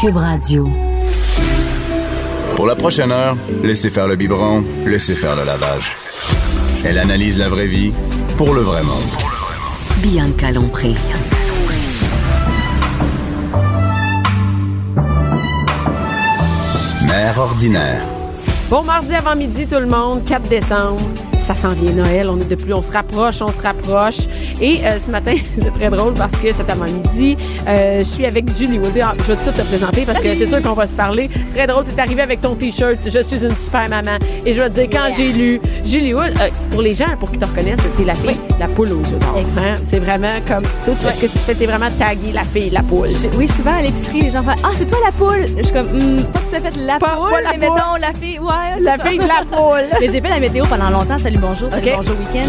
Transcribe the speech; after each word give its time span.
Cube 0.00 0.16
Radio. 0.16 0.66
Pour 2.56 2.64
la 2.64 2.74
prochaine 2.74 3.12
heure, 3.12 3.36
laissez 3.62 3.90
faire 3.90 4.08
le 4.08 4.16
biberon, 4.16 4.64
laissez 4.86 5.14
faire 5.14 5.36
le 5.36 5.44
lavage. 5.44 5.94
Elle 6.86 6.96
analyse 6.96 7.36
la 7.36 7.50
vraie 7.50 7.66
vie 7.66 7.92
pour 8.38 8.54
le 8.54 8.62
vrai 8.62 8.82
monde. 8.82 9.10
Bianca 9.98 10.52
Lompré. 10.52 10.94
Mère 17.02 17.38
ordinaire. 17.38 18.02
Bon 18.70 18.82
mardi 18.82 19.14
avant 19.14 19.36
midi 19.36 19.66
tout 19.66 19.80
le 19.80 19.86
monde, 19.86 20.24
4 20.24 20.48
décembre. 20.48 21.02
Ça 21.42 21.54
s'en 21.56 21.68
vient 21.74 21.92
Noël, 21.92 22.28
on 22.30 22.38
est 22.38 22.48
de 22.48 22.54
plus, 22.54 22.72
on 22.74 22.82
se 22.82 22.92
rapproche, 22.92 23.42
on 23.42 23.48
se 23.48 23.60
rapproche. 23.60 24.18
Et 24.60 24.80
euh, 24.84 25.00
ce 25.04 25.10
matin, 25.10 25.34
c'est 25.60 25.72
très 25.72 25.90
drôle 25.90 26.14
parce 26.14 26.32
que 26.36 26.52
cet 26.52 26.70
avant-midi, 26.70 27.36
euh, 27.66 27.98
je 28.00 28.04
suis 28.04 28.24
avec 28.24 28.48
Julie 28.56 28.78
Wood. 28.78 28.92
Ah, 29.02 29.14
Je 29.18 29.22
vais 29.24 29.34
tout 29.34 29.38
de 29.40 29.42
suite 29.50 29.56
te 29.56 29.62
présenter 29.62 30.02
parce 30.06 30.20
que 30.20 30.28
c'est 30.34 30.46
sûr 30.46 30.62
qu'on 30.62 30.74
va 30.74 30.86
se 30.86 30.94
parler. 30.94 31.28
Très 31.52 31.66
drôle, 31.66 31.84
tu 31.88 31.94
es 31.96 32.00
arrivé 32.00 32.22
avec 32.22 32.40
ton 32.40 32.54
t-shirt, 32.54 32.98
je 33.04 33.22
suis 33.22 33.44
une 33.44 33.56
super 33.56 33.88
maman. 33.88 34.18
Et 34.46 34.52
je 34.54 34.62
vais 34.62 34.70
te 34.70 34.74
dire, 34.74 34.88
quand 34.92 35.08
j'ai 35.16 35.28
lu 35.28 35.60
Julie 35.84 36.14
Wood, 36.14 36.34
euh, 36.40 36.48
pour 36.70 36.82
les 36.82 36.94
gens, 36.94 37.16
pour 37.18 37.32
qui 37.32 37.38
te 37.38 37.46
reconnaissent, 37.46 37.80
t'es 37.96 38.04
la 38.04 38.14
fille, 38.14 38.38
la 38.60 38.66
poule 38.68 38.92
aux 38.92 39.00
yeux 39.02 39.18
d'or. 39.18 39.36
Hein? 39.58 39.74
C'est 39.88 39.98
vraiment 39.98 40.28
comme, 40.46 40.62
tu 40.84 40.90
ce 40.92 41.20
que 41.20 41.26
tu 41.26 41.38
fais, 41.38 41.54
t'es 41.54 41.66
vraiment 41.66 41.90
taguée 41.98 42.32
la 42.32 42.44
fille, 42.44 42.70
la 42.70 42.82
poule. 42.82 43.08
Je- 43.08 43.36
oui, 43.36 43.48
souvent 43.48 43.74
à 43.74 43.82
l'épicerie, 43.82 44.22
les 44.22 44.30
gens 44.30 44.42
font 44.44 44.54
Ah, 44.62 44.70
c'est 44.76 44.86
toi 44.86 44.98
la 45.04 45.10
poule? 45.12 45.46
Je 45.56 45.62
suis 45.64 45.72
comme 45.72 45.86
Hmm, 45.90 46.22
Pas 46.32 46.38
tout 46.38 46.56
à 46.56 46.60
fait 46.70 46.76
la 46.76 46.98
Pas- 46.98 47.16
poule, 47.16 47.30
pas 47.30 47.40
la 47.40 47.56
mais 47.58 47.66
poule. 47.66 47.74
mettons 47.76 47.96
la 48.00 48.12
fille. 48.12 48.38
Ouais, 48.38 48.54
c'est 48.78 48.84
La 48.84 48.96
ça. 48.98 49.04
fille 49.04 49.18
de 49.18 49.26
la 49.26 49.44
poule. 49.50 49.80
Mais 50.00 50.06
j'ai 50.06 50.20
fait 50.20 50.28
la 50.28 50.38
météo 50.40 50.64
pendant 50.68 50.90
longtemps. 50.90 51.16
Salut, 51.30 51.42
bonjour, 51.42 51.70
salut, 51.70 51.90
bonjour, 51.96 52.16
week-end. 52.18 52.48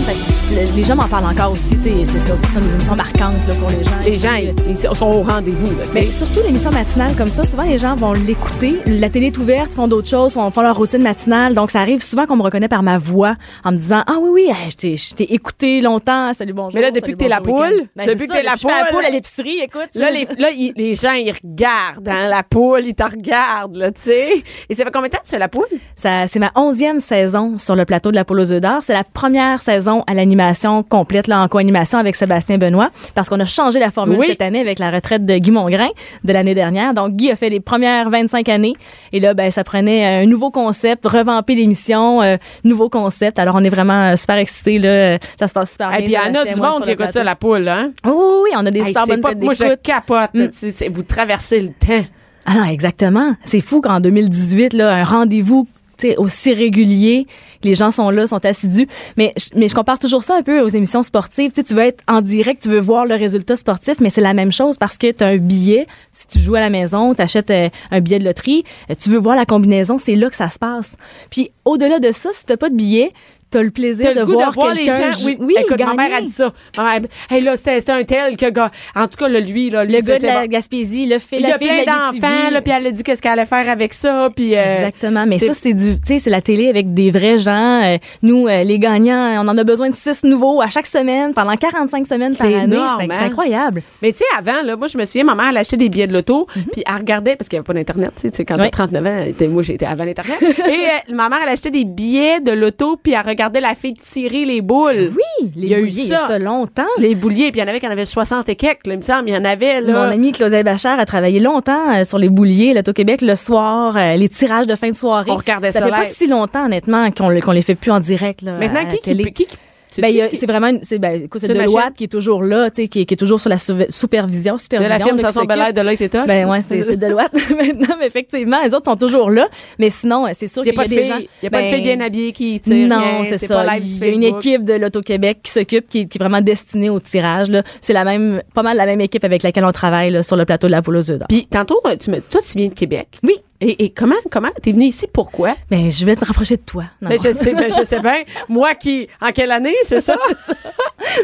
Que 0.50 0.56
le- 0.56 0.76
les 0.76 0.84
gens 0.84 0.96
m'en 0.96 1.08
parlent 1.08 1.28
encore 1.32 1.52
aussi. 1.52 1.78
C'est 1.84 2.20
ça, 2.20 2.34
émissions 2.58 2.96
marquantes 2.96 3.36
là, 3.48 3.56
pour 3.60 3.70
les 3.70 3.84
gens. 3.84 3.92
Les 4.04 4.18
gens, 4.18 4.34
ils, 4.34 4.56
ils 4.72 4.76
sont 4.76 5.06
au 5.06 5.22
rendez-vous, 5.22 5.72
Mais 5.94 6.10
surtout 6.10 6.40
l'émission 6.44 6.72
matinale 6.72 7.16
comme 7.16 7.30
ça, 7.30 7.44
souvent 7.44 7.62
les 7.62 7.78
gens 7.78 7.94
vont 7.96 8.14
l'écouter. 8.14 8.80
La 8.88 9.12
télé 9.12 9.28
est 9.28 9.38
ouverte, 9.38 9.76
font 9.76 9.88
d'autres 9.88 10.08
choses, 10.08 10.34
font, 10.34 10.50
font 10.50 10.64
leur 10.64 10.76
routine 10.76 11.04
matinale. 11.04 11.54
Donc 11.54 11.70
ça 11.70 11.80
arrive 11.80 12.02
souvent 12.02 12.26
qu'on 12.26 12.38
me 12.38 12.42
reconnaît 12.42 12.68
par 12.70 12.82
ma 12.82 12.98
voix 12.98 13.36
en 13.64 13.72
me 13.72 13.78
disant 13.78 14.02
ah 14.08 14.16
oui 14.20 14.30
oui, 14.32 14.50
hey, 14.50 14.72
je 14.98 15.14
t'ai- 15.14 15.32
écouté 15.32 15.82
longtemps. 15.82 16.34
Salut 16.34 16.54
bonjour. 16.54 16.72
Mais 16.74 16.82
là, 16.82 16.90
depuis 16.90 17.12
que 17.12 17.18
t'es 17.18 17.28
la 17.30 17.40
poule, 17.40 17.84
Ben, 17.96 18.08
depuis 18.08 18.28
que 18.28 18.34
t'es 18.34 18.42
la 18.42 18.58
fais 18.58 18.68
la 18.68 18.86
poule, 18.86 18.96
poule 18.96 19.06
à 19.06 19.10
l'épicerie, 19.12 19.60
écoute. 19.60 19.90
Là, 19.94 20.10
les, 20.10 20.26
là, 20.40 20.50
ils- 20.50 20.74
les 20.76 20.96
gens, 20.96 21.14
ils 21.14 21.32
regardent, 21.32 22.10
hein, 22.10 22.28
la 22.30 22.42
poule, 22.42 22.82
ils 22.88 22.96
te 22.96 23.04
regardent, 23.04 23.92
tu 23.94 24.02
sais. 24.10 24.44
Et 24.70 24.74
ça 24.74 24.84
fait 24.86 24.92
combien 24.92 25.08
de 25.10 25.14
temps 25.14 25.20
que 25.20 25.26
tu 25.26 25.30
fais 25.30 25.40
la 25.40 25.50
poule? 25.50 25.68
Ça, 25.96 26.26
c'est 26.26 26.40
ma 26.40 26.52
onzième 26.56 27.00
saison 27.00 27.60
sur 27.60 27.76
le 27.76 27.86
plateau 27.86 28.10
de 28.10 28.16
la 28.16 28.26
Poule 28.26 28.40
aux 28.40 28.52
œufs 28.52 28.62
C'est 28.82 28.94
la 28.94 29.04
première 29.04 29.62
saison 29.62 30.04
à 30.08 30.14
l'animation 30.14 30.84
complète, 30.84 31.28
là, 31.28 31.42
en 31.42 31.48
co-animation 31.48 32.00
avec 32.00 32.16
Sébastien 32.16 32.58
Benoît, 32.58 32.90
parce 33.16 33.28
qu'on 33.30 33.40
a 33.40 33.46
changé 33.46 33.80
la 33.80 33.92
formule 33.92 34.18
Oui. 34.20 34.28
cette 34.30 34.42
année 34.42 34.60
avec 34.62 34.80
la 34.80 34.92
retraite 34.92 35.26
de 35.26 35.38
Guy 35.38 35.52
Mongrain 35.52 35.90
de 36.24 36.32
l'année 36.34 36.54
dernière. 36.54 36.94
Donc, 36.94 37.14
Guy 37.16 37.32
a 37.32 37.36
fait 37.36 37.50
les 37.50 37.60
premières 37.60 38.10
25 38.10 38.48
années. 38.50 38.74
Et 39.12 39.20
là, 39.20 39.34
ben, 39.34 39.52
ça 39.52 39.64
prenait 39.64 40.06
un 40.24 40.26
nouveau 40.26 40.52
concept, 40.52 41.06
revamper 41.06 41.56
l'émission, 41.56 42.22
euh, 42.22 42.38
nouveau 42.64 42.88
concept. 42.90 43.40
Alors, 43.40 43.56
on 43.56 43.64
est 43.64 43.70
vraiment 43.70 44.12
euh, 44.12 44.16
super 44.16 44.38
excités, 44.38 44.80
là. 44.80 45.18
Ça 45.40 45.48
se 45.48 45.54
passe 45.54 45.72
super 45.72 45.90
bien. 45.90 45.98
Et 46.00 46.04
puis, 46.04 46.14
il 46.14 46.16
y 46.16 46.18
en 46.18 46.34
a 46.40 46.46
du 46.46 46.60
monde 46.62 46.76
sur 46.78 46.86
qui 46.86 46.92
écoute 46.92 47.12
ça, 47.12 47.24
la 47.24 47.36
poule, 47.36 47.68
hein? 47.68 47.92
Oui, 48.06 48.12
oui, 48.44 48.50
on 48.56 48.66
a 48.66 48.72
des 48.72 48.80
Hey, 48.80 48.86
super 48.86 49.06
bonnes 49.08 49.22
pas, 49.22 49.34
moi, 49.36 49.54
je 49.54 49.76
capote, 49.76 50.30
Mm. 50.34 50.48
vous 50.92 51.04
traversez 51.04 51.62
le 51.62 51.68
temps. 51.70 52.06
Ah 52.46 52.56
non, 52.56 52.66
exactement. 52.66 53.34
C'est 53.44 53.60
fou 53.62 53.82
qu'en 53.82 54.00
2018, 54.00 54.74
là, 54.74 54.94
un 54.96 55.04
rendez-vous 55.04 55.68
aussi 56.18 56.54
régulier, 56.54 57.28
les 57.64 57.76
gens 57.76 57.92
sont 57.92 58.10
là, 58.10 58.28
sont 58.28 58.44
assidus. 58.46 58.88
Mais, 59.18 59.34
je- 59.38 59.58
compare 59.74 60.00
toujours 60.00 60.24
ça 60.24 60.36
un 60.36 60.42
peu 60.42 60.62
aux 60.62 60.68
émissions 60.68 61.04
sportives. 61.04 61.52
Tu 61.54 61.64
tu 61.64 61.76
veux 61.76 61.84
être 61.84 62.04
en 62.08 62.22
direct, 62.22 62.64
tu 62.64 62.70
veux 62.70 62.80
voir 62.80 63.06
le 63.06 63.16
résultat 63.16 63.56
sportif, 63.56 64.00
mais 64.00 64.10
c'est 64.10 64.22
la 64.22 64.34
même 64.34 64.52
chose 64.52 64.78
parce 64.78 64.98
que 64.98 65.12
tu 65.12 65.24
as 65.24 65.28
un 65.28 65.38
billet. 65.38 65.88
Si 66.12 66.28
tu 66.28 66.40
joues 66.40 66.56
à 66.56 66.60
la 66.60 66.70
maison, 66.70 67.14
tu 67.16 67.22
achètes 67.22 67.52
un 67.52 68.00
billet 68.02 68.20
de 68.20 68.26
loterie, 68.26 68.64
euh, 68.90 68.96
tu 69.00 69.10
veux 69.10 69.18
voir 69.20 69.36
la 69.36 69.46
combinaison, 69.46 69.98
c'est 69.98 70.16
là 70.16 70.30
que 70.30 70.36
ça 70.36 70.50
se 70.50 70.60
passe. 70.60 70.96
Puis 71.30 71.52
au-delà 71.66 72.00
de 72.00 72.12
ça, 72.12 72.30
si 72.34 72.46
t'as 72.46 72.58
pas 72.58 72.70
de 72.70 72.76
billet, 72.76 73.12
t'as 73.52 73.62
le 73.62 73.70
plaisir 73.70 74.12
T'as 74.14 74.22
de 74.22 74.26
goût 74.26 74.32
voir, 74.32 74.50
de 74.50 74.56
voir 74.56 74.74
les 74.74 74.84
quelqu'un. 74.84 75.12
gens? 75.12 75.26
Oui, 75.26 75.38
oui 75.40 75.56
écoute, 75.60 75.80
ma 75.80 75.94
mère 75.94 76.18
a 76.18 76.22
dit 76.22 76.32
ça. 76.32 76.54
Ma 76.78 77.00
mère, 77.00 77.10
hey, 77.30 77.42
là, 77.42 77.58
c'était 77.58 77.92
un 77.92 78.04
tel 78.04 78.38
que, 78.38 78.50
gars, 78.50 78.72
en 78.96 79.08
tout 79.08 79.18
cas, 79.18 79.28
là, 79.28 79.40
lui, 79.40 79.70
là, 79.70 79.84
lui, 79.84 79.96
Le 79.96 80.02
gars 80.02 80.18
de 80.18 80.26
la 80.26 80.42
bon. 80.42 80.48
Gaspésie, 80.48 81.06
le 81.06 81.20
fait 81.20 81.38
Il 81.38 81.42
y 81.46 81.50
la 81.50 81.56
a 81.56 81.58
plein 81.58 81.84
d'enfants, 81.86 82.50
là, 82.52 82.62
puis 82.62 82.74
elle 82.76 82.88
a 82.88 82.92
dit 82.92 83.04
qu'est-ce 83.04 83.22
qu'elle 83.22 83.34
allait 83.34 83.46
faire 83.46 83.70
avec 83.70 83.94
ça, 83.94 84.30
puis 84.34 84.56
euh, 84.56 84.76
Exactement. 84.76 85.26
Mais 85.28 85.38
ça, 85.38 85.54
c'est 85.54 85.74
du, 85.74 86.00
tu 86.00 86.08
sais, 86.08 86.20
c'est 86.20 86.30
la 86.30 86.42
télé 86.42 86.70
avec 86.70 86.94
des 86.94 87.12
vrais 87.12 87.38
gens. 87.38 87.84
Euh, 87.84 87.98
nous, 88.24 88.48
euh, 88.48 88.64
les 88.64 88.80
gagnants, 88.80 89.44
on 89.44 89.48
en 89.48 89.58
a 89.58 89.64
besoin 89.64 89.90
de 89.90 89.96
six 89.96 90.24
nouveaux 90.24 90.62
à 90.62 90.70
chaque 90.70 90.88
semaine 90.88 91.34
pendant 91.34 91.56
45 91.56 92.08
semaines 92.08 92.36
par 92.36 92.48
année. 92.48 92.78
C'est 93.00 93.12
hein? 93.12 93.26
incroyable. 93.26 93.84
Mais 94.02 94.14
tu 94.14 94.20
sais, 94.20 94.26
avant, 94.38 94.62
là, 94.64 94.78
moi, 94.78 94.88
je 94.88 94.98
me 94.98 95.04
souviens, 95.04 95.26
ma 95.26 95.36
mère, 95.36 95.48
elle 95.50 95.58
achetait 95.58 95.78
des 95.78 95.90
billets 95.90 96.08
de 96.08 96.14
loto, 96.14 96.48
puis 96.72 96.84
elle 96.86 96.96
regardait, 96.96 97.36
parce 97.36 97.50
qu'il 97.50 97.58
n'y 97.58 97.60
avait 97.60 97.68
pas 97.68 97.74
d'Internet, 97.74 98.14
tu 98.22 98.30
sais, 98.32 98.46
quand 98.46 98.56
t'as. 98.56 98.64
Oui. 98.64 98.72
39 98.72 99.06
ans, 99.06 99.50
moi, 99.50 99.64
j'étais 99.64 99.86
avant 99.86 100.06
l'Internet. 100.06 100.38
Et 100.42 101.14
ma 101.14 101.28
mère, 101.28 101.40
elle 101.44 101.50
achetait 101.50 101.72
des 101.72 101.84
billets 101.84 102.40
de 102.40 102.52
loto, 102.52 102.98
puis 103.02 103.12
elle 103.14 103.28
regardait 103.28 103.41
la 103.60 103.76
fille 103.76 103.94
tirer 103.94 104.46
les 104.46 104.62
boules. 104.62 105.12
Oui, 105.16 105.52
les 105.56 105.68
Il 105.68 105.70
y 105.70 105.74
a 105.74 105.80
eu 105.80 105.86
bouliers, 105.90 106.08
ça. 106.08 106.20
ça 106.28 106.40
longtemps. 106.40 106.84
Les 106.98 107.16
bouliers, 107.16 107.52
puis 107.52 107.60
il 107.60 107.64
y 107.64 107.66
en 107.66 107.68
avait 107.68 107.80
qui 107.80 107.88
en 107.88 107.92
avaient 107.92 108.06
60 108.06 108.48
et 108.50 108.56
quelques, 108.56 108.88
là, 108.88 108.94
il 108.94 108.98
me 108.98 109.02
semble. 109.02 109.30
Il 109.30 109.34
y 109.34 109.38
en 109.38 109.46
avait, 109.46 109.82
là. 109.82 109.94
Mon 109.94 110.12
ami 110.12 110.32
Claudel 110.32 110.64
Bachar 110.64 111.00
a 111.00 111.06
travaillé 111.06 111.40
longtemps 111.40 111.94
euh, 111.96 112.04
sur 112.04 112.18
les 112.18 112.30
bouliers, 112.30 112.74
l'Auto-Québec, 112.74 113.22
le 113.22 113.36
soir, 113.36 113.96
euh, 113.98 114.16
les 114.16 114.30
tirages 114.30 114.68
de 114.68 114.76
fin 114.76 114.90
de 114.90 114.96
soirée. 114.96 115.32
On 115.32 115.36
regardait 115.36 115.72
ça. 115.72 115.80
ça 115.80 115.86
fait 115.86 115.92
pas 115.92 116.06
si 116.06 116.28
longtemps, 116.28 116.66
honnêtement, 116.66 117.10
qu'on 117.12 117.38
qu'on 117.40 117.52
les 117.52 117.62
fait 117.62 117.76
plus 117.76 117.92
en 117.92 118.00
direct. 118.00 118.42
Là, 118.42 118.58
Maintenant, 118.58 118.82
à 118.82 118.86
qui, 118.86 118.96
la 118.96 119.02
télé. 119.02 119.24
qui, 119.26 119.34
qui, 119.34 119.46
qui, 119.48 119.58
Ben, 120.00 120.30
c'est 120.34 120.46
vraiment, 120.46 120.72
c'est, 120.84 121.00
ben, 121.00 121.24
écoute, 121.24 121.42
c'est 121.42 121.48
Deloitte 121.54 121.96
qui 121.96 122.04
est 122.06 122.08
toujours 122.12 122.44
là, 122.44 122.70
tu 122.70 122.84
sais, 122.84 122.88
qui, 122.88 123.02
est- 123.02 123.06
qui 123.06 123.16
est 123.16 123.18
toujours 123.18 123.40
sur 123.40 123.50
la 123.50 123.58
su- 123.58 123.74
supervision, 123.90 124.56
de 124.56 124.60
supervision. 124.62 124.98
la 124.98 125.04
firme 125.04 125.20
Sanson. 125.20 125.46
Belair 125.46 125.74
de 125.74 125.82
l'œil 125.82 125.98
Tétoche? 125.98 126.28
Ben 126.28 126.48
ouais, 126.48 126.62
c'est 126.62 126.84
c'est 126.84 126.98
Deloitte 126.98 127.34
maintenant, 127.50 127.96
mais 128.00 128.06
effectivement, 128.06 128.58
les 128.64 128.74
autres 128.74 128.86
sont 128.86 128.96
toujours 128.96 129.30
là. 129.30 129.48
Mais 129.80 129.90
sinon, 129.90 130.28
c'est 130.34 130.48
sûr 130.48 130.62
qu'il 130.64 130.70
a 130.70 130.74
y 130.74 130.76
pas 130.76 130.84
a 130.84 130.88
de 130.88 130.90
des 130.96 131.04
gens. 131.04 131.18
il 131.18 131.28
y 131.44 131.48
a 131.48 131.50
pas 131.50 131.58
de 131.60 131.64
ben, 131.64 131.74
fille 131.74 131.84
bien 131.84 132.00
habillée 132.00 132.32
qui 132.32 132.60
tire 132.60 132.88
Non, 132.88 133.24
c'est 133.26 133.38
ça. 133.40 133.66
Il 133.78 133.98
y 133.98 134.04
a 134.04 134.08
une 134.08 134.24
équipe 134.24 134.64
de 134.64 134.74
l'Auto-Québec 134.74 135.40
qui 135.44 135.52
s'occupe, 135.52 135.90
qui, 135.90 136.08
qui 136.08 136.18
est 136.18 136.22
vraiment 136.22 136.42
destinée 136.42 136.90
au 136.90 137.00
tirage. 137.00 137.48
C'est 137.82 137.94
la 137.94 138.04
même, 138.06 138.42
pas 138.54 138.64
mal 138.64 138.78
la 138.78 138.86
même 138.86 139.02
équipe 139.02 139.24
avec 139.24 139.44
laquelle 139.44 139.66
on 139.66 139.72
travaille 139.72 140.12
là, 140.12 140.24
sur 140.24 140.36
le 140.38 140.46
plateau 140.46 140.68
de 140.68 140.72
la 140.72 140.82
poule 140.82 140.98
aux 140.98 141.12
œufs. 141.12 141.20
Puis 141.28 141.48
tantôt, 141.50 141.82
tu 142.00 142.12
me, 142.12 142.20
toi, 142.22 142.42
tu 142.42 142.58
viens 142.58 142.68
de 142.68 142.74
Québec. 142.74 143.08
Oui. 143.24 143.36
Et, 143.62 143.86
et 143.86 143.90
comment, 143.92 144.16
comment, 144.32 144.50
t'es 144.62 144.72
venu 144.72 144.86
ici, 144.86 145.06
pourquoi? 145.12 145.56
Ben, 145.70 145.92
je 145.92 146.04
vais 146.06 146.16
te 146.16 146.26
rapprocher 146.26 146.58
de 146.58 146.64
toi. 146.64 146.86
Non, 147.02 147.10
Ben, 147.10 147.20
je 147.24 147.32
sais, 147.32 147.54
ben, 147.54 147.72
je 147.72 147.86
sais 147.86 148.00
bien. 148.00 148.24
Moi 148.50 148.74
qui, 148.74 149.08
en 149.22 149.32
quelle 149.32 149.52
année, 149.52 149.76
c'est 149.86 150.02
ça? 150.02 150.16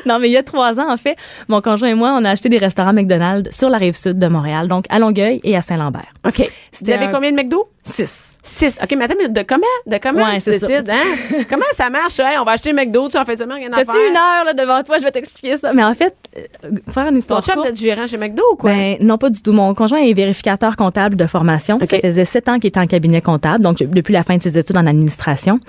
non, 0.05 0.19
mais 0.19 0.29
il 0.29 0.33
y 0.33 0.37
a 0.37 0.43
trois 0.43 0.79
ans, 0.79 0.91
en 0.91 0.97
fait, 0.97 1.15
mon 1.47 1.61
conjoint 1.61 1.89
et 1.89 1.93
moi, 1.93 2.15
on 2.19 2.23
a 2.25 2.29
acheté 2.31 2.49
des 2.49 2.57
restaurants 2.57 2.93
McDonald's 2.93 3.55
sur 3.55 3.69
la 3.69 3.77
rive 3.77 3.95
sud 3.95 4.19
de 4.19 4.27
Montréal, 4.27 4.67
donc 4.67 4.85
à 4.89 4.99
Longueuil 4.99 5.39
et 5.43 5.55
à 5.57 5.61
Saint-Lambert. 5.61 6.13
OK. 6.25 6.49
Vous 6.83 6.91
avez 6.91 7.05
un- 7.05 7.11
combien 7.11 7.31
de 7.31 7.35
McDo? 7.37 7.69
Six. 7.83 8.36
Six. 8.47 8.77
OK, 8.81 8.95
mais 8.97 9.03
attends, 9.03 9.15
mais 9.19 9.27
de 9.27 9.41
comment? 9.41 9.65
De 9.85 9.97
comment 10.01 10.23
Ouais, 10.23 10.39
tu 10.39 10.49
décides, 10.51 10.89
hein? 10.89 11.43
comment 11.49 11.65
ça 11.73 11.89
marche? 11.89 12.17
Hey, 12.19 12.37
on 12.39 12.45
va 12.45 12.53
acheter 12.53 12.71
McDo, 12.71 13.09
tu 13.09 13.17
en 13.17 13.25
fais 13.25 13.35
seulement 13.35 13.55
rien 13.55 13.71
à 13.73 13.75
faire. 13.75 13.85
T'as-tu 13.87 13.99
une 13.99 14.15
heure 14.15 14.45
là, 14.45 14.53
devant 14.53 14.81
toi? 14.83 14.97
Je 14.97 15.03
vais 15.03 15.11
t'expliquer 15.11 15.57
ça. 15.57 15.73
Mais 15.73 15.83
en 15.83 15.93
fait, 15.93 16.15
euh, 16.37 16.69
faire 16.91 17.03
une 17.07 17.11
Ton 17.11 17.17
histoire 17.17 17.43
chum 17.43 17.55
courte, 17.55 17.67
peut 17.67 17.73
être 17.73 17.79
gérant 17.79 18.07
chez 18.07 18.17
McDo 18.17 18.41
ou 18.53 18.55
quoi? 18.55 18.71
Ben, 18.71 18.95
non, 19.01 19.17
pas 19.17 19.29
du 19.29 19.41
tout. 19.41 19.51
Mon 19.51 19.73
conjoint 19.73 19.99
est 19.99 20.13
vérificateur 20.13 20.77
comptable 20.77 21.17
de 21.17 21.27
formation. 21.27 21.75
OK. 21.75 21.85
Ça 21.85 21.99
faisait 21.99 22.23
sept 22.23 22.47
ans 22.47 22.57
qu'il 22.57 22.69
était 22.69 22.79
en 22.79 22.87
cabinet 22.87 23.21
comptable, 23.21 23.63
donc 23.63 23.79
depuis 23.79 24.13
la 24.13 24.23
fin 24.23 24.37
de 24.37 24.41
ses 24.41 24.57
études 24.57 24.77
en 24.77 24.87
administration. 24.87 25.59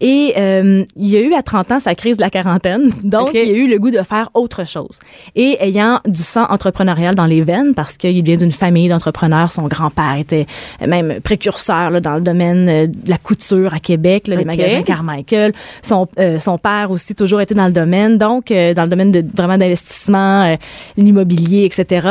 Et 0.00 0.32
euh, 0.38 0.84
il 0.96 1.08
y 1.08 1.16
a 1.18 1.20
eu 1.20 1.34
à 1.34 1.42
30 1.42 1.72
ans 1.72 1.80
sa 1.80 1.94
crise 1.94 2.16
de 2.16 2.22
la 2.22 2.30
quarantaine, 2.30 2.90
donc 3.04 3.28
OK. 3.28 3.34
il 3.34 3.50
a 3.50 3.52
eu 3.52 3.68
le 3.68 3.78
goût 3.78 3.90
de 3.90 4.02
faire 4.02 4.30
autre 4.32 4.66
chose. 4.66 5.00
Et 5.36 5.58
ayant 5.60 6.00
du 6.06 6.22
sang 6.22 6.46
entrepreneurial 6.48 7.14
dans 7.14 7.26
les 7.26 7.42
veines, 7.42 7.74
parce 7.74 7.98
qu'il 7.98 8.22
vient 8.22 8.36
d'une 8.36 8.52
famille 8.52 8.88
d'entrepreneurs, 8.88 9.52
son 9.52 9.68
grand-père 9.68 10.16
était 10.18 10.46
même 10.80 11.20
précurseur 11.20 11.90
là, 11.90 12.00
dans 12.00 12.21
le 12.22 12.26
domaine 12.26 12.68
euh, 12.68 12.86
de 12.86 13.10
la 13.10 13.18
couture 13.18 13.74
à 13.74 13.78
Québec, 13.80 14.26
là, 14.28 14.36
les 14.36 14.44
magasins 14.44 14.82
Carmichael. 14.82 15.52
Son, 15.82 16.08
euh, 16.18 16.38
son 16.38 16.56
père 16.58 16.90
aussi 16.90 17.14
toujours 17.14 17.40
été 17.40 17.54
dans 17.54 17.66
le 17.66 17.72
domaine, 17.72 18.16
donc 18.18 18.50
euh, 18.50 18.72
dans 18.74 18.84
le 18.84 18.88
domaine 18.88 19.12
de 19.12 19.24
vraiment 19.36 19.58
d'investissement, 19.58 20.56
l'immobilier, 20.96 21.64
etc. 21.64 22.08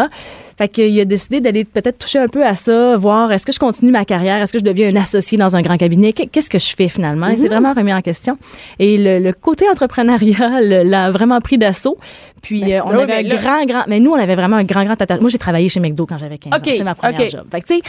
Fait 0.58 0.68
qu'il 0.68 1.00
a 1.00 1.06
décidé 1.06 1.40
d'aller 1.42 1.64
peut-être 1.66 1.98
toucher 1.98 2.20
un 2.20 2.28
peu 2.28 2.46
à 2.46 2.56
ça, 2.56 2.96
voir 2.98 3.32
est-ce 3.32 3.46
que 3.48 3.52
je 3.52 3.58
continue 3.58 3.92
ma 3.92 4.06
carrière, 4.06 4.42
est-ce 4.42 4.54
que 4.54 4.60
je 4.60 4.64
deviens 4.64 4.90
un 4.90 4.96
associé 5.02 5.36
dans 5.38 5.56
un 5.56 5.62
grand 5.64 5.78
cabinet, 5.78 6.14
Qu'est- 6.14 6.28
qu'est-ce 6.28 6.50
que 6.52 6.60
je 6.60 6.76
fais 6.76 6.88
finalement? 6.88 7.28
Il 7.28 7.38
s'est 7.40 7.48
vraiment 7.48 7.74
remis 7.74 7.94
en 7.94 8.02
question. 8.02 8.38
Et 8.78 8.98
le, 8.98 9.18
le 9.20 9.34
côté 9.34 9.68
entrepreneurial 9.70 10.64
l'a 10.88 11.10
vraiment 11.10 11.40
pris 11.42 11.58
d'assaut. 11.58 11.98
Puis 12.44 12.74
euh, 12.74 12.82
on 12.86 12.90
ben 12.92 12.98
oui, 12.98 13.04
avait 13.04 13.14
un 13.16 13.22
là- 13.24 13.36
grand, 13.38 13.66
grand... 13.66 13.84
Mais 13.88 14.00
nous, 14.00 14.12
on 14.12 14.16
avait 14.20 14.36
vraiment 14.36 14.58
un 14.58 14.64
grand, 14.64 14.84
grand 14.84 15.02
attachement. 15.02 15.22
Moi, 15.24 15.30
j'ai 15.32 15.38
travaillé 15.40 15.68
chez 15.70 15.80
McDo 15.80 16.06
quand 16.06 16.18
j'avais 16.20 16.38
15 16.38 16.54
OK, 16.54 16.60
ans. 16.60 16.72
C'était 16.72 16.84
ma 16.84 16.96
première 16.96 17.22
OK. 17.22 17.30
job. 17.30 17.46
Fait 17.52 17.62
que, 17.62 17.66
tu 17.68 17.76
sais, 17.76 17.82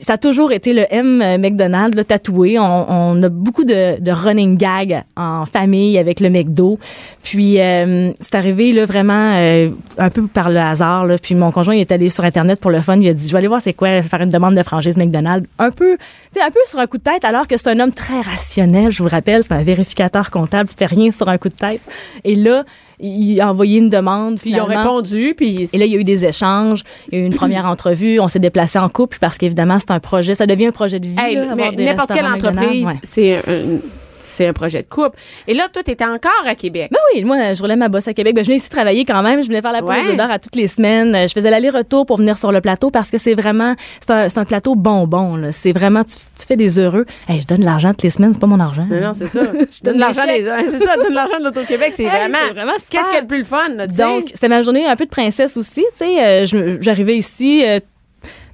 ça 0.00 0.14
a 0.14 0.18
toujours 0.18 0.52
été 0.52 0.72
le 0.72 0.84
M 0.90 1.22
euh, 1.22 1.38
McDonald's, 1.38 1.96
le 1.96 2.04
tatoué. 2.04 2.58
On, 2.58 2.90
on 2.90 3.22
a 3.22 3.28
beaucoup 3.28 3.64
de, 3.64 4.00
de 4.00 4.10
running 4.10 4.56
gag 4.56 5.04
en 5.16 5.46
famille 5.46 5.98
avec 5.98 6.20
le 6.20 6.28
McDo. 6.28 6.78
Puis 7.22 7.60
euh, 7.60 8.12
c'est 8.20 8.34
arrivé 8.34 8.72
là 8.72 8.84
vraiment 8.84 9.34
euh, 9.36 9.70
un 9.98 10.10
peu 10.10 10.26
par 10.26 10.50
le 10.50 10.58
hasard. 10.58 11.06
Là. 11.06 11.18
Puis 11.18 11.34
mon 11.34 11.52
conjoint 11.52 11.74
il 11.74 11.80
est 11.80 11.92
allé 11.92 12.08
sur 12.10 12.24
internet 12.24 12.60
pour 12.60 12.70
le 12.70 12.80
fun. 12.80 12.96
Il 12.96 13.08
a 13.08 13.14
dit 13.14 13.26
je 13.26 13.32
vais 13.32 13.38
aller 13.38 13.48
voir 13.48 13.62
c'est 13.62 13.74
quoi 13.74 14.02
faire 14.02 14.20
une 14.20 14.30
demande 14.30 14.56
de 14.56 14.62
franchise 14.62 14.96
McDonald's. 14.96 15.48
Un 15.58 15.70
peu, 15.70 15.96
tu 16.34 16.40
un 16.40 16.50
peu 16.50 16.60
sur 16.66 16.78
un 16.78 16.86
coup 16.86 16.98
de 16.98 17.04
tête. 17.04 17.24
Alors 17.24 17.46
que 17.46 17.56
c'est 17.56 17.68
un 17.68 17.78
homme 17.78 17.92
très 17.92 18.20
rationnel. 18.20 18.90
Je 18.90 18.98
vous 18.98 19.08
le 19.08 19.10
rappelle, 19.10 19.42
c'est 19.42 19.52
un 19.52 19.62
vérificateur 19.62 20.30
comptable. 20.30 20.68
Il 20.72 20.76
fait 20.76 20.86
rien 20.86 21.12
sur 21.12 21.28
un 21.28 21.38
coup 21.38 21.48
de 21.48 21.54
tête. 21.54 21.80
Et 22.24 22.34
là, 22.34 22.64
il 23.00 23.40
a 23.40 23.50
envoyé 23.50 23.78
une 23.78 23.88
demande. 23.88 24.38
Puis 24.40 24.50
ils 24.50 24.60
ont 24.60 24.66
répondu, 24.66 25.34
puis... 25.36 25.68
Et 25.72 25.78
là, 25.78 25.84
il 25.84 25.92
y 25.92 25.96
a 25.96 25.98
eu 25.98 26.04
des 26.04 26.24
échanges, 26.24 26.82
il 27.10 27.18
y 27.18 27.20
a 27.20 27.24
eu 27.24 27.26
une 27.26 27.34
première 27.34 27.66
entrevue, 27.66 28.20
on 28.20 28.28
s'est 28.28 28.38
déplacé 28.38 28.78
en 28.78 28.88
couple 28.88 29.18
parce 29.20 29.38
qu'évidemment, 29.38 29.78
c'est 29.78 29.90
un 29.90 30.00
projet, 30.00 30.34
ça 30.34 30.46
devient 30.46 30.66
un 30.66 30.72
projet 30.72 31.00
de 31.00 31.06
vie. 31.06 31.16
Hey, 31.18 31.36
là, 31.36 31.54
mais 31.56 31.70
n'importe 31.72 32.12
quelle 32.12 32.26
entreprise. 32.26 32.86
Ouais. 32.86 32.98
c'est 33.02 33.36
un, 33.36 33.78
c'est 34.22 34.46
un 34.46 34.52
projet 34.52 34.82
de 34.82 34.88
couple. 34.88 35.18
Et 35.48 35.54
là, 35.54 35.68
toi, 35.72 35.82
t'étais 35.82 36.04
encore 36.04 36.30
à 36.46 36.54
Québec. 36.54 36.88
Ben 36.92 36.98
oui, 37.14 37.24
moi, 37.24 37.54
je 37.54 37.60
roulais 37.60 37.76
ma 37.76 37.88
bosse 37.88 38.06
à 38.08 38.14
Québec. 38.14 38.34
Ben, 38.34 38.42
je 38.42 38.46
venais 38.46 38.56
ici 38.58 38.68
travailler 38.68 39.04
quand 39.04 39.22
même. 39.22 39.42
Je 39.42 39.48
venais 39.48 39.60
faire 39.60 39.72
la 39.72 39.80
pause 39.80 39.90
Ouais. 39.90 40.20
à 40.20 40.38
toutes 40.38 40.54
les 40.56 40.66
semaines. 40.68 41.14
Euh, 41.14 41.26
Je 41.26 41.32
faisais 41.32 41.50
l'aller-retour 41.50 42.06
pour 42.06 42.16
venir 42.18 42.38
sur 42.38 42.52
le 42.52 42.60
plateau 42.60 42.90
parce 42.90 43.10
que 43.10 43.18
c'est 43.18 43.34
vraiment, 43.34 43.74
c'est 44.00 44.10
un, 44.12 44.28
c'est 44.28 44.38
un 44.38 44.44
plateau 44.44 44.74
bonbon. 44.74 45.50
C'est 45.52 45.72
vraiment, 45.72 46.04
tu, 46.04 46.14
tu 46.38 46.46
fais 46.46 46.56
des 46.56 46.78
heureux. 46.78 47.04
Hey, 47.28 47.42
je 47.42 47.46
donne 47.46 47.60
de 47.60 47.64
l'argent 47.64 47.90
toutes 47.90 48.02
les 48.04 48.10
semaines, 48.10 48.32
c'est 48.32 48.38
pas 48.40 48.46
mon 48.46 48.60
argent. 48.60 48.86
Non, 48.90 49.00
non, 49.00 49.12
c'est 49.12 49.26
ça. 49.26 49.40
Je 49.52 49.82
donne 49.82 49.94
donne 49.94 49.98
l'argent 49.98 50.24
des 50.24 50.44
C'est 50.70 50.84
ça, 50.84 50.96
donne 50.96 51.10
de 51.10 51.14
l'argent 51.14 51.38
de 51.38 51.44
l'Auto-Québec. 51.44 51.92
C'est 51.96 52.04
Hey, 52.04 52.08
vraiment. 52.10 52.38
c'est 52.48 52.54
vraiment 52.54 52.72
super. 52.78 52.90
Qu'est-ce 52.90 53.06
qu'il 53.08 53.14
y 53.14 53.18
a 53.18 53.22
de 53.22 53.26
plus 53.26 53.38
le 53.38 53.44
fun, 53.44 53.68
là? 53.76 53.86
Donc, 53.86 54.28
c'était 54.32 54.48
ma 54.48 54.62
journée 54.62 54.86
un 54.86 54.96
peu 54.96 55.04
de 55.04 55.10
princesse 55.10 55.56
aussi, 55.56 55.84
tu 55.98 56.04
sais. 56.06 56.24
Euh, 56.24 56.78
J'arrivais 56.80 57.16
ici, 57.16 57.64
euh, 57.66 57.78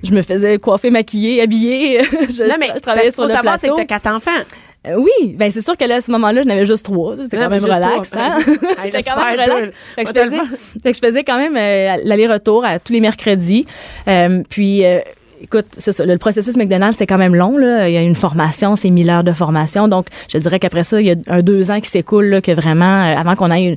je 0.02 0.12
me 0.12 0.22
faisais 0.22 0.58
coiffer, 0.58 0.90
maquiller, 0.90 1.42
habiller. 1.42 2.00
je, 2.28 2.44
non, 2.44 2.54
mais 2.58 2.68
je 2.74 2.80
travaillais 2.80 3.06
parce 3.10 3.14
sur 3.14 3.22
le 3.24 3.28
faut 3.30 3.34
savoir, 3.34 3.58
c'est 3.60 3.68
que 3.68 3.74
t'as 3.76 3.84
quatre 3.84 4.06
enfants. 4.06 4.30
Euh, 4.88 4.96
oui, 4.96 5.34
ben 5.34 5.50
c'est 5.50 5.60
sûr 5.60 5.76
que 5.76 5.84
là, 5.84 5.96
à 5.96 6.00
ce 6.00 6.10
moment-là, 6.12 6.42
je 6.42 6.48
n'avais 6.48 6.64
juste 6.64 6.84
trois. 6.84 7.14
C'est 7.16 7.36
Ah, 7.36 7.44
quand 7.44 7.50
même 7.50 7.60
juste 7.60 7.72
relax. 7.72 8.10
Hein? 8.14 8.38
J'étais 8.84 9.02
quand 9.02 9.16
même 9.16 9.40
relax. 9.40 9.70
Fait 9.96 10.04
que, 10.04 10.10
je 10.14 10.20
faisais, 10.24 10.36
fait 10.82 10.90
que 10.92 10.96
je 10.96 11.06
faisais 11.06 11.24
quand 11.24 11.36
même 11.38 11.56
euh, 11.56 11.96
l'aller-retour 12.04 12.64
à 12.64 12.78
tous 12.78 12.92
les 12.92 13.00
mercredis. 13.00 13.66
Euh, 14.08 14.42
puis, 14.48 14.84
euh, 14.84 15.00
écoute, 15.42 15.66
c'est 15.76 15.92
ça. 15.92 16.04
Le 16.06 16.16
processus 16.18 16.56
McDonald's, 16.56 16.96
c'est 16.98 17.06
quand 17.06 17.18
même 17.18 17.34
long. 17.34 17.56
Là. 17.58 17.88
Il 17.88 17.94
y 17.94 17.98
a 17.98 18.02
une 18.02 18.14
formation, 18.14 18.76
c'est 18.76 18.90
1000 18.90 19.10
heures 19.10 19.24
de 19.24 19.32
formation. 19.32 19.88
Donc, 19.88 20.06
je 20.32 20.38
dirais 20.38 20.58
qu'après 20.58 20.84
ça, 20.84 21.00
il 21.00 21.06
y 21.06 21.10
a 21.12 21.16
un 21.28 21.42
deux 21.42 21.70
ans 21.70 21.80
qui 21.80 21.90
s'écoule, 21.90 22.26
là, 22.26 22.40
que 22.40 22.52
vraiment, 22.52 23.02
euh, 23.04 23.16
avant 23.16 23.34
qu'on 23.34 23.50
ait 23.50 23.62
une 23.64 23.76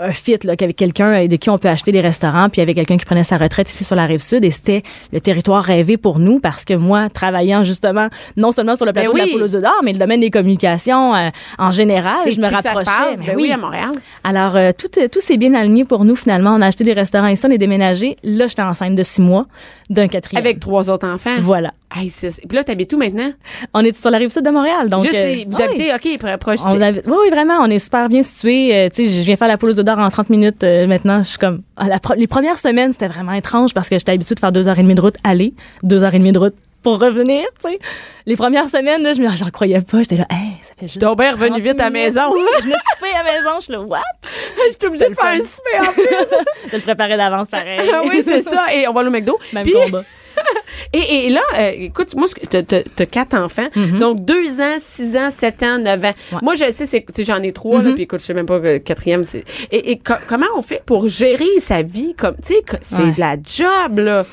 un 0.00 0.12
fit 0.12 0.36
là, 0.44 0.56
qu'avec 0.56 0.76
quelqu'un 0.76 1.24
euh, 1.24 1.28
de 1.28 1.36
qui 1.36 1.50
on 1.50 1.58
peut 1.58 1.68
acheter 1.68 1.92
des 1.92 2.00
restaurants, 2.00 2.48
puis 2.48 2.60
avec 2.60 2.76
quelqu'un 2.76 2.96
qui 2.96 3.04
prenait 3.04 3.24
sa 3.24 3.36
retraite 3.36 3.68
ici 3.70 3.84
sur 3.84 3.96
la 3.96 4.06
rive 4.06 4.20
sud, 4.20 4.44
et 4.44 4.50
c'était 4.50 4.82
le 5.12 5.20
territoire 5.20 5.62
rêvé 5.62 5.96
pour 5.96 6.18
nous 6.18 6.40
parce 6.40 6.64
que 6.64 6.74
moi, 6.74 7.08
travaillant 7.08 7.62
justement 7.62 8.08
non 8.36 8.52
seulement 8.52 8.76
sur 8.76 8.86
le 8.86 8.92
plateau 8.92 9.12
Ben 9.12 9.18
de 9.18 9.24
oui. 9.24 9.30
la 9.32 9.38
Poule 9.46 9.56
aux 9.56 9.60
d'or, 9.60 9.80
mais 9.82 9.92
le 9.92 9.98
domaine 9.98 10.20
des 10.20 10.30
communications 10.30 11.14
euh, 11.14 11.28
en 11.58 11.70
général, 11.70 12.18
je 12.30 12.40
me 12.40 12.46
rapprochais. 12.48 12.84
passe. 12.84 13.18
Ben 13.20 13.26
Ben 13.26 13.36
oui, 13.36 13.50
à 13.52 13.56
Montréal. 13.56 13.90
Alors 14.24 14.56
euh, 14.56 14.70
tout 14.76 14.88
euh, 14.98 15.08
tout 15.10 15.20
s'est 15.20 15.36
bien 15.36 15.54
aligné 15.54 15.84
pour 15.84 16.04
nous 16.04 16.16
finalement. 16.16 16.52
On 16.54 16.60
a 16.62 16.66
acheté 16.66 16.84
des 16.84 16.92
restaurants 16.92 17.28
ici, 17.28 17.44
on 17.46 17.50
est 17.50 17.58
déménagé. 17.58 18.16
Là, 18.22 18.46
j'étais 18.46 18.62
enceinte 18.62 18.94
de 18.94 19.02
six 19.02 19.22
mois 19.22 19.46
d'un 19.88 20.08
quatrième. 20.08 20.44
Avec 20.44 20.60
trois 20.60 20.90
autres 20.90 21.08
enfants. 21.08 21.36
voilà. 21.40 21.70
Hey, 21.92 22.08
c'est- 22.08 22.46
Puis 22.46 22.56
là, 22.56 22.62
t'habites 22.62 22.92
où 22.92 22.98
maintenant? 22.98 23.32
On 23.74 23.84
est 23.84 23.96
sur 23.96 24.10
la 24.10 24.18
rive 24.18 24.28
sud 24.30 24.44
de 24.44 24.50
Montréal, 24.50 24.88
donc. 24.88 25.02
je 25.04 25.08
euh. 25.08 25.44
Vous 25.48 25.56
oui. 25.56 25.62
habitez, 25.62 25.92
OK, 25.92 26.18
pro- 26.18 26.38
proche. 26.38 26.60
On 26.64 26.74
oui, 26.80 27.00
oui, 27.06 27.30
vraiment, 27.30 27.58
on 27.62 27.66
est 27.70 27.80
super 27.80 28.08
bien 28.08 28.22
situé. 28.22 28.74
Euh, 28.74 28.88
tu 28.94 29.08
sais, 29.08 29.18
je 29.18 29.24
viens 29.24 29.34
faire 29.36 29.48
la 29.48 29.56
aux 29.60 29.78
œufs 29.78 29.84
d'or 29.84 29.98
en 29.98 30.08
30 30.08 30.30
minutes. 30.30 30.62
euh, 30.62 30.86
maintenant, 30.86 31.22
je 31.24 31.30
suis 31.30 31.38
comme. 31.38 31.62
à 31.76 31.88
la 31.88 31.98
les 32.16 32.26
premières 32.28 32.58
semaines, 32.60 32.92
c'était 32.92 33.08
vraiment 33.08 33.32
étrange 33.32 33.74
parce 33.74 33.88
que 33.88 33.98
j'étais 33.98 34.12
habituée 34.12 34.34
de 34.36 34.40
faire 34.40 34.52
deux 34.52 34.68
heures 34.68 34.78
et 34.78 34.82
demie 34.82 34.94
de 34.94 35.00
route 35.00 35.16
aller, 35.24 35.52
deux 35.82 36.04
heures 36.04 36.14
et 36.14 36.18
demie 36.18 36.32
de 36.32 36.38
route 36.38 36.54
pour 36.82 36.98
revenir, 37.00 37.44
tu 37.62 37.70
sais. 37.72 37.78
Les 38.24 38.36
premières 38.36 38.68
semaines, 38.70 39.02
là, 39.02 39.12
je 39.12 39.20
me 39.20 39.28
j'en 39.36 39.50
croyais 39.50 39.80
pas. 39.82 39.98
J'étais 39.98 40.16
là, 40.16 40.26
hey, 40.30 40.52
ça 40.62 40.72
fait 40.78 40.86
juste. 40.86 41.00
Ben 41.00 41.32
revenu 41.32 41.50
30 41.50 41.60
vite 41.60 41.80
à 41.80 41.84
la 41.84 41.90
maison. 41.90 42.20
Oui, 42.32 42.40
je 42.62 42.66
me 42.68 42.72
suis 42.72 42.80
fait 43.00 43.14
à 43.18 43.22
la 43.24 43.32
maison. 43.32 43.50
Je 43.58 43.64
suis 43.64 43.72
là, 43.72 43.80
what? 43.82 43.98
Je 44.70 44.76
suis 44.78 44.86
obligée 44.86 45.08
de 45.08 45.14
faire 45.14 45.24
un 45.24 45.38
souper 45.38 45.80
en 45.88 45.92
plus. 45.92 46.70
de 46.70 46.76
le 46.76 46.82
préparer 46.82 47.16
d'avance, 47.16 47.48
pareil. 47.48 47.80
Ah 47.92 48.00
oui, 48.08 48.22
c'est 48.24 48.42
ça. 48.42 48.72
Et 48.72 48.86
on 48.88 48.92
va 48.92 49.02
au 49.02 49.10
McDo. 49.10 49.38
Même 49.52 49.64
Puis- 49.64 49.72
combat. 49.74 50.04
Et, 50.92 51.26
et 51.26 51.30
là, 51.30 51.40
euh, 51.58 51.70
écoute, 51.76 52.16
moi, 52.16 52.26
t'as- 52.50 53.06
quatre 53.06 53.34
enfants. 53.34 53.68
Donc, 54.00 54.24
deux 54.24 54.60
ans, 54.60 54.76
six 54.80 55.16
ans, 55.16 55.30
sept 55.30 55.62
ans, 55.62 55.78
neuf 55.78 56.02
ans. 56.04 56.08
Mm-hmm. 56.08 56.32
Ouais. 56.32 56.38
Mm-hmm. 56.38 56.42
Moi, 56.44 56.54
je 56.56 56.70
sais, 56.72 56.86
c'est, 56.86 57.00
tu 57.02 57.12
sais, 57.14 57.24
j'en 57.24 57.40
ai 57.42 57.52
trois, 57.52 57.80
là, 57.82 57.92
puis 57.92 58.04
écoute, 58.04 58.18
je 58.20 58.24
sais 58.24 58.34
même 58.34 58.46
pas 58.46 58.58
que 58.58 58.66
le 58.66 58.78
quatrième, 58.80 59.22
c'est... 59.22 59.44
Et, 59.70 59.92
et 59.92 59.98
co- 59.98 60.14
comment 60.28 60.46
on 60.56 60.62
fait 60.62 60.82
pour 60.84 61.08
gérer 61.08 61.60
sa 61.60 61.82
vie 61.82 62.14
comme, 62.14 62.34
tu 62.44 62.54
sais, 62.54 62.62
c'est 62.80 63.02
Ouais. 63.02 63.12
de 63.12 63.20
la 63.20 63.36
job, 63.36 63.98
là? 64.00 64.26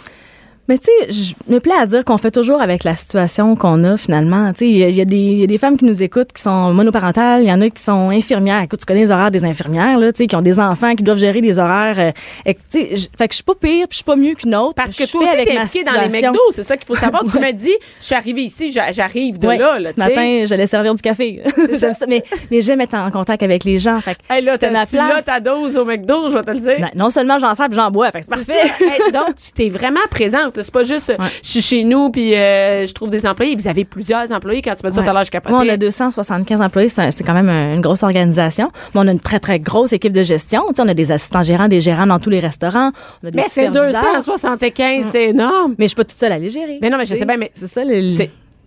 Mais 0.67 0.77
tu 0.77 0.85
sais, 0.85 1.11
je 1.11 1.33
me 1.53 1.59
plais 1.59 1.73
à 1.79 1.85
dire 1.85 2.03
qu'on 2.03 2.17
fait 2.17 2.31
toujours 2.31 2.61
avec 2.61 2.83
la 2.83 2.95
situation 2.95 3.55
qu'on 3.55 3.83
a 3.83 3.95
finalement. 3.97 4.51
Tu 4.53 4.59
sais, 4.59 4.69
il 4.69 4.89
y, 4.89 4.99
y 5.01 5.05
des- 5.05 5.17
y 5.35 5.43
a 5.43 5.47
des 5.47 5.57
femmes 5.57 5.77
qui 5.77 5.85
nous 5.85 6.03
écoutent 6.03 6.33
qui 6.33 6.41
sont 6.41 6.73
monoparentales, 6.73 7.41
il 7.43 7.47
y 7.47 7.51
en 7.53 7.61
a 7.61 7.69
qui 7.69 7.81
sont 7.81 8.09
infirmières. 8.09 8.61
Écoute, 8.63 8.79
tu 8.79 8.85
connais 8.85 9.01
les 9.01 9.11
horaires 9.11 9.31
des 9.31 9.45
infirmières 9.45 9.97
là, 9.97 10.11
tu 10.11 10.17
sais, 10.23 10.27
qui 10.27 10.35
ont 10.35 10.41
des 10.41 10.59
enfants 10.59 10.93
qui 10.95 11.03
doivent 11.03 11.17
gérer 11.17 11.39
les 11.41 11.57
horaires. 11.59 11.99
euh, 11.99 12.51
tu 12.69 12.79
sais, 12.81 12.95
je- 12.97 13.07
fait 13.17 13.27
que 13.27 13.33
je 13.33 13.35
suis 13.37 13.43
pas 13.43 13.55
pire, 13.55 13.87
puis 13.87 13.91
je 13.91 13.95
suis 13.97 14.03
pas 14.03 14.15
mieux 14.15 14.33
qu'une 14.35 14.55
autre. 14.55 14.73
Parce 14.75 14.93
que 14.95 15.09
toi 15.09 15.21
aussi, 15.21 15.29
avec 15.29 15.47
ma 15.53 15.63
dans 15.91 16.01
les. 16.01 16.21
McDo, 16.21 16.39
c'est 16.51 16.63
ça 16.63 16.75
qu'il 16.77 16.85
faut 16.85 16.95
savoir. 16.95 17.23
Tu 17.31 17.39
m'as 17.39 17.51
dit, 17.51 17.73
je 17.99 18.05
suis 18.05 18.15
arrivée 18.15 18.41
ici, 18.43 18.71
j'a- 18.71 18.91
j'arrive 18.91 19.39
de 19.39 19.47
Ouais, 19.47 19.57
là, 19.57 19.79
là, 19.79 19.89
ce 19.89 19.95
tu 19.95 20.01
sais. 20.01 20.09
matin, 20.09 20.43
j'allais 20.45 20.67
servir 20.67 20.93
du 20.95 21.01
café. 21.01 21.41
J'aime 21.77 21.93
ça, 21.93 22.05
mais 22.07 22.23
mais 22.51 22.61
j'aime 22.61 22.81
être 22.81 22.93
en 22.95 23.09
contact 23.11 23.41
avec 23.43 23.63
les 23.63 23.79
gens. 23.79 23.99
Fait 24.01 24.15
que 24.15 24.19
Hey, 24.33 24.43
là, 24.43 24.57
t'as- 24.57 24.69
place. 24.69 24.91
ta 25.25 25.39
dose 25.39 25.77
au 25.77 25.85
McDo, 25.85 26.29
je 26.29 26.33
vais 26.33 26.43
te 26.43 26.51
le 26.51 26.59
dire. 26.59 26.75
Ben, 26.79 26.89
non 26.95 27.09
seulement 27.09 27.39
j'en 27.39 27.55
sers, 27.55 27.67
j'en 27.71 27.89
bois. 27.91 28.11
Fait 28.11 28.19
que 28.19 28.25
c'est 28.25 28.35
parfait. 28.35 28.71
Hey, 28.81 29.11
donc, 29.11 29.35
tu 29.35 29.51
t'es 29.53 29.69
vraiment 29.69 29.99
présente. 30.09 30.56
C'est 30.61 30.71
pas 30.73 30.83
juste, 30.83 31.09
euh, 31.09 31.15
je 31.43 31.49
suis 31.49 31.61
chez 31.61 31.83
nous, 31.83 32.09
puis 32.09 32.35
euh, 32.35 32.85
je 32.85 32.93
trouve 32.93 33.09
des 33.09 33.25
employés. 33.25 33.55
Vous 33.55 33.67
avez 33.67 33.85
plusieurs 33.85 34.31
employés. 34.31 34.61
Quand 34.61 34.75
tu 34.75 34.81
m'as 34.83 34.89
dit 34.89 34.95
ça 34.97 35.03
tout 35.03 35.09
à 35.09 35.13
l'heure, 35.13 35.23
je 35.23 35.31
capotais. 35.31 35.53
Moi, 35.53 35.63
on 35.65 35.69
a 35.69 35.77
275 35.77 36.61
employés. 36.61 36.89
C'est 36.89 37.23
quand 37.23 37.33
même 37.33 37.49
un- 37.49 37.75
une 37.75 37.81
grosse 37.81 38.03
organisation. 38.03 38.71
Mais 38.93 39.01
on 39.03 39.07
a 39.07 39.11
une 39.11 39.19
très, 39.19 39.39
très 39.39 39.59
grosse 39.59 39.93
équipe 39.93 40.13
de 40.13 40.23
gestion. 40.23 40.63
Tu 40.69 40.75
sais, 40.75 40.81
on 40.81 40.87
a 40.87 40.93
des 40.93 41.11
assistants 41.11 41.43
gérants, 41.43 41.67
des 41.67 41.81
gérants 41.81 42.07
dans 42.07 42.19
tous 42.19 42.29
les 42.29 42.39
restaurants. 42.39 42.91
On 43.23 43.27
a 43.27 43.31
des 43.31 43.37
Mais 43.37 43.43
c'est 43.47 43.65
superviseurs. 43.67 44.03
275, 44.15 45.05
c'est 45.11 45.25
énorme. 45.29 45.75
Mais 45.77 45.85
je 45.85 45.89
suis 45.89 45.95
pas 45.95 46.03
toute 46.05 46.17
seule 46.19 46.31
à 46.31 46.39
les 46.39 46.49
gérer. 46.49 46.79
Mais 46.81 46.89
non, 46.89 46.97
mais 46.97 47.05
je 47.05 47.15
sais 47.15 47.25
bien, 47.25 47.37
mais 47.37 47.51
C'est 47.53 47.67
ça, 47.67 47.83
le- 47.83 48.11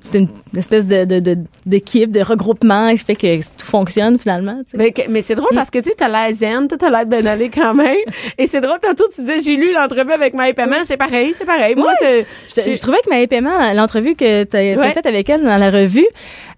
C'est- 0.02 0.18
une 0.18 0.28
espèce 0.58 0.86
de, 0.86 1.04
de, 1.04 1.20
de- 1.20 1.36
d'équipe, 1.66 2.10
de 2.10 2.20
regroupement 2.22 2.90
qui 2.92 2.98
fait 3.04 3.14
que 3.16 3.36
tout 3.40 3.64
fonctionne 3.66 4.18
finalement. 4.18 4.60
tu. 4.68 4.76
Mais, 4.76 4.92
mais 5.08 5.22
c'est 5.22 5.34
drôle 5.34 5.50
parce 5.54 5.70
que 5.70 5.78
tu 5.78 5.90
t'as 5.96 6.08
l'air 6.08 6.34
zen, 6.34 6.66
toi, 6.68 6.78
t'as 6.78 6.90
l'air 6.90 7.04
de 7.04 7.10
bien 7.10 7.26
aller 7.26 7.50
quand 7.50 7.74
même. 7.74 7.96
Et 8.38 8.46
c'est 8.46 8.60
drôle, 8.60 8.78
tantôt, 8.80 9.04
tu 9.14 9.20
disais, 9.20 9.40
j'ai 9.40 9.56
lu 9.56 9.72
l'entrevue 9.72 10.12
avec 10.12 10.34
Maï 10.34 10.52
Paiement, 10.54 10.76
c'est 10.84 10.96
pareil, 10.96 11.34
c'est 11.36 11.44
pareil. 11.44 11.74
Moi, 11.76 11.92
c'est. 12.00 12.26
Je, 12.48 12.74
je 12.74 12.80
trouvais 12.80 12.98
que 13.04 13.10
ma 13.10 13.26
paiement, 13.26 13.72
l'entrevue 13.74 14.14
que 14.14 14.44
tu 14.44 14.56
as, 14.56 14.60
Ouais. 14.80 14.92
faite 14.92 15.06
avec 15.06 15.28
elle 15.28 15.42
dans 15.42 15.56
la 15.58 15.70
revue, 15.70 16.06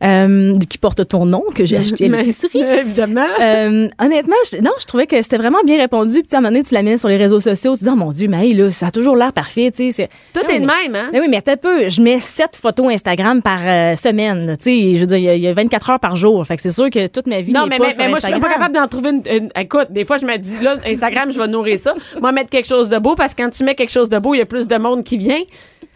euh, 0.04 0.54
qui 0.68 0.78
porte 0.78 1.06
ton 1.08 1.26
nom, 1.26 1.44
que 1.54 1.64
j'ai 1.64 1.76
acheté 1.78 2.06
à 2.06 2.08
l'épicerie. 2.16 2.60
Évidemment. 2.78 3.26
Euh, 3.40 3.88
honnêtement, 4.00 4.36
je, 4.50 4.58
non, 4.58 4.70
je 4.80 4.86
trouvais 4.86 5.06
que 5.06 5.20
c'était 5.22 5.36
vraiment 5.38 5.58
bien 5.64 5.78
répondu. 5.78 6.14
Puis 6.20 6.26
tu 6.28 6.34
à 6.34 6.38
un 6.38 6.40
moment 6.42 6.52
donné, 6.52 6.64
tu 6.64 6.98
sur 6.98 7.08
les 7.08 7.16
réseaux 7.16 7.40
sociaux, 7.40 7.76
tu 7.76 7.84
dis, 7.84 7.90
oh 7.92 7.96
mon 7.96 8.12
Dieu, 8.12 8.28
mais 8.28 8.52
là, 8.52 8.70
ça 8.70 8.88
a 8.88 8.90
toujours 8.90 9.16
l'air 9.16 9.32
parfait, 9.32 9.70
tu 9.74 9.90
sais. 9.92 10.08
Tout 10.34 10.40
Non, 10.46 10.54
est 10.54 10.60
de 10.60 10.66
même, 10.66 10.94
hein? 10.94 11.08
Mais 11.12 11.20
oui, 11.20 11.26
mais 11.28 11.42
un 11.46 11.56
peu. 11.56 11.88
Je 11.88 12.00
mets 12.02 12.20
sept 12.20 12.56
photos 12.56 12.92
Instagram 12.92 13.31
par 13.40 13.60
euh, 13.64 13.94
semaine, 13.96 14.46
là, 14.46 14.56
tu 14.58 14.64
sais. 14.64 14.92
Je 14.96 15.00
veux 15.00 15.06
dire, 15.06 15.16
il 15.16 15.24
y 15.24 15.28
a- 15.30 15.34
il 15.36 15.42
y, 15.42 15.48
a 15.48 15.52
24 15.54 15.90
heures 15.90 16.00
par 16.00 16.16
jour. 16.16 16.46
Fait 16.46 16.56
que 16.56 16.62
c'est 16.62 16.70
sûr 16.70 16.90
que 16.90 17.06
toute 17.06 17.26
ma 17.26 17.40
vie 17.40 17.52
Non, 17.52 17.66
mais, 17.66 17.78
pas 17.78 17.84
mais, 17.84 17.90
sur 17.92 18.02
mais 18.02 18.08
moi, 18.10 18.18
je 18.20 18.26
suis 18.26 18.40
pas 18.40 18.48
capable 18.52 18.74
d'en 18.74 18.88
trouver 18.88 19.10
une, 19.10 19.22
une- 19.26 19.48
Écoute, 19.58 19.86
des 19.90 20.04
fois, 20.04 20.18
je 20.18 20.26
me 20.26 20.36
dis, 20.36 20.56
là, 20.62 20.76
Instagram, 20.86 21.30
je 21.32 21.38
vais 21.40 21.48
nourrir 21.48 21.78
ça. 21.78 21.94
Moi, 22.20 22.32
mettre 22.32 22.50
quelque 22.50 22.68
chose 22.68 22.88
de 22.90 22.98
beau, 22.98 23.14
parce 23.14 23.32
que 23.34 23.42
quand 23.42 23.50
tu 23.50 23.64
mets 23.64 23.74
quelque 23.74 23.90
chose 23.92 24.08
de 24.10 24.18
beau, 24.18 24.34
il 24.34 24.38
y 24.38 24.42
a 24.42 24.46
plus 24.46 24.68
de 24.68 24.76
monde 24.76 25.04
qui 25.04 25.16
vient. 25.16 25.40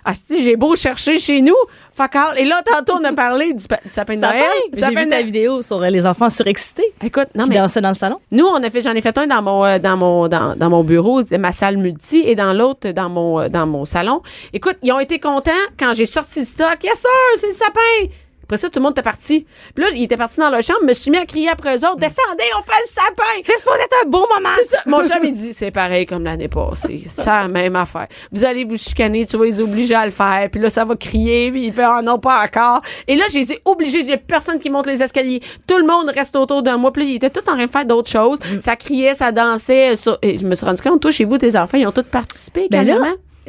Ah, 0.04 0.12
si, 0.14 0.42
j'ai 0.44 0.56
beau 0.56 0.76
chercher 0.76 1.18
chez 1.18 1.40
nous. 1.42 1.54
Fuck 1.94 2.14
all. 2.16 2.38
Et 2.38 2.44
là, 2.44 2.60
tantôt, 2.64 2.98
on 3.00 3.04
a 3.04 3.12
parlé 3.12 3.52
du, 3.52 3.66
pa- 3.66 3.80
du 3.84 3.90
sapin 3.90 4.14
de. 4.16 4.20
Noël. 4.20 4.42
J'ai 4.72 4.94
vu 4.94 5.08
ta 5.08 5.22
vidéo 5.22 5.62
sur 5.62 5.82
euh, 5.82 5.86
les 5.88 6.06
enfants 6.06 6.30
surexcités 6.30 6.84
Écoute, 7.02 7.28
non, 7.34 7.44
qui 7.44 7.50
mais 7.50 7.56
dansaient 7.56 7.80
dans 7.80 7.88
le 7.90 7.94
salon. 7.94 8.18
nous, 8.30 8.44
on 8.46 8.62
a 8.62 8.70
fait, 8.70 8.82
j'en 8.82 8.92
ai 8.92 9.00
fait 9.00 9.16
un 9.18 9.26
dans 9.26 9.42
mon, 9.42 9.64
euh, 9.64 9.78
dans 9.78 9.96
mon, 9.96 10.28
dans, 10.28 10.54
dans 10.56 10.70
mon 10.70 10.84
bureau, 10.84 11.22
ma 11.38 11.52
salle 11.52 11.76
multi, 11.78 12.18
et 12.26 12.34
dans 12.34 12.52
l'autre, 12.52 12.90
dans 12.90 13.08
mon, 13.08 13.40
euh, 13.40 13.48
dans 13.48 13.66
mon 13.66 13.84
salon. 13.84 14.22
Écoute, 14.52 14.76
ils 14.82 14.92
ont 14.92 15.00
été 15.00 15.18
contents 15.18 15.50
quand 15.78 15.92
j'ai 15.94 16.06
sorti 16.06 16.40
le 16.40 16.44
stock. 16.46 16.76
Yes, 16.84 16.98
sir, 17.00 17.10
c'est 17.36 17.48
le 17.48 17.54
sapin! 17.54 18.12
Après 18.46 18.58
ça, 18.58 18.68
tout 18.70 18.78
le 18.78 18.84
monde 18.84 18.92
était 18.92 19.02
parti. 19.02 19.44
Puis 19.74 19.84
là, 19.84 19.90
il 19.94 20.04
était 20.04 20.16
parti 20.16 20.38
dans 20.38 20.50
leur 20.50 20.62
chambre, 20.62 20.84
me 20.84 20.92
suis 20.92 21.10
mis 21.10 21.18
à 21.18 21.26
crier 21.26 21.48
après 21.48 21.76
eux 21.76 21.84
autres, 21.84 21.96
descendez, 21.96 22.44
on 22.58 22.62
fait 22.62 22.80
le 22.80 22.86
sapin! 22.88 23.42
C'est 23.44 23.58
supposé 23.58 23.82
être 23.82 23.96
un 24.04 24.08
beau 24.08 24.20
moment. 24.32 24.54
C'est 24.58 24.70
ça. 24.76 24.82
Mon 24.86 25.02
chum, 25.08 25.18
il 25.24 25.34
dit, 25.34 25.52
c'est 25.52 25.72
pareil 25.72 26.06
comme 26.06 26.22
l'année 26.24 26.46
passée. 26.48 27.02
C'est 27.08 27.26
la 27.26 27.48
même 27.48 27.74
affaire. 27.76 28.06
Vous 28.30 28.44
allez 28.44 28.64
vous 28.64 28.76
chicaner, 28.78 29.26
tu 29.26 29.36
vas 29.36 29.44
les 29.46 29.60
obliger 29.60 29.96
à 29.96 30.04
le 30.06 30.12
faire. 30.12 30.48
Puis 30.50 30.60
là, 30.60 30.70
ça 30.70 30.84
va 30.84 30.94
crier, 30.96 31.50
puis 31.50 31.66
il 31.66 31.72
fait, 31.72 31.82
ah 31.82 32.02
non, 32.02 32.18
pas 32.20 32.44
encore. 32.44 32.82
Et 33.08 33.16
là, 33.16 33.24
je 33.32 33.38
les 33.38 33.52
ai 33.52 33.60
obligés. 33.64 34.04
J'ai 34.04 34.16
personne 34.16 34.60
qui 34.60 34.70
monte 34.70 34.86
les 34.86 35.02
escaliers. 35.02 35.42
Tout 35.66 35.78
le 35.78 35.84
monde 35.86 36.08
reste 36.14 36.36
autour 36.36 36.62
de 36.62 36.70
moi. 36.70 36.92
Puis 36.92 37.02
là, 37.02 37.08
ils 37.10 37.16
étaient 37.16 37.30
tous 37.30 37.40
en 37.50 37.54
train 37.54 37.66
de 37.66 37.70
faire 37.70 37.84
d'autres 37.84 38.10
choses. 38.10 38.38
Ça 38.60 38.76
criait, 38.76 39.14
ça 39.14 39.32
dansait. 39.32 39.96
ça- 39.96 40.18
Et 40.22 40.38
je 40.38 40.46
me 40.46 40.54
suis 40.54 40.64
rendu 40.66 40.82
compte, 40.82 41.00
toi, 41.02 41.10
chez 41.10 41.24
vous, 41.24 41.36
tes 41.38 41.56
enfants, 41.58 41.78
ils 41.78 41.86
ont 41.86 41.92
tous 41.92 42.04
participé 42.04 42.68
Ben 42.70 42.86
là, 42.86 42.94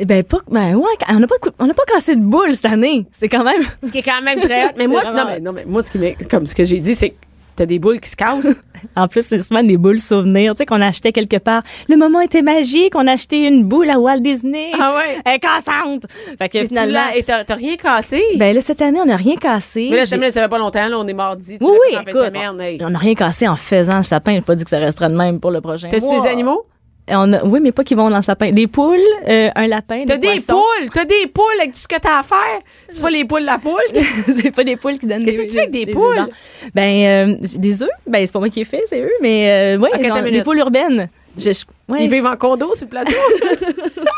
Ben, 0.05 0.23
pas, 0.23 0.37
ben, 0.49 0.75
ouais, 0.75 0.83
on 1.09 1.19
n'a 1.19 1.27
pas, 1.27 1.35
on 1.59 1.65
n'a 1.65 1.73
pas 1.73 1.85
cassé 1.85 2.15
de 2.15 2.21
boule 2.21 2.53
cette 2.53 2.65
année. 2.71 3.05
C'est 3.11 3.29
quand 3.29 3.43
même. 3.43 3.63
Ce 3.83 3.91
qui 3.91 3.99
est 3.99 4.03
quand 4.03 4.21
même 4.21 4.39
très 4.39 4.65
hot. 4.65 4.71
Mais 4.77 4.87
moi, 4.87 5.01
vraiment 5.01 5.17
non, 5.23 5.25
mais, 5.27 5.39
non, 5.39 5.51
mais 5.53 5.65
moi, 5.65 5.81
ce 5.81 5.89
qui 5.91 5.97
m'est, 5.97 6.15
comme 6.29 6.45
ce 6.45 6.53
que 6.55 6.63
j'ai 6.63 6.79
dit, 6.79 6.93
c'est 6.95 7.09
que 7.11 7.15
t'as 7.55 7.65
des 7.65 7.79
boules 7.79 7.99
qui 7.99 8.09
se 8.09 8.15
cassent. 8.15 8.59
En 8.95 9.07
plus, 9.07 9.23
c'est 9.25 9.39
souvent 9.39 9.63
des 9.63 9.75
boules 9.75 9.97
souvenirs, 9.97 10.53
tu 10.53 10.59
sais, 10.59 10.65
qu'on 10.67 10.81
achetait 10.81 11.11
quelque 11.11 11.37
part. 11.37 11.63
Le 11.89 11.97
moment 11.97 12.19
était 12.21 12.43
magique, 12.43 12.93
on 12.95 13.07
a 13.07 13.13
acheté 13.13 13.47
une 13.47 13.63
boule 13.63 13.89
à 13.89 13.97
Walt 13.99 14.19
Disney. 14.19 14.69
Ah 14.79 14.93
ouais? 14.95 15.17
Elle 15.25 15.33
est 15.33 15.39
cassante. 15.39 16.03
Fait 16.37 16.47
que 16.47 16.59
Et 16.59 16.61
tu 16.61 16.67
finalement. 16.67 16.93
l'as- 16.93 17.17
et 17.17 17.23
t'as, 17.23 17.43
t'as 17.43 17.55
rien 17.55 17.75
cassé? 17.75 18.21
Ben 18.35 18.53
là, 18.53 18.61
cette 18.61 18.83
année, 18.83 18.99
on 19.01 19.05
n'a 19.07 19.15
rien 19.15 19.35
cassé. 19.35 19.87
mais 19.89 19.97
là, 19.97 20.05
ça, 20.05 20.15
ça 20.31 20.41
fait 20.43 20.47
pas 20.47 20.59
longtemps, 20.59 20.87
là, 20.89 20.99
on 20.99 21.07
est 21.07 21.13
mardi. 21.13 21.57
Tu 21.57 21.65
Oui, 21.65 21.71
oui, 21.89 21.97
écoute, 22.07 22.21
semaine, 22.23 22.61
hey. 22.61 22.77
on 22.83 22.91
n'a 22.91 22.99
rien 22.99 23.15
cassé 23.15 23.47
en 23.47 23.55
faisant 23.55 23.97
le 23.97 24.03
sapin. 24.03 24.35
J'ai 24.35 24.41
pas 24.41 24.53
dit 24.53 24.63
que 24.63 24.69
ça 24.69 24.77
restera 24.77 25.09
de 25.09 25.15
même 25.15 25.39
pour 25.39 25.49
le 25.49 25.59
prochain 25.59 25.89
T'as-tu 25.89 26.05
des 26.07 26.27
animaux? 26.29 26.67
Et 27.09 27.15
on 27.15 27.31
a- 27.31 27.43
oui, 27.45 27.59
mais 27.61 27.71
pas 27.71 27.83
qui 27.85 27.95
vont 27.95 28.09
dans 28.09 28.17
le 28.17 28.21
sapin. 28.21 28.51
Des 28.51 28.67
poules, 28.67 28.97
euh, 29.29 29.49
un 29.55 29.67
lapin, 29.67 30.03
T'as 30.05 30.17
des 30.17 30.41
poules! 30.41 30.89
T'as 30.93 31.05
des 31.05 31.27
poules 31.27 31.45
avec 31.59 31.71
tout 31.71 31.79
ce 31.79 31.87
que 31.87 31.97
t'as 31.99 32.19
à 32.19 32.23
faire! 32.23 32.59
C'est 32.89 33.01
pas 33.01 33.09
les 33.09 33.23
poules 33.23 33.41
de 33.41 33.45
la 33.45 33.57
poule? 33.57 33.73
c'est 34.35 34.51
pas 34.51 34.63
des 34.65 34.75
poules 34.75 34.99
qui 34.99 35.05
donnent 35.07 35.23
Qu'est-ce 35.23 35.37
que 35.37 35.47
tu 35.47 35.51
fais 35.53 35.59
avec 35.59 35.71
des 35.71 35.85
poules? 35.87 36.27
Ben, 36.75 37.31
euh, 37.31 37.35
des 37.55 37.81
œufs. 37.83 37.89
Ben, 38.05 38.25
c'est 38.25 38.33
pas 38.33 38.39
moi 38.39 38.49
qui 38.49 38.59
ai 38.61 38.65
fait, 38.65 38.83
c'est 38.87 38.99
eux. 39.01 39.11
Mais, 39.21 39.75
euh, 39.75 39.79
ouais, 39.79 39.89
Ok, 39.93 40.01
genre, 40.05 40.17
attends 40.17 40.25
une 40.27 40.33
des 40.33 40.41
poules 40.43 40.57
urbaines. 40.57 41.09
Je, 41.37 41.51
je- 41.51 41.65
ouais, 41.93 41.99
Ils 42.03 42.09
je- 42.09 42.15
vivent 42.15 42.25
en 42.25 42.35
condo 42.35 42.73
sur 42.75 42.85
le 42.85 42.89
plateau. 42.89 43.13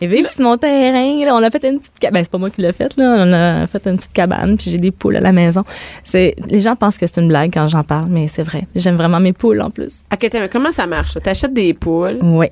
Ils 0.00 0.08
vivent 0.08 0.26
sur 0.26 0.42
mon 0.42 0.56
terrain. 0.56 1.24
Là, 1.24 1.34
on 1.34 1.42
a 1.42 1.50
fait 1.50 1.64
une 1.64 1.78
petite 1.78 1.98
cabane. 1.98 2.14
Ben, 2.20 2.24
c'est 2.24 2.30
pas 2.30 2.38
moi 2.38 2.50
qui 2.50 2.60
l'ai 2.62 2.72
fait. 2.72 2.96
Là. 2.96 3.16
On 3.18 3.32
a 3.32 3.66
fait 3.66 3.86
une 3.86 3.96
petite 3.96 4.12
cabane. 4.12 4.56
Puis 4.56 4.70
j'ai 4.70 4.78
des 4.78 4.90
poules 4.90 5.16
à 5.16 5.20
la 5.20 5.32
maison. 5.32 5.62
C'est 6.04 6.34
les 6.48 6.60
gens 6.60 6.76
pensent 6.76 6.98
que 6.98 7.06
c'est 7.06 7.20
une 7.20 7.28
blague 7.28 7.50
quand 7.52 7.68
j'en 7.68 7.82
parle, 7.84 8.06
mais 8.10 8.28
c'est 8.28 8.42
vrai. 8.42 8.66
J'aime 8.74 8.96
vraiment 8.96 9.20
mes 9.20 9.32
poules 9.32 9.60
en 9.60 9.70
plus. 9.70 10.02
ok, 10.12 10.30
comment 10.52 10.70
ça 10.70 10.86
marche? 10.86 11.14
T'achètes 11.22 11.52
des 11.54 11.74
poules? 11.74 12.18
Oui. 12.22 12.46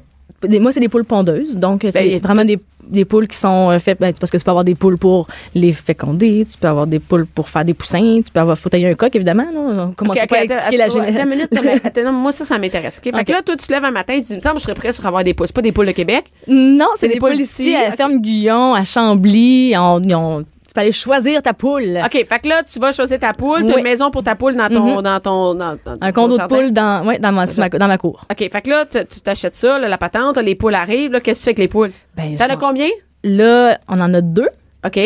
Moi, 0.58 0.72
c'est 0.72 0.80
des 0.80 0.88
poules 0.88 1.04
pondeuses. 1.04 1.56
Donc, 1.56 1.80
c'est 1.82 1.92
Ben, 1.92 2.14
a- 2.14 2.18
vraiment 2.18 2.44
des, 2.46 2.58
des 2.90 3.04
poules 3.04 3.26
qui 3.28 3.36
sont 3.36 3.70
euh, 3.70 3.78
faites. 3.78 4.00
Ben, 4.00 4.08
c'est 4.12 4.20
parce 4.20 4.30
que 4.30 4.36
tu 4.36 4.44
peux 4.44 4.50
avoir 4.50 4.64
des 4.64 4.74
poules 4.74 4.98
pour 4.98 5.26
les 5.54 5.72
féconder. 5.72 6.46
Tu 6.50 6.58
peux 6.58 6.68
avoir 6.68 6.86
des 6.86 6.98
poules 6.98 7.26
pour 7.26 7.48
faire 7.48 7.64
des 7.64 7.74
poussins. 7.74 8.20
Tu 8.24 8.30
peux 8.32 8.40
avoir. 8.40 8.58
Faut 8.58 8.68
tailler 8.68 8.88
un 8.88 8.94
coq, 8.94 9.14
évidemment. 9.14 9.44
Là. 9.52 9.86
On 9.88 9.92
commence 9.92 10.16
Ok, 10.16 10.22
ok, 10.24 10.28
pas 10.30 10.36
à 10.36 10.40
attends, 10.40 10.54
expliquer 10.54 10.76
la 10.76 10.88
génétique. 10.88 11.52
non, 11.96 12.04
non, 12.04 12.12
moi, 12.12 12.32
ça, 12.32 12.44
ça 12.44 12.58
m'intéresse. 12.58 13.00
ok? 13.04 13.14
Fait 13.16 13.24
que 13.24 13.32
là, 13.32 13.42
toi, 13.42 13.56
tu 13.56 13.66
te 13.66 13.72
lèves 13.72 13.84
un 13.84 13.90
matin 13.90 14.14
et 14.14 14.20
tu 14.20 14.28
dis, 14.28 14.36
me 14.36 14.40
semble 14.40 14.58
je 14.58 14.62
serais 14.64 14.74
prêt 14.74 14.92
sur 14.92 15.06
avoir 15.06 15.24
des 15.24 15.34
poules. 15.34 15.46
C'est 15.46 15.54
pas 15.56 15.62
des 15.62 15.72
poules 15.72 15.86
de 15.86 15.92
Québec? 15.92 16.24
Non, 16.48 16.86
c'est 16.96 17.08
des 17.08 17.14
des 17.14 17.20
poules 17.20 17.40
ici, 17.40 17.74
à 17.74 17.88
ok. 17.90 17.96
Ferme 17.96 18.18
Guyon, 18.20 18.74
à 18.74 18.84
Chambly. 18.84 19.74
On- 19.76 20.44
tu 20.70 20.74
peux 20.74 20.82
aller 20.82 20.92
choisir 20.92 21.42
ta 21.42 21.52
poule. 21.52 21.98
OK, 22.04 22.12
fait 22.12 22.38
que 22.40 22.48
là, 22.48 22.62
tu 22.62 22.78
vas 22.78 22.92
choisir 22.92 23.18
ta 23.18 23.32
poule. 23.32 23.66
T'as 23.66 23.72
Oui. 23.72 23.78
une 23.78 23.82
maison 23.82 24.12
pour 24.12 24.22
ta 24.22 24.36
poule 24.36 24.54
dans 24.54 24.68
ton, 24.68 24.96
Mhm. 24.98 25.02
dans 25.02 25.18
ton, 25.20 25.54
dans, 25.56 25.76
dans 25.84 25.96
Un 26.00 26.12
condo 26.12 26.38
de 26.38 26.44
poules 26.46 26.70
dans, 26.72 27.04
ouais, 27.04 27.18
dans, 27.18 27.32
ma, 27.32 27.46
dans 27.46 27.88
ma 27.88 27.98
cour. 27.98 28.24
OK, 28.30 28.38
fait 28.38 28.62
que 28.62 28.70
là, 28.70 28.84
tu 28.86 29.20
t'achètes 29.20 29.56
ça, 29.56 29.80
là, 29.80 29.88
la 29.88 29.98
patente, 29.98 30.36
les 30.38 30.54
poules 30.54 30.76
arrivent. 30.76 31.10
Là, 31.10 31.18
qu'est-ce 31.20 31.40
que 31.40 31.42
tu 31.42 31.44
fais 31.46 31.50
avec 31.50 31.58
les 31.58 31.68
poules? 31.68 31.90
Ben, 32.16 32.36
T'en 32.36 32.44
as 32.44 32.56
combien? 32.56 32.86
Là, 33.24 33.78
on 33.88 34.00
en 34.00 34.14
a 34.14 34.20
deux. 34.20 34.48
OK. 34.86 35.00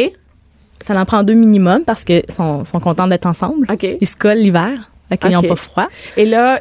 Ça 0.82 0.94
en 1.00 1.04
prend 1.06 1.22
deux 1.22 1.32
minimum 1.32 1.82
parce 1.86 2.04
qu'ils 2.04 2.24
sont, 2.28 2.64
sont 2.64 2.78
contents 2.80 3.06
d'être 3.06 3.24
ensemble. 3.26 3.66
OK. 3.72 3.86
Ils 3.98 4.06
se 4.06 4.16
collent 4.16 4.36
l'hiver. 4.36 4.90
Fait 5.08 5.16
qu'ils 5.16 5.30
n'ont 5.32 5.42
pas 5.42 5.56
froid. 5.56 5.86
Et 6.18 6.26
là, 6.26 6.60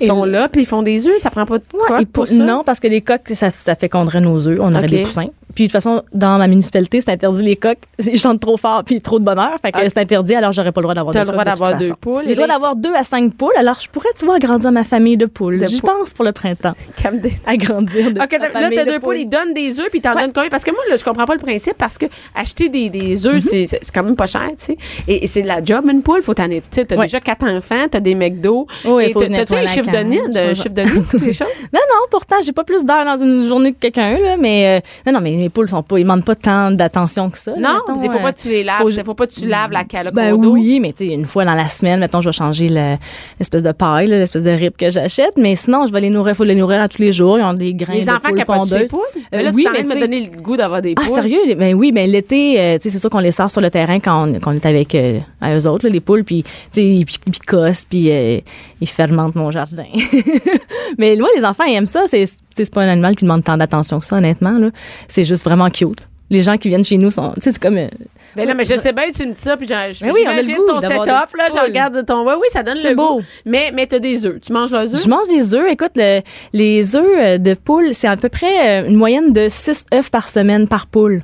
ils 0.00 0.06
sont 0.06 0.24
là- 0.24 0.48
puis 0.48 0.62
ils 0.62 0.66
font 0.66 0.82
des 0.82 1.06
œufs. 1.06 1.18
Ça 1.20 1.30
prend 1.30 1.46
pas 1.46 1.58
de 1.58 1.64
quoi 1.86 2.00
pour 2.12 2.26
ça? 2.26 2.34
non, 2.34 2.64
parce 2.64 2.80
que 2.80 2.88
les 2.88 3.02
coques, 3.02 3.28
ça, 3.34 3.50
ça 3.50 3.74
féconderait 3.76 4.20
nos 4.20 4.48
œufs. 4.48 4.58
On 4.60 4.74
aurait 4.74 4.86
des 4.88 5.02
poussins. 5.02 5.28
Puis 5.54 5.64
de 5.64 5.68
toute 5.68 5.72
façon, 5.72 6.02
dans 6.12 6.38
ma 6.38 6.46
municipalité, 6.46 7.00
c'est 7.00 7.10
interdit 7.10 7.42
les 7.42 7.56
coques. 7.56 7.78
Ils 7.98 8.18
chantent 8.18 8.40
trop 8.40 8.56
fort 8.56 8.82
puis 8.84 9.00
trop 9.00 9.18
de 9.18 9.24
bonheur. 9.24 9.52
Fait 9.62 9.72
que 9.72 9.78
Ok. 9.78 9.84
c'est 9.88 9.98
interdit, 9.98 10.34
alors 10.34 10.52
j'aurais 10.52 10.72
pas 10.72 10.80
le 10.80 10.84
droit 10.84 10.94
d'avoir 10.94 11.12
deux 11.14 11.20
le 11.20 11.26
droit 11.26 11.44
d'avoir 11.44 11.72
deux 11.78 11.84
façon. 11.88 11.96
poules. 12.00 12.22
J'ai 12.24 12.30
le 12.30 12.34
droit 12.34 12.46
d'avoir 12.48 12.76
deux 12.76 12.94
à 12.94 13.04
cinq 13.04 13.34
poules. 13.34 13.52
Alors 13.56 13.78
je 13.80 13.88
pourrais, 13.88 14.08
tu 14.18 14.24
vois, 14.24 14.36
agrandir 14.36 14.72
ma 14.72 14.84
famille 14.84 15.16
de 15.16 15.26
poules. 15.26 15.66
J'y 15.66 15.80
pense 15.80 16.12
pour 16.12 16.24
le 16.24 16.32
printemps. 16.32 16.74
Comme 17.02 17.18
des- 17.20 17.32
Agrandir 17.46 18.12
de 18.12 18.20
OK, 18.22 18.32
ma 18.52 18.60
là, 18.60 18.70
t'as 18.74 18.84
de 18.84 18.90
deux 18.90 18.98
poules, 19.00 19.18
ils 19.18 19.28
donnent 19.28 19.54
des 19.54 19.78
œufs, 19.80 19.88
puis 19.90 20.00
t'en 20.00 20.14
Ouais. 20.14 20.22
donnent 20.22 20.32
combien? 20.32 20.48
Parce 20.50 20.64
que 20.64 20.70
moi, 20.72 20.80
là, 20.88 20.96
je 20.96 21.04
comprends 21.04 21.24
pas 21.24 21.34
le 21.34 21.40
principe, 21.40 21.74
parce 21.78 21.98
que 21.98 22.06
acheter 22.34 22.68
des, 22.68 22.90
des 22.90 23.26
œufs, 23.26 23.42
c'est- 23.42 23.66
c'est 23.66 23.78
c'est 23.82 23.92
quand 23.94 24.02
même 24.02 24.16
pas 24.16 24.26
cher, 24.26 24.48
tu 24.58 24.64
sais. 24.66 24.76
Et, 25.08 25.24
et 25.24 25.26
c'est 25.26 25.42
de 25.42 25.48
la 25.48 25.62
job, 25.64 25.84
une 25.90 26.02
poule, 26.02 26.22
faut 26.22 26.34
t'en 26.34 26.50
être, 26.50 26.68
tu 26.70 26.80
sais, 26.80 26.84
t'as 26.84 26.96
Ouais. 26.96 27.04
déjà 27.06 27.20
quatre 27.20 27.44
enfants, 27.46 27.86
t'as 27.90 28.00
des 28.00 28.14
McDo. 28.14 28.66
Oui, 28.84 29.12
T'as-tu 29.12 29.54
un 29.54 29.66
chiffre 29.66 29.90
de 29.90 29.98
nid, 29.98 30.20
de 30.28 30.54
chiffre 30.54 30.68
de 30.70 30.82
nid, 30.82 31.04
toutes 31.10 31.22
les 31.22 31.32
choses? 31.32 31.48
Non, 31.72 31.80
non, 31.88 32.06
pourtant, 32.10 32.36
j'ai 32.44 32.52
pas 32.52 32.64
plus 32.64 32.84
d'heures 32.84 33.04
dans 33.04 33.16
une 33.16 33.48
journée 33.48 33.72
que 33.72 33.78
quelqu'un, 33.78 34.18
là, 34.18 34.36
mais, 34.38 34.78
euh, 34.78 34.80
non, 35.06 35.12
non, 35.18 35.20
mais 35.22 35.41
mes 35.42 35.48
poules 35.48 35.68
sont 35.68 35.82
pas, 35.82 35.98
ils 35.98 36.02
demandent 36.04 36.24
pas 36.24 36.34
tant 36.34 36.70
d'attention 36.70 37.28
que 37.30 37.38
ça. 37.38 37.52
Non, 37.58 37.80
il 38.02 38.10
faut 38.10 38.16
euh, 38.18 38.22
pas 38.22 38.32
que 38.32 38.40
tu 38.40 38.48
les 38.48 38.64
laves, 38.64 38.78
faut- 38.78 39.04
faut 39.04 39.14
pas 39.14 39.26
que 39.26 39.32
tu 39.34 39.46
laves 39.46 39.70
la 39.72 39.84
cale 39.84 40.10
Ben 40.14 40.32
oui, 40.32 40.78
mais 40.80 40.92
tu 40.92 41.06
sais, 41.06 41.12
une 41.12 41.24
fois 41.26 41.44
dans 41.44 41.54
la 41.54 41.68
semaine, 41.68 42.00
mettons, 42.00 42.20
je 42.20 42.28
vais 42.28 42.32
changer 42.32 42.68
le- 42.68 42.96
l'espèce 43.38 43.62
de 43.62 43.72
paille, 43.72 44.06
l'espèce 44.06 44.44
de 44.44 44.50
rib 44.50 44.74
que 44.76 44.88
j'achète, 44.90 45.36
mais 45.36 45.56
sinon, 45.56 45.86
je 45.86 45.92
vais 45.92 46.00
les 46.00 46.10
nourrir, 46.10 46.34
faut 46.36 46.44
les 46.44 46.54
nourrir 46.54 46.80
à 46.80 46.88
tous 46.88 47.02
les 47.02 47.12
jours. 47.12 47.38
Ils 47.38 47.44
ont 47.44 47.54
des 47.54 47.74
grains 47.74 47.94
Les 47.94 48.04
de 48.04 48.10
enfants 48.10 48.20
poules 48.28 48.38
les 48.38 48.44
pondeuses. 48.44 48.90
poules? 48.90 49.00
Mais 49.32 49.38
Euh, 49.38 49.42
là, 49.42 49.50
oui, 49.54 49.64
tu 49.64 49.70
mais 49.72 49.82
t'en 49.82 49.88
de 49.88 49.94
me 49.94 50.00
donner 50.00 50.30
le 50.34 50.40
goût 50.40 50.56
d'avoir 50.56 50.80
des 50.82 50.94
Ah, 50.96 51.02
poules. 51.04 51.14
sérieux? 51.14 51.40
Les- 51.46 51.54
Ben 51.54 51.74
oui, 51.74 51.92
ben 51.92 52.08
l'été, 52.10 52.60
euh, 52.60 52.76
tu 52.78 52.84
sais, 52.84 52.90
c'est 52.90 52.98
sûr 52.98 53.10
qu'on 53.10 53.18
les 53.18 53.32
sort 53.32 53.50
sur 53.50 53.60
le 53.60 53.70
terrain 53.70 53.98
quand 54.00 54.28
on, 54.28 54.32
quand 54.40 54.52
on 54.52 54.54
est 54.54 54.66
avec 54.66 54.94
euh, 54.94 55.18
à 55.40 55.54
eux 55.56 55.66
autres, 55.66 55.86
là, 55.86 55.92
les 55.92 56.00
poules, 56.00 56.24
puis, 56.24 56.42
tu 56.44 56.50
sais, 56.72 56.84
ils, 56.84 57.04
picossent, 57.04 57.84
puis 57.88 58.10
euh, 58.10 58.38
ils 58.80 58.88
fermentent 58.88 59.34
mon 59.34 59.50
jardin. 59.50 59.84
mais 60.98 61.16
moi, 61.16 61.28
les 61.36 61.44
enfants, 61.44 61.64
ils 61.64 61.74
aiment 61.74 61.86
ça. 61.86 62.04
C'est, 62.06 62.24
c'est 62.56 62.72
pas 62.72 62.82
un 62.82 62.88
animal 62.88 63.16
qui 63.16 63.24
demande 63.24 63.44
tant 63.44 63.56
d'attention 63.56 64.00
que 64.00 64.06
ça, 64.06 64.16
honnêtement, 64.16 64.58
là. 64.58 64.68
C'est 65.08 65.24
juste 65.24 65.44
vraiment 65.44 65.70
cute. 65.70 66.00
Les 66.30 66.42
gens 66.42 66.56
qui 66.56 66.68
viennent 66.70 66.84
chez 66.84 66.96
nous 66.96 67.10
sont, 67.10 67.32
tu 67.34 67.42
sais, 67.42 67.52
c'est 67.52 67.60
comme... 67.60 67.76
euh, 67.76 67.88
Ben 68.36 68.46
là, 68.48 68.54
mais 68.54 68.64
je 68.64 68.72
sais 68.80 68.94
bien, 68.94 69.04
tu 69.14 69.26
me 69.26 69.34
dis 69.34 69.40
ça, 69.40 69.54
puis 69.58 69.66
je 69.68 69.74
oui, 70.06 70.12
j'imagine 70.20 70.56
ton 70.66 70.80
setup, 70.80 71.36
là, 71.36 71.48
je 71.54 71.60
regarde 71.62 72.06
ton... 72.06 72.26
Oui, 72.26 72.32
oui, 72.40 72.46
ça 72.50 72.62
donne 72.62 72.78
C'est 72.80 72.90
le 72.90 72.94
beau. 72.96 73.16
goût. 73.18 73.22
Mais, 73.44 73.70
mais 73.74 73.86
t'as 73.86 73.98
des 73.98 74.24
œufs. 74.24 74.40
Tu 74.40 74.50
manges 74.50 74.70
leurs 74.70 74.94
œufs? 74.94 75.02
Je 75.04 75.08
mange 75.10 75.28
des 75.28 75.54
œufs. 75.54 75.70
Écoute, 75.70 75.90
le- 75.94 76.20
les 76.54 76.96
œufs 76.96 77.04
euh, 77.18 77.36
de 77.36 77.52
poule, 77.52 77.92
c'est 77.92 78.08
à 78.08 78.16
peu 78.16 78.30
près 78.30 78.80
euh, 78.82 78.88
une 78.88 78.96
moyenne 78.96 79.30
de 79.30 79.48
6 79.50 79.84
œufs 79.94 80.10
par 80.10 80.30
semaine 80.30 80.68
par 80.68 80.86
poule. 80.86 81.22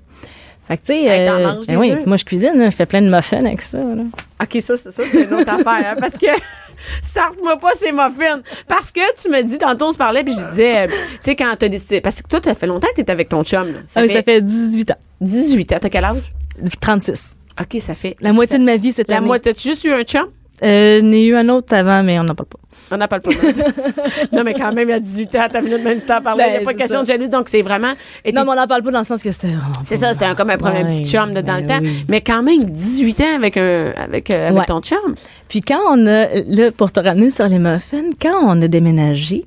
Fait 0.68 0.76
que, 0.76 0.82
tu 0.82 0.92
sais, 0.92 1.04
Hey, 1.04 1.26
euh, 1.28 1.54
ben 1.66 1.76
oui, 1.78 1.94
moi 2.06 2.16
je 2.18 2.24
cuisine, 2.24 2.52
là, 2.58 2.68
je 2.70 2.76
fais 2.76 2.86
plein 2.86 3.00
de 3.02 3.08
muffins 3.08 3.38
avec 3.44 3.62
ça. 3.62 3.78
Là. 3.78 4.02
OK, 4.42 4.62
ça, 4.62 4.76
c'est 4.76 4.90
ça, 4.90 5.02
c'est 5.10 5.22
une 5.24 5.34
autre 5.34 5.48
affaire, 5.48 5.92
hein, 5.92 5.96
parce 5.98 6.16
que 6.18 6.26
starte-moi 7.02 7.56
pas 7.58 7.72
ces 7.74 7.90
muffins. 7.90 8.40
Parce 8.68 8.92
que 8.92 9.00
tu 9.20 9.30
me 9.30 9.42
dis, 9.42 9.58
tantôt, 9.58 9.86
on 9.86 9.92
se 9.92 9.98
parlait, 9.98 10.22
puis 10.24 10.34
je 10.38 10.44
disais, 10.50 10.84
euh, 10.84 10.86
tu 10.88 10.94
sais, 11.22 11.36
quand 11.36 11.54
t'as 11.58 11.68
décidé, 11.68 12.00
parce 12.00 12.20
que 12.22 12.28
toi, 12.28 12.40
ça 12.44 12.54
fait 12.54 12.66
longtemps 12.66 12.88
que 12.94 13.00
t'es 13.02 13.10
avec 13.10 13.28
ton 13.30 13.42
chum, 13.44 13.66
là. 13.66 13.78
Ça, 13.86 14.00
Ah 14.00 14.06
fait 14.06 14.12
ça 14.12 14.22
fait 14.22 14.40
18 14.42 14.90
ans. 14.90 14.96
18 15.22 15.72
ans. 15.72 15.78
T'as 15.80 15.88
quel 15.88 16.04
âge? 16.04 16.32
36. 16.80 17.34
OK, 17.60 17.80
ça 17.80 17.94
fait... 17.94 18.16
La 18.20 18.32
moitié 18.32 18.58
de 18.58 18.64
ma 18.64 18.76
vie, 18.76 18.92
c'était 18.92 19.14
La 19.14 19.20
moitié. 19.20 19.52
T'as-tu 19.52 19.68
juste 19.68 19.84
eu 19.84 19.92
un 19.92 20.02
chum? 20.04 20.26
Euh, 20.62 21.00
J'en 21.00 21.12
ai 21.12 21.24
eu 21.24 21.36
un 21.36 21.48
autre 21.48 21.74
avant, 21.74 22.02
mais 22.02 22.18
on 22.18 22.24
n'en 22.24 22.34
parle 22.34 22.48
pas. 22.48 22.58
On 22.90 22.96
n'a 22.96 23.06
pas 23.06 23.16
le 23.18 23.22
pas. 23.22 23.30
non, 24.36 24.42
mais 24.46 24.54
quand 24.54 24.72
même, 24.72 24.88
il 24.88 24.92
y 24.92 24.94
a 24.94 25.00
18 25.00 25.34
ans, 25.34 25.46
t'as 25.52 25.60
minute 25.60 25.84
même 25.84 25.98
si 25.98 26.06
t'en 26.06 26.22
parlais, 26.22 26.44
il 26.46 26.50
n'y 26.50 26.56
a 26.56 26.58
Ben, 26.60 26.64
pas 26.64 26.70
c'est 26.70 26.76
question 26.78 26.98
ça. 26.98 27.02
de 27.02 27.06
jalousie, 27.08 27.28
donc 27.28 27.48
c'est 27.50 27.60
vraiment... 27.60 27.92
et 28.24 28.32
Non, 28.32 28.44
mais 28.44 28.50
on 28.52 28.54
n'en 28.54 28.66
parle 28.66 28.82
pas 28.82 28.90
dans 28.90 29.00
le 29.00 29.04
sens 29.04 29.22
que 29.22 29.30
c'était. 29.30 29.52
C'est 29.84 29.98
ça, 29.98 30.14
c'était 30.14 30.34
comme 30.34 30.48
un 30.50 30.56
premier 30.56 30.84
Ouais, 30.84 31.02
petit 31.02 31.10
chum 31.12 31.34
de 31.34 31.42
dans 31.42 31.56
le 31.56 31.62
ben 31.62 31.68
temps. 31.68 31.82
oui. 31.82 32.04
Mais 32.08 32.22
quand 32.22 32.42
même, 32.42 32.62
18 32.64 33.20
ans 33.20 33.24
avec 33.36 33.56
un 33.58 33.92
avec, 33.96 34.30
euh, 34.30 34.48
avec 34.48 34.58
Ouais. 34.60 34.64
ton 34.66 34.80
chum. 34.80 35.14
Puis 35.50 35.60
quand 35.60 35.80
on 35.90 36.06
a, 36.06 36.26
là, 36.46 36.70
pour 36.74 36.90
te 36.90 37.00
ramener 37.00 37.30
sur 37.30 37.46
les 37.48 37.58
muffins, 37.58 38.10
quand 38.22 38.40
on 38.42 38.60
a 38.62 38.68
déménagé, 38.68 39.44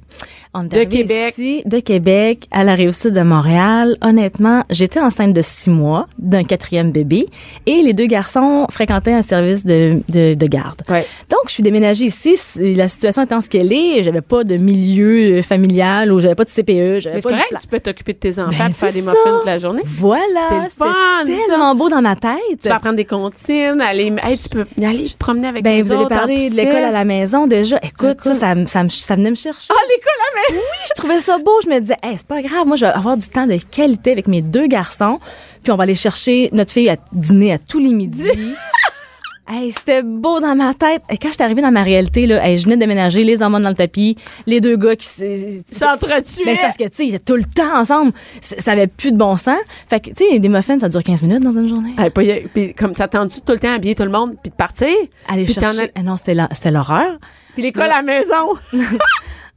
on 0.53 0.63
De 0.65 0.83
Québec. 0.83 1.33
ici, 1.37 1.61
de 1.65 1.79
Québec 1.79 2.47
à 2.51 2.63
la 2.65 2.75
réussite 2.75 3.13
de 3.13 3.21
Montréal, 3.21 3.95
honnêtement, 4.01 4.63
j'étais 4.69 4.99
enceinte 4.99 5.33
de 5.33 5.41
six 5.41 5.69
mois 5.69 6.07
d'un 6.19 6.43
quatrième 6.43 6.91
bébé 6.91 7.27
et 7.65 7.81
les 7.81 7.93
deux 7.93 8.05
garçons 8.07 8.65
fréquentaient 8.69 9.13
un 9.13 9.21
service 9.21 9.65
de, 9.65 10.01
de, 10.11 10.33
de 10.33 10.45
garde. 10.47 10.81
Ouais. 10.89 11.05
Donc, 11.29 11.41
je 11.47 11.53
suis 11.53 11.63
déménagée 11.63 12.05
ici, 12.05 12.35
la 12.59 12.87
situation 12.89 13.23
étant 13.23 13.39
ce 13.39 13.49
qu'elle 13.49 13.71
est, 13.71 14.03
j'avais 14.03 14.19
pas 14.21 14.43
de 14.43 14.57
milieu 14.57 15.37
euh, 15.39 15.41
familial 15.41 16.11
ou 16.11 16.19
j'avais 16.19 16.35
pas 16.35 16.43
de 16.43 16.49
CPE, 16.49 16.67
Mais 16.69 16.99
c'est 17.01 17.11
de 17.17 17.21
correct, 17.21 17.53
tu 17.61 17.67
peux 17.67 17.79
t'occuper 17.79 18.13
de 18.13 18.19
tes 18.19 18.39
enfants 18.39 18.51
Ben, 18.65 18.73
faire 18.73 18.91
des 18.91 19.01
ça. 19.01 19.11
muffins 19.11 19.37
toute 19.37 19.45
la 19.45 19.57
journée. 19.57 19.83
Voilà, 19.85 20.21
C'est 20.49 20.77
fun, 20.77 20.93
ça. 21.25 21.31
tellement 21.47 21.75
beau 21.75 21.87
dans 21.87 22.01
ma 22.01 22.15
tête. 22.17 22.31
Tu 22.61 22.67
peux 22.67 22.71
apprendre 22.71 22.97
des 22.97 23.05
comptines, 23.05 23.79
aller, 23.79 24.11
hey, 24.21 24.37
tu 24.37 24.49
peux 24.49 24.65
aller 24.83 25.05
te 25.05 25.17
promener 25.17 25.47
avec 25.47 25.63
Ben, 25.63 25.75
les 25.77 25.81
vous 25.81 25.91
allez 25.93 26.01
autres 26.01 26.09
parler 26.09 26.49
de 26.49 26.55
l'école 26.55 26.83
à 26.83 26.91
la 26.91 27.05
maison 27.05 27.47
déjà. 27.47 27.77
Écoute, 27.83 28.17
ça, 28.21 28.33
ça, 28.33 28.53
me- 28.55 28.65
ça, 28.65 28.83
ça 28.89 29.15
venait 29.15 29.29
me 29.29 29.35
chercher. 29.35 29.69
Ah, 29.71 29.79
l'école 29.89 30.11
à 30.11 30.25
la 30.25 30.35
maison! 30.35 30.40
Oui, 30.51 30.57
je 30.87 30.93
trouvais 30.95 31.19
ça 31.19 31.37
beau. 31.37 31.51
Je 31.63 31.69
me 31.69 31.79
disais, 31.79 31.97
hey, 32.03 32.17
c'est 32.17 32.27
pas 32.27 32.41
grave. 32.41 32.65
Moi, 32.67 32.75
je 32.75 32.85
vais 32.85 32.91
avoir 32.91 33.17
du 33.17 33.27
temps 33.27 33.47
de 33.47 33.57
qualité 33.57 34.11
avec 34.11 34.27
mes 34.27 34.41
deux 34.41 34.67
garçons. 34.67 35.19
Puis 35.63 35.71
on 35.71 35.75
va 35.75 35.83
aller 35.83 35.95
chercher 35.95 36.49
notre 36.53 36.71
fille 36.73 36.89
à 36.89 36.95
dîner 37.13 37.53
à 37.53 37.57
tous 37.59 37.79
les 37.79 37.93
midis. 37.93 38.27
hey, 39.49 39.71
c'était 39.71 40.01
beau 40.03 40.39
dans 40.39 40.55
ma 40.55 40.73
tête. 40.73 41.03
Et 41.09 41.17
quand 41.17 41.27
je 41.29 41.33
suis 41.35 41.43
arrivée 41.43 41.61
dans 41.61 41.71
ma 41.71 41.83
réalité, 41.83 42.25
là, 42.25 42.45
hey, 42.47 42.57
je 42.57 42.63
venais 42.63 42.75
de 42.75 42.81
déménager, 42.81 43.23
les 43.23 43.41
hormones 43.41 43.63
dans 43.63 43.69
le 43.69 43.75
tapis, 43.75 44.17
les 44.47 44.61
deux 44.61 44.77
gars 44.77 44.95
qui 44.95 45.07
s- 45.07 45.63
S'entretuer. 45.77 46.43
mais 46.45 46.55
c'est 46.55 46.61
parce 46.61 46.77
que, 46.77 46.85
tu 46.85 46.89
sais, 46.95 47.05
ils 47.07 47.15
étaient 47.15 47.25
tout 47.25 47.35
le 47.35 47.43
temps 47.43 47.75
ensemble. 47.79 48.11
Ça 48.41 48.71
avait 48.71 48.87
plus 48.87 49.11
de 49.11 49.17
bon 49.17 49.37
sens. 49.37 49.59
Fait 49.89 49.99
que, 49.99 50.09
tu 50.11 50.25
sais, 50.25 50.39
des 50.39 50.49
muffins, 50.49 50.79
ça 50.79 50.89
dure 50.89 51.03
15 51.03 51.21
minutes 51.23 51.43
dans 51.43 51.51
une 51.51 51.67
journée. 51.67 51.93
Hey, 51.97 52.09
pas 52.09 52.23
y- 52.23 52.47
puis 52.53 52.73
comme 52.73 52.93
ça 52.95 53.07
tendu 53.07 53.35
tout 53.45 53.53
le 53.53 53.59
temps 53.59 53.69
à 53.71 53.73
habiller 53.73 53.95
tout 53.95 54.03
le 54.03 54.09
monde 54.09 54.35
puis 54.41 54.49
de 54.51 54.55
partir? 54.55 54.87
Aller 55.27 55.43
puis 55.45 55.53
chercher. 55.53 55.91
Ah 55.95 56.01
non, 56.03 56.15
c'était 56.17 56.33
l'horreur. 56.71 57.17
Puis 57.53 57.63
l'école 57.63 57.83
à 57.91 57.97
la 57.97 58.01
maison. 58.01 58.55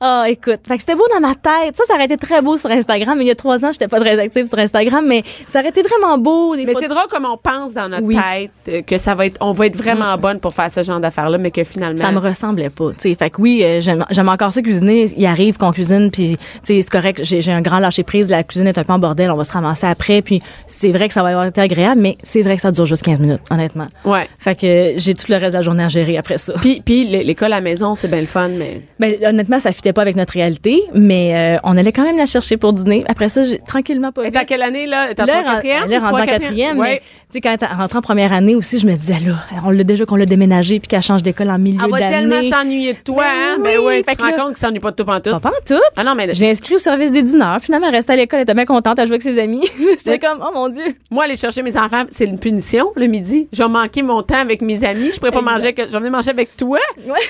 Ah, 0.06 0.24
écoute, 0.28 0.60
fait 0.68 0.74
que 0.74 0.80
c'était 0.80 0.94
beau 0.96 1.04
dans 1.14 1.20
ma 1.26 1.34
tête. 1.34 1.74
Ça, 1.78 1.84
ça 1.88 1.94
aurait 1.94 2.04
été 2.04 2.18
très 2.18 2.42
beau 2.42 2.58
sur 2.58 2.70
Instagram. 2.70 3.16
Il 3.22 3.26
y 3.26 3.30
a 3.30 3.34
trois 3.34 3.64
ans, 3.64 3.72
j'étais 3.72 3.88
pas 3.88 3.98
très 4.00 4.18
active 4.18 4.44
sur 4.44 4.58
Instagram, 4.58 5.02
mais 5.08 5.24
ça 5.48 5.60
aurait 5.60 5.70
été 5.70 5.80
vraiment 5.80 6.18
beau. 6.18 6.54
Mais 6.54 6.66
c'est 6.78 6.88
drôle 6.88 7.06
comme 7.10 7.24
on 7.24 7.38
pense 7.38 7.72
dans 7.72 7.88
notre 7.88 8.02
Oui. 8.02 8.14
tête 8.16 8.50
euh, 8.68 8.82
que 8.82 8.98
ça 8.98 9.14
va 9.14 9.24
être, 9.24 9.38
on 9.40 9.52
va 9.52 9.64
être 9.66 9.76
vraiment 9.76 10.14
bonne 10.18 10.40
pour 10.40 10.52
faire 10.52 10.70
ce 10.70 10.82
genre 10.82 11.00
d'affaires-là, 11.00 11.38
mais 11.38 11.50
que 11.50 11.64
finalement. 11.64 11.98
ça 11.98 12.12
me 12.12 12.18
ressemblait 12.18 12.68
pas, 12.68 12.90
tu 12.92 13.00
sais. 13.08 13.14
Fait 13.14 13.30
que 13.30 13.40
oui, 13.40 13.62
euh, 13.64 13.80
j'aime 13.80 14.28
encore 14.28 14.52
ça 14.52 14.60
cuisiner. 14.60 15.06
Il 15.16 15.24
arrive 15.24 15.56
qu'on 15.56 15.72
cuisine, 15.72 16.10
puis 16.10 16.36
tu 16.36 16.74
sais, 16.74 16.82
c'est 16.82 16.90
correct. 16.90 17.20
J'ai 17.24 17.52
un 17.52 17.62
grand 17.62 17.78
lâcher 17.78 18.02
prise. 18.02 18.28
La 18.28 18.42
cuisine 18.44 18.66
est 18.66 18.76
un 18.76 18.84
peu 18.84 18.92
en 18.92 18.98
bordel. 18.98 19.30
On 19.30 19.36
va 19.36 19.44
se 19.44 19.52
ramasser 19.54 19.86
après. 19.86 20.20
Puis 20.20 20.42
c'est 20.66 20.92
vrai 20.92 21.08
que 21.08 21.14
ça 21.14 21.22
va 21.22 21.30
avoir 21.30 21.46
été 21.46 21.62
agréable, 21.62 22.02
mais 22.02 22.18
c'est 22.22 22.42
vrai 22.42 22.56
que 22.56 22.60
ça 22.62 22.72
dure 22.72 22.84
juste 22.84 23.04
15 23.04 23.20
minutes, 23.20 23.40
honnêtement. 23.50 23.86
Ouais. 24.04 24.28
Fait 24.38 24.54
que 24.54 24.66
euh, 24.66 24.92
j'ai 24.98 25.14
tout 25.14 25.26
le 25.30 25.36
reste 25.36 25.52
de 25.52 25.58
la 25.58 25.62
journée 25.62 25.84
à 25.84 25.88
gérer 25.88 26.18
après 26.18 26.36
ça. 26.36 26.52
Puis, 26.60 26.82
puis 26.84 27.04
l'é- 27.06 27.24
l'école 27.24 27.54
à 27.54 27.56
la 27.56 27.60
maison, 27.62 27.94
c'est 27.94 28.08
bien 28.08 28.20
le 28.20 28.26
fun, 28.26 28.48
mais. 28.48 28.82
Ben, 29.00 29.14
honnêtement, 29.26 29.58
ça 29.58 29.72
fitait 29.72 29.93
pas 29.94 30.02
avec 30.02 30.16
notre 30.16 30.34
réalité, 30.34 30.82
mais 30.92 31.56
euh, 31.56 31.58
on 31.64 31.76
allait 31.76 31.92
quand 31.92 32.02
même 32.04 32.18
la 32.18 32.26
chercher 32.26 32.56
pour 32.58 32.72
dîner. 32.74 33.04
Après 33.08 33.28
ça, 33.30 33.42
j'ai 33.44 33.58
tranquillement 33.60 34.12
pas 34.12 34.24
Et 34.26 34.30
t'es 34.32 34.38
à 34.38 34.44
quelle 34.44 34.62
année, 34.62 34.86
là? 34.86 35.14
T'es 35.14 35.22
en 35.22 35.26
Là, 35.26 35.42
quatrième? 35.44 35.82
elle 35.86 35.92
est 35.92 35.98
rendue 35.98 36.10
Trois, 36.12 36.22
en 36.22 36.26
quatrième, 36.26 36.78
Ouais. 36.78 36.88
mais 36.90 36.98
tu 37.00 37.04
sais, 37.30 37.40
quand 37.40 37.56
elle 37.60 37.76
rentre 37.76 37.96
en 37.96 38.00
première 38.02 38.32
année 38.32 38.54
aussi, 38.54 38.78
je 38.78 38.86
me 38.86 38.94
disais, 38.94 39.16
là, 39.24 39.34
on 39.64 39.70
l'a 39.70 39.84
déjà 39.84 40.04
qu'on 40.04 40.16
l'a 40.16 40.26
déménagé 40.26 40.78
puis 40.80 40.88
qu'elle 40.88 41.02
change 41.02 41.22
d'école 41.22 41.50
en 41.50 41.58
milieu 41.58 41.80
Elle 41.84 41.90
va 41.90 41.98
d'année. 42.00 42.28
tellement 42.28 42.58
s'ennuyer 42.58 42.92
de 42.92 42.98
toi, 42.98 43.24
Ben 43.24 43.30
hein? 43.30 43.54
oui, 43.58 43.62
Ben 43.64 43.78
oui, 43.86 44.02
tu 44.06 44.14
te 44.16 44.22
rends 44.22 44.28
là- 44.28 44.36
compte 44.36 44.48
qu'il 44.48 44.58
s'ennuie 44.58 44.80
pas 44.80 44.90
de 44.90 44.96
toi 44.96 45.06
pantoute. 45.06 45.32
Pas 45.32 45.40
pas 45.40 45.48
en 45.50 45.64
tout. 45.66 45.82
Ah 45.96 46.04
non, 46.04 46.14
mais 46.14 46.34
Je 46.34 46.40
l'ai 46.40 46.50
inscrit 46.50 46.74
au 46.74 46.78
service 46.78 47.12
des 47.12 47.22
dîneurs. 47.22 47.58
Finalement, 47.62 47.88
elle 47.88 47.94
restait 47.94 48.12
à 48.12 48.16
l'école, 48.16 48.38
elle 48.40 48.42
était 48.44 48.54
bien 48.54 48.64
contente, 48.66 48.98
elle 48.98 49.06
jouait 49.06 49.14
avec 49.14 49.22
ses 49.22 49.38
amis. 49.40 49.62
J'étais 49.98 50.18
comme, 50.18 50.38
oh 50.42 50.50
mon 50.52 50.68
Dieu. 50.68 50.82
moi, 51.10 51.24
aller 51.24 51.36
chercher 51.36 51.62
mes 51.62 51.76
enfants, 51.76 52.04
c'est 52.10 52.24
une 52.24 52.38
punition 52.38 52.90
le 52.96 53.06
midi. 53.06 53.48
Je 53.52 53.62
vais 53.62 53.68
manquer 53.68 54.02
mon 54.02 54.22
temps 54.22 54.38
avec 54.40 54.60
mes 54.62 54.84
amis. 54.84 55.10
Je 55.12 55.18
pourrais 55.18 55.30
pas 55.30 55.40
manger 55.40 55.72
que, 55.72 55.86
je 55.86 55.90
vais 55.90 55.98
venir 55.98 56.10
manger 56.12 56.30
avec 56.30 56.56
toi. 56.56 56.78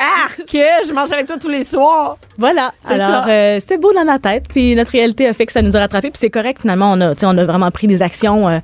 Ah, 0.01 0.29
que 0.37 0.87
je 0.89 0.93
mange 0.93 1.13
avec 1.13 1.27
toi 1.27 1.37
tous 1.41 1.49
les 1.49 1.65
soirs. 1.65 2.17
Voilà. 2.45 2.73
Alors, 2.87 3.25
euh, 3.29 3.59
c'était 3.61 3.79
beau 3.79 3.93
dans 3.93 4.05
ma 4.05 4.19
tête. 4.19 4.45
Puis 4.49 4.75
notre 4.75 4.93
réalité 4.93 5.27
a 5.27 5.33
fait 5.33 5.47
que 5.47 5.53
ça 5.53 5.63
nous 5.63 5.77
a 5.77 5.81
rattrapés. 5.81 6.11
Puis 6.11 6.19
c'est 6.21 6.31
correct, 6.31 6.61
finalement. 6.61 6.93
On 6.93 7.01
a, 7.01 7.15
tu 7.15 7.21
sais, 7.21 7.27
on 7.27 7.39
a 7.39 7.45
vraiment 7.45 7.71
pris 7.71 7.87
des 7.87 8.03
actions 8.03 8.49
euh, 8.49 8.59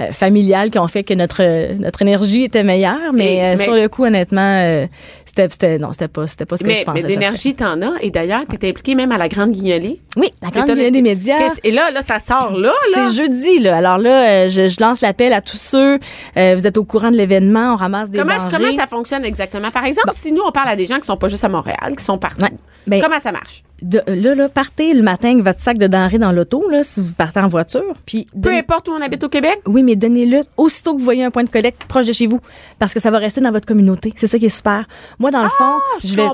euh, 0.00 0.12
familiales 0.12 0.70
qui 0.70 0.78
ont 0.78 0.88
fait 0.88 1.04
que 1.04 1.14
notre, 1.14 1.42
euh, 1.42 1.74
notre 1.78 2.02
énergie 2.02 2.44
était 2.44 2.62
meilleure. 2.62 3.12
Mais, 3.12 3.42
euh, 3.42 3.54
mais- 3.58 3.64
sur 3.64 3.74
le 3.74 3.88
coup, 3.88 4.04
honnêtement, 4.04 4.40
euh, 4.62 4.86
c'était, 5.36 5.48
c'était, 5.50 5.78
non, 5.78 5.92
c'était 5.92 6.08
pas, 6.08 6.26
c'était 6.26 6.46
pas 6.46 6.56
ce 6.56 6.62
que 6.62 6.68
Mais, 6.68 6.76
je 6.76 6.84
pensais. 6.84 7.02
mais 7.02 7.08
d'énergie, 7.08 7.54
t'en 7.54 7.80
as. 7.82 7.92
Et 8.00 8.10
d'ailleurs, 8.10 8.40
t'es 8.46 8.68
impliqué 8.70 8.94
même 8.94 9.12
à 9.12 9.18
la 9.18 9.28
Grande 9.28 9.50
Guignolée. 9.50 10.00
Oui, 10.16 10.32
la 10.42 10.48
grande 10.48 10.66
gueule 10.68 10.90
des 10.90 11.02
médias. 11.02 11.36
Et 11.62 11.70
là, 11.70 11.90
là, 11.90 12.00
ça 12.00 12.18
sort 12.18 12.52
là, 12.56 12.72
là. 12.94 13.08
C'est 13.10 13.16
jeudi, 13.22 13.58
là. 13.58 13.76
Alors 13.76 13.98
là, 13.98 14.44
euh, 14.44 14.48
je, 14.48 14.66
je 14.66 14.80
lance 14.80 15.02
l'appel 15.02 15.34
à 15.34 15.42
tous 15.42 15.58
ceux. 15.58 15.98
euh, 16.38 16.54
vous 16.58 16.66
êtes 16.66 16.78
au 16.78 16.84
courant 16.84 17.10
de 17.10 17.16
l'événement. 17.16 17.74
On 17.74 17.76
ramasse 17.76 18.08
des 18.10 18.18
Comment, 18.18 18.34
comment 18.50 18.72
ça 18.74 18.86
fonctionne 18.86 19.24
exactement? 19.26 19.70
Par 19.70 19.84
exemple, 19.84 20.10
si 20.14 20.32
nous, 20.32 20.42
on 20.46 20.52
parle 20.52 20.68
à 20.70 20.76
des 20.76 20.86
gens 20.86 20.98
qui 20.98 21.06
sont 21.06 21.18
pas 21.18 21.28
juste 21.28 21.44
à 21.44 21.48
Montréal, 21.50 21.94
qui 21.98 22.02
sont 22.04 22.16
partout. 22.16 22.42
Ouais. 22.42 22.52
Ben, 22.86 23.02
comment 23.02 23.20
ça 23.20 23.32
marche? 23.32 23.62
De- 23.82 24.02
là, 24.06 24.34
là, 24.34 24.48
partez 24.48 24.94
le 24.94 25.02
matin 25.02 25.32
avec 25.32 25.44
votre 25.44 25.60
sac 25.60 25.76
de 25.78 25.86
denrées 25.86 26.18
dans 26.18 26.32
l'auto, 26.32 26.64
là, 26.70 26.82
si 26.82 27.00
vous 27.00 27.12
partez 27.12 27.40
en 27.40 27.48
voiture. 27.48 27.82
Puis 28.06 28.26
Peu 28.42 28.52
importe 28.54 28.88
où 28.88 28.92
on 28.92 29.02
habite 29.02 29.22
au 29.24 29.28
Québec? 29.28 29.60
Oui, 29.66 29.82
mais 29.82 29.96
donnez-le 29.96 30.40
aussitôt 30.56 30.94
que 30.94 30.98
vous 30.98 31.04
voyez 31.04 31.24
un 31.24 31.30
point 31.30 31.44
de 31.44 31.50
collecte 31.50 31.84
proche 31.84 32.06
de 32.06 32.12
chez 32.12 32.26
vous, 32.26 32.40
parce 32.78 32.94
que 32.94 33.00
ça 33.00 33.10
va 33.10 33.18
rester 33.18 33.40
dans 33.40 33.52
votre 33.52 33.66
communauté. 33.66 34.12
C'est 34.16 34.26
ça 34.26 34.38
qui 34.38 34.46
est 34.46 34.48
super. 34.48 34.86
Moi, 35.18 35.30
dans 35.30 35.42
le 35.42 35.48
fond, 35.48 35.64
Ah, 35.78 35.98
je 36.02 36.16
vais, 36.16 36.26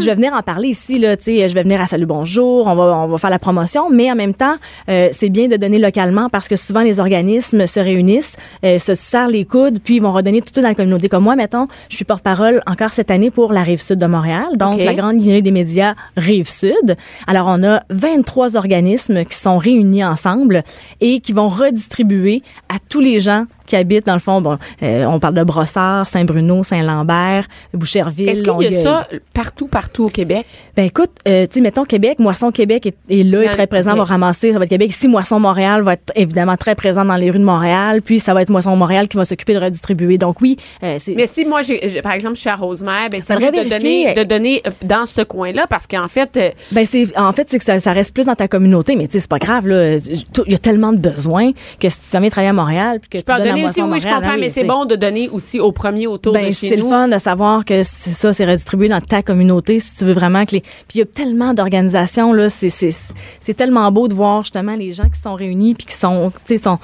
je 0.00 0.04
vais 0.06 0.14
venir 0.14 0.32
en 0.34 0.42
parler 0.42 0.68
ici. 0.68 0.98
Là, 0.98 1.16
tu 1.16 1.24
sais, 1.24 1.48
je 1.48 1.54
vais 1.54 1.62
venir 1.62 1.80
à 1.80 1.86
Salut 1.86 2.06
Bonjour. 2.06 2.66
On 2.66 2.74
va, 2.74 2.82
on 2.96 3.06
va 3.08 3.18
faire 3.18 3.30
la 3.30 3.38
promotion, 3.38 3.90
mais 3.90 4.10
en 4.10 4.16
même 4.16 4.34
temps, 4.34 4.56
euh, 4.88 5.08
c'est 5.12 5.28
bien 5.28 5.48
de 5.48 5.56
donner 5.56 5.78
localement 5.78 6.28
parce 6.28 6.48
que 6.48 6.56
souvent 6.56 6.80
les 6.80 6.98
organismes 7.00 7.66
se 7.66 7.78
réunissent, 7.80 8.36
euh, 8.64 8.78
se 8.78 8.94
serrent 8.94 9.28
les 9.28 9.44
coudes, 9.44 9.78
puis 9.82 9.96
ils 9.96 10.02
vont 10.02 10.12
redonner 10.12 10.40
tout 10.42 10.52
ça 10.52 10.62
dans 10.62 10.68
la 10.68 10.74
communauté. 10.74 11.08
Comme 11.08 11.24
moi, 11.24 11.36
mettons, 11.36 11.66
je 11.88 11.96
suis 11.96 12.04
porte-parole 12.04 12.60
encore 12.66 12.90
cette 12.90 13.10
année 13.10 13.30
pour 13.30 13.52
la 13.52 13.62
rive 13.62 13.80
sud 13.80 13.98
de 13.98 14.06
Montréal, 14.06 14.46
donc 14.56 14.78
la 14.78 14.94
grande 14.94 15.16
guinée 15.18 15.42
des 15.42 15.50
médias 15.52 15.94
rive 16.16 16.48
sud. 16.48 16.87
Alors, 17.26 17.46
on 17.48 17.62
a 17.64 17.82
23 17.90 18.56
organismes 18.56 19.24
qui 19.24 19.36
sont 19.36 19.58
réunis 19.58 20.04
ensemble 20.04 20.62
et 21.00 21.20
qui 21.20 21.32
vont 21.32 21.48
redistribuer 21.48 22.42
à 22.68 22.78
tous 22.88 23.00
les 23.00 23.20
gens 23.20 23.46
qui 23.68 23.76
habitent, 23.76 24.06
dans 24.06 24.14
le 24.14 24.20
fond, 24.20 24.40
bon, 24.40 24.58
euh, 24.82 25.04
on 25.04 25.20
parle 25.20 25.34
de 25.34 25.44
Brossard, 25.44 26.06
Saint-Bruno, 26.06 26.64
Saint-Lambert, 26.64 27.46
Boucherville, 27.72 28.28
Est-ce 28.30 28.42
qu'il 28.42 28.72
y 28.72 28.76
a 28.76 28.82
ça 28.82 29.08
partout, 29.32 29.68
partout 29.68 30.04
au 30.04 30.08
Québec? 30.08 30.46
Ben 30.76 30.84
écoute, 30.84 31.10
euh, 31.26 31.46
tu 31.46 31.54
sais, 31.54 31.60
mettons 31.60 31.84
Québec, 31.84 32.18
Moisson 32.18 32.50
Québec 32.50 32.86
est, 32.86 32.96
est 33.10 33.22
là, 33.22 33.42
est 33.42 33.48
très 33.48 33.66
présent, 33.66 33.94
va 33.94 34.04
ramasser, 34.04 34.52
ça 34.52 34.58
va 34.58 34.64
être 34.64 34.70
Québec. 34.70 34.90
Ici, 34.90 35.08
Moisson 35.08 35.38
Montréal 35.38 35.82
va 35.82 35.94
être 35.94 36.12
évidemment 36.16 36.56
très 36.56 36.74
présent 36.74 37.04
dans 37.04 37.16
les 37.16 37.30
rues 37.30 37.38
de 37.38 37.44
Montréal, 37.44 38.02
puis 38.02 38.20
ça 38.20 38.34
va 38.34 38.42
être 38.42 38.50
Moisson 38.50 38.74
Montréal 38.76 39.08
qui 39.08 39.16
va 39.16 39.24
s'occuper 39.24 39.54
de 39.54 39.60
redistribuer. 39.60 40.18
Donc 40.18 40.40
oui, 40.40 40.56
euh, 40.82 40.96
c'est 40.98 41.14
Mais 41.14 41.28
si 41.30 41.44
moi, 41.44 41.62
j'ai, 41.62 42.00
par 42.02 42.12
exemple, 42.12 42.36
je 42.36 42.40
suis 42.40 42.50
à 42.50 42.56
Rosemère, 42.56 43.08
ben, 43.10 43.20
c'est 43.24 43.34
de 43.34 43.68
donner, 43.68 44.14
de 44.14 44.24
donner 44.24 44.62
euh, 44.66 44.70
dans 44.82 45.06
ce 45.06 45.22
coin-là 45.22 45.66
parce 45.68 45.86
qu'en 45.86 46.08
fait, 46.08 46.36
euh, 46.36 46.50
Ben 46.72 46.86
c'est 46.86 47.16
en 47.18 47.32
fait 47.32 47.48
c'est 47.50 47.58
que 47.58 47.64
ça, 47.64 47.80
ça 47.80 47.92
reste 47.92 48.14
plus 48.14 48.26
dans 48.26 48.34
ta 48.34 48.48
communauté 48.48 48.96
mais 48.96 49.06
tu 49.06 49.12
sais 49.12 49.18
c'est 49.20 49.30
pas 49.30 49.38
grave 49.38 49.66
là 49.66 49.96
il 49.96 50.52
y 50.52 50.54
a 50.54 50.58
tellement 50.58 50.92
de 50.92 50.98
besoins 50.98 51.52
que 51.80 51.88
si 51.88 51.98
tu 51.98 52.18
viens 52.18 52.30
travailler 52.30 52.50
à 52.50 52.52
Montréal 52.52 53.00
puis 53.00 53.08
que 53.10 53.18
je 53.18 53.22
tu 53.22 53.32
donnes 53.32 53.48
à 53.48 53.56
aussi, 53.64 53.82
oui, 53.82 54.00
je 54.00 54.08
comprends, 54.08 54.34
oui, 54.34 54.40
mais 54.40 54.50
c'est 54.50 54.64
bon 54.64 54.84
de 54.84 54.96
donner 54.96 55.28
aussi 55.28 55.60
au 55.60 55.72
premier 55.72 56.06
autour 56.06 56.32
Ben, 56.32 56.48
de 56.48 56.52
chez 56.52 56.68
c'est 56.70 56.76
le 56.76 56.82
nous. 56.82 56.90
fun 56.90 57.08
de 57.08 57.18
savoir 57.18 57.64
que 57.64 57.82
c'est 57.82 58.10
ça, 58.10 58.32
c'est 58.32 58.44
redistribué 58.46 58.88
dans 58.88 59.00
ta 59.00 59.22
communauté 59.22 59.80
si 59.80 59.94
tu 59.94 60.04
veux 60.04 60.12
vraiment 60.12 60.44
que 60.44 60.52
les. 60.56 60.60
Puis 60.60 60.96
il 60.96 60.98
y 60.98 61.02
a 61.02 61.06
tellement 61.06 61.54
d'organisations 61.54 62.32
là, 62.32 62.48
c'est 62.48 63.54
tellement 63.54 63.90
beau 63.92 64.08
de 64.08 64.14
voir 64.14 64.42
justement 64.42 64.74
les 64.74 64.92
gens 64.92 65.08
qui 65.08 65.20
sont 65.20 65.34
réunis 65.34 65.74
puis 65.74 65.86
qui 65.86 65.94
sont 65.96 66.30
tu 66.46 66.56
sais 66.56 66.62
sont 66.62 66.78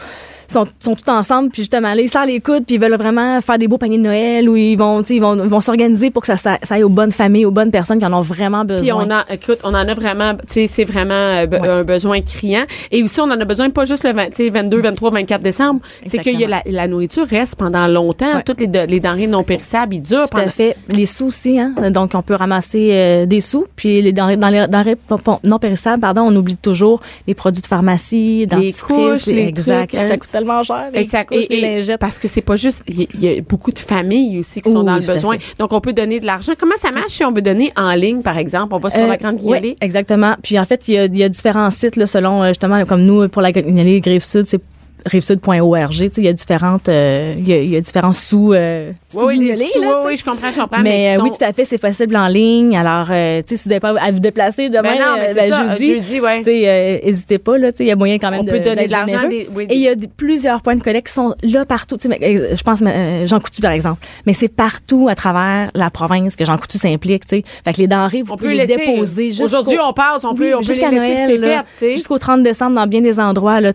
sont, 0.55 0.67
sont 0.81 0.95
tous 0.97 1.11
ensemble 1.11 1.51
puis 1.51 1.63
justement 1.63 1.93
là 1.95 2.01
ils 2.01 2.09
serrent 2.09 2.25
les 2.27 2.41
coudes 2.41 2.65
puis 2.65 2.77
ils 2.77 2.81
veulent 2.81 2.95
vraiment 2.97 3.41
faire 3.41 3.59
des 3.59 3.69
beaux 3.69 3.79
paniers 3.79 3.99
de 3.99 4.03
Noël 4.03 4.49
où 4.49 4.57
ils 4.57 4.77
vont 4.77 5.03
tu 5.03 5.09
sais 5.09 5.17
ils 5.17 5.21
vont, 5.21 5.35
ils 5.37 5.51
vont 5.51 5.61
s'organiser 5.61 6.11
pour 6.11 6.23
que 6.23 6.27
ça, 6.27 6.37
ça 6.37 6.59
ça 6.63 6.77
aille 6.77 6.83
aux 6.85 6.89
bonnes 6.89 7.13
familles 7.13 7.45
aux 7.45 7.51
bonnes 7.51 7.71
personnes 7.71 7.99
qui 7.99 8.07
en 8.07 8.13
ont 8.13 8.21
vraiment 8.21 8.65
besoin. 8.65 8.81
Puis 8.83 8.93
on 8.93 9.15
en, 9.15 9.23
écoute, 9.31 9.59
on 9.65 9.69
en 9.75 9.75
a 9.89 9.95
vraiment, 9.95 10.35
tu 10.35 10.43
sais, 10.49 10.67
c'est 10.67 10.85
vraiment 10.85 11.13
euh, 11.15 11.47
be- 11.47 11.61
Ouais. 11.61 11.69
un 11.69 11.85
besoin 11.85 12.21
criant. 12.21 12.65
Et 12.91 13.03
aussi, 13.03 13.21
on 13.21 13.25
en 13.25 13.41
a 13.41 13.45
besoin 13.45 13.71
pas 13.71 13.85
juste 13.85 14.05
le 14.05 14.13
20, 14.13 14.27
tu 14.31 14.37
sais, 14.37 14.49
22, 14.51 14.81
23, 14.83 15.11
24 15.11 15.43
décembre. 15.43 15.81
C'est 16.07 16.19
qu'il 16.19 16.39
y 16.41 16.45
a 16.45 16.49
la, 16.49 16.63
la 16.67 16.89
nourriture 16.89 17.27
reste 17.27 17.57
pendant 17.57 17.87
longtemps. 17.89 18.37
Ouais. 18.37 18.43
Toutes 18.45 18.61
les, 18.61 18.87
les 18.87 19.01
denrées 19.01 19.27
non 19.27 19.43
périssables, 19.43 19.95
ils 19.95 20.03
durent 20.03 20.29
Tout 20.31 20.39
à 20.39 20.49
fait. 20.49 20.77
Les 20.89 21.07
sous 21.07 21.27
aussi, 21.27 21.59
hein. 21.59 21.75
Donc, 21.91 22.13
on 22.15 22.23
peut 22.23 22.35
ramasser 22.35 22.91
euh, 22.93 23.27
des 23.27 23.41
sous. 23.41 23.67
Puis, 23.77 24.01
les 24.03 24.13
denrées, 24.13 24.37
dans 24.37 24.49
les 24.49 24.67
denrées 24.69 24.97
non 25.45 25.59
périssables, 25.59 26.01
pardon, 26.01 26.23
on 26.23 26.35
oublie 26.37 26.57
toujours 26.57 27.01
les 27.27 27.35
produits 27.35 27.63
de 27.63 27.67
pharmacie, 27.67 28.47
dentifrice. 28.47 28.83
couches, 28.83 29.27
les 29.27 29.47
exact. 29.47 29.91
trucs, 29.91 30.01
hein. 30.01 30.09
Ça 30.09 30.17
coûte 30.19 30.31
tellement 30.45 30.63
cher. 30.63 30.91
Les 30.93 31.01
Et 31.01 31.83
couches, 31.85 31.97
parce 31.99 32.19
que 32.19 32.29
c'est 32.29 32.43
pas 32.43 32.57
juste, 32.57 32.83
il 32.87 33.07
y, 33.21 33.29
a 33.29 33.41
beaucoup 33.41 33.73
de 33.73 33.79
familles 33.79 34.41
aussi 34.41 34.61
qui 34.63 34.71
sont 34.71 34.79
Oui, 34.81 34.87
dans 34.87 34.97
le 34.97 35.01
besoin. 35.03 35.37
Donc, 35.59 35.73
on 35.73 35.81
peut 35.81 35.93
donner 35.93 36.21
de 36.21 36.27
l'argent. 36.27 36.53
Comment 36.59 36.77
ça 36.79 36.91
marche 36.91 37.13
si 37.13 37.25
on 37.25 37.33
veut 37.33 37.43
donner 37.43 37.73
en 37.77 37.93
ligne, 37.95 38.23
par 38.23 38.39
exemple? 38.39 38.75
On 38.75 38.79
va 38.79 38.91
sur 38.91 39.01
Euh, 39.03 39.09
la 39.09 39.17
Grande 39.17 39.37
Guignolée? 39.37 39.77
exactement. 39.81 40.35
Puis 40.43 40.59
en 40.59 40.65
fait, 40.65 40.89
il 40.89 40.95
y 40.95 40.99
a, 40.99 41.05
il 41.07 41.17
y 41.17 41.23
a 41.23 41.29
différents 41.29 41.71
sites 41.71 41.97
là, 41.97 42.07
selon 42.07 42.43
euh, 42.43 42.49
justement 42.49 42.85
comme 42.85 43.03
nous 43.05 43.29
pour 43.29 43.43
la 43.43 43.53
Guignolée 43.53 44.01
Rive 44.05 44.23
Sud, 44.23 44.45
c'est 44.45 44.61
rivesud.org. 45.07 45.93
Il 46.17 46.25
y 46.25 46.29
a 46.29 46.33
différentes, 46.33 46.89
euh, 46.89 47.35
il 47.39 47.49
y 47.49 47.53
a, 47.53 47.59
il 47.59 47.71
y 47.71 47.77
a 47.77 47.81
différents 47.81 48.13
sous, 48.13 48.53
euh, 48.53 48.93
sous 49.09 49.25
Oui, 49.25 49.37
oui, 49.39 49.67
sous, 49.73 49.81
là, 49.83 50.01
oui, 50.07 50.17
je 50.17 50.25
comprends, 50.25 50.51
je 50.51 50.61
comprends. 50.61 50.81
Mais, 50.83 51.05
qui 51.15 51.21
euh, 51.21 51.23
oui, 51.23 51.31
sont- 51.31 51.37
tout 51.39 51.45
à 51.45 51.53
fait, 51.53 51.65
c'est 51.65 51.79
possible 51.79 52.17
en 52.17 52.29
ligne. 52.29 52.77
Alors, 52.77 53.09
euh, 53.11 53.41
si 53.47 53.55
vous 53.57 53.69
n'avez 53.69 53.81
pas 53.81 53.95
à 54.01 54.11
vous 54.11 54.19
déplacer 54.21 54.69
demain, 54.69 54.83
Ben 54.83 54.99
non, 54.99 55.15
mais 55.19 55.25
euh, 55.25 55.29
c'est 55.29 55.35
ben, 55.35 55.53
ça, 55.53 55.73
jeudi, 55.73 55.95
jeudi, 55.95 56.21
ouais. 56.21 56.39
tu 56.39 56.45
sais, 56.45 56.69
euh, 56.69 56.99
hésitez 57.03 57.39
pas 57.39 57.59
là. 57.59 57.71
Il 57.79 57.87
y 57.87 57.91
a 57.91 57.97
moyen 57.97 58.19
quand 58.19 58.31
même 58.31 58.41
On 58.41 58.45
de 58.45 58.51
peut 58.51 58.61
donner 58.61 58.87
de 58.87 58.93
l'argent 58.93 59.07
généreux. 59.21 59.29
des- 59.29 59.49
oui, 59.55 59.67
Et 59.71 59.75
il 59.75 59.81
y 59.81 59.89
a 59.89 59.95
des- 59.95 60.09
plusieurs 60.09 60.63
points 60.63 60.77
de 60.77 60.83
collecte 60.83 61.09
qui 61.09 61.13
sont 61.15 61.35
là 61.43 61.65
partout. 61.65 61.97
Mais, 62.09 62.55
je 62.55 62.63
pense, 62.63 62.83
Jean 63.27 63.41
Coutu 63.41 63.61
par 63.61 63.73
exemple, 63.73 64.05
mais 64.27 64.33
c'est 64.33 64.49
partout 64.49 65.09
à 65.09 65.15
travers 65.15 65.71
la 65.75 65.91
province 65.91 66.37
que 66.37 66.45
Jean 66.45 66.57
Coutu 66.59 66.79
s'implique. 66.79 67.25
Fait 67.29 67.43
que 67.43 67.79
les 67.79 67.87
denrées, 67.87 68.23
vous 68.23 68.33
On 68.33 68.37
pouvez 68.37 68.55
les 68.55 68.67
laisser. 68.67 68.87
déposer. 68.87 69.31
Aujourd'hui, 69.43 69.79
on 69.83 69.93
passe, 69.93 70.25
on 70.25 70.35
peut, 70.35 70.49
oui, 70.49 70.55
on 70.55 70.61
peut 70.61 70.73
les 70.73 70.91
laisser, 70.99 71.27
c'est 71.27 71.37
là, 71.39 71.65
fait, 71.75 71.93
jusqu'au 71.95 72.19
30 72.19 72.43
décembre 72.43 72.77
dans 72.77 72.87
bien 72.87 73.01
des 73.01 73.19
endroits 73.21 73.61
là. 73.61 73.73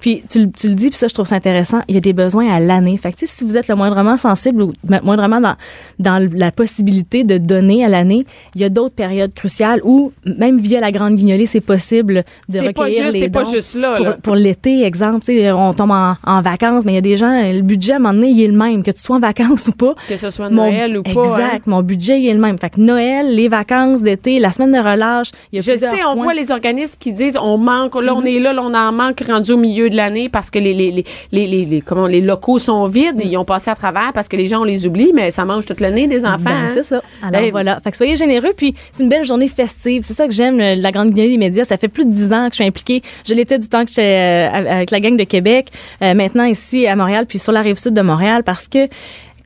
Puis 0.00 0.22
tu, 0.30 0.50
le- 0.70 0.74
dis, 0.74 0.88
puis 0.88 0.98
ça 0.98 1.06
je 1.08 1.14
trouve 1.14 1.26
ça 1.26 1.36
intéressant. 1.36 1.80
Il 1.88 1.94
y 1.94 1.98
a 1.98 2.00
des 2.00 2.12
besoins 2.12 2.48
à 2.50 2.60
l'année. 2.60 2.96
Fait 2.96 3.12
que 3.12 3.18
si 3.24 3.44
vous 3.44 3.56
êtes 3.56 3.68
le 3.68 3.74
moindrement 3.74 4.16
sensible 4.16 4.62
ou 4.62 4.72
mo- 4.88 4.96
moindrement 5.02 5.40
dans 5.40 5.54
dans 5.98 6.30
la 6.34 6.50
possibilité 6.52 7.24
de 7.24 7.38
donner 7.38 7.84
à 7.84 7.88
l'année, 7.88 8.24
il 8.54 8.60
y 8.60 8.64
a 8.64 8.68
d'autres 8.68 8.94
périodes 8.94 9.34
cruciales 9.34 9.80
où 9.84 10.12
même 10.24 10.58
via 10.58 10.80
la 10.80 10.92
grande 10.92 11.16
guignolée, 11.16 11.46
c'est 11.46 11.60
possible 11.60 12.24
de 12.48 12.58
C'est 12.60 12.72
pas 12.72 12.82
recueillir 12.82 13.02
juste- 13.04 13.14
les 13.14 13.20
c'est 13.20 13.28
pas 13.30 13.42
dons 13.42 13.50
juste 13.52 13.74
là, 13.74 13.94
pour, 13.96 14.04
là. 14.06 14.16
pour 14.22 14.34
l'été, 14.34 14.84
exemple. 14.84 15.26
On 15.30 15.74
tombe 15.74 15.90
en, 15.90 16.14
en 16.24 16.40
vacances, 16.40 16.84
mais 16.84 16.92
il 16.92 16.96
y 16.96 16.98
a 16.98 17.02
des 17.02 17.16
gens, 17.16 17.30
le 17.52 17.60
budget 17.62 17.92
à 17.92 17.96
un 17.96 17.98
moment 17.98 18.14
donné, 18.14 18.28
il 18.30 18.42
est 18.42 18.48
le 18.48 18.56
même, 18.56 18.82
que 18.82 18.90
tu 18.90 19.00
sois 19.00 19.16
en 19.16 19.20
vacances 19.20 19.66
ou 19.68 19.72
pas. 19.72 19.94
Que 20.08 20.16
ce 20.16 20.30
soit 20.30 20.48
Mon- 20.50 20.66
Noël 20.70 20.96
ou 20.98 21.02
pas. 21.02 21.10
hein. 21.10 21.22
Exact. 21.22 21.66
Mon 21.66 21.82
budget, 21.82 22.20
il 22.20 22.28
est 22.28 22.34
le 22.34 22.40
même. 22.40 22.58
Fait 22.58 22.70
que 22.70 22.80
Noël, 22.80 23.34
les 23.34 23.48
vacances 23.48 24.02
d'été, 24.02 24.38
la 24.38 24.52
semaine 24.52 24.72
de 24.72 24.78
relâche, 24.78 25.30
il 25.52 25.56
y 25.56 25.58
a 25.58 25.62
Je 25.74 25.78
sais, 25.78 26.04
on 26.04 26.14
voit 26.22 26.34
les 26.34 26.50
organismes 26.50 26.96
qui 26.98 27.12
disent 27.12 27.36
on 27.40 27.58
manque, 27.58 27.94
là 27.96 28.12
Mm-hmm. 28.12 28.14
on 28.16 28.24
est 28.24 28.38
là, 28.40 28.52
là 28.52 28.62
on 28.62 28.74
en 28.74 28.92
manque 28.92 29.22
rendu 29.26 29.52
au 29.52 29.56
milieu 29.56 29.88
de 29.90 29.96
l'année 29.96 30.28
parce 30.28 30.50
que 30.50 30.58
les 30.60 30.74
les, 30.74 30.90
les, 30.90 31.04
les, 31.32 31.46
les, 31.46 31.64
les- 31.64 31.80
comment 31.80 32.06
les 32.06 32.20
locaux 32.20 32.58
sont 32.58 32.86
vides, 32.86 33.20
ils 33.22 33.36
ont 33.36 33.44
passé 33.44 33.70
à 33.70 33.74
travers 33.74 34.12
parce 34.14 34.28
que 34.28 34.36
les 34.36 34.46
gens 34.46 34.60
on 34.60 34.64
les 34.64 34.86
oublie, 34.86 35.10
mais 35.14 35.30
ça 35.30 35.44
mange 35.44 35.66
toute 35.66 35.80
l'année 35.80 36.06
des 36.06 36.24
enfants. 36.24 36.38
Ben, 36.44 36.52
hein. 36.66 36.68
c'est 36.72 36.82
ça. 36.82 37.02
Alors 37.22 37.42
voilà. 37.50 37.80
Fait 37.80 37.90
que 37.90 37.96
soyez 37.96 38.16
généreux, 38.16 38.52
puis 38.56 38.74
c'est 38.92 39.02
une 39.02 39.08
belle 39.08 39.24
journée 39.24 39.48
festive. 39.48 40.02
C'est 40.04 40.14
ça 40.14 40.26
que 40.26 40.32
j'aime, 40.34 40.58
la 40.58 40.92
Grande 40.92 41.10
Guinée 41.10 41.28
des 41.28 41.38
médias. 41.38 41.64
Ça 41.64 41.76
fait 41.76 41.88
plus 41.88 42.06
de 42.06 42.12
dix 42.12 42.32
ans 42.32 42.46
que 42.46 42.52
je 42.52 42.56
suis 42.56 42.64
impliquée. 42.64 43.02
Je 43.26 43.34
l'étais 43.34 43.58
du 43.58 43.68
temps 43.68 43.82
que 43.84 43.90
j'étais 43.90 44.02
euh, 44.02 44.70
avec 44.70 44.90
la 44.90 45.00
gang 45.00 45.16
de 45.16 45.24
Québec. 45.24 45.68
Euh, 46.02 46.14
maintenant 46.14 46.44
ici 46.44 46.86
à 46.86 46.96
Montréal, 46.96 47.26
puis 47.26 47.38
sur 47.38 47.52
la 47.52 47.60
rive 47.62 47.76
sud 47.76 47.94
de 47.94 48.02
Montréal, 48.02 48.42
parce 48.44 48.68
que 48.68 48.88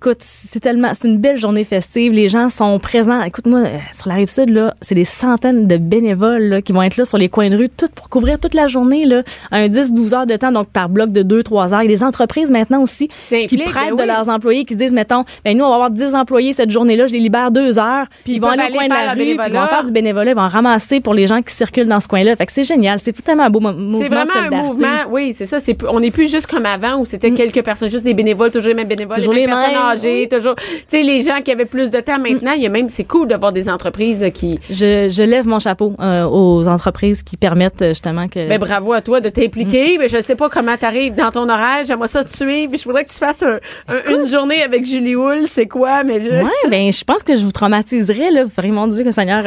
écoute, 0.04 0.18
c'est 0.20 0.60
tellement, 0.60 0.92
c'est 0.92 1.08
une 1.08 1.18
belle 1.18 1.38
journée 1.38 1.64
festive. 1.64 2.12
Les 2.12 2.28
gens 2.28 2.50
sont 2.50 2.78
présents. 2.78 3.22
Écoute-moi, 3.22 3.60
euh, 3.60 3.78
sur 3.92 4.08
la 4.08 4.16
rive 4.16 4.28
sud, 4.28 4.50
là, 4.50 4.74
c'est 4.82 4.94
des 4.94 5.06
centaines 5.06 5.66
de 5.66 5.78
bénévoles 5.78 6.42
là, 6.42 6.60
qui 6.62 6.72
vont 6.72 6.82
être 6.82 6.98
là 6.98 7.06
sur 7.06 7.16
les 7.16 7.30
coins 7.30 7.48
de 7.48 7.56
rue, 7.56 7.70
tout 7.70 7.88
pour 7.94 8.10
couvrir 8.10 8.38
toute 8.38 8.52
la 8.52 8.66
journée, 8.66 9.06
là, 9.06 9.22
un 9.50 9.68
10-12 9.68 10.14
heures 10.14 10.26
de 10.26 10.36
temps, 10.36 10.52
donc 10.52 10.68
par 10.68 10.90
bloc 10.90 11.10
de 11.10 11.22
2-3 11.22 11.72
heures. 11.72 11.82
Il 11.82 11.90
y 11.90 11.94
a 11.94 11.96
des 11.96 12.02
entreprises 12.04 12.50
maintenant 12.50 12.82
aussi 12.82 13.08
qui 13.48 13.56
prêtent 13.56 13.96
ben 13.96 14.02
de 14.02 14.06
leurs 14.06 14.28
employés, 14.28 14.66
qui 14.66 14.76
disent, 14.76 14.92
mettons, 14.92 15.24
ben 15.44 15.56
nous, 15.56 15.64
on 15.64 15.68
va 15.70 15.74
avoir 15.76 15.90
10 15.90 16.14
employés 16.14 16.52
cette 16.52 16.70
journée-là, 16.70 17.06
je 17.06 17.14
les 17.14 17.20
libère 17.20 17.50
deux 17.50 17.78
heures, 17.78 18.06
puis 18.24 18.34
ils 18.34 18.40
vont 18.40 18.48
aller 18.48 18.64
au 18.70 18.74
coin 18.74 18.84
de 18.84 18.90
la 18.90 19.12
rue, 19.12 19.18
puis 19.18 19.30
ils 19.30 19.56
vont 19.58 19.66
faire 19.66 19.84
du 19.84 19.92
bénévolat, 19.92 20.32
ils 20.32 20.36
vont 20.36 20.48
ramasser 20.48 21.00
pour 21.00 21.14
les 21.14 21.26
gens 21.26 21.40
qui 21.40 21.54
circulent 21.54 21.88
dans 21.88 22.00
ce 22.00 22.08
coin-là. 22.08 22.36
Fait 22.36 22.44
que 22.44 22.52
c'est 22.52 22.64
génial. 22.64 22.98
C'est 23.02 23.12
tellement 23.24 23.44
un 23.44 23.50
beau 23.50 23.60
mo- 23.60 23.72
mouvement 23.72 24.00
C'est 24.02 24.08
vraiment 24.08 24.56
un 24.58 24.62
mouvement, 24.62 24.98
oui, 25.10 25.34
c'est 25.36 25.46
ça. 25.46 25.60
C'est, 25.60 25.76
on 25.88 26.00
n'est 26.00 26.10
plus 26.10 26.30
juste 26.30 26.46
comme 26.46 26.66
avant 26.66 26.96
où 27.00 27.06
c'était 27.06 27.30
quelques 27.30 27.62
personnes, 27.62 27.88
juste 27.88 28.04
des 28.04 28.12
bénévoles, 28.14 28.50
toujours 28.50 28.68
les 28.68 28.74
mêmes 28.74 28.88
bénévoles, 28.88 29.04
Mm. 29.04 29.20
Toujours 29.20 29.32
les 29.34 29.46
mêmes 29.46 29.50
les 29.56 29.62
personnes 29.62 29.88
mêmes, 29.88 29.93
âgées, 29.94 30.28
toujours, 30.30 30.54
tu 30.56 30.64
sais, 30.88 31.02
les 31.02 31.22
gens 31.22 31.40
qui 31.42 31.50
avaient 31.50 31.64
plus 31.64 31.90
de 31.90 32.00
temps. 32.00 32.18
Maintenant, 32.18 32.52
il 32.52 32.62
y 32.62 32.66
a 32.66 32.68
même, 32.68 32.88
c'est 32.88 33.04
cool 33.04 33.28
de 33.28 33.34
voir 33.36 33.52
des 33.52 33.68
entreprises 33.68 34.24
qui, 34.34 34.58
Je, 34.70 35.08
je 35.08 35.22
lève 35.22 35.46
mon 35.46 35.58
chapeau 35.58 35.92
euh, 36.00 36.24
aux 36.24 36.66
entreprises 36.68 37.22
qui 37.22 37.36
permettent 37.36 37.82
euh, 37.82 37.88
justement 37.88 38.28
que. 38.28 38.48
ben 38.48 38.58
bravo 38.58 38.92
à 38.92 39.00
toi 39.00 39.20
de 39.20 39.28
Mm. 39.28 39.32
t'impliquer. 39.32 39.98
Mais 39.98 40.08
je 40.08 40.20
sais 40.22 40.36
pas 40.36 40.48
comment 40.48 40.76
t'arrives 40.76 41.14
dans 41.14 41.30
ton 41.30 41.48
horaire. 41.48 41.84
J'aimerais 41.84 42.08
ça 42.08 42.22
te 42.24 42.30
suivre. 42.34 42.76
Je 42.76 42.84
voudrais 42.84 43.04
que 43.04 43.10
tu 43.10 43.18
fasses 43.18 43.42
un- 43.42 43.58
un- 43.88 44.14
une 44.20 44.26
journée 44.28 44.62
avec 44.62 44.84
Julie 44.86 45.14
Hull. 45.16 45.46
C'est 45.46 45.66
quoi? 45.66 46.04
Mais 46.04 46.20
je, 46.20 46.30
Ouais, 46.30 46.50
ben 46.70 46.92
je 46.92 47.04
pense 47.04 47.22
que 47.22 47.36
je 47.36 47.44
vous 47.44 47.52
traumatiserais 47.52 48.30
là. 48.30 48.44
Vraiment 48.44 48.86
Dieu 48.86 49.04
que 49.04 49.10
Seigneur. 49.12 49.44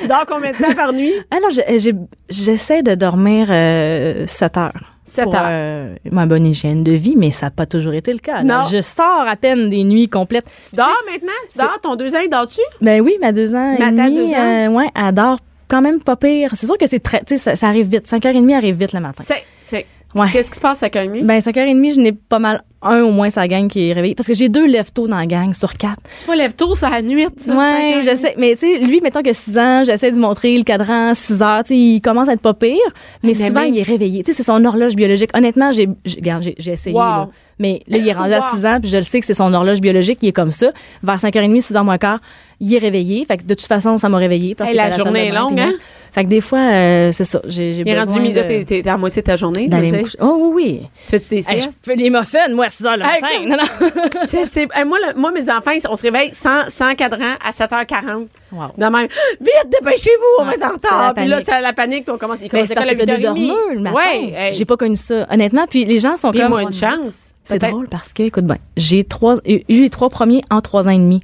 tu 0.00 0.08
dors 0.08 0.24
combien 0.28 0.50
de 0.52 0.56
temps 0.56 0.74
par 0.74 0.92
nuit? 0.92 1.12
ah 1.30 1.36
non, 1.42 1.48
j'ai- 1.50 1.78
j'ai- 1.78 1.94
j'essaie 2.28 2.82
de 2.82 2.94
dormir 2.94 3.48
euh, 3.50 4.24
7 4.26 4.56
heures. 4.56 4.95
7 5.06 5.24
pour, 5.24 5.34
heures. 5.36 5.46
euh, 5.48 5.94
ma 6.10 6.26
bonne 6.26 6.46
hygiène 6.46 6.82
de 6.84 6.92
vie, 6.92 7.14
mais 7.16 7.30
ça 7.30 7.46
n'a 7.46 7.50
pas 7.50 7.66
toujours 7.66 7.94
été 7.94 8.12
le 8.12 8.18
cas. 8.18 8.42
Je 8.70 8.80
sors 8.80 9.26
à 9.26 9.36
peine 9.36 9.70
des 9.70 9.84
nuits 9.84 10.08
complètes. 10.08 10.46
Tu 10.68 10.76
dors 10.76 10.88
maintenant? 11.10 11.32
Tu 11.50 11.58
dors? 11.58 11.80
Ton 11.82 11.96
deux 11.96 12.14
ans, 12.14 12.18
dors-tu? 12.30 12.60
Ben 12.80 13.00
oui, 13.00 13.16
ma 13.20 13.32
deux 13.32 13.54
ans 13.54 13.76
Ma 13.78 13.88
et 13.88 13.92
demi, 13.92 14.34
ans? 14.34 14.38
euh, 14.40 14.68
ouais, 14.68 14.86
elle 14.94 15.12
dort 15.14 15.38
quand 15.68 15.80
même 15.82 16.00
pas 16.02 16.16
pire. 16.16 16.50
C'est 16.54 16.66
sûr 16.66 16.78
que 16.78 16.86
c'est 16.86 17.00
très, 17.00 17.20
tu 17.20 17.36
sais, 17.36 17.36
ça, 17.36 17.56
ça 17.56 17.68
arrive 17.68 17.88
vite. 17.88 18.06
5h30 18.08 18.54
arrive 18.54 18.76
vite 18.76 18.92
le 18.92 19.00
matin. 19.00 19.24
C'est, 19.26 19.42
c'est, 19.62 19.86
Ouais. 20.14 20.28
qu'est-ce 20.32 20.50
qui 20.50 20.56
se 20.56 20.60
passe 20.62 20.82
à 20.82 20.88
Camille? 20.88 21.24
Ben 21.24 21.38
5h30, 21.40 21.94
je 21.94 22.00
n'ai 22.00 22.12
pas 22.12 22.38
mal 22.38 22.62
un 22.88 23.02
au 23.02 23.10
moins 23.10 23.30
sa 23.30 23.46
gang 23.48 23.68
qui 23.68 23.88
est 23.88 23.92
réveillé 23.92 24.14
parce 24.14 24.26
que 24.28 24.34
j'ai 24.34 24.48
deux 24.48 24.66
lève-tôt 24.66 25.06
dans 25.08 25.16
la 25.18 25.26
gang 25.26 25.52
sur 25.54 25.72
quatre. 25.74 26.00
tu 26.28 26.36
lève 26.36 26.54
tôt, 26.54 26.74
ça 26.74 26.88
à 26.88 27.02
nuit, 27.02 27.26
ça. 27.36 27.54
Ouais, 27.54 27.94
5h30. 28.00 28.02
j'essaie. 28.04 28.34
Mais 28.38 28.52
tu 28.54 28.60
sais, 28.60 28.78
lui, 28.78 29.00
mettons 29.00 29.22
que 29.22 29.32
6 29.32 29.58
ans, 29.58 29.82
j'essaie 29.84 30.10
de 30.10 30.16
lui 30.16 30.22
montrer 30.22 30.56
le 30.56 30.64
cadran 30.64 31.14
6 31.14 31.42
heures. 31.42 31.62
Tu 31.64 31.68
sais, 31.68 31.76
il 31.76 32.00
commence 32.00 32.28
à 32.28 32.32
être 32.32 32.40
pas 32.40 32.54
pire, 32.54 32.76
mais, 33.22 33.28
Mais 33.30 33.34
souvent, 33.34 33.60
même- 33.60 33.74
il 33.74 33.78
est 33.78 33.82
réveillé. 33.82 34.22
Tu 34.22 34.32
sais, 34.32 34.36
c'est 34.38 34.42
son 34.42 34.64
horloge 34.64 34.94
biologique. 34.96 35.30
Honnêtement, 35.36 35.70
j'ai, 35.72 35.88
j'ai, 36.04 36.72
essayé, 36.72 36.94
Wow. 36.94 37.00
là. 37.02 37.28
Mais 37.58 37.80
là, 37.88 37.96
il 37.98 38.06
est 38.06 38.12
rendu 38.12 38.34
à 38.34 38.38
Wow. 38.40 38.44
6 38.54 38.66
ans, 38.66 38.78
puis 38.80 38.90
je 38.90 38.98
le 38.98 39.02
sais 39.02 39.18
que 39.18 39.24
c'est 39.26 39.32
son 39.34 39.52
horloge 39.54 39.80
biologique, 39.80 40.18
il 40.20 40.28
est 40.28 40.32
comme 40.32 40.50
ça. 40.50 40.68
Vers 41.02 41.18
5h30, 41.18 41.60
6h 41.62 41.82
moins 41.84 41.96
quart, 41.96 42.20
il 42.60 42.74
est 42.74 42.78
réveillé. 42.78 43.24
Fait 43.24 43.38
que 43.38 43.44
de 43.44 43.54
toute 43.54 43.66
façon, 43.66 43.96
ça 43.96 44.08
m'a 44.10 44.18
réveillé. 44.18 44.54
Parce 44.54 44.70
Hey, 44.70 44.76
que 44.76 44.82
la 44.82 44.90
journée 44.90 45.28
est 45.28 45.32
longue, 45.32 45.58
hein? 45.58 45.72
Fait 46.12 46.24
que 46.24 46.28
des 46.30 46.40
fois, 46.40 46.58
euh, 46.60 47.12
c'est 47.12 47.24
ça. 47.24 47.42
J'ai, 47.46 47.74
j'ai 47.74 47.82
Il 47.82 47.88
est 47.88 48.00
rendu 48.00 48.20
midi, 48.20 48.40
t'es, 48.66 48.88
à 48.88 48.96
moitié 48.96 49.20
de 49.20 49.26
ta 49.26 49.36
journée. 49.36 49.68
d'aller 49.68 49.88
tu 49.88 49.92
me 49.92 49.96
sais. 49.98 50.02
coucher. 50.04 50.18
Oh 50.22 50.50
oui, 50.54 50.64
oui. 50.80 50.80
Tu 51.04 51.10
fais-tu 51.10 51.28
des 51.28 51.36
Hey, 51.36 51.56
je 51.56 51.60
siestes? 51.62 51.82
fais 51.84 51.96
des 51.96 52.08
muffins, 52.08 52.48
moi, 52.54 52.66
6 52.76 52.84
h 52.84 52.92
le 52.92 52.98
matin. 52.98 53.26
Non, 53.46 53.56
non. 53.56 54.20
Je 54.22 54.48
sais. 54.48 54.66
Hey, 54.74 54.84
moi, 54.84 54.98
le- 55.06 55.18
moi, 55.20 55.30
mes 55.32 55.50
enfants, 55.50 55.72
on 55.88 55.96
se 55.96 56.02
réveille 56.02 56.32
sans, 56.32 56.68
sans 56.68 56.94
cadran 56.94 57.34
à 57.44 57.50
7h40. 57.50 58.26
Wow. 58.52 58.62
De 58.76 58.84
même. 58.86 59.08
Vite, 59.40 59.70
dépêchez-vous, 59.80 60.42
on 60.42 60.44
va 60.44 60.54
être 60.54 60.64
en 60.64 60.68
la 60.68 60.72
retard. 60.74 61.14
Puis 61.14 61.26
là, 61.26 61.40
c'est 61.44 61.60
la 61.60 61.72
panique, 61.72 62.04
puis 62.04 62.12
on 62.14 62.18
commence. 62.18 62.38
Ils 62.40 62.44
Mais 62.44 62.48
commencent 62.48 62.68
c'est 62.68 62.78
à 62.78 62.94
des 62.94 63.04
8h30. 63.04 63.20
dormeurs 63.22 63.56
le 63.72 63.80
matin. 63.80 63.96
Ouais. 63.96 64.32
hey. 64.36 64.54
J'ai 64.54 64.64
pas 64.64 64.76
connu 64.76 64.96
ça. 64.96 65.26
Honnêtement, 65.30 65.66
puis 65.68 65.84
les 65.84 65.98
gens 65.98 66.16
sont 66.16 66.30
Puis 66.30 66.40
comme... 66.40 66.50
moi, 66.50 66.62
une 66.62 66.72
chance. 66.72 67.32
C'est 67.44 67.58
drôle 67.60 67.88
parce 67.88 68.12
que, 68.12 68.24
écoute 68.24 68.44
bien, 68.44 68.56
j'ai 68.76 69.04
trois, 69.04 69.34
eu 69.46 69.60
les 69.68 69.88
trois 69.90 70.08
premiers 70.10 70.42
en 70.50 70.60
trois 70.60 70.88
ans 70.88 70.90
et 70.90 70.98
demi. 70.98 71.22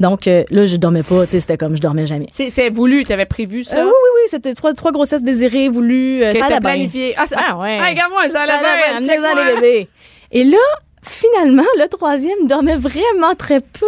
Donc 0.00 0.26
euh, 0.26 0.42
là, 0.50 0.66
je 0.66 0.74
dormais 0.74 1.02
pas, 1.08 1.20
tu 1.24 1.30
sais, 1.30 1.38
c'était 1.40 1.56
comme 1.56 1.76
je 1.76 1.80
dormais 1.80 2.06
jamais. 2.06 2.26
C'est, 2.32 2.68
voulu, 2.70 3.04
tu 3.04 3.12
avais 3.12 3.26
prévu 3.26 3.62
ça? 3.62 3.76
Euh, 3.78 3.84
oui, 3.84 3.90
oui, 3.90 4.08
oui, 4.16 4.28
c'était 4.28 4.54
trois, 4.54 4.72
trois 4.72 4.90
grossesses 4.90 5.22
désirées, 5.22 5.68
voulues. 5.68 6.24
euh, 6.24 6.32
que 6.32 6.38
ça 6.38 6.58
planifié. 6.60 7.14
Ah, 7.16 7.26
ça, 7.26 7.36
Ah 7.50 7.56
ouais. 7.58 7.76
Hey, 7.76 7.90
regarde-moi, 7.90 8.28
ça 8.28 8.40
Ça 8.44 8.54
allait 8.54 8.62
bien. 8.62 8.96
amenez-en 8.96 9.34
les 9.36 9.54
bébés. 9.54 9.88
Et 10.32 10.44
là, 10.44 10.58
finalement, 11.02 11.66
le 11.78 11.86
troisième 11.88 12.46
dormait 12.46 12.76
vraiment 12.76 13.34
très 13.34 13.60
peu 13.60 13.86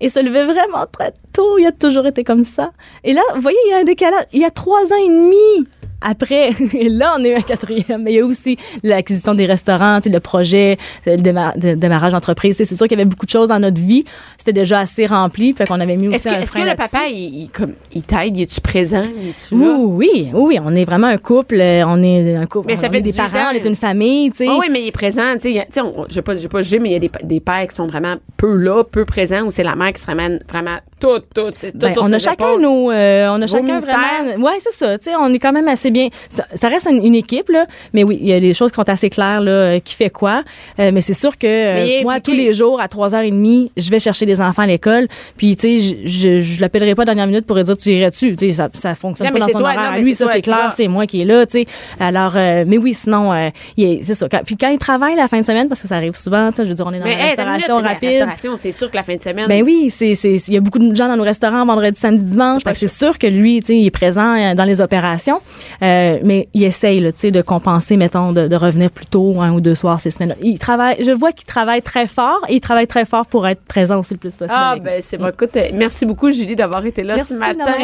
et 0.00 0.08
se 0.08 0.20
levait 0.20 0.46
vraiment 0.46 0.86
très 0.86 1.12
tôt. 1.32 1.58
Il 1.58 1.66
a 1.66 1.72
toujours 1.72 2.06
été 2.06 2.22
comme 2.22 2.44
ça. 2.44 2.72
Et 3.02 3.12
là, 3.12 3.22
vous 3.34 3.40
voyez, 3.40 3.58
il 3.66 3.70
y 3.70 3.72
a 3.74 3.78
un 3.78 3.84
décalage. 3.84 4.26
Il 4.32 4.40
y 4.40 4.44
a 4.44 4.50
trois 4.50 4.84
ans 4.92 5.04
et 5.04 5.08
demi 5.08 5.68
après. 6.00 6.50
Et 6.74 6.88
là, 6.88 7.14
on 7.18 7.24
a 7.24 7.28
eu 7.28 7.34
un 7.34 7.40
quatrième. 7.40 8.02
Mais 8.02 8.12
il 8.12 8.16
y 8.16 8.20
a 8.20 8.24
aussi 8.24 8.56
l'acquisition 8.82 9.34
des 9.34 9.46
restaurants, 9.46 9.98
tu 10.00 10.04
sais, 10.04 10.14
le 10.14 10.20
projet, 10.20 10.76
le 11.06 11.16
déma- 11.16 11.58
de- 11.58 11.74
démarrage 11.74 12.12
d'entreprise. 12.12 12.56
Tu 12.56 12.64
C'est 12.64 12.74
sûr 12.76 12.86
qu'il 12.88 12.98
y 12.98 13.00
avait 13.00 13.08
beaucoup 13.08 13.26
de 13.26 13.30
choses 13.30 13.48
dans 13.48 13.58
notre 13.58 13.80
vie. 13.80 14.04
C'était 14.38 14.52
déjà 14.52 14.80
assez 14.80 15.06
rempli. 15.06 15.52
Fait 15.52 15.66
qu'on 15.66 15.80
avait 15.80 15.96
mis 15.96 16.08
aussi 16.08 16.28
que, 16.28 16.34
un 16.34 16.40
est-ce 16.40 16.52
que 16.52 16.58
le 16.58 16.74
papa, 16.76 17.00
il, 17.10 17.48
il, 17.92 18.02
t'aide? 18.02 18.36
Il 18.36 18.42
est-tu 18.42 18.60
présent? 18.60 19.04
Il 19.20 19.28
est-tu 19.28 19.54
Oui, 19.54 19.64
là? 19.66 19.74
oui, 19.78 20.10
oui, 20.14 20.30
oui, 20.34 20.58
on 20.64 20.74
est 20.74 20.84
vraiment 20.84 21.06
un 21.08 21.18
couple, 21.18 21.60
euh, 21.60 21.84
on 21.86 22.02
est 22.02 22.34
un 22.36 22.46
couple, 22.46 22.68
Mais 22.68 22.76
ça 22.76 22.88
on 22.88 22.90
fait 22.90 22.98
est 22.98 23.02
des 23.02 23.10
18 23.10 23.22
parents, 23.30 23.50
on 23.52 23.54
est 23.56 23.64
une 23.64 23.76
famille, 23.76 24.30
tu 24.30 24.38
sais. 24.38 24.46
Ah 24.48 24.56
oui, 24.58 24.66
mais 24.70 24.82
il 24.82 24.88
est 24.88 24.92
présent. 24.92 25.34
Tu 25.34 25.52
sais, 25.52 25.60
a- 25.60 25.66
tu 25.66 25.80
on- 25.80 26.06
je 26.08 26.14
sais 26.14 26.22
pas, 26.22 26.36
je 26.36 26.48
pas 26.48 26.62
juger, 26.62 26.78
mais 26.78 26.90
il 26.90 26.92
y 26.92 26.96
a 26.96 26.98
des, 26.98 27.10
des 27.22 27.40
pères 27.40 27.66
qui 27.68 27.74
sont 27.74 27.86
vraiment 27.86 28.14
peu 28.36 28.54
là, 28.56 28.84
peu 28.84 29.04
présents, 29.04 29.42
où 29.46 29.50
c'est 29.50 29.62
la 29.62 29.74
mère 29.76 29.92
qui 29.92 30.00
se 30.00 30.06
ramène 30.06 30.38
vraiment 30.48 30.76
tout, 31.00 31.18
tout. 31.34 31.50
tout 31.50 31.66
Ben, 31.74 31.92
on 32.00 32.12
a 32.12 32.18
chacun 32.18 32.58
nos, 32.58 32.90
euh, 32.90 33.28
on 33.30 33.40
a 33.42 33.46
chacun 33.46 33.62
ministères. 33.64 33.98
vraiment. 33.98 34.44
Ouais, 34.46 34.58
c'est 34.60 34.72
ça. 34.72 34.98
Tu 34.98 35.04
sais, 35.04 35.16
on 35.18 35.32
est 35.32 35.38
quand 35.38 35.52
même 35.52 35.68
assez 35.68 35.90
bien. 35.94 36.08
Ça, 36.28 36.68
reste 36.68 36.86
une, 36.90 37.02
une 37.04 37.14
équipe 37.14 37.48
là, 37.48 37.64
mais 37.94 38.04
oui, 38.04 38.18
il 38.20 38.28
y 38.28 38.32
a 38.34 38.40
des 38.40 38.52
choses 38.52 38.70
qui 38.70 38.76
sont 38.76 38.88
assez 38.90 39.08
claires 39.08 39.40
là, 39.40 39.50
euh, 39.50 39.78
qui 39.78 39.94
fait 39.94 40.10
quoi. 40.10 40.42
Euh, 40.78 40.90
mais 40.92 41.00
c'est 41.00 41.14
sûr 41.14 41.38
que 41.38 41.46
euh, 41.46 42.02
moi, 42.02 42.20
tous 42.20 42.32
les 42.34 42.52
jours 42.52 42.80
à 42.80 42.86
3h30, 42.86 43.70
je 43.76 43.90
vais 43.90 43.98
chercher 44.00 44.26
les 44.26 44.40
enfants 44.42 44.62
à 44.62 44.66
l'école. 44.66 45.08
Puis 45.38 45.56
tu 45.56 45.78
sais, 45.80 45.96
je, 46.04 46.06
je, 46.06 46.40
je 46.40 46.60
l'appellerai 46.60 46.94
pas 46.94 47.02
à 47.02 47.06
dernière 47.06 47.26
minute 47.26 47.46
pour 47.46 47.56
lui 47.56 47.64
dire 47.64 47.76
tu 47.76 47.90
irais 47.90 48.10
dessus. 48.10 48.36
Tu 48.36 48.46
sais, 48.50 48.52
ça, 48.52 48.68
ça 48.74 48.94
fonctionne 48.94 49.28
Non, 49.28 49.32
pas 49.34 49.38
dans 49.40 49.48
son 49.48 49.58
toi, 49.60 49.72
horaire. 49.74 49.92
non, 49.92 49.98
lui, 50.02 50.14
ça 50.14 50.26
c'est 50.26 50.42
clair, 50.42 50.72
c'est 50.76 50.88
moi 50.88 51.06
qui 51.06 51.22
est 51.22 51.24
là. 51.24 51.46
Tu 51.46 51.60
sais. 51.60 51.66
Alors, 52.00 52.32
euh, 52.36 52.64
mais 52.66 52.76
oui, 52.78 52.92
sinon, 52.94 53.32
euh, 53.32 53.48
c'est 53.76 54.14
ça. 54.14 54.28
Quand- 54.28 54.42
puis 54.44 54.56
quand 54.56 54.68
il 54.68 54.78
travaille 54.78 55.14
la 55.16 55.28
fin 55.28 55.40
de 55.40 55.44
semaine, 55.46 55.68
parce 55.68 55.80
que 55.82 55.88
ça 55.88 55.96
arrive 55.96 56.14
souvent, 56.16 56.50
tu 56.50 56.56
sais, 56.56 56.62
je 56.64 56.68
veux 56.68 56.74
dire, 56.74 56.86
on 56.86 56.92
est 56.92 56.98
dans 56.98 57.04
Mais 57.04 57.16
la 57.16 57.22
hey, 57.22 57.28
restauration 57.30 57.74
minute, 57.76 57.84
la 57.86 57.92
rapide. 57.94 58.08
restauration, 58.10 58.56
c'est 58.56 58.72
sûr 58.72 58.90
que 58.90 58.96
la 58.96 59.02
fin 59.02 59.16
de 59.16 59.20
semaine. 59.20 59.46
Ben 59.48 59.62
oui, 59.64 59.90
c'est 59.90 60.12
il 60.12 60.54
y 60.54 60.56
a 60.56 60.60
beaucoup 60.60 60.78
de 60.78 60.94
gens 60.94 61.08
dans 61.08 61.16
nos 61.16 61.22
restaurants 61.22 61.64
vendredi, 61.64 61.98
samedi, 61.98 62.22
dimanche. 62.24 62.62
C'est 62.74 62.88
sûr 62.88 63.18
que 63.18 63.26
lui, 63.26 63.60
tu 63.60 63.66
sais, 63.68 63.78
il 63.78 63.86
est 63.86 63.90
présent 63.90 64.34
euh, 64.36 64.54
dans 64.54 64.64
les 64.64 64.80
opérations, 64.80 65.40
euh, 65.82 66.18
mais 66.22 66.48
il 66.54 66.64
essaye, 66.64 67.00
là, 67.00 67.12
tu 67.12 67.18
sais, 67.20 67.30
de 67.30 67.42
compenser, 67.42 67.96
mettons, 67.96 68.32
de, 68.32 68.46
de 68.48 68.56
revenir 68.56 68.90
plus 68.90 69.06
tôt 69.06 69.40
un 69.40 69.52
ou 69.52 69.60
deux 69.60 69.74
soirs 69.74 70.00
ces 70.00 70.10
semaines. 70.10 70.34
Il 70.42 70.58
travaille, 70.58 71.02
je 71.04 71.10
vois 71.10 71.32
qu'il 71.32 71.46
travaille 71.46 71.82
très 71.82 72.06
fort 72.06 72.40
et 72.48 72.54
il 72.54 72.60
travaille 72.60 72.86
très 72.86 73.04
fort 73.04 73.26
pour 73.26 73.46
être 73.46 73.62
présent 73.64 73.98
aussi 74.00 74.14
le 74.14 74.18
plus 74.18 74.36
possible. 74.36 74.56
Ah, 74.56 74.76
ben, 74.82 75.00
c'est 75.02 75.18
bon. 75.18 75.28
Écoute, 75.28 75.56
euh, 75.56 75.68
merci 75.74 76.06
beaucoup, 76.06 76.30
Julie, 76.30 76.56
d'avoir 76.56 76.84
été 76.86 77.02
là 77.02 77.16
Merci 77.16 77.34
ce 77.34 77.38
matin. 77.38 77.74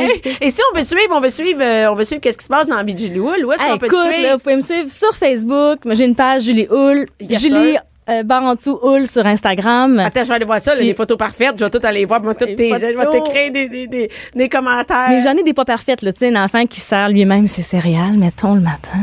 Et 0.41 0.51
si 0.51 0.61
on 0.73 0.77
veut 0.79 0.85
suivre, 0.85 1.13
on 1.15 1.21
veut 1.21 1.31
suivre, 1.31 1.61
euh, 1.63 1.91
on 1.91 1.95
veut 1.95 2.05
suivre 2.05 2.21
qu'est-ce 2.21 2.39
qui 2.39 2.45
se 2.45 2.49
passe 2.51 2.69
dans 2.69 2.77
la 2.77 2.83
vie 2.85 2.95
de 2.95 2.99
Julie 3.01 3.21
Wool? 3.21 3.45
Où 3.45 3.53
est-ce 3.53 3.63
Hey, 3.63 3.71
qu'on 3.73 3.79
peut 3.79 3.89
te 3.89 3.97
suivre? 4.13 4.23
là, 4.23 4.35
vous 4.37 4.43
pouvez 4.43 4.57
me 4.57 4.61
suivre 4.63 4.91
sur 4.91 5.15
Facebook. 5.17 5.79
J'ai 5.87 6.05
une 6.05 6.15
page 6.15 6.43
Julie 6.43 6.67
Hull, 6.71 7.07
Yes, 7.21 7.41
Julie 7.41 7.73
sir. 7.73 7.81
Euh, 8.11 8.23
barre 8.23 8.43
en 8.43 8.55
dessous 8.55 8.79
Hull 8.83 9.07
sur 9.07 9.25
Instagram. 9.27 9.99
Attends, 9.99 10.25
je 10.25 10.29
vais 10.29 10.35
aller 10.35 10.45
voir 10.45 10.61
ça, 10.61 10.73
là, 10.73 10.79
Puis- 10.79 10.87
les 10.89 10.95
photos 10.95 11.17
parfaites. 11.19 11.55
Je 11.59 11.65
vais 11.65 11.71
tout 11.71 11.81
aller 11.83 12.05
voir, 12.05 12.23
moi, 12.23 12.35
toutes 12.35 12.49
je 12.49 12.55
vais 12.57 13.07
t'écrire 13.11 13.53
des, 13.53 13.69
des, 13.69 13.87
des, 13.87 14.11
des 14.35 14.49
commentaires. 14.49 15.07
Mais 15.11 15.21
j'en 15.21 15.37
ai 15.37 15.43
des 15.43 15.55
pas 15.55 15.65
parfaites. 15.65 16.01
Tu 16.01 16.11
sais, 16.17 16.35
un 16.35 16.45
enfant 16.45 16.67
qui 16.67 16.81
sert 16.81 17.09
lui-même 17.09 17.47
ses 17.47 17.63
céréales, 17.63 18.17
mettons, 18.17 18.55
le 18.55 18.61
matin. 18.61 18.99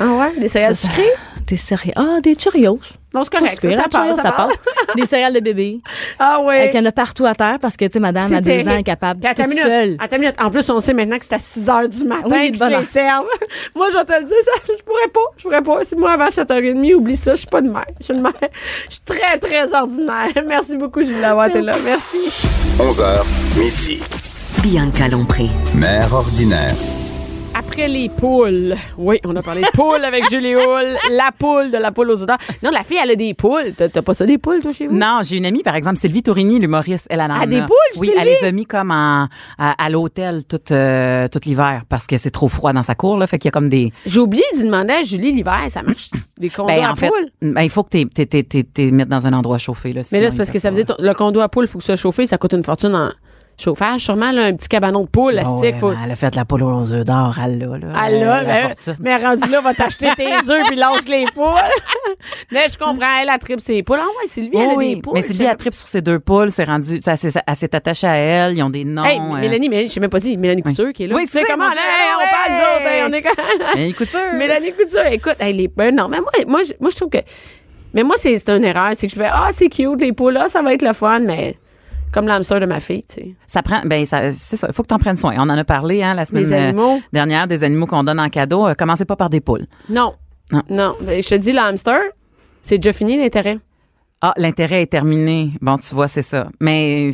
Ah 0.00 0.04
ouais? 0.06 0.32
Des 0.40 0.48
céréales 0.48 0.74
sucrées? 0.74 1.02
Des 1.46 1.56
céréales. 1.56 1.94
Ah, 1.96 2.20
des 2.22 2.34
Cheerios. 2.38 2.78
Non, 3.14 3.22
c'est 3.22 3.32
correct. 3.38 3.60
Ça, 3.60 3.68
Pas 3.68 3.74
ça 3.76 3.88
passe, 3.88 4.16
ça 4.16 4.32
passe. 4.32 4.60
des 4.96 5.04
céréales 5.06 5.34
de 5.34 5.40
bébé. 5.40 5.80
Ah 6.18 6.40
ouais. 6.40 6.70
qu'il 6.70 6.80
y 6.80 6.82
en 6.82 6.86
a 6.86 6.92
partout 6.92 7.26
à 7.26 7.34
terre 7.34 7.58
parce 7.60 7.76
que, 7.76 7.84
tu 7.84 7.92
sais, 7.92 8.00
madame, 8.00 8.32
à 8.32 8.40
deux 8.40 8.66
ans, 8.66 8.76
est 8.76 8.82
capable 8.82 9.20
toute 9.20 9.38
minute. 9.48 9.62
seule. 9.62 9.96
Attends 10.00 10.16
une 10.16 10.22
minute. 10.22 10.36
En 10.42 10.50
plus, 10.50 10.68
on 10.70 10.80
sait 10.80 10.94
maintenant 10.94 11.18
que 11.18 11.24
c'est 11.24 11.34
à 11.34 11.38
6 11.38 11.68
heures 11.68 11.88
du 11.88 12.04
matin 12.04 12.22
Oui, 12.30 12.50
de 12.50 12.56
qu'ils 12.56 12.58
bonne 12.58 12.72
se 12.72 12.78
les 12.78 12.84
servent. 12.84 13.26
moi, 13.76 13.88
je 13.92 13.96
vais 13.98 14.04
te 14.04 14.12
le 14.20 14.24
dire, 14.26 14.36
ça, 14.44 14.60
je 14.78 14.82
pourrais 14.84 15.08
pas. 15.12 15.20
Je 15.36 15.42
pourrais 15.42 15.62
pas. 15.62 15.84
Si 15.84 15.96
moi, 15.96 16.12
avant 16.12 16.28
7h30, 16.28 16.94
oublie 16.94 17.16
ça, 17.16 17.32
je 17.32 17.40
suis 17.40 17.46
pas 17.46 17.60
de 17.60 17.68
mère. 17.68 17.84
Je 18.00 18.04
suis 18.04 18.14
une 18.14 18.22
mère. 18.22 18.32
Je 18.88 18.94
suis 18.94 19.02
très, 19.04 19.38
très 19.38 19.74
ordinaire. 19.74 20.28
Merci 20.46 20.76
beaucoup, 20.76 21.02
Julie, 21.02 21.20
d'avoir 21.20 21.46
été 21.46 21.60
là. 21.60 21.72
Merci. 21.84 22.16
11h, 22.78 23.22
midi. 23.58 24.02
Bianca 24.62 25.08
Lompré. 25.08 25.48
Mère 25.74 26.14
ordinaire. 26.14 26.74
Après 27.56 27.86
les 27.86 28.08
poules. 28.08 28.74
Oui, 28.98 29.20
on 29.24 29.34
a 29.36 29.42
parlé 29.42 29.62
de 29.62 29.68
poules 29.68 30.04
avec 30.04 30.28
Julie 30.28 30.54
Hull. 30.54 30.96
La 31.12 31.30
poule 31.38 31.70
de 31.70 31.78
la 31.78 31.92
poule 31.92 32.10
aux 32.10 32.20
odeurs. 32.22 32.38
Non, 32.64 32.70
la 32.70 32.82
fille, 32.82 32.98
elle 33.02 33.12
a 33.12 33.14
des 33.14 33.32
poules. 33.32 33.74
T'as 33.76 33.88
pas 34.02 34.12
ça 34.12 34.26
des 34.26 34.38
poules, 34.38 34.60
toi, 34.60 34.72
chez 34.72 34.88
vous? 34.88 34.96
Non, 34.96 35.20
j'ai 35.22 35.36
une 35.36 35.46
amie, 35.46 35.62
par 35.62 35.76
exemple, 35.76 35.96
Sylvie 35.96 36.22
Tourigny, 36.22 36.58
l'humoriste, 36.58 37.06
elle 37.10 37.20
en 37.20 37.30
a. 37.30 37.38
Ah, 37.42 37.46
des 37.46 37.60
poules, 37.60 37.76
Oui, 37.96 38.10
elle 38.18 38.26
les 38.26 38.44
a 38.44 38.50
mis 38.50 38.66
comme 38.66 38.90
en, 38.90 39.28
à, 39.58 39.84
à 39.84 39.88
l'hôtel 39.90 40.44
tout, 40.44 40.58
euh, 40.72 41.28
tout 41.28 41.38
l'hiver 41.46 41.82
parce 41.88 42.06
que 42.08 42.18
c'est 42.18 42.30
trop 42.32 42.48
froid 42.48 42.72
dans 42.72 42.82
sa 42.82 42.96
cour, 42.96 43.16
là. 43.18 43.26
Fait 43.28 43.38
qu'il 43.38 43.48
y 43.48 43.50
a 43.50 43.52
comme 43.52 43.68
des. 43.68 43.92
J'ai 44.04 44.20
oublié 44.20 44.44
d'y 44.56 44.64
demander 44.64 44.94
à 44.94 45.02
Julie 45.04 45.32
l'hiver, 45.32 45.60
ça 45.70 45.82
marche 45.82 46.10
des 46.38 46.50
condos 46.50 46.68
Ben, 46.68 46.84
à 46.84 46.90
en 46.92 46.96
fait, 46.96 47.08
poules. 47.08 47.30
ben, 47.52 47.62
il 47.62 47.70
faut 47.70 47.84
que 47.84 47.90
t'es, 47.90 48.04
t'es, 48.12 48.26
t'es, 48.26 48.64
t'es, 48.64 48.90
mettre 48.90 49.10
dans 49.10 49.26
un 49.28 49.32
endroit 49.32 49.58
chauffé, 49.58 49.92
là. 49.92 50.02
Mais 50.10 50.20
là, 50.20 50.30
c'est 50.32 50.36
parce 50.36 50.50
que 50.50 50.58
ça 50.58 50.70
veut 50.70 50.82
dire, 50.82 50.96
le 50.98 51.12
condo 51.14 51.40
à 51.40 51.48
poules, 51.48 51.64
il 51.64 51.68
faut 51.68 51.78
que 51.78 51.84
ça 51.84 51.96
soit 51.96 52.02
chauffé, 52.02 52.26
ça 52.26 52.36
coûte 52.36 52.52
une 52.52 52.64
fortune 52.64 52.94
en 52.96 53.10
chauffage. 53.58 54.02
Sûrement, 54.02 54.30
là, 54.32 54.44
un 54.44 54.52
petit 54.54 54.68
cabanon 54.68 55.02
de 55.02 55.08
poules, 55.08 55.38
Ah 55.38 55.42
la 55.42 55.50
ouais, 55.52 55.72
faut... 55.78 55.92
Elle 55.92 56.10
a 56.10 56.16
fait 56.16 56.34
la 56.34 56.44
poule 56.44 56.62
aux 56.62 56.92
œufs 56.92 57.04
d'or, 57.04 57.34
elle 57.44 57.58
là. 57.58 57.66
là 57.78 57.86
Ah 57.94 58.08
Euh, 58.08 58.18
la 58.20 58.42
mais, 58.44 58.94
mais 59.00 59.16
rendu 59.24 59.48
là, 59.50 59.60
va 59.60 59.74
t'acheter 59.74 60.08
tes 60.16 60.26
œufs 60.50 60.66
puis 60.66 60.76
lâche 60.76 61.04
les 61.08 61.24
poules. 61.34 61.44
Mais 62.52 62.66
je 62.68 62.78
comprends, 62.78 63.06
elle, 63.20 63.26
la 63.26 63.38
tripe 63.38 63.60
ses 63.60 63.82
poules. 63.82 63.98
Ah 64.00 64.06
ouais, 64.06 64.28
Sylvie, 64.28 64.56
elle 64.56 64.70
a 64.70 64.76
des 64.76 64.96
poules. 65.00 65.12
mais 65.14 65.22
Sylvie, 65.22 65.44
elle 65.44 65.56
tripe 65.56 65.74
sur 65.74 65.86
ses 65.86 66.00
deux 66.00 66.18
poules, 66.18 66.50
c'est 66.50 66.64
rendu, 66.64 66.98
ça, 66.98 67.16
c'est- 67.16 67.32
elle 67.46 67.56
s'est 67.56 67.74
attachée 67.74 68.06
à 68.06 68.14
elle, 68.16 68.56
ils 68.56 68.62
ont 68.62 68.70
des 68.70 68.84
noms. 68.84 69.04
Hey, 69.04 69.18
euh, 69.18 69.40
Mélanie, 69.40 69.68
mais 69.68 69.88
je 69.88 69.92
sais 69.92 70.00
même 70.00 70.10
pas 70.10 70.18
dit, 70.20 70.36
Mélanie 70.36 70.62
Couture 70.62 70.92
qui 70.92 71.04
est 71.04 71.06
là. 71.06 71.16
Oui, 71.16 71.24
Tu 71.24 71.30
sais 71.30 71.40
c'est, 71.40 71.50
comment, 71.52 71.68
là, 71.68 71.74
on 72.16 72.20
parle 72.30 72.60
d'autres, 72.60 72.90
hey, 72.90 73.02
on 73.06 73.12
est 73.12 73.22
quand- 73.22 73.74
Mélanie 73.74 73.94
Couture. 73.94 74.20
Mélanie 74.34 74.72
Couture, 74.72 75.06
écoute, 75.06 75.36
elle 75.38 75.60
est 75.60 75.68
ben 75.68 75.94
non, 75.94 76.08
mais 76.08 76.20
moi, 76.20 76.30
moi, 76.46 76.62
je, 76.62 76.72
moi, 76.80 76.90
je 76.90 76.96
trouve 76.96 77.10
que, 77.10 77.18
mais 77.92 78.02
moi, 78.04 78.16
c'est, 78.18 78.38
c'est 78.38 78.50
une 78.56 78.64
erreur, 78.64 78.92
c'est 78.96 79.06
que 79.06 79.12
je 79.12 79.18
fais, 79.18 79.28
ah, 79.30 79.48
c'est 79.52 79.68
cute, 79.68 80.00
les 80.00 80.12
poules, 80.12 80.32
là, 80.34 80.48
ça 80.48 80.62
va 80.62 80.72
être 80.72 80.82
le 80.82 80.92
fun, 80.92 81.20
mais 81.20 81.56
comme 82.14 82.26
l'âme 82.28 82.42
sœur 82.44 82.60
de 82.60 82.66
ma 82.66 82.78
fille, 82.80 83.02
tu 83.02 83.14
sais. 83.14 83.34
Ça 83.46 83.62
prend, 83.62 83.82
ben 83.84 84.06
ça, 84.06 84.32
c'est 84.32 84.56
ça. 84.56 84.68
Il 84.70 84.72
faut 84.72 84.82
que 84.84 84.88
tu 84.88 84.94
en 84.94 84.98
prennes 84.98 85.16
soin. 85.16 85.34
On 85.36 85.42
en 85.42 85.50
a 85.58 85.64
parlé 85.64 86.02
hein, 86.02 86.14
la 86.14 86.24
semaine 86.24 86.50
euh, 86.78 86.98
dernière 87.12 87.48
des 87.48 87.64
animaux 87.64 87.86
qu'on 87.86 88.04
donne 88.04 88.20
en 88.20 88.28
cadeau. 88.30 88.68
Euh, 88.68 88.74
commencez 88.74 89.04
pas 89.04 89.16
par 89.16 89.28
des 89.30 89.40
poules. 89.40 89.66
Non. 89.88 90.14
Non. 90.52 90.62
Non. 90.70 90.94
Ben, 91.00 91.22
je 91.22 91.28
te 91.28 91.34
dis, 91.34 91.52
l'hamster, 91.52 91.98
c'est 92.62 92.78
déjà 92.78 92.92
fini 92.92 93.18
l'intérêt. 93.18 93.58
Ah, 94.22 94.32
l'intérêt 94.38 94.82
est 94.82 94.86
terminé. 94.92 95.50
Bon, 95.60 95.76
tu 95.76 95.94
vois, 95.94 96.08
c'est 96.08 96.22
ça. 96.22 96.48
Mais 96.60 97.10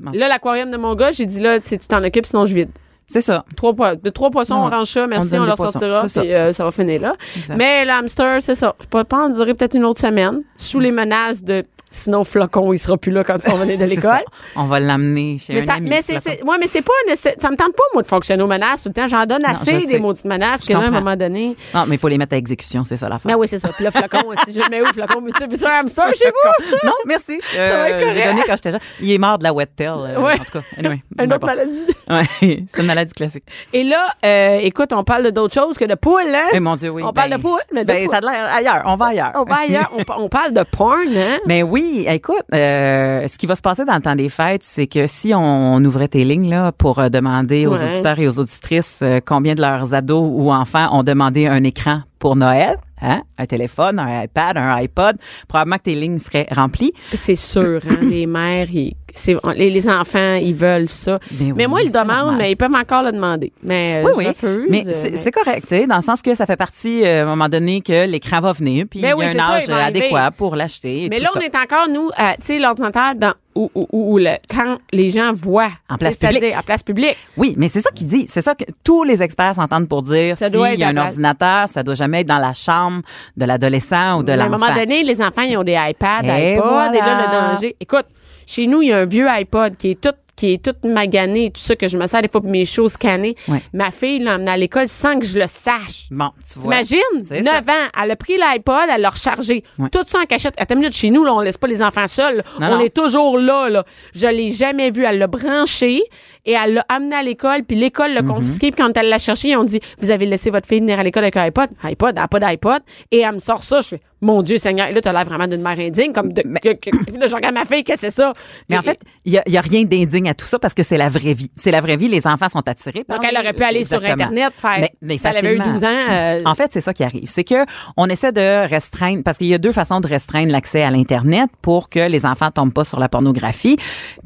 bon, 0.00 0.12
Là, 0.14 0.28
l'aquarium 0.28 0.70
de 0.70 0.76
mon 0.76 0.94
gars, 0.94 1.10
j'ai 1.10 1.26
dit, 1.26 1.40
là, 1.40 1.58
si 1.58 1.78
tu 1.78 1.88
t'en 1.88 2.04
occupes, 2.04 2.26
sinon 2.26 2.44
je 2.44 2.54
vide. 2.54 2.70
c'est 3.08 3.20
ça. 3.20 3.44
Trois, 3.56 3.74
po- 3.74 3.96
de 4.00 4.10
trois 4.10 4.30
poissons, 4.30 4.54
Non, 4.56 4.66
on 4.66 4.70
range 4.70 4.88
ça, 4.90 5.06
merci, 5.08 5.34
on 5.36 5.44
leur 5.44 5.56
poissons, 5.56 5.78
sortira, 5.80 6.08
ça. 6.08 6.20
puis 6.20 6.32
euh, 6.32 6.52
ça 6.52 6.62
va 6.64 6.70
finir 6.70 7.00
là. 7.00 7.14
Exact. 7.36 7.56
Mais 7.56 7.84
l'hamster, 7.84 8.40
c'est 8.42 8.54
ça. 8.54 8.76
Je 8.80 8.86
peux 8.86 9.02
pas 9.04 9.24
en 9.24 9.28
durer 9.30 9.54
peut-être 9.54 9.74
une 9.74 9.84
autre 9.84 10.00
semaine, 10.00 10.42
sous 10.54 10.78
les 10.78 10.92
menaces 10.92 11.42
de 11.42 11.64
sinon 11.92 12.24
flocon, 12.24 12.72
il 12.72 12.78
sera 12.78 12.96
plus 12.96 13.12
là 13.12 13.22
quand 13.22 13.38
tu 13.38 13.48
vas 13.48 13.54
venir 13.56 13.78
de 13.78 13.84
l'école. 13.92 14.24
On 14.56 14.64
va 14.64 14.80
l'amener 14.80 15.38
chez 15.38 15.52
Mais, 15.54 15.62
un 15.62 15.66
ça, 15.66 15.72
ami. 15.74 15.88
mais 15.88 16.02
c'est, 16.02 16.14
ouais, 16.42 16.56
mais 16.58 16.66
c'est 16.66 16.82
pas 16.82 16.92
une- 17.08 17.14
ça 17.14 17.30
me 17.50 17.56
tente 17.56 17.74
pas, 17.76 17.82
moi, 17.94 18.02
de 18.02 18.06
fonctionner 18.08 18.42
aux 18.42 18.46
menaces 18.48 18.82
tout 18.82 18.88
le 18.88 18.94
temps. 18.94 19.06
J'en 19.06 19.24
donne 19.26 19.44
assez 19.44 19.86
des 19.86 19.98
maudites 19.98 20.24
menaces 20.24 20.66
que 20.66 20.72
là, 20.72 20.80
à 20.80 20.82
un 20.82 20.90
moment 20.90 21.14
donné. 21.16 21.54
Non, 21.74 21.84
mais 21.86 21.94
il 21.96 21.98
faut 21.98 22.08
les 22.08 22.18
mettre 22.18 22.34
à 22.34 22.38
exécution, 22.38 22.82
c'est 22.84 22.96
ça 22.96 23.08
l'affaire. 23.08 23.30
Ben 23.30 23.38
oui, 23.38 23.46
c'est 23.46 23.58
ça. 23.58 23.68
Puis 23.68 23.84
le 23.84 23.90
flocon 23.90 24.26
aussi. 24.28 24.52
Je 24.52 24.58
le 24.60 24.68
mets 24.70 24.82
où, 24.82 24.86
flocon? 24.86 25.20
Mais 25.20 25.30
tu 25.32 25.64
un 25.66 25.68
hamster 25.80 26.08
chez 26.14 26.24
vous? 26.26 26.76
non, 26.84 26.92
merci. 27.06 27.38
Euh. 27.58 28.10
J'ai 28.14 28.24
donné 28.24 28.42
quand 28.46 28.54
j'étais 28.56 28.70
jeune. 28.72 28.80
Il 29.00 29.10
est 29.12 29.18
mort 29.18 29.38
de 29.38 29.44
la 29.44 29.52
wet 29.52 29.66
tail. 29.76 29.88
euh, 29.88 30.20
Ouais. 30.20 30.34
En 30.34 30.44
tout 30.44 30.52
cas, 30.58 30.62
anyway. 30.78 31.02
Une 31.18 31.32
autre 31.32 31.44
maladie. 31.46 31.86
Ouais, 32.08 32.22
c'est 32.40 32.80
une 32.80 32.86
maladie 32.86 33.12
classique. 33.12 33.44
Et 33.72 33.84
là, 33.84 34.14
euh, 34.24 34.58
écoute, 34.62 34.92
on 34.92 35.04
parle 35.04 35.24
de 35.24 35.30
d'autres 35.30 35.54
choses 35.54 35.76
que 35.76 35.84
de 35.84 35.94
poules, 35.94 36.22
hein? 36.34 36.48
Eh 36.52 36.60
mon 36.60 36.76
Dieu, 36.76 36.90
oui. 36.90 37.02
On 37.04 37.12
parle 37.12 37.30
ben- 37.30 37.36
de 37.36 37.42
poules, 37.42 37.60
mais 37.72 37.82
de 37.82 37.86
ben, 37.88 38.08
ça 38.08 38.16
a 38.18 38.20
l'air 38.20 38.52
ailleurs. 38.54 38.82
On 38.86 38.96
va 38.96 39.06
ailleurs. 39.06 39.32
On 39.34 39.44
va 39.44 39.56
ailleurs. 39.60 39.90
on, 39.96 40.04
pa- 40.04 40.16
on 40.18 40.28
parle 40.28 40.52
de 40.52 40.62
porn, 40.62 40.98
hein? 41.16 41.38
Mais 41.46 41.62
oui, 41.62 41.81
écoute, 42.06 42.42
euh, 42.54 43.26
ce 43.28 43.38
qui 43.38 43.46
va 43.46 43.54
se 43.56 43.62
passer 43.62 43.84
dans 43.84 43.94
le 43.94 44.00
temps 44.00 44.16
des 44.16 44.28
fêtes, 44.28 44.62
c'est 44.64 44.86
que 44.86 45.06
si 45.06 45.34
on, 45.34 45.74
on 45.74 45.84
ouvrait 45.84 46.08
tes 46.08 46.24
lignes 46.24 46.48
là 46.50 46.72
pour 46.72 46.98
euh, 46.98 47.08
demander 47.08 47.66
aux 47.66 47.72
Ouais. 47.76 47.82
auditeurs 47.92 48.18
et 48.18 48.28
aux 48.28 48.38
auditrices 48.38 49.00
euh, 49.02 49.20
combien 49.24 49.54
de 49.54 49.60
leurs 49.60 49.94
ados 49.94 50.28
ou 50.30 50.52
enfants 50.52 50.88
ont 50.96 51.02
demandé 51.02 51.46
un 51.46 51.62
écran 51.64 52.00
pour 52.18 52.36
Noël, 52.36 52.76
hein, 53.02 53.22
un 53.36 53.46
téléphone, 53.46 53.98
un 53.98 54.22
iPad, 54.24 54.56
un 54.56 54.74
iPod, 54.76 55.16
probablement 55.48 55.76
que 55.76 55.82
tes 55.82 55.94
lignes 55.94 56.18
seraient 56.18 56.46
remplies. 56.54 56.92
C'est 57.14 57.36
sûr, 57.36 57.80
hein? 57.90 57.98
les 58.02 58.26
mères, 58.26 58.68
ils- 58.72 58.94
c'est, 59.14 59.36
les, 59.56 59.68
les 59.68 59.90
enfants, 59.90 60.36
ils 60.36 60.54
veulent 60.54 60.88
ça. 60.88 61.18
Ben 61.32 61.52
mais 61.54 61.64
oui, 61.66 61.70
moi, 61.70 61.82
ils 61.82 61.88
le 61.88 61.92
demandent, 61.92 62.38
mais 62.38 62.50
ils 62.52 62.56
peuvent 62.56 62.74
encore 62.74 63.02
le 63.02 63.12
demander. 63.12 63.52
Mais 63.62 64.02
euh, 64.02 64.06
Oui, 64.06 64.12
je 64.14 64.18
oui. 64.18 64.26
refuse. 64.28 64.66
Mais 64.70 64.86
euh, 64.88 64.92
c'est 64.94 65.18
c'est 65.18 65.30
correct, 65.30 65.62
tu 65.68 65.76
sais, 65.76 65.86
dans 65.86 65.96
le 65.96 66.02
sens 66.02 66.22
que 66.22 66.34
ça 66.34 66.46
fait 66.46 66.56
partie, 66.56 67.04
euh, 67.04 67.20
à 67.20 67.22
un 67.24 67.26
moment 67.26 67.50
donné, 67.50 67.82
que 67.82 68.06
l'écran 68.06 68.40
va 68.40 68.52
venir, 68.52 68.86
puis 68.88 69.00
il 69.00 69.02
y 69.02 69.08
Ben 69.08 69.12
a 69.12 69.16
oui, 69.16 69.26
un 69.26 69.34
ça, 69.34 69.50
âge 69.52 69.68
adéquat 69.68 70.30
pour 70.30 70.56
l'acheter. 70.56 71.04
et 71.04 71.08
Mais 71.10 71.18
là, 71.20 71.28
ça. 71.30 71.38
on 71.38 71.42
est 71.42 71.54
encore, 71.54 71.88
nous, 71.90 72.08
à, 72.16 72.36
tu 72.36 72.44
sais, 72.46 72.58
l'ordinateur, 72.58 73.14
dans, 73.16 73.34
où, 73.54 73.70
où, 73.74 73.86
où- 73.92 74.14
où 74.14 74.18
le, 74.18 74.36
quand 74.50 74.78
les 74.92 75.10
gens 75.10 75.32
voient. 75.32 75.70
En 75.90 75.96
place 75.98 76.16
publique. 76.16 76.56
En 76.56 76.62
place 76.62 76.82
publique. 76.82 77.16
Oui, 77.36 77.54
mais 77.56 77.68
c'est 77.68 77.80
ça 77.80 77.90
qu'il 77.90 78.06
dit. 78.06 78.26
C'est 78.28 78.42
ça 78.42 78.54
que 78.54 78.64
tous 78.84 79.04
les 79.04 79.22
experts 79.22 79.54
s'entendent 79.56 79.88
pour 79.88 80.02
dire. 80.02 80.36
Ça 80.36 80.50
doit 80.50 80.72
être 80.72 80.78
y 80.78 80.84
a 80.84 80.88
un 80.88 80.92
place- 80.92 81.06
ordinateur, 81.08 81.68
ça 81.68 81.82
doit 81.82 81.94
jamais 81.94 82.20
être 82.20 82.28
dans 82.28 82.38
la 82.38 82.54
chambre 82.54 83.02
de 83.36 83.44
l'adolescent 83.44 84.18
ou 84.18 84.22
de 84.22 84.32
Mais 84.32 84.38
à 84.38 84.42
un 84.44 84.48
l'enfant. 84.48 84.66
moment 84.66 84.74
donné, 84.78 85.02
les 85.02 85.20
enfants, 85.22 85.42
ils 85.42 85.56
ont 85.56 85.64
des 85.64 85.78
iPads, 85.78 86.22
Et 86.24 86.54
iPods, 86.54 86.92
et 86.94 86.98
là, 86.98 87.26
le 87.26 87.54
danger. 87.54 87.76
Écoute, 87.80 88.06
chez 88.46 88.66
nous, 88.66 88.82
il 88.82 88.88
y 88.88 88.92
a 88.92 88.98
un 88.98 89.06
vieux 89.06 89.28
iPod 89.28 89.76
qui 89.76 89.92
est 89.92 90.00
tout 90.00 90.10
qui 90.42 90.54
est 90.54 90.64
tout 90.64 90.74
magané, 90.88 91.52
tout 91.52 91.60
ça 91.60 91.76
que 91.76 91.86
je 91.86 91.96
me 91.96 92.04
sers 92.08 92.20
des 92.20 92.26
fois 92.26 92.40
pour 92.40 92.50
mes 92.50 92.64
choses 92.64 92.94
scannées. 92.94 93.36
Ouais. 93.46 93.62
Ma 93.72 93.92
fille 93.92 94.18
l'a 94.18 94.34
emmené 94.34 94.50
à 94.50 94.56
l'école 94.56 94.88
sans 94.88 95.20
que 95.20 95.24
je 95.24 95.38
le 95.38 95.46
sache. 95.46 96.08
Bon, 96.10 96.30
tu 96.44 96.58
vois. 96.58 96.82
T'imagines? 96.82 97.22
C'est 97.22 97.42
9 97.42 97.64
ça. 97.64 97.72
ans. 97.72 98.02
Elle 98.02 98.10
a 98.10 98.16
pris 98.16 98.36
l'iPod, 98.36 98.88
elle 98.92 99.02
l'a 99.02 99.10
rechargé. 99.10 99.62
Ouais. 99.78 99.88
Tout 99.90 100.02
ça 100.04 100.18
en 100.18 100.24
cachette. 100.24 100.54
Attends 100.56 100.74
une 100.74 100.80
minute, 100.80 100.96
chez 100.96 101.10
nous, 101.10 101.22
là, 101.22 101.32
on 101.32 101.38
laisse 101.38 101.58
pas 101.58 101.68
les 101.68 101.80
enfants 101.80 102.08
seuls. 102.08 102.42
Non, 102.58 102.66
on 102.66 102.78
non. 102.78 102.80
est 102.80 102.92
toujours 102.92 103.38
là, 103.38 103.68
là. 103.68 103.84
Je 104.16 104.26
l'ai 104.26 104.50
jamais 104.50 104.90
vu. 104.90 105.04
Elle 105.04 105.18
l'a 105.18 105.28
branché 105.28 106.02
et 106.44 106.52
elle 106.52 106.74
l'a 106.74 106.86
amené 106.88 107.14
à 107.14 107.22
l'école, 107.22 107.62
puis 107.62 107.76
l'école 107.76 108.12
l'a 108.12 108.22
confisqué. 108.22 108.72
Puis 108.72 108.82
quand 108.82 108.96
elle 108.96 109.10
l'a 109.10 109.18
cherché, 109.18 109.50
ils 109.50 109.56
ont 109.56 109.62
dit, 109.62 109.78
vous 110.00 110.10
avez 110.10 110.26
laissé 110.26 110.50
votre 110.50 110.66
fille 110.66 110.80
venir 110.80 110.98
à 110.98 111.04
l'école 111.04 111.22
avec 111.22 111.36
un 111.36 111.42
iPod. 111.42 111.68
iPod, 111.84 112.14
elle 112.16 112.22
a 112.22 112.26
pas 112.26 112.40
d'iPod. 112.40 112.82
Et 113.12 113.20
elle 113.20 113.34
me 113.34 113.38
sort 113.38 113.62
ça. 113.62 113.80
Je 113.80 113.86
fais, 113.86 114.00
mon 114.22 114.42
Dieu 114.42 114.56
Seigneur. 114.58 114.88
Et 114.88 114.92
là, 114.92 115.00
t'as 115.02 115.12
l'air 115.12 115.24
vraiment 115.24 115.46
d'une 115.46 115.60
mère 115.62 115.78
indigne. 115.78 116.12
Comme 116.12 116.32
de, 116.32 116.42
que- 116.42 116.72
que- 116.74 116.96
puis 117.04 117.18
là, 117.18 117.26
je 117.26 117.34
regarde 117.34 117.54
ma 117.54 117.64
fille, 117.64 117.84
qu'est-ce 117.84 118.02
que 118.02 118.10
c'est 118.10 118.16
ça? 118.22 118.32
Mais 118.68 118.78
en 118.78 118.82
fait, 118.82 119.00
il 119.24 119.32
y 119.32 119.38
a, 119.38 119.42
il 119.46 119.52
y 119.52 119.58
a 119.58 119.60
rien 119.60 119.84
d'indigne 119.84 120.28
à 120.30 120.34
tout 120.34 120.46
ça 120.46 120.58
parce 120.58 120.72
que 120.74 120.82
c'est 120.82 120.96
la 120.96 121.08
vraie 121.08 121.34
vie. 121.34 121.50
C'est 121.56 121.70
la 121.70 121.80
vraie 121.80 121.96
vie. 121.96 122.08
Les 122.08 122.26
enfants 122.26 122.48
sont 122.48 122.66
attirés 122.68 123.04
par. 123.04 123.18
donc, 123.18 123.28
elle 123.30 123.36
aurait 123.36 123.52
pu 123.52 123.62
aller 123.62 123.84
sur. 123.84 124.02
Internet, 124.02 124.52
faire, 124.56 124.78
Mais, 124.80 124.92
mais 125.02 125.18
si 125.18 125.26
elle 125.26 125.36
avait 125.36 125.54
eu 125.54 125.58
facilement. 125.58 125.78
12 125.78 125.84
ans, 125.84 126.12
euh, 126.12 126.42
En 126.46 126.54
fait, 126.54 126.70
c'est 126.72 126.80
ça 126.80 126.92
qui 126.94 127.04
arrive. 127.04 127.24
C'est 127.26 127.44
que 127.44 127.64
on 127.96 128.06
essaie 128.08 128.32
de 128.32 128.68
restreindre, 128.68 129.22
parce 129.24 129.38
qu'il 129.38 129.46
y 129.48 129.54
a 129.54 129.58
deux 129.58 129.72
façons 129.72 130.00
de 130.00 130.06
restreindre 130.06 130.52
l'accès 130.52 130.82
à 130.82 130.90
l'Internet 130.90 131.50
pour 131.60 131.88
que 131.88 132.00
les 132.08 132.24
enfants 132.26 132.50
tombent 132.50 132.72
pas 132.72 132.84
sur 132.84 133.00
la 133.00 133.08
pornographie. 133.08 133.76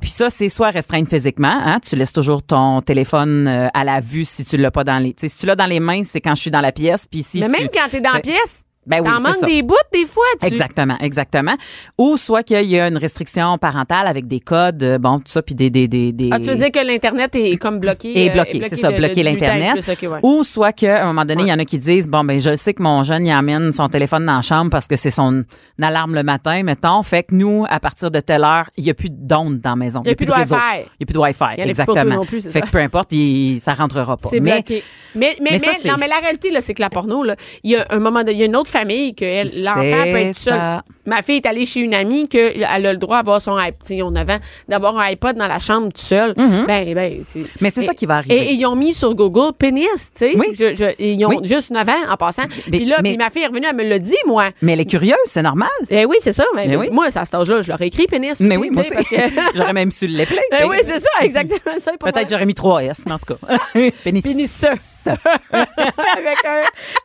Puis 0.01 0.11
ça, 0.11 0.29
c'est 0.31 0.49
soit 0.49 0.71
restreindre 0.71 1.09
physiquement, 1.09 1.49
hein, 1.65 1.79
tu 1.81 1.97
laisses 1.97 2.13
toujours 2.13 2.43
ton 2.43 2.83
téléphone 2.83 3.47
euh, 3.49 3.69
à 3.75 3.85
la 3.85 4.01
vue 4.01 4.25
si 4.25 4.45
tu 4.45 4.57
l'as 4.57 4.71
pas 4.71 4.85
dans 4.85 4.99
les, 4.99 5.15
si 5.19 5.29
tu 5.37 5.47
l'as 5.47 5.57
dans 5.57 5.67
les 5.67 5.81
mains, 5.81 6.03
c'est 6.05 6.21
quand 6.21 6.35
je 6.35 6.41
suis 6.43 6.51
dans 6.51 6.61
la 6.61 6.73
pièce, 6.73 7.07
puis 7.07 7.23
si 7.23 7.41
mais 7.41 7.47
tu- 7.47 7.53
même 7.53 7.69
quand 7.73 7.89
t'es 7.91 8.01
dans 8.01 8.13
la 8.13 8.21
pièce, 8.21 8.65
Ben 8.87 9.01
oui, 9.01 9.09
t'en 9.11 9.17
c'est 9.17 9.23
manques 9.23 9.37
ça. 9.37 9.47
des 9.47 9.63
bouts 9.63 9.75
des 9.93 10.07
fois. 10.07 10.23
Tu, 10.41 10.47
Exactement, 10.47 10.97
exactement. 11.01 11.55
Ou 11.99 12.17
soit 12.17 12.43
qu'il 12.43 12.63
y 12.71 12.79
a 12.79 12.89
une 12.89 12.97
restriction 12.97 13.59
parentale 13.59 14.07
avec 14.07 14.27
des 14.29 14.41
codes, 14.41 14.83
euh, 14.83 14.99
bon, 14.99 15.19
tout 15.19 15.25
ça, 15.27 15.43
puis 15.43 15.55
des, 15.55 15.71
des, 15.71 15.89
des, 15.89 16.13
des 16.13 16.31
Ah, 16.33 16.39
tu 16.39 16.47
veux 16.47 16.57
dire 16.57 16.71
que 16.71 16.85
l'Internet 16.87 17.35
est 17.35 17.57
comme 17.57 17.79
bloqué? 17.81 18.25
est 18.25 18.31
euh, 18.31 18.35
bloqué, 18.35 18.63
c'est 18.69 18.77
ça, 18.77 18.93
de- 18.93 18.97
bloquer 18.97 19.23
de 19.23 19.29
18 19.29 19.43
ans 19.43 19.55
et 19.55 19.59
l'internet. 19.59 19.99
ouais. 20.03 20.19
Ou 20.23 20.45
soit 20.45 20.73
qu'à 20.73 21.03
un 21.03 21.07
moment 21.07 21.25
donné, 21.25 21.43
il 21.43 21.49
y 21.49 21.53
en 21.53 21.59
a 21.59 21.65
qui 21.65 21.79
disent 21.79 22.09
bon 22.09 22.25
ben 22.25 22.39
je 22.39 22.55
sais 22.57 22.75
que 22.75 22.83
mon 22.83 23.03
jeune 23.03 23.27
il 23.27 23.33
amène 23.33 23.73
son 23.73 23.89
téléphone 23.89 24.25
dans 24.27 24.37
la 24.37 24.43
chambre 24.43 24.71
parce 24.71 24.87
que 24.87 24.97
c'est 24.97 25.11
son 25.11 25.45
alarme 25.81 26.15
le 26.15 26.23
matin, 26.23 26.63
mettons. 26.63 27.03
Fait 27.03 27.23
que 27.25 27.35
nous, 27.35 27.65
à 27.69 27.81
partir 27.81 28.11
de 28.11 28.21
telle 28.21 28.45
heure, 28.45 28.71
il 28.77 28.85
y 28.85 28.91
a 28.91 28.95
plus 28.95 29.11
d'ondes 29.11 29.61
dans 29.61 29.71
la 29.71 29.77
maison. 29.77 30.03
Il 30.05 30.09
y 30.09 30.13
a 30.13 30.15
plus 30.15 30.27
de. 30.27 30.33
Wi-Fi. 30.33 30.55
Il 30.55 31.01
y 31.01 31.03
a 31.03 31.07
plus 31.07 31.15
de 31.15 31.19
Wi-Fi, 31.19 31.45
y 31.59 31.61
exactement. 31.63 32.15
non 32.17 32.25
plus, 32.25 32.49
fait 32.49 32.61
que 32.61 32.71
peu 32.71 32.79
importe, 32.79 33.13
il, 33.13 33.61
ça 33.61 33.75
rentrera 33.75 34.17
pas. 34.17 34.29
C'est 34.31 34.41
Mais 34.41 34.53
bloqué. 34.55 34.83
Mais, 35.15 35.35
mais, 35.41 35.51
mais 35.53 35.59
mais, 35.59 35.67
ça, 35.67 35.73
c'est- 35.81 35.89
non, 35.89 35.95
mais 35.99 36.09
la 36.09 36.19
réalité, 36.19 36.51
là, 36.51 36.61
c'est 36.61 36.75
que 36.75 36.83
la 36.83 36.91
porno, 36.91 37.23
là, 37.25 37.37
il 37.65 37.71
y 37.73 37.77
a 37.77 37.87
un 37.91 37.99
moment, 37.99 38.21
il 38.27 38.37
y 38.37 38.43
a 38.43 38.47
une 38.47 38.57
autre 38.57 38.71
famille 38.79 39.15
que 39.15 39.65
l'enfant 39.65 40.11
peut 40.13 40.19
être 40.19 40.37
seul. 40.37 40.81
Ma 41.07 41.23
fille 41.23 41.37
est 41.37 41.47
allée 41.47 41.65
chez 41.67 41.81
une 41.81 41.95
amie 41.95 42.29
que 42.29 42.53
elle 42.57 42.87
a 42.87 42.93
le 42.93 42.99
droit 42.99 43.19
d'avoir 43.19 43.41
son 43.41 43.57
iPod, 43.57 44.13
9 44.13 44.31
ans, 44.31 44.39
d'avoir 44.69 44.99
un 44.99 45.05
iPod 45.11 45.37
dans 45.37 45.47
la 45.49 45.59
chambre 45.59 45.89
tout 45.93 46.01
seul. 46.03 46.35
Ben, 46.37 46.67
ben. 46.67 47.13
Mm-hmm. 47.23 47.47
Mais 47.61 47.71
c'est 47.71 47.83
ça 47.83 47.95
qui 47.95 48.07
va 48.07 48.17
arriver. 48.17 48.35
Et, 48.37 48.51
et 48.51 48.53
ils 48.53 48.67
ont 48.67 48.77
mis 48.77 48.93
sur 48.95 49.15
Google 49.15 49.53
pénis, 49.57 49.87
tu 50.17 50.31
sais. 50.31 50.37
Oui. 50.37 50.49
Je- 50.53 50.75
je- 50.75 50.95
et 50.99 51.13
ils 51.13 51.25
ont 51.25 51.29
Oui. 51.31 51.39
juste 51.49 51.71
9 51.71 51.89
ans 51.89 51.93
en 52.11 52.17
passant. 52.17 52.43
Mais- 52.71 52.79
Puis 52.79 52.85
là, 52.87 52.97
mais- 53.03 53.11
puis 53.11 53.19
ma 53.19 53.31
fille 53.31 53.43
est 53.43 53.47
revenue, 53.47 53.67
elle 53.69 53.77
me 53.77 53.85
l'a 53.85 53.99
dit, 53.99 54.17
moi. 54.27 54.51
mais 54.63 54.73
elle 54.73 54.81
est 54.81 54.85
curieuse, 54.91 55.17
c'est 55.27 55.43
normal. 55.43 55.69
Eh 55.91 56.05
oui, 56.05 56.17
c'est 56.23 56.33
ça. 56.33 56.45
Mais, 56.55 56.67
Mais 56.67 56.77
oui. 56.77 56.89
moi, 56.91 57.07
à 57.15 57.25
cet 57.25 57.35
âge-là, 57.35 57.63
je 57.63 57.69
leur 57.69 57.81
ai 57.81 57.87
écrit 57.87 58.07
pénis. 58.07 58.39
Mais 58.41 58.57
aussi, 58.57 58.59
oui, 58.59 58.71
moi 58.71 58.83
parce 58.93 59.09
que- 59.09 59.17
j'aurais 59.57 59.73
même 59.73 59.91
su 59.91 60.07
l'épeler. 60.07 60.41
Eh 60.61 60.65
oui, 60.65 60.79
c'est 60.85 61.01
ça, 61.01 61.09
exactement 61.23 61.79
ça. 61.79 61.93
Peut-être 61.99 62.29
j'aurais 62.31 62.47
mis 62.47 62.55
3 62.55 62.83
S, 62.85 63.03
mais 63.07 63.13
en 63.13 63.19
tout 63.19 63.35
cas. 63.35 63.59
Pénis. 64.05 64.23
Pénisseux. 64.23 64.69
Avec 65.53 66.39
un. 66.45 66.63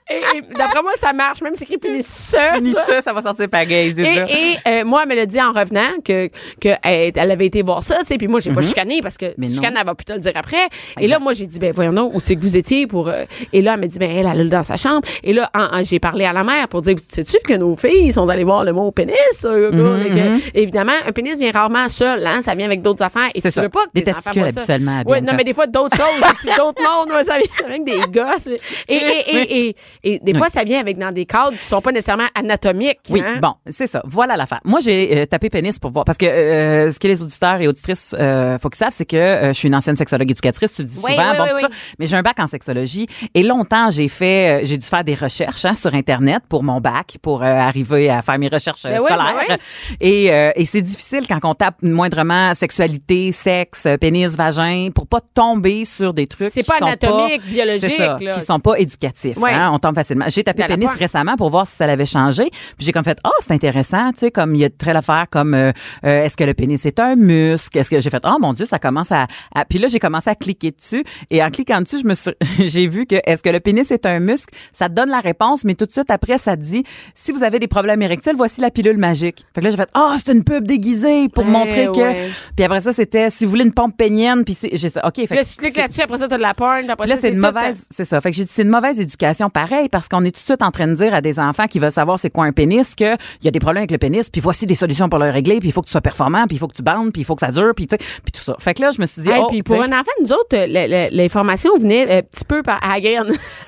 Et, 0.09 0.37
et 0.37 0.41
d'après 0.57 0.81
moi, 0.81 0.91
ça 0.99 1.13
marche, 1.13 1.41
même 1.41 1.53
si 1.53 1.59
c'est 1.59 1.65
écrit. 1.65 1.77
Pénisseux, 1.77 3.01
ça 3.03 3.13
va 3.13 3.21
sortir 3.21 3.47
pagaille, 3.49 3.90
c'est 3.93 4.01
Et, 4.01 4.15
ça. 4.15 4.25
et 4.25 4.79
euh, 4.81 4.85
moi, 4.85 5.01
elle 5.03 5.09
me 5.09 5.15
l'a 5.15 5.25
dit 5.25 5.41
en 5.41 5.51
revenant 5.53 5.89
que, 6.03 6.27
que 6.59 6.69
elle, 6.83 7.11
elle 7.15 7.31
avait 7.31 7.45
été 7.47 7.61
voir 7.61 7.83
ça, 7.83 7.97
tu 8.01 8.05
sais. 8.07 8.17
Puis 8.17 8.27
moi, 8.27 8.39
j'ai 8.39 8.51
pas 8.51 8.61
chicané 8.61 9.01
parce 9.01 9.17
que. 9.17 9.33
Mais 9.37 9.47
si 9.47 9.55
chicane, 9.55 9.75
elle 9.79 9.85
va 9.85 9.95
plutôt 9.95 10.13
le 10.13 10.19
dire 10.19 10.31
après. 10.35 10.67
Et 10.99 11.07
là, 11.07 11.19
moi, 11.19 11.33
j'ai 11.33 11.47
dit, 11.47 11.59
ben 11.59 11.71
voyons 11.73 11.93
donc, 11.93 12.13
où 12.15 12.19
c'est 12.19 12.35
que 12.35 12.41
vous 12.41 12.57
étiez 12.57 12.87
pour. 12.87 13.07
euh, 13.09 13.23
et 13.53 13.61
là, 13.61 13.73
elle 13.75 13.79
m'a 13.81 13.87
dit, 13.87 13.99
ben 13.99 14.09
elle, 14.11 14.27
elle 14.31 14.47
l'a 14.47 14.57
dans 14.57 14.63
sa 14.63 14.75
chambre. 14.75 15.01
Et 15.23 15.33
là, 15.33 15.49
j'ai 15.83 15.99
parlé 15.99 16.25
à 16.25 16.33
la 16.33 16.43
mère 16.43 16.67
pour 16.67 16.81
dire, 16.81 16.95
sais-tu 16.99 17.37
que 17.45 17.53
nos 17.53 17.75
filles 17.75 18.11
sont 18.13 18.27
allées 18.29 18.43
voir 18.43 18.63
le 18.63 18.73
mot 18.73 18.91
pénis? 18.91 19.15
euh, 19.45 19.71
Mhm, 19.71 20.05
et 20.05 20.09
que, 20.09 20.57
Évidemment, 20.59 20.93
un 21.07 21.11
pénis 21.11 21.37
vient 21.37 21.51
rarement 21.51 21.87
seul, 21.89 22.25
hein. 22.25 22.41
Ça 22.41 22.55
vient 22.55 22.65
avec 22.65 22.81
d'autres 22.81 23.03
affaires. 23.03 23.29
Et 23.35 23.41
tu 23.41 23.51
ça. 23.51 23.61
veux 23.61 23.69
pas 23.69 23.85
que 23.85 23.91
Des 23.93 24.03
tes 24.03 24.11
testicules, 24.13 24.43
habituellement, 24.43 25.01
Bianca. 25.05 25.21
non, 25.21 25.33
mais 25.37 25.43
des 25.43 25.53
fois, 25.53 25.67
d'autres 25.67 25.95
choses 25.97 26.55
d'autres 26.57 26.81
mondes, 26.81 27.11
ouais, 27.15 27.23
ça 27.23 27.37
vient 27.37 27.65
avec 27.67 27.83
des 27.83 27.99
gosses. 28.11 28.47
Et, 28.87 28.95
et, 28.95 29.35
et, 29.35 29.67
et, 29.69 29.75
et 30.03 30.19
des 30.19 30.33
fois, 30.33 30.49
ça 30.49 30.63
vient 30.63 30.79
avec 30.79 30.97
dans 30.97 31.11
des 31.11 31.25
cadres 31.25 31.51
qui 31.57 31.65
sont 31.65 31.81
pas 31.81 31.91
nécessairement 31.91 32.27
anatomiques. 32.35 32.99
Oui, 33.09 33.21
hein. 33.25 33.39
bon, 33.41 33.53
c'est 33.81 33.87
ça. 33.87 34.01
Voilà 34.05 34.37
l'affaire. 34.37 34.59
Moi, 34.63 34.79
j'ai 34.79 35.17
euh, 35.21 35.25
tapé 35.25 35.49
pénis 35.49 35.79
pour 35.79 35.89
voir 35.91 36.05
parce 36.05 36.17
que 36.17 36.25
euh, 36.25 36.91
ce 36.91 36.99
que 36.99 37.07
les 37.07 37.21
auditeurs 37.21 37.59
et 37.61 37.67
auditrices 37.67 38.15
euh, 38.19 38.59
faut 38.59 38.69
qu'ils 38.69 38.77
savent, 38.77 38.93
c'est 38.93 39.05
que 39.05 39.15
euh, 39.17 39.47
je 39.47 39.53
suis 39.53 39.67
une 39.67 39.75
ancienne 39.75 39.95
sexologue 39.95 40.29
éducatrice. 40.29 40.73
Tu 40.73 40.83
le 40.83 40.87
dis 40.87 40.99
Oui, 41.03 41.11
souvent, 41.11 41.31
oui, 41.31 41.37
bon, 41.37 41.43
oui, 41.43 41.49
tout 41.49 41.55
oui. 41.55 41.61
ça. 41.63 41.69
mais 41.97 42.05
j'ai 42.05 42.15
un 42.17 42.21
bac 42.21 42.39
en 42.39 42.47
sexologie 42.47 43.07
et 43.33 43.41
longtemps 43.43 43.89
j'ai 43.89 44.07
fait, 44.07 44.61
euh, 44.61 44.65
j'ai 44.65 44.77
dû 44.77 44.85
faire 44.85 45.03
des 45.03 45.15
recherches 45.15 45.65
hein, 45.65 45.75
sur 45.75 45.93
internet 45.95 46.43
pour 46.47 46.61
mon 46.63 46.79
bac 46.79 47.17
pour 47.21 47.41
euh, 47.41 47.45
arriver 47.47 48.09
à 48.09 48.21
faire 48.21 48.37
mes 48.37 48.47
recherches 48.49 48.85
euh, 48.85 48.89
Ben 48.91 48.99
oui, 48.99 49.05
scolaires. 49.07 49.35
ben 49.47 49.57
Et, 49.99 50.31
euh, 50.31 50.51
et 50.55 50.65
c'est 50.65 50.81
difficile 50.81 51.25
quand 51.27 51.39
on 51.43 51.55
tape 51.55 51.81
moindrement 51.81 52.53
sexualité, 52.53 53.31
sexe, 53.31 53.87
pénis, 53.99 54.35
vagin, 54.35 54.89
pour 54.93 55.07
pas 55.07 55.21
tomber 55.33 55.85
sur 55.85 56.13
des 56.13 56.27
trucs 56.27 56.51
C'est 56.53 56.61
qui 56.61 56.67
pas 56.69 56.77
sont 56.79 56.85
anatomique, 56.85 57.41
pas, 57.41 57.47
biologique, 57.49 57.81
c'est 57.83 57.97
ça, 57.97 58.17
là. 58.21 58.33
qui 58.35 58.41
sont 58.45 58.59
pas 58.59 58.75
éducatifs. 58.79 59.37
Ouais. 59.37 59.51
hein, 59.53 59.71
on 59.73 59.79
tombe 59.79 59.95
facilement. 59.95 60.25
J'ai 60.27 60.43
tapé 60.43 60.61
la 60.61 60.67
pénis 60.67 60.89
récemment 60.95 61.35
pour 61.35 61.49
voir 61.49 61.65
si 61.67 61.75
ça 61.75 61.87
l'avait 61.87 62.05
changé. 62.05 62.49
Puis 62.77 62.85
j'ai 62.85 62.91
comme 62.91 63.03
fait, 63.03 63.17
oh, 63.25 63.29
c'est 63.41 63.51
intéressant, 63.53 63.70
tu 63.71 64.19
sais, 64.19 64.31
comme 64.31 64.55
il 64.55 64.61
y 64.61 64.65
a 64.65 64.69
de 64.69 64.75
très 64.77 64.93
l'affaire 64.93 65.25
comme, 65.29 65.53
euh, 65.53 65.71
euh, 66.05 66.23
est-ce 66.23 66.35
que 66.37 66.43
le 66.43 66.53
pénis 66.53 66.85
est 66.85 66.99
un 66.99 67.15
muscle? 67.15 67.77
Est-ce 67.77 67.89
que 67.89 67.99
j'ai 67.99 68.09
fait, 68.09 68.21
oh 68.25 68.37
mon 68.39 68.53
Dieu, 68.53 68.65
ça 68.65 68.79
commence 68.79 69.11
à, 69.11 69.27
à- 69.55 69.65
puis 69.65 69.79
là, 69.79 69.87
j'ai 69.87 69.99
commencé 69.99 70.29
à 70.29 70.35
cliquer 70.35 70.71
dessus 70.71 71.03
et 71.29 71.43
en 71.43 71.49
cliquant 71.49 71.81
dessus, 71.81 71.99
je 72.01 72.07
me 72.07 72.13
suis, 72.13 72.31
j'ai 72.59 72.87
vu 72.87 73.05
que 73.05 73.15
est-ce 73.25 73.43
que 73.43 73.49
le 73.49 73.59
pénis 73.59 73.89
est 73.91 74.05
un 74.05 74.19
muscle? 74.19 74.53
Ça 74.73 74.89
te 74.89 74.93
donne 74.93 75.09
la 75.09 75.19
réponse, 75.19 75.63
mais 75.63 75.75
tout 75.75 75.85
de 75.85 75.91
suite 75.91 76.09
après, 76.11 76.37
ça 76.37 76.55
te 76.57 76.61
dit, 76.61 76.83
si 77.15 77.31
vous 77.31 77.43
avez 77.43 77.59
des 77.59 77.67
problèmes 77.67 78.01
érectiles, 78.01 78.33
voici 78.35 78.61
la 78.61 78.71
pilule 78.71 78.97
magique. 78.97 79.45
Fait 79.53 79.61
que 79.61 79.65
là, 79.65 79.71
j'ai 79.71 79.77
fait, 79.77 79.89
oh, 79.95 80.13
c'est 80.23 80.31
une 80.31 80.43
pub 80.43 80.65
déguisée 80.65 81.29
pour 81.29 81.45
montrer 81.45 81.87
que, 81.87 82.29
puis 82.55 82.65
après 82.65 82.81
ça, 82.81 82.93
c'était, 82.93 83.29
si 83.29 83.45
vous 83.45 83.51
voulez 83.51 83.65
une 83.65 83.73
pompe 83.73 83.95
pénienne, 83.97 84.43
puis 84.43 84.53
c'est, 84.59 84.75
j'ai 84.75 84.87
OK, 85.03 85.15
fait 85.27 85.35
là, 85.35 85.41
que 85.41 85.47
si 85.47 85.55
tu 85.57 85.63
cliques 85.63 85.77
là-dessus, 85.77 86.01
après 86.01 86.17
ça, 86.17 86.27
t'as 86.27 86.37
de 86.37 86.41
la 86.41 86.53
porn. 86.53 86.89
Après 86.89 87.07
là, 87.07 87.15
ça, 87.15 87.21
c'est 87.21 87.29
une 87.29 87.37
mauvaise, 87.39 87.87
c'est 87.91 88.05
ça. 88.05 88.19
Fait 88.21 88.31
que 88.31 88.37
j'ai 88.37 88.43
dit, 88.45 88.51
c'est 88.53 88.63
une 88.63 88.69
mauvaise 88.69 88.99
éducation 88.99 89.49
pareil 89.49 89.89
parce 89.89 90.07
qu'on 90.07 90.23
est 90.23 90.31
tout 90.31 90.41
de 90.41 90.45
suite 90.45 90.61
en 90.61 90.71
train 90.71 90.87
de 90.87 90.93
dire 90.93 91.13
à 91.13 91.21
des 91.21 91.39
enfants 91.39 91.67
qui 91.67 91.79
veulent 91.79 91.91
savoir 91.91 92.19
c'est 92.19 92.29
quoi 92.29 92.45
un 92.45 92.51
pénis 92.51 92.95
que 92.95 93.13
il 93.41 93.45
y 93.45 93.47
a 93.47 93.51
des 93.51 93.59
problèmes 93.61 93.81
avec 93.81 93.91
le 93.91 93.97
pénis, 93.97 94.29
puis 94.29 94.41
voici 94.41 94.65
des 94.65 94.75
solutions 94.75 95.09
pour 95.09 95.19
le 95.19 95.29
régler, 95.29 95.59
puis 95.59 95.69
il 95.69 95.71
faut 95.71 95.81
que 95.81 95.87
tu 95.87 95.91
sois 95.91 96.01
performant, 96.01 96.45
puis 96.47 96.57
il 96.57 96.59
faut 96.59 96.67
que 96.67 96.75
tu 96.75 96.83
bandes, 96.83 97.11
puis 97.11 97.21
il 97.21 97.25
faut 97.25 97.35
que 97.35 97.41
ça 97.45 97.51
dure, 97.51 97.71
puis 97.75 97.87
puis 97.87 98.31
tout 98.33 98.41
ça. 98.41 98.55
Fait 98.59 98.73
que 98.73 98.81
là, 98.81 98.91
je 98.91 99.01
me 99.01 99.05
suis 99.05 99.21
dit, 99.23 99.29
Hey, 99.29 99.39
oh, 99.41 99.47
puis 99.49 99.63
pour 99.63 99.81
un 99.81 99.91
enfant, 99.91 100.11
nous 100.21 100.31
autres, 100.33 100.55
euh, 100.55 101.07
l'information 101.11 101.71
venait 101.77 102.09
euh, 102.09 102.17
un 102.19 102.21
petit 102.21 102.45
peu 102.45 102.61
par 102.63 102.79
à 102.83 102.99
graine. 102.99 103.31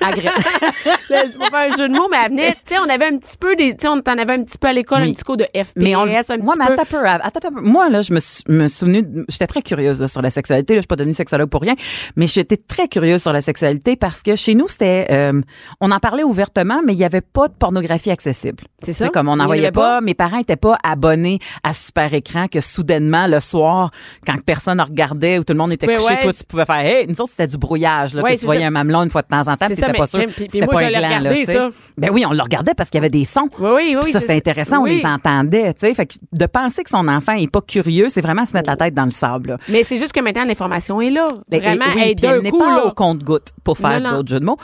Là, 1.10 1.24
c'est 1.30 1.38
pas 1.38 1.50
faire 1.50 1.72
un 1.72 1.76
jeu 1.76 1.88
de 1.88 1.94
mots, 1.94 2.08
mais 2.10 2.16
elle 2.24 2.30
venait, 2.30 2.52
tu 2.66 2.74
sais, 2.74 2.80
on 2.84 2.88
avait 2.88 3.06
un 3.06 3.16
petit 3.18 3.36
peu 3.36 3.56
des, 3.56 3.70
tu 3.76 3.82
sais, 3.82 3.88
on 3.88 3.92
en 3.98 4.18
avait 4.18 4.32
un 4.34 4.42
petit 4.44 4.58
peu 4.58 4.68
à 4.68 4.72
l'école, 4.72 5.02
Oui. 5.02 5.10
un 5.10 5.12
petit 5.12 5.24
cours 5.24 5.36
de 5.36 5.44
FPS, 5.44 5.72
mais 5.76 5.96
on, 5.96 6.02
un 6.02 6.06
moi, 6.06 6.22
petit 6.24 6.58
mais 6.58 6.66
peu. 6.66 6.72
attends 6.72 6.82
un 6.82 6.84
peu, 6.84 7.06
attends, 7.08 7.26
attends 7.38 7.48
un 7.48 7.52
peu. 7.52 7.60
Moi, 7.60 7.88
là, 7.90 8.02
je 8.02 8.12
me, 8.12 8.20
suis- 8.20 8.44
me 8.48 8.68
souvenu, 8.68 9.02
de- 9.02 9.24
j'étais 9.28 9.46
très 9.46 9.62
curieuse 9.62 10.00
là, 10.00 10.08
sur 10.08 10.22
la 10.22 10.30
sexualité. 10.30 10.74
Là, 10.74 10.78
je 10.78 10.82
suis 10.82 10.86
pas 10.88 10.96
devenue 10.96 11.14
sexologue 11.14 11.48
pour 11.48 11.60
rien, 11.62 11.74
mais 12.16 12.26
j'étais 12.26 12.56
très 12.56 12.88
curieuse 12.88 13.22
sur 13.22 13.32
la 13.32 13.40
sexualité 13.42 13.96
parce 13.96 14.22
que 14.22 14.36
chez 14.36 14.54
nous, 14.54 14.68
c'était, 14.68 15.06
euh, 15.10 15.40
on 15.80 15.90
en 15.90 15.98
parlait 16.00 16.22
ouvertement, 16.24 16.80
mais 16.84 16.92
il 16.94 16.98
y 16.98 17.04
avait 17.04 17.20
pas 17.20 17.48
de 17.48 17.54
pornographie 17.54 18.10
accessible. 18.10 18.64
C'est 18.84 18.92
ça. 18.92 19.08
comme 19.08 19.28
on 19.28 19.32
Il 19.32 19.36
y 19.36 19.38
n'en 19.38 19.44
en 19.44 19.46
voyait 19.46 19.62
avait 19.66 19.72
pas, 19.72 19.83
pas. 19.84 20.00
mes 20.00 20.14
parents 20.14 20.38
étaient 20.38 20.56
pas 20.56 20.76
abonnés 20.82 21.38
à 21.62 21.72
super 21.72 22.12
écran 22.14 22.46
que 22.48 22.60
soudainement 22.60 23.26
le 23.26 23.40
soir, 23.40 23.90
quand 24.26 24.34
personne 24.44 24.78
ne 24.78 24.82
regardait 24.82 25.38
ou 25.38 25.44
tout 25.44 25.52
le 25.52 25.58
monde 25.58 25.72
était 25.72 25.86
couché, 25.86 26.04
ouais. 26.14 26.20
toi 26.22 26.32
tu 26.32 26.44
pouvais 26.44 26.64
faire, 26.64 26.76
hey, 26.80 27.06
nous 27.06 27.20
autres 27.20 27.30
c'était 27.30 27.46
du 27.46 27.56
brouillage 27.58 28.14
là, 28.14 28.22
Ouais, 28.22 28.34
que 28.34 28.40
tu 28.40 28.46
voyais 28.46 28.62
ça. 28.62 28.66
un 28.68 28.70
mamelon 28.70 29.02
une 29.04 29.10
fois 29.10 29.22
de 29.22 29.28
temps 29.28 29.48
en 29.48 29.56
temps, 29.56 29.68
t'étais 29.68 29.92
pas 29.92 30.06
sûr, 30.06 30.20
c'était 30.36 30.66
pas 30.66 30.78
un 30.82 30.88
gland 30.88 30.98
regardé, 30.98 31.44
ça. 31.44 31.70
Ben 31.98 32.10
oui, 32.12 32.24
on 32.26 32.32
le 32.32 32.42
regardait 32.42 32.74
parce 32.74 32.90
qu'il 32.90 32.98
y 32.98 33.02
avait 33.02 33.10
des 33.10 33.24
sons. 33.24 33.48
Oui, 33.58 33.70
oui, 33.74 33.96
oui. 34.02 34.12
Ça, 34.12 34.20
c'était 34.20 34.34
intéressant, 34.34 34.80
on 34.80 34.84
les 34.84 35.04
entendait, 35.04 35.72
tu 35.74 35.86
sais. 35.86 35.94
Fait 35.94 36.06
que 36.06 36.14
de 36.32 36.46
penser 36.46 36.82
que 36.82 36.90
son 36.90 37.06
enfant 37.08 37.32
est 37.32 37.50
pas 37.50 37.60
curieux, 37.60 38.08
c'est 38.08 38.20
vraiment 38.20 38.46
se 38.46 38.52
mettre 38.54 38.70
la 38.70 38.76
tête 38.76 38.94
dans 38.94 39.04
le 39.04 39.10
sable, 39.10 39.50
là. 39.50 39.58
Mais 39.68 39.84
c'est 39.84 39.98
juste 39.98 40.12
que 40.12 40.20
maintenant, 40.20 40.44
l'information 40.44 41.00
est 41.00 41.10
là. 41.10 41.28
Et- 41.50 41.58
Vraiment, 41.60 41.84
et- 41.96 42.14
elle 42.22 42.42
n'est 42.42 42.50
pas 42.50 42.76
là. 42.76 42.86
au 42.86 42.92
compte-goutte 42.92 43.48
pour 43.62 43.78
faire 43.78 44.00
d'autres 44.00 44.28
jeux 44.28 44.40
de 44.40 44.44
mots. 44.44 44.58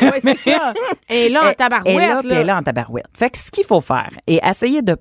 Oui, 0.00 0.08
c'est 0.22 0.50
ça. 0.50 0.72
Et 1.08 1.28
là, 1.28 1.44
en 1.44 1.46
Elle- 1.48 1.54
tabarouette, 1.56 2.24
là, 2.24 2.40
est 2.40 2.44
là 2.44 2.56
en 2.58 2.62
tabarouette. 2.62 3.06
Fait 3.14 3.30
que 3.30 3.38
ce 3.38 3.50
qu'il 3.50 3.64
faut 3.64 3.80
faire, 3.80 4.10
et 4.26 4.40
essayer 4.56 4.82
de... 4.82 4.96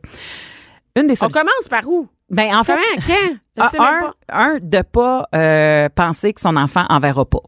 Une 0.97 1.07
des 1.07 1.21
On 1.23 1.27
commence 1.29 1.67
par 1.69 1.87
où? 1.87 2.07
Ben, 2.29 2.55
en 2.55 2.63
fait, 2.63 2.75
Comment? 2.75 3.05
Quand? 3.07 3.35
Je 3.57 3.61
Ah, 3.61 3.69
même 3.73 3.81
un, 3.81 4.01
pas. 4.01 4.13
un, 4.29 4.57
de 4.61 4.81
pas 4.81 5.27
euh, 5.35 5.89
penser 5.93 6.33
que 6.33 6.41
son 6.41 6.55
enfant 6.57 6.85
en 6.89 6.99
verra 6.99 7.25
pas. 7.25 7.39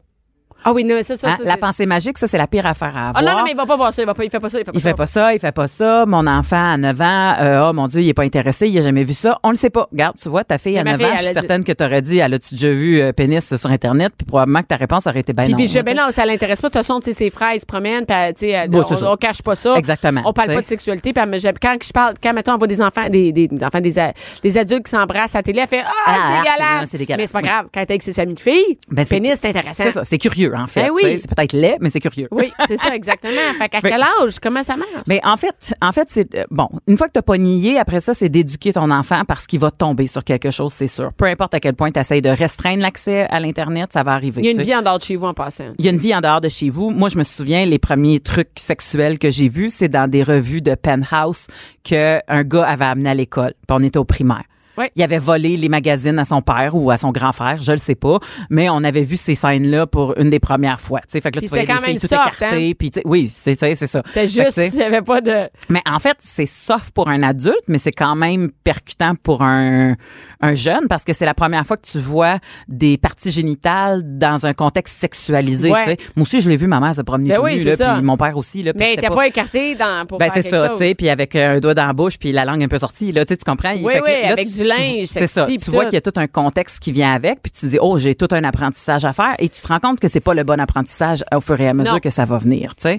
Ah 0.64 0.72
oui, 0.72 0.84
non, 0.84 0.96
ça, 1.02 1.16
ça, 1.16 1.28
Hein? 1.28 1.36
ça, 1.38 1.44
La 1.44 1.56
pensée 1.56 1.86
magique, 1.86 2.18
ça, 2.18 2.26
c'est 2.26 2.38
la 2.38 2.46
pire 2.46 2.66
affaire 2.66 2.96
à 2.96 3.08
avoir. 3.10 3.16
Ah 3.16 3.22
non, 3.22 3.38
non, 3.38 3.44
mais 3.44 3.52
il 3.52 3.56
va 3.56 3.66
pas 3.66 3.76
voir 3.76 3.92
ça. 3.92 4.02
Il, 4.02 4.06
va 4.06 4.14
pas, 4.14 4.24
il 4.24 4.30
fait 4.30 4.40
pas 4.40 4.48
ça. 4.48 4.58
Il 4.58 4.64
fait 4.64 4.72
pas 4.72 4.78
Il 4.78 4.80
ça. 4.80 4.88
fait 4.90 4.94
pas 4.94 5.06
ça, 5.06 5.34
il 5.34 5.38
fait 5.38 5.52
pas 5.52 5.68
ça. 5.68 6.04
Mon 6.06 6.26
enfant 6.26 6.72
à 6.72 6.76
9 6.76 7.00
ans, 7.00 7.34
euh, 7.40 7.68
oh 7.68 7.72
mon 7.72 7.86
Dieu, 7.86 8.00
il 8.00 8.08
est 8.08 8.14
pas 8.14 8.24
intéressé, 8.24 8.68
il 8.68 8.78
a 8.78 8.82
jamais 8.82 9.04
vu 9.04 9.12
ça. 9.12 9.38
On 9.42 9.50
le 9.50 9.56
sait 9.56 9.70
pas. 9.70 9.88
Regarde, 9.92 10.16
tu 10.20 10.28
vois, 10.28 10.44
ta 10.44 10.58
fille 10.58 10.78
à 10.78 10.84
ma 10.84 10.92
9 10.92 11.00
fille, 11.00 11.06
ans, 11.06 11.16
je 11.16 11.22
suis 11.24 11.32
certaine 11.32 11.64
que 11.64 11.72
t'aurais 11.72 12.02
dit, 12.02 12.18
elle 12.18 12.34
a-tu 12.34 12.54
déjà 12.54 12.70
vu 12.70 13.00
euh, 13.00 13.12
pénis 13.12 13.54
sur 13.54 13.70
Internet? 13.70 14.12
Puis 14.16 14.26
probablement 14.26 14.62
que 14.62 14.66
ta 14.68 14.76
réponse 14.76 15.06
aurait 15.06 15.20
été 15.20 15.32
ben 15.32 15.44
Puis, 15.44 15.52
non. 15.52 15.58
puis 15.58 15.68
je 15.68 15.80
ben 15.80 15.96
non, 15.96 16.10
ça 16.10 16.26
l'intéresse 16.26 16.60
pas. 16.60 16.68
De 16.68 16.72
toute 16.72 16.82
façon, 16.82 17.00
tu 17.00 17.12
sais, 17.12 17.14
ses 17.14 17.30
frères, 17.30 17.52
ils 17.54 17.60
se 17.60 17.66
promènent, 17.66 18.04
puis, 18.06 18.16
tu 18.34 18.46
Bon, 18.68 18.84
on, 19.02 19.16
cache 19.16 19.42
pas 19.42 19.54
ça. 19.54 19.74
Exactement, 19.76 20.22
On 20.24 20.32
parle 20.32 20.54
pas 20.54 20.62
de 20.62 20.66
sexualité. 20.66 21.12
Puis, 21.12 21.22
quand 21.60 21.76
je 21.82 21.92
parle, 21.92 22.14
quand, 22.22 22.32
mettons, 22.32 22.52
on 22.54 22.58
voit 22.58 22.66
des 22.66 22.82
enfants, 22.82 23.08
des, 23.08 23.32
des, 23.32 23.48
des 23.48 23.64
enfants, 23.64 23.80
des, 23.80 24.58
adultes 24.58 24.84
qui 24.84 24.90
s'embrassent 24.90 25.34
à 25.34 25.38
la 25.38 25.42
télé, 25.42 25.60
elle 25.60 25.68
fait, 25.68 25.82
ah, 25.84 25.90
Ah, 26.06 26.12
c'est 26.14 26.20
ah, 26.20 26.42
dégueulasse. 26.42 26.88
c'est 26.90 26.98
dégueulasse, 26.98 27.18
Mais 27.18 27.26
c'est 27.26 27.32
pas 27.32 27.42
grave. 27.42 27.66
Quand 27.72 27.84
t'es 27.84 27.92
avec 27.92 28.02
ses 28.02 28.18
amis 28.20 28.34
de 28.34 28.40
filles, 28.40 28.78
Ben, 28.90 29.06
pénis, 29.06 29.38
c'est 29.40 29.48
intéressant. 29.48 29.82
C'est 29.84 29.92
ça, 29.92 30.04
c'est 30.04 30.18
curieux, 30.18 30.47
en 30.54 30.66
fait. 30.66 30.84
Ben 30.84 30.90
oui. 30.92 31.18
C'est 31.18 31.28
peut-être 31.28 31.52
laid, 31.52 31.76
mais 31.80 31.90
c'est 31.90 32.00
curieux. 32.00 32.28
Oui, 32.30 32.52
c'est 32.66 32.76
ça, 32.76 32.94
exactement. 32.94 33.32
Fait 33.58 33.68
qu'à 33.68 33.80
quel 33.80 34.02
âge? 34.02 34.38
Comment 34.42 34.62
ça 34.62 34.76
marche? 34.76 34.90
Mais 35.06 35.20
en 35.24 35.36
fait, 35.36 35.74
en 35.80 35.92
fait, 35.92 36.08
c'est 36.10 36.34
euh, 36.34 36.44
bon. 36.50 36.68
Une 36.86 36.96
fois 36.96 37.08
que 37.08 37.12
t'as 37.12 37.22
pas 37.22 37.38
nié, 37.38 37.78
après 37.78 38.00
ça, 38.00 38.14
c'est 38.14 38.28
d'éduquer 38.28 38.72
ton 38.72 38.90
enfant 38.90 39.22
parce 39.26 39.46
qu'il 39.46 39.60
va 39.60 39.70
tomber 39.70 40.06
sur 40.06 40.24
quelque 40.24 40.50
chose, 40.50 40.72
c'est 40.72 40.88
sûr. 40.88 41.12
Peu 41.16 41.26
importe 41.26 41.54
à 41.54 41.60
quel 41.60 41.74
point 41.74 41.90
tu 41.90 42.00
essayes 42.00 42.22
de 42.22 42.30
restreindre 42.30 42.82
l'accès 42.82 43.26
à 43.30 43.40
l'internet, 43.40 43.92
ça 43.92 44.02
va 44.02 44.12
arriver. 44.12 44.40
Il 44.42 44.46
y 44.46 44.48
a 44.48 44.52
une 44.52 44.62
vie 44.62 44.74
en 44.74 44.82
dehors 44.82 44.98
de 44.98 45.04
chez 45.04 45.16
vous 45.16 45.26
en 45.26 45.34
passant. 45.34 45.72
Il 45.78 45.84
y 45.84 45.88
a 45.88 45.90
une 45.90 45.98
vie 45.98 46.14
en 46.14 46.20
dehors 46.20 46.40
de 46.40 46.48
chez 46.48 46.70
vous. 46.70 46.90
Moi, 46.90 47.08
je 47.08 47.18
me 47.18 47.24
souviens, 47.24 47.64
les 47.66 47.78
premiers 47.78 48.20
trucs 48.20 48.50
sexuels 48.56 49.18
que 49.18 49.30
j'ai 49.30 49.48
vus, 49.48 49.70
c'est 49.70 49.88
dans 49.88 50.08
des 50.08 50.22
revues 50.22 50.62
de 50.62 50.74
Penthouse 50.74 51.46
que 51.84 52.20
un 52.28 52.42
gars 52.44 52.64
avait 52.64 52.84
amené 52.84 53.10
à 53.10 53.14
l'école. 53.14 53.54
Puis 53.66 53.76
on 53.76 53.82
était 53.82 53.98
au 53.98 54.04
primaire. 54.04 54.44
Ouais. 54.78 54.90
Il 54.96 55.02
avait 55.02 55.18
volé 55.18 55.56
les 55.56 55.68
magazines 55.68 56.18
à 56.18 56.24
son 56.24 56.40
père 56.40 56.74
ou 56.74 56.90
à 56.90 56.96
son 56.96 57.10
grand 57.10 57.32
frère, 57.32 57.60
je 57.60 57.72
le 57.72 57.78
sais 57.78 57.94
pas, 57.94 58.18
mais 58.50 58.68
on 58.70 58.82
avait 58.84 59.02
vu 59.02 59.16
ces 59.16 59.34
scènes-là 59.34 59.86
pour 59.86 60.16
une 60.18 60.30
des 60.30 60.38
premières 60.40 60.80
fois. 60.80 61.00
Tu 61.00 61.06
sais, 61.10 61.20
fait 61.20 61.30
que 61.30 61.36
là, 61.36 61.40
Puis 61.40 61.48
tu 61.48 61.50
voyais 61.50 61.66
quand 61.66 61.80
filles 61.80 61.94
tout 62.00 62.06
soft, 62.06 62.36
écartées, 62.40 62.74
puis 62.74 62.90
tu 62.90 63.00
sais, 63.00 63.06
oui, 63.06 63.28
c'est 63.28 63.58
ça. 63.86 64.02
C'est 64.14 64.28
juste, 64.28 64.80
avait 64.80 65.02
pas 65.02 65.20
de. 65.20 65.48
mais 65.68 65.82
en 65.90 65.98
fait, 65.98 66.16
c'est 66.20 66.46
soft 66.46 66.90
pour 66.92 67.08
un 67.08 67.22
adulte, 67.22 67.64
mais 67.68 67.78
c'est 67.78 67.92
quand 67.92 68.14
même 68.14 68.50
percutant 68.64 69.14
pour 69.14 69.42
un, 69.42 69.94
un 70.40 70.54
jeune 70.54 70.86
parce 70.88 71.04
que 71.04 71.12
c'est 71.12 71.26
la 71.26 71.34
première 71.34 71.66
fois 71.66 71.76
que 71.76 71.86
tu 71.86 71.98
vois 71.98 72.38
des 72.68 72.96
parties 72.98 73.30
génitales 73.30 74.02
dans 74.18 74.46
un 74.46 74.54
contexte 74.54 74.98
sexualisé. 74.98 75.70
Ouais. 75.70 75.96
Moi 76.16 76.22
aussi, 76.22 76.40
je 76.40 76.48
l'ai 76.48 76.56
vu, 76.56 76.66
ma 76.66 76.80
mère 76.80 76.94
se 76.94 77.02
promener 77.02 77.30
Ben 77.30 77.36
tout 77.36 77.42
oui, 77.42 77.58
nu, 77.58 77.64
là, 77.64 77.94
puis 77.96 78.04
mon 78.04 78.16
père 78.16 78.36
aussi. 78.36 78.62
Là, 78.62 78.72
puis 78.72 78.80
Mais 78.80 78.96
t'es 79.00 79.08
pas 79.08 79.26
écarté 79.26 79.74
dans, 79.74 80.06
pour 80.06 80.18
ben 80.18 80.30
c'est 80.32 80.42
ça, 80.42 80.68
tu 80.70 80.76
sais, 80.76 80.94
puis 80.94 81.08
avec 81.08 81.34
un 81.36 81.60
doigt 81.60 81.74
dans 81.74 81.86
la 81.86 81.92
bouche, 81.92 82.18
puis 82.18 82.32
la 82.32 82.44
langue 82.44 82.62
un 82.62 82.68
peu 82.68 82.78
sortie, 82.78 83.12
là, 83.12 83.24
tu 83.24 83.36
comprends? 83.44 83.74
Oui, 83.74 83.92
Fait 83.92 84.00
que 84.00 84.04
oui, 84.04 84.22
là, 84.22 84.32
avec 84.32 84.48
tu- 84.48 84.58
du 84.58 84.64
linge 84.68 85.06
C'est 85.08 85.26
ça. 85.26 85.46
Tu 85.46 85.70
vois 85.70 85.84
qu'il 85.86 85.94
y 85.94 85.96
a 85.96 86.00
tout 86.00 86.12
un 86.16 86.26
contexte 86.26 86.80
qui 86.80 86.92
vient 86.92 87.12
avec, 87.12 87.40
puis 87.42 87.50
tu 87.50 87.60
te 87.62 87.66
dis, 87.66 87.78
oh, 87.80 87.98
j'ai 87.98 88.14
tout 88.14 88.28
un 88.30 88.44
apprentissage 88.44 89.04
à 89.04 89.12
faire, 89.12 89.34
et 89.38 89.48
tu 89.48 89.60
te 89.60 89.68
rends 89.68 89.80
compte 89.80 90.00
que 90.00 90.08
c'est 90.08 90.20
pas 90.20 90.34
le 90.34 90.44
bon 90.44 90.60
apprentissage 90.60 91.24
au 91.34 91.40
fur 91.40 91.60
et 91.60 91.68
à 91.68 91.74
mesure 91.74 91.94
Non. 91.94 92.00
que 92.00 92.10
ça 92.10 92.24
va 92.24 92.38
venir, 92.38 92.74
tu 92.76 92.82
sais. 92.82 92.98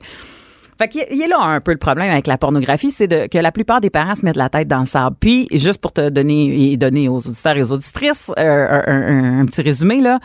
Fait 0.78 0.88
qu'il 0.88 1.02
y 1.02 1.04
a- 1.04 1.12
il 1.12 1.18
y 1.18 1.24
a 1.24 1.28
là 1.28 1.40
un 1.42 1.60
peu 1.60 1.72
le 1.72 1.78
problème 1.78 2.10
avec 2.10 2.26
la 2.26 2.38
pornographie, 2.38 2.90
c'est 2.92 3.08
de, 3.08 3.28
que 3.28 3.38
la 3.38 3.52
plupart 3.52 3.82
des 3.82 3.90
parents 3.90 4.16
se 4.16 4.24
mettent 4.24 4.38
la 4.38 4.48
tête 4.48 4.70
dans 4.70 4.80
le 4.80 4.86
sable. 4.86 5.18
Puis, 5.20 5.48
juste 5.52 5.80
pour 5.82 5.92
te 5.92 6.08
donner 6.08 6.72
et 6.72 6.78
donner 6.78 7.10
aux 7.10 7.18
auditeurs 7.18 7.58
et 7.58 7.62
aux 7.64 7.72
auditrices 7.74 8.32
euh, 8.40 8.82
un, 8.88 8.94
un- 8.94 9.40
un 9.42 9.46
petit 9.46 9.62
résumé, 9.62 10.00
là, 10.00 10.20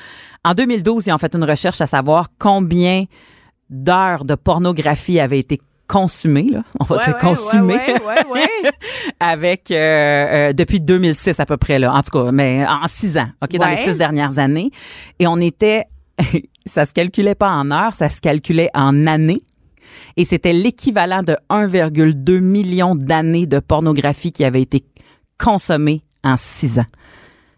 en 0.45 0.55
2012, 0.55 1.07
ils 1.09 1.13
ont 1.13 1.19
fait 1.19 1.35
une 1.35 1.43
recherche 1.43 1.81
à 1.81 1.89
savoir 1.89 2.29
combien 2.39 3.07
d'heures 3.69 4.25
de 4.25 4.37
pornographie 4.37 5.19
avaient 5.19 5.41
été 5.41 5.61
consumées, 5.87 6.49
là. 6.51 6.63
On 6.81 6.85
va 6.85 6.97
Ouais, 6.97 7.05
dire 7.05 7.19
ouais, 8.07 8.25
ouais. 8.33 8.71
avec 9.21 9.71
euh, 9.71 9.77
euh, 9.77 10.53
depuis 10.53 10.81
2006 10.81 11.39
à 11.41 11.47
peu 11.47 11.57
près 11.57 11.79
là. 11.79 11.93
En 11.93 12.03
tout 12.03 12.11
cas 12.11 12.33
mais 12.33 12.65
en 12.67 12.87
six 12.87 13.17
ans 13.19 13.29
ok 13.43 13.57
dans 13.59 13.69
les 13.69 13.77
six 13.77 13.99
dernières 13.99 14.39
années. 14.39 14.71
Et 15.19 15.27
on 15.27 15.37
était 15.39 15.85
ça 16.67 16.85
se 16.85 16.93
calculait 16.93 17.35
pas 17.35 17.51
en 17.51 17.71
heures 17.71 17.95
ça 17.95 18.09
se 18.09 18.21
calculait 18.21 18.71
en 18.75 19.07
années. 19.07 19.43
Et 20.17 20.25
c'était 20.25 20.53
l'équivalent 20.53 21.23
de 21.23 21.37
1,2 21.51 22.39
million 22.41 22.95
d'années 22.95 23.47
de 23.47 23.59
pornographie 23.61 24.33
qui 24.33 24.45
avait 24.45 24.63
été 24.63 24.85
consommée 25.39 26.03
en 26.23 26.37
six 26.37 26.79
ans 26.79 26.87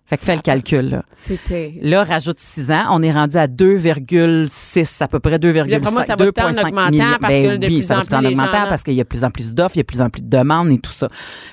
fait 0.07 0.17
que 0.17 0.23
fais 0.25 0.37
le 0.37 0.43
calcul 0.43 0.89
là 0.91 1.03
C'était. 1.13 1.75
Là, 1.83 2.05
rajoute 2.05 2.39
6 2.39 2.71
ans, 2.71 2.85
on 2.91 3.03
est 3.03 3.11
rendu 3.11 3.37
à 3.37 3.47
2,6, 3.49 5.03
à 5.03 5.09
peu 5.09 5.19
près 5.21 5.39
2,5. 5.39 5.69
D'après 5.69 5.91
moi, 5.93 6.05
ça 6.05 6.17
va 6.17 6.27
tout 6.27 6.41
en 6.41 6.51
2,5 6.51 6.67
augmentant 6.67 7.17
parce 7.21 7.33
Ben 7.33 7.51
que 7.51 7.57
de 7.57 7.67
oui, 7.67 7.79
plus 7.79 7.83
ça 7.83 7.95
va 7.95 8.01
en 8.01 8.05
plus, 8.05 8.15
en 8.17 8.21
gens, 8.23 8.29
augmentant 8.29 8.69
parce 8.69 8.83
qu'il 8.83 8.95
y 8.95 9.01
a 9.01 9.05
plus 9.05 9.25
en 9.25 9.31
plus 9.31 9.55
d'offres, 9.55 9.77
il 9.77 9.79
y 9.79 9.81
a 9.81 9.85
plus 9.85 10.01
en 10.01 10.09
plus 10.09 10.23
de 10.23 10.29
demandes 10.29 10.71
et 10.71 10.79
tout 10.79 10.93
ça. 10.93 11.09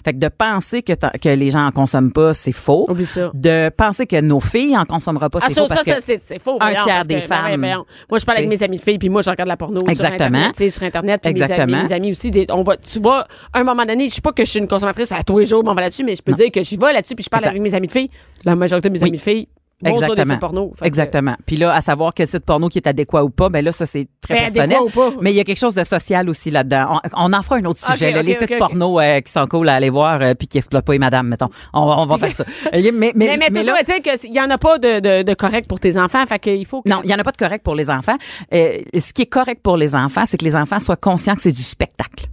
Fait 0.05 0.13
que 0.13 0.19
de 0.19 0.27
penser 0.27 0.83
que, 0.83 0.93
que 0.93 1.29
les 1.29 1.49
gens 1.49 1.65
en 1.65 1.71
consomment 1.71 2.11
pas, 2.11 2.33
c'est 2.33 2.51
faux. 2.51 2.85
Oublie 2.89 3.05
ça. 3.05 3.31
De 3.33 3.69
penser 3.75 4.05
que 4.05 4.19
nos 4.21 4.39
filles 4.39 4.77
en 4.77 4.85
consommeront 4.85 5.29
pas, 5.29 5.39
Ah, 5.41 5.45
c'est 5.47 5.55
ça, 5.55 5.61
faux 5.63 5.67
parce 5.69 5.83
ça, 5.83 5.99
ça, 5.99 6.15
que 6.15 6.21
c'est 6.23 6.39
faux. 6.39 6.57
un 6.61 6.71
tiers 6.71 6.85
parce 6.85 7.07
des 7.07 7.15
que, 7.15 7.19
ben, 7.21 7.27
femmes, 7.27 7.59
voyons. 7.59 7.85
Moi, 8.09 8.19
je 8.19 8.25
parle 8.25 8.37
avec 8.37 8.49
mes 8.49 8.61
amis 8.63 8.77
de 8.77 8.81
filles, 8.81 8.99
puis 8.99 9.09
moi, 9.09 9.21
je 9.21 9.29
regarde 9.29 9.49
la 9.49 9.57
porno 9.57 9.81
Exactement. 9.87 10.17
sur 10.17 10.25
Internet, 10.25 10.55
tu 10.57 10.63
sais, 10.63 10.69
sur 10.69 10.83
Internet, 10.83 11.21
puis 11.21 11.33
mes 11.33 11.41
amis, 11.41 11.51
Exactement. 11.51 11.83
mes 11.83 11.93
amis 11.93 12.11
aussi. 12.11 12.31
Des, 12.31 12.45
on 12.49 12.63
va, 12.63 12.77
tu 12.77 12.99
vois, 12.99 13.27
à 13.51 13.59
un 13.59 13.63
moment 13.63 13.85
donné, 13.85 14.09
je 14.09 14.15
sais 14.15 14.21
pas 14.21 14.31
que 14.31 14.45
je 14.45 14.49
suis 14.49 14.59
une 14.59 14.67
consommatrice 14.67 15.11
à 15.11 15.23
tous 15.23 15.39
les 15.39 15.45
jours, 15.45 15.63
mais 15.63 15.69
on 15.69 15.73
va 15.75 15.81
là-dessus, 15.81 16.03
mais 16.03 16.15
je 16.15 16.21
peux 16.21 16.33
dire 16.33 16.51
que 16.51 16.61
j'y 16.63 16.77
vais 16.77 16.93
là-dessus, 16.93 17.15
puis 17.15 17.23
je 17.23 17.29
parle 17.29 17.45
avec 17.45 17.61
mes 17.61 17.73
amis 17.73 17.87
de 17.87 17.91
filles. 17.91 18.09
La 18.45 18.56
majorité 18.56 18.89
de 18.89 18.93
mes 18.93 19.01
Oui. 19.01 19.10
amis 19.10 19.17
filles, 19.17 19.47
vont 19.82 19.89
sur 19.97 19.99
des 19.99 20.03
Exactement. 20.06 20.34
sites 20.34 20.39
porno. 20.39 20.71
Fait 20.75 20.82
que- 20.84 20.88
Exactement. 20.88 21.36
Puis 21.45 21.58
là, 21.58 21.73
à 21.73 21.82
savoir 21.82 22.13
quel 22.13 22.25
site 22.27 22.45
porno 22.45 22.69
qui 22.69 22.77
est 22.77 22.88
adéquat 22.88 23.23
ou 23.25 23.29
pas, 23.29 23.49
ben 23.49 23.65
là, 23.65 23.73
ça, 23.73 23.86
c'est 23.86 24.08
très 24.21 24.36
Ben, 24.36 24.53
personnel. 24.53 24.77
ou 24.86 24.89
pas. 24.89 25.12
Mais 25.19 25.34
il 25.34 25.36
y 25.36 25.41
a 25.41 25.43
quelque 25.43 25.60
chose 25.60 25.75
de 25.75 25.84
social 25.84 26.29
aussi 26.29 26.51
là-dedans. 26.51 27.01
On, 27.13 27.32
on 27.32 27.34
en 27.34 27.41
fera 27.43 27.58
un 27.58 27.65
autre 27.65 27.79
sujet. 27.86 28.12
là, 28.13 28.19
ok, 28.21 28.25
les 28.25 28.34
ok, 28.36 28.39
sites 28.47 28.58
porno 28.60 28.99
euh, 29.01 29.19
qui 29.19 29.32
sont 29.32 29.45
cool 29.47 29.67
à 29.67 29.75
aller 29.75 29.89
voir 29.89 30.21
euh, 30.21 30.34
puis 30.36 30.47
qui 30.47 30.58
exploitent 30.58 30.86
pas 30.86 30.93
les 30.93 30.99
madames, 30.99 31.27
mettons. 31.27 31.49
On, 31.73 31.86
va- 31.86 31.97
on 31.99 32.06
va 32.06 32.17
faire 32.17 32.34
ça. 32.34 32.45
Mais, 32.71 32.82
mais, 32.93 33.12
Mais, 33.15 33.38
mais, 33.38 33.49
mais 33.51 33.63
là- 33.63 33.75
est-il 33.82 34.01
qu'il 34.19 34.34
y 34.34 34.39
en 34.39 34.49
a 34.49 34.58
pas 34.58 34.77
de, 34.77 34.99
de, 35.01 35.23
de 35.23 35.34
correct 35.34 35.67
pour 35.67 35.82
tes 35.82 35.97
enfants. 35.99 36.25
Fait 36.27 36.39
qu'il 36.39 36.65
faut 36.65 36.82
que... 36.82 36.89
non, 36.89 37.01
il 37.03 37.10
y 37.10 37.13
en 37.13 37.19
a 37.19 37.23
pas 37.23 37.32
de 37.32 37.38
correct 37.38 37.63
pour 37.63 37.75
les 37.75 37.89
enfants. 37.89 38.17
Euh, 38.53 38.77
ce 38.97 39.12
qui 39.12 39.23
est 39.23 39.27
correct 39.27 39.62
pour 39.62 39.75
les 39.75 39.95
enfants, 39.95 40.23
c'est 40.25 40.38
que 40.38 40.45
les 40.45 40.56
enfants 40.56 40.79
soient 40.79 40.95
conscients 40.95 41.36
que 41.36 41.41
c'est 41.41 41.51
du 41.51 41.63
spectacle. 41.63 42.27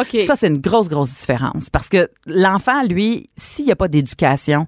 OK. 0.00 0.22
Ça, 0.26 0.36
c'est 0.36 0.46
une 0.48 0.60
grosse, 0.62 0.88
grosse 0.88 1.14
différence. 1.14 1.68
Parce 1.68 1.90
que 1.90 2.08
l'enfant, 2.26 2.82
lui, 2.82 3.26
s'il 3.36 3.66
n'y 3.66 3.72
a 3.72 3.76
pas 3.76 3.88
d'éducation 3.88 4.66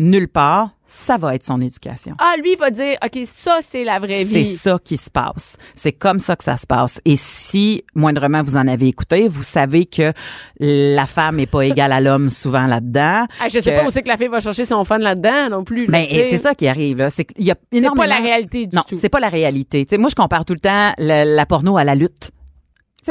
nulle 0.00 0.28
part, 0.28 0.70
ça 0.86 1.18
va 1.18 1.34
être 1.34 1.44
son 1.44 1.60
éducation. 1.60 2.14
Ah, 2.18 2.34
lui, 2.40 2.52
il 2.52 2.58
va 2.58 2.70
dire, 2.70 2.96
OK, 3.04 3.20
ça, 3.26 3.58
c'est 3.62 3.84
la 3.84 3.98
vraie 3.98 4.24
C'est 4.24 4.42
vie. 4.42 4.54
ça 4.56 4.78
qui 4.82 4.96
se 4.96 5.10
passe. 5.10 5.56
C'est 5.74 5.92
comme 5.92 6.18
ça 6.18 6.34
que 6.36 6.44
ça 6.44 6.56
se 6.56 6.66
passe. 6.66 7.00
Et 7.04 7.16
si, 7.16 7.84
moindrement, 7.94 8.42
vous 8.42 8.56
en 8.56 8.66
avez 8.66 8.86
écouté, 8.86 9.28
vous 9.28 9.42
savez 9.42 9.84
que 9.86 10.12
la 10.60 11.06
femme 11.06 11.36
n'est 11.36 11.46
pas 11.46 11.62
égale 11.66 11.92
à 11.92 12.00
l'homme 12.00 12.30
souvent 12.30 12.66
là-dedans. 12.66 13.26
Ah, 13.40 13.48
je 13.48 13.58
sais 13.60 13.74
pas 13.74 13.84
où 13.84 13.90
c'est 13.90 14.02
que 14.02 14.08
la 14.08 14.16
fille 14.16 14.28
va 14.28 14.40
chercher 14.40 14.64
son 14.64 14.84
fun 14.84 14.98
là-dedans 14.98 15.50
non 15.50 15.64
plus. 15.64 15.86
Ben, 15.88 16.06
c'est 16.08 16.38
ça 16.38 16.54
qui 16.54 16.66
arrive, 16.68 16.98
là. 16.98 17.10
C'est 17.10 17.24
qu'il 17.24 17.44
y 17.44 17.50
a 17.50 17.56
C'est 17.70 17.78
énormément... 17.78 18.02
pas 18.04 18.08
la 18.08 18.22
réalité 18.22 18.66
du 18.66 18.76
non, 18.76 18.82
tout. 18.88 18.96
c'est 18.98 19.08
pas 19.10 19.20
la 19.20 19.28
réalité. 19.28 19.84
Tu 19.84 19.90
sais, 19.90 19.98
moi, 19.98 20.08
je 20.08 20.14
compare 20.14 20.44
tout 20.44 20.54
le 20.54 20.60
temps 20.60 20.92
la, 20.96 21.24
la 21.24 21.46
porno 21.46 21.76
à 21.76 21.84
la 21.84 21.94
lutte. 21.94 22.30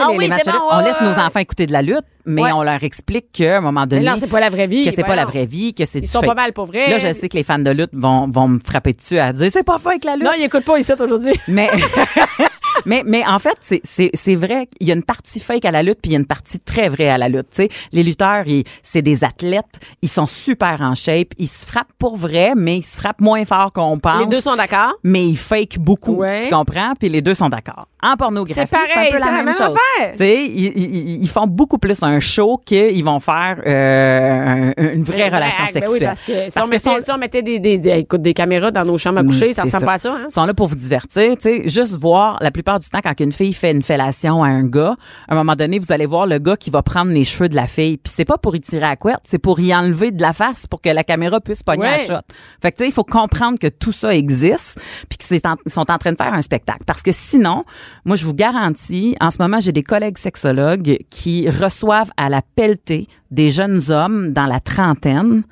Ah 0.01 0.07
les- 0.11 0.17
oui, 0.17 0.23
les 0.25 0.27
matchs 0.29 0.41
c'est 0.45 0.51
de 0.51 0.57
bon, 0.57 0.63
lutte, 0.63 0.73
on 0.73 0.79
laisse 0.85 1.01
nos 1.17 1.21
enfants 1.23 1.39
écouter 1.39 1.65
de 1.65 1.71
la 1.73 1.81
lutte, 1.81 2.05
mais 2.25 2.43
Ouais. 2.43 2.51
on 2.53 2.63
leur 2.63 2.83
explique 2.83 3.31
qu'à 3.31 3.57
un 3.57 3.61
moment 3.61 3.81
Mais 3.81 3.87
donné, 3.87 4.05
non, 4.05 4.15
c'est 4.19 4.27
pas 4.27 4.39
la 4.39 4.49
vraie 4.49 4.67
vie. 4.67 4.85
que 4.85 4.91
c'est 4.91 5.03
pas 5.03 5.15
la 5.15 5.25
vraie 5.25 5.45
vie, 5.45 5.73
que 5.73 5.85
c'est 5.85 5.99
Ils 5.99 6.03
du 6.03 6.07
sont 6.07 6.21
pas 6.21 6.33
mal 6.35 6.53
pour 6.53 6.65
vrai. 6.65 6.89
Là, 6.89 6.97
je 6.97 7.13
sais 7.13 7.29
que 7.29 7.37
les 7.37 7.43
fans 7.43 7.59
de 7.59 7.71
lutte 7.71 7.91
vont, 7.93 8.27
vont 8.27 8.47
me 8.47 8.59
frapper 8.59 8.93
dessus 8.93 9.19
à 9.19 9.33
dire 9.33 9.49
c'est 9.51 9.63
pas 9.63 9.77
fake 9.79 10.03
la 10.05 10.15
lutte. 10.15 10.25
Non, 10.25 10.31
ils 10.37 10.43
écoutent 10.43 10.65
pas 10.65 10.77
ici 10.79 10.91
aujourd'hui. 10.99 11.33
Mais, 11.47 11.69
mais, 12.86 13.03
mais 13.05 13.25
en 13.25 13.39
fait, 13.39 13.57
c'est, 13.61 13.82
c'est, 13.84 14.09
c'est 14.13 14.36
vrai 14.36 14.67
qu'il 14.78 14.88
y 14.88 14.91
a 14.91 14.95
une 14.95 15.03
partie 15.03 15.39
fake 15.39 15.65
à 15.65 15.71
la 15.71 15.84
lutte, 15.84 15.99
puis 16.01 16.11
il 16.11 16.13
y 16.13 16.15
a 16.15 16.19
une 16.19 16.25
partie 16.25 16.59
très 16.59 16.89
vraie 16.89 17.09
à 17.09 17.17
la 17.17 17.30
lutte. 17.30 17.49
Tu 17.51 17.63
sais, 17.63 17.69
les 17.91 18.03
lutteurs, 18.03 18.47
ils, 18.47 18.63
c'est 18.84 19.01
des 19.01 19.23
athlètes, 19.23 19.80
ils 20.01 20.09
sont 20.09 20.25
super 20.25 20.82
en 20.82 20.95
shape, 20.95 21.30
ils 21.38 21.47
se 21.47 21.65
frappent 21.65 21.91
pour 21.99 22.17
vrai, 22.17 22.53
mais 22.55 22.78
ils 22.78 22.84
se 22.84 22.97
frappent 22.97 23.21
moins 23.21 23.45
fort 23.45 23.71
qu'on 23.73 23.97
pense. 23.99 24.19
Les 24.21 24.28
deux 24.28 24.41
sont 24.41 24.55
d'accord. 24.55 24.93
mais 25.03 25.25
ils 25.25 25.38
fake 25.38 25.80
beaucoup, 25.80 26.15
Ouais. 26.15 26.39
tu 26.43 26.49
comprends? 26.49 26.93
Puis 26.99 27.09
les 27.09 27.21
deux 27.21 27.34
sont 27.34 27.49
d'accord. 27.49 27.88
En 28.03 28.15
pornographie, 28.15 28.59
C'est 28.61 28.69
pareil, 28.69 28.89
c'est 28.93 28.99
un 28.99 29.11
peu 29.11 29.19
la 29.25 29.32
même, 29.32 29.45
même 29.45 29.55
chose. 29.55 29.75
Tu 30.11 30.17
sais, 30.17 30.45
ils, 30.45 30.65
ils, 30.78 31.23
ils 31.23 31.30
font 31.30 31.47
beaucoup 31.47 31.78
plus 31.80 32.01
un 32.03 32.19
show 32.19 32.61
qu'ils 32.63 33.03
vont 33.03 33.19
faire 33.19 33.57
euh, 33.65 34.71
un- 34.78 34.93
une 34.93 35.03
vraie 35.03 35.30
relation 35.30 35.63
Ben 35.65 35.71
sexuelle. 35.73 35.89
oui, 35.91 35.99
parce 36.05 36.23
que 36.23 36.34
si, 36.34 36.51
Parce 36.53 36.65
on 36.65 36.69
que 36.69 36.75
mettait, 36.75 36.89
sont- 36.99 37.05
si 37.05 37.11
on 37.11 37.17
mettait 37.17 37.41
des, 37.41 37.59
des, 37.59 37.78
des, 37.80 37.89
écoute, 37.99 38.21
des 38.21 38.34
caméras 38.34 38.71
dans 38.71 38.84
nos 38.86 38.97
chambres 38.97 39.19
à 39.19 39.23
coucher, 39.23 39.53
ça 39.53 39.63
c'est 39.63 39.69
ressemble 39.69 39.86
pas 39.86 39.93
à 39.93 39.97
ça. 39.97 40.13
Hein? 40.13 40.25
Ils 40.30 40.34
sont 40.34 40.45
là 40.45 40.53
pour 40.53 40.67
vous 40.67 40.75
divertir, 40.75 41.32
tu 41.38 41.38
sais, 41.41 41.67
juste 41.67 41.99
voir 41.99 42.38
la 42.41 42.51
plupart 42.51 42.66
du 42.78 42.89
temps 42.89 42.99
quand 43.01 43.20
une 43.20 43.32
fille 43.32 43.53
fait 43.53 43.72
une 43.72 43.82
fellation 43.84 44.43
à 44.43 44.47
un 44.49 44.63
gars, 44.63 44.95
à 45.28 45.34
un 45.34 45.36
moment 45.38 45.55
donné, 45.55 45.80
vous 45.80 45.91
allez 45.91 46.05
voir 46.05 46.28
le 46.28 46.38
gars 46.39 46.57
qui 46.57 46.70
va 46.70 46.84
prendre 46.84 47.11
les 47.11 47.24
cheveux 47.24 47.47
de 47.49 47.55
la 47.55 47.68
fille, 47.68 47.97
puis 47.97 48.11
c'est 48.15 48.26
pas 48.26 48.38
pour 48.38 48.55
y 48.55 48.59
tirer 48.59 48.86
à 48.86 48.95
couette, 48.97 49.20
c'est 49.24 49.38
pour 49.39 49.59
y 49.59 49.74
enlever 49.74 50.11
de 50.11 50.22
la 50.22 50.34
face 50.34 50.68
pour 50.68 50.82
que 50.82 50.89
la 50.89 51.03
caméra 51.03 51.39
puisse 51.39 51.63
pogner 51.63 51.84
Ouais. 51.84 51.97
la 52.07 52.15
shot. 52.18 52.22
Fait 52.61 52.72
que 52.72 52.78
tu 52.78 52.84
sais, 52.84 52.89
il 52.89 52.93
faut 52.93 53.03
comprendre 53.05 53.57
que 53.57 53.68
tout 53.68 53.91
ça 53.93 54.13
existe, 54.13 54.80
puis 55.09 55.18
qu'ils 55.18 55.39
sont 55.68 55.89
en 55.91 55.97
train 55.97 56.11
de 56.11 56.18
faire 56.18 56.34
un 56.34 56.41
spectacle 56.41 56.84
parce 56.86 57.01
que 57.01 57.11
sinon, 57.13 57.63
moi 58.05 58.15
je 58.18 58.26
vous 58.26 58.34
garantis, 58.34 59.15
en 59.22 59.32
ce 59.32 59.41
moment, 59.41 59.59
j'ai 59.61 59.72
des 59.72 59.84
collègues 59.84 60.18
sexologues 60.18 60.97
qui 61.09 61.49
reçoivent 61.49 62.11
à 62.18 62.30
la 62.30 62.41
pelletée 62.55 63.07
des 63.32 63.49
jeunes 63.51 63.91
hommes 63.91 64.34
dans 64.34 64.45
la 64.45 64.59
trentaine 64.59 65.43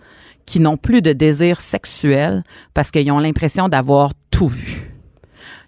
qui 0.45 0.59
n'ont 0.59 0.77
plus 0.77 1.01
de 1.01 1.11
désir 1.13 1.59
sexuel 1.59 2.43
parce 2.73 2.91
qu'ils 2.91 3.11
ont 3.11 3.19
l'impression 3.19 3.67
d'avoir 3.69 4.11
tout 4.31 4.47
vu. 4.47 4.91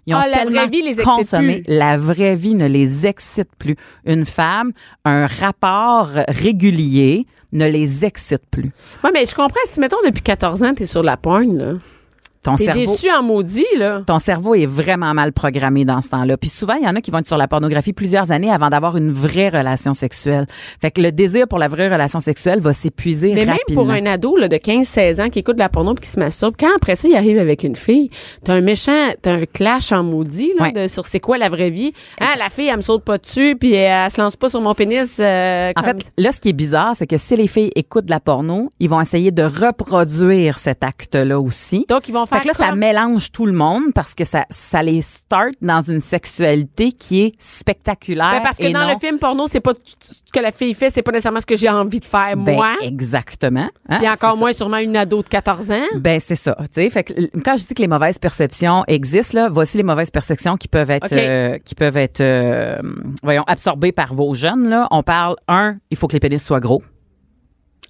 Ils 0.08 0.14
ont 0.14 0.18
Ah, 0.22 0.26
la 0.26 0.36
tellement 0.38 0.60
vraie 0.62 0.68
vie 0.70 0.80
les 0.82 0.90
excite 0.92 1.04
consommé. 1.04 1.62
plus. 1.62 1.74
La 1.76 1.98
vraie 1.98 2.34
vie 2.34 2.54
ne 2.54 2.66
les 2.66 3.06
excite 3.06 3.50
plus. 3.58 3.76
Une 4.06 4.24
femme, 4.24 4.72
un 5.04 5.26
rapport 5.26 6.08
régulier 6.28 7.26
ne 7.52 7.66
les 7.68 8.04
excite 8.06 8.42
plus. 8.50 8.70
Ouais, 9.04 9.10
mais 9.12 9.26
je 9.26 9.34
comprends. 9.34 9.60
Si, 9.66 9.80
mettons, 9.80 9.98
depuis 10.06 10.22
14 10.22 10.62
ans, 10.62 10.72
t'es 10.74 10.86
sur 10.86 11.02
la 11.02 11.16
pogne, 11.18 11.58
là. 11.58 11.72
Ton 12.42 12.54
T'es 12.54 12.66
cerveau, 12.66 12.80
déçu 12.80 13.10
en 13.10 13.22
maudit, 13.22 13.66
là. 13.76 14.02
ton 14.06 14.18
cerveau 14.18 14.54
est 14.54 14.66
vraiment 14.66 15.12
mal 15.12 15.32
programmé 15.32 15.84
dans 15.84 16.00
ce 16.00 16.10
temps-là. 16.10 16.36
Puis 16.36 16.48
souvent, 16.50 16.74
il 16.74 16.84
y 16.84 16.88
en 16.88 16.94
a 16.94 17.00
qui 17.00 17.10
vont 17.10 17.18
être 17.18 17.26
sur 17.26 17.36
la 17.36 17.48
pornographie 17.48 17.92
plusieurs 17.92 18.30
années 18.30 18.50
avant 18.50 18.68
d'avoir 18.70 18.96
une 18.96 19.10
vraie 19.12 19.48
relation 19.48 19.92
sexuelle. 19.92 20.46
Fait 20.80 20.90
que 20.90 21.00
le 21.00 21.10
désir 21.12 21.48
pour 21.48 21.58
la 21.58 21.66
vraie 21.68 21.88
relation 21.88 22.20
sexuelle 22.20 22.60
va 22.60 22.72
s'épuiser 22.72 23.34
Mais 23.34 23.44
même 23.44 23.56
pour 23.74 23.90
un 23.90 24.06
ado 24.06 24.36
là, 24.36 24.48
de 24.48 24.56
15-16 24.56 25.20
ans 25.20 25.30
qui 25.30 25.40
écoute 25.40 25.56
de 25.56 25.60
la 25.60 25.68
porno 25.68 25.94
puis 25.94 26.04
qui 26.06 26.10
se 26.10 26.20
masturbe, 26.20 26.54
quand 26.58 26.70
après 26.76 26.94
ça, 26.96 27.08
il 27.08 27.16
arrive 27.16 27.38
avec 27.38 27.64
une 27.64 27.76
fille, 27.76 28.08
t'as 28.44 28.54
un 28.54 28.60
méchant, 28.60 29.08
t'as 29.20 29.32
un 29.32 29.44
clash 29.44 29.90
en 29.92 30.04
maudit 30.04 30.52
là, 30.58 30.66
Ouais. 30.66 30.72
de, 30.72 30.88
sur 30.88 31.06
c'est 31.06 31.20
quoi 31.20 31.38
la 31.38 31.48
vraie 31.48 31.70
vie? 31.70 31.92
Hein, 32.20 32.34
la 32.38 32.50
fille, 32.50 32.68
elle 32.68 32.76
me 32.76 32.82
saute 32.82 33.02
pas 33.04 33.18
dessus 33.18 33.56
puis 33.58 33.74
elle, 33.74 34.04
elle 34.06 34.10
se 34.10 34.20
lance 34.20 34.36
pas 34.36 34.48
sur 34.48 34.60
mon 34.60 34.74
pénis. 34.74 35.16
euh, 35.18 35.70
En 35.76 35.82
comme- 35.82 36.00
fait, 36.00 36.12
là, 36.16 36.30
ce 36.32 36.40
qui 36.40 36.50
est 36.50 36.52
bizarre, 36.54 36.92
c'est 36.94 37.06
que 37.06 37.18
si 37.18 37.34
les 37.36 37.48
filles 37.48 37.72
écoutent 37.74 38.04
de 38.06 38.10
la 38.10 38.20
porno, 38.20 38.70
ils 38.80 38.88
vont 38.88 39.00
essayer 39.00 39.30
de 39.32 39.42
reproduire 39.42 40.58
cet 40.58 40.84
acte-là 40.84 41.40
aussi. 41.40 41.84
donc 41.88 42.08
ils 42.08 42.12
vont 42.12 42.26
faire 42.28 42.38
Fait 42.38 42.42
que 42.42 42.48
là, 42.48 42.54
ça 42.54 42.74
mélange 42.74 43.32
tout 43.32 43.46
le 43.46 43.52
monde 43.52 43.92
parce 43.94 44.14
que 44.14 44.24
ça, 44.24 44.44
ça 44.50 44.82
les 44.82 45.00
start 45.02 45.54
dans 45.60 45.80
une 45.80 46.00
sexualité 46.00 46.92
qui 46.92 47.22
est 47.22 47.32
spectaculaire. 47.38 48.30
Ben, 48.30 48.42
parce 48.42 48.58
que 48.58 48.64
et 48.64 48.72
dans 48.72 48.86
non- 48.86 48.92
le 48.94 48.98
film 48.98 49.18
porno, 49.18 49.46
c'est 49.48 49.60
pas 49.60 49.72
ce 50.00 50.32
que 50.32 50.40
la 50.40 50.52
fille 50.52 50.74
fait, 50.74 50.90
c'est 50.90 51.02
pas 51.02 51.12
nécessairement 51.12 51.40
ce 51.40 51.46
que 51.46 51.56
j'ai 51.56 51.68
envie 51.68 52.00
de 52.00 52.04
faire 52.04 52.36
Ben, 52.36 52.54
moi. 52.54 52.74
exactement. 52.82 53.68
hein, 53.88 53.98
Puis 53.98 54.08
encore 54.08 54.36
moins 54.36 54.52
sûrement 54.52 54.76
une 54.78 54.96
ado 54.96 55.22
de 55.22 55.28
14 55.28 55.70
ans. 55.70 55.74
Ben 55.96 56.20
c'est 56.20 56.36
ça, 56.36 56.56
tu 56.60 56.66
sais. 56.72 56.90
Fait 56.90 57.04
que 57.04 57.12
quand 57.44 57.56
je 57.56 57.66
dis 57.66 57.74
que 57.74 57.82
les 57.82 57.88
mauvaises 57.88 58.18
perceptions 58.18 58.84
existent 58.86 59.38
là, 59.38 59.48
voici 59.50 59.76
les 59.76 59.82
mauvaises 59.82 60.10
perceptions 60.10 60.56
qui 60.56 60.68
peuvent 60.68 60.90
être, 60.90 61.12
euh, 61.12 61.58
qui 61.64 61.74
peuvent 61.74 61.96
être, 61.96 62.20
euh, 62.20 62.76
voyons, 63.22 63.44
absorbées 63.46 63.92
par 63.92 64.14
vos 64.14 64.34
jeunes 64.34 64.68
là. 64.68 64.86
On 64.90 65.02
parle 65.02 65.36
un, 65.48 65.76
il 65.90 65.96
faut 65.96 66.06
que 66.08 66.12
les 66.14 66.20
pénis 66.20 66.42
soient 66.44 66.60
gros. 66.60 66.82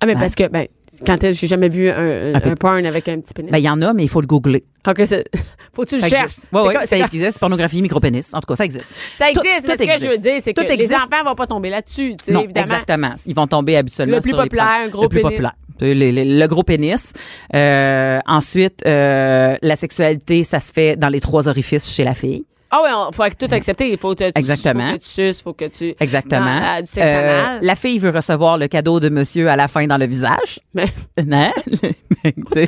Ah 0.01 0.07
mais 0.07 0.15
parce 0.15 0.35
que 0.37 0.47
ben 0.49 0.67
quand 1.07 1.23
elle- 1.25 1.35
j'ai 1.35 1.47
jamais 1.47 1.69
vu 1.69 1.89
un, 1.89 2.35
un, 2.35 2.35
un 2.35 2.55
porn 2.57 2.85
avec 2.87 3.09
un 3.09 3.21
petit 3.21 3.35
pénis. 3.35 3.51
Ben 3.51 3.59
il 3.59 3.65
y 3.65 3.69
en 3.69 3.81
a, 3.83 3.93
mais 3.93 4.05
il 4.05 4.09
faut 4.09 4.21
le 4.21 4.27
googler. 4.27 4.65
OK, 4.87 5.03
c'est- 5.05 5.27
faut 5.73 5.83
que 5.85 5.89
tu 5.89 5.97
le 5.97 6.03
Ça 6.03 6.09
cherches. 6.09 6.25
existe. 6.25 6.47
Ouais, 6.53 6.75
comme- 6.75 6.87
ça 6.87 6.99
existe. 6.99 7.39
Pornographie, 7.39 7.83
micropénis. 7.83 8.27
En 8.33 8.41
tout 8.41 8.47
cas, 8.47 8.57
ça 8.57 8.65
existe. 8.65 8.95
Ça 9.15 9.27
Tout- 9.33 9.41
existe, 9.41 9.69
mais 9.69 9.77
tout 9.77 9.83
ce 9.83 9.87
que 9.89 9.93
je 9.95 9.99
veux 10.09 10.15
existe. 10.15 10.23
dire, 10.23 10.41
c'est 10.45 10.53
que 10.55 10.61
Tout 10.61 10.67
les 10.67 10.75
existe. 10.75 10.95
enfants 10.95 11.25
vont 11.25 11.35
pas 11.35 11.47
tomber 11.47 11.71
là-dessus, 11.71 12.15
tu 12.19 12.25
sais, 12.27 12.33
Non, 12.33 12.43
évidemment. 12.45 12.65
exactement. 12.67 13.13
Ils 13.27 13.35
vont 13.35 13.47
tomber 13.47 13.77
habituellement 13.77 14.17
Le 14.17 14.21
plus 14.23 14.31
sur 14.31 14.39
les 14.43 14.45
populaire, 14.49 14.67
un 14.85 14.89
gros 14.89 15.03
le 15.03 15.09
plus 15.09 15.19
pénis. 15.21 15.31
populaire. 15.31 15.55
Le, 15.81 15.95
le- 15.95 16.11
le- 16.11 16.39
le 16.41 16.47
gros 16.49 16.65
pénis. 16.65 17.13
Euh, 17.55 18.19
ensuite, 18.27 18.83
euh, 18.87 19.57
la 19.63 19.77
sexualité, 19.77 20.43
ça 20.43 20.59
se 20.61 20.73
fait 20.73 20.97
dans 20.97 21.09
les 21.09 21.21
trois 21.21 21.47
orifices 21.49 21.93
chez 21.95 22.03
la 22.05 22.15
fille. 22.15 22.45
Ah 22.71 22.83
ouais, 22.83 22.91
il 22.91 23.15
faut 23.15 23.25
tout 23.47 23.55
accepter. 23.55 23.91
Il 23.93 23.99
faut 23.99 24.15
que 24.15 24.25
tu, 24.31 24.33
Exactement. 24.39 24.91
faut 24.93 24.99
que 24.99 25.03
tu 25.03 25.09
suces, 25.09 25.43
faut 25.43 25.53
que 25.55 25.65
tu... 25.67 25.95
Exactement. 26.01 26.45
Dans, 26.61 26.79
euh, 26.79 26.81
du 26.83 26.87
sexe 26.87 27.07
Euh, 27.09 27.41
anal. 27.43 27.59
la 27.63 27.77
fille 27.77 27.99
veut 27.99 28.11
recevoir 28.11 28.59
le 28.59 28.69
cadeau 28.69 29.01
de 29.01 29.09
monsieur 29.09 29.49
à 29.49 29.57
la 29.57 29.69
fin 29.69 29.87
dans 29.87 29.97
le 29.97 30.07
visage. 30.07 30.61
Mais, 30.75 30.87
Non? 31.27 31.53
Tu 31.73 32.35
sais, 32.53 32.67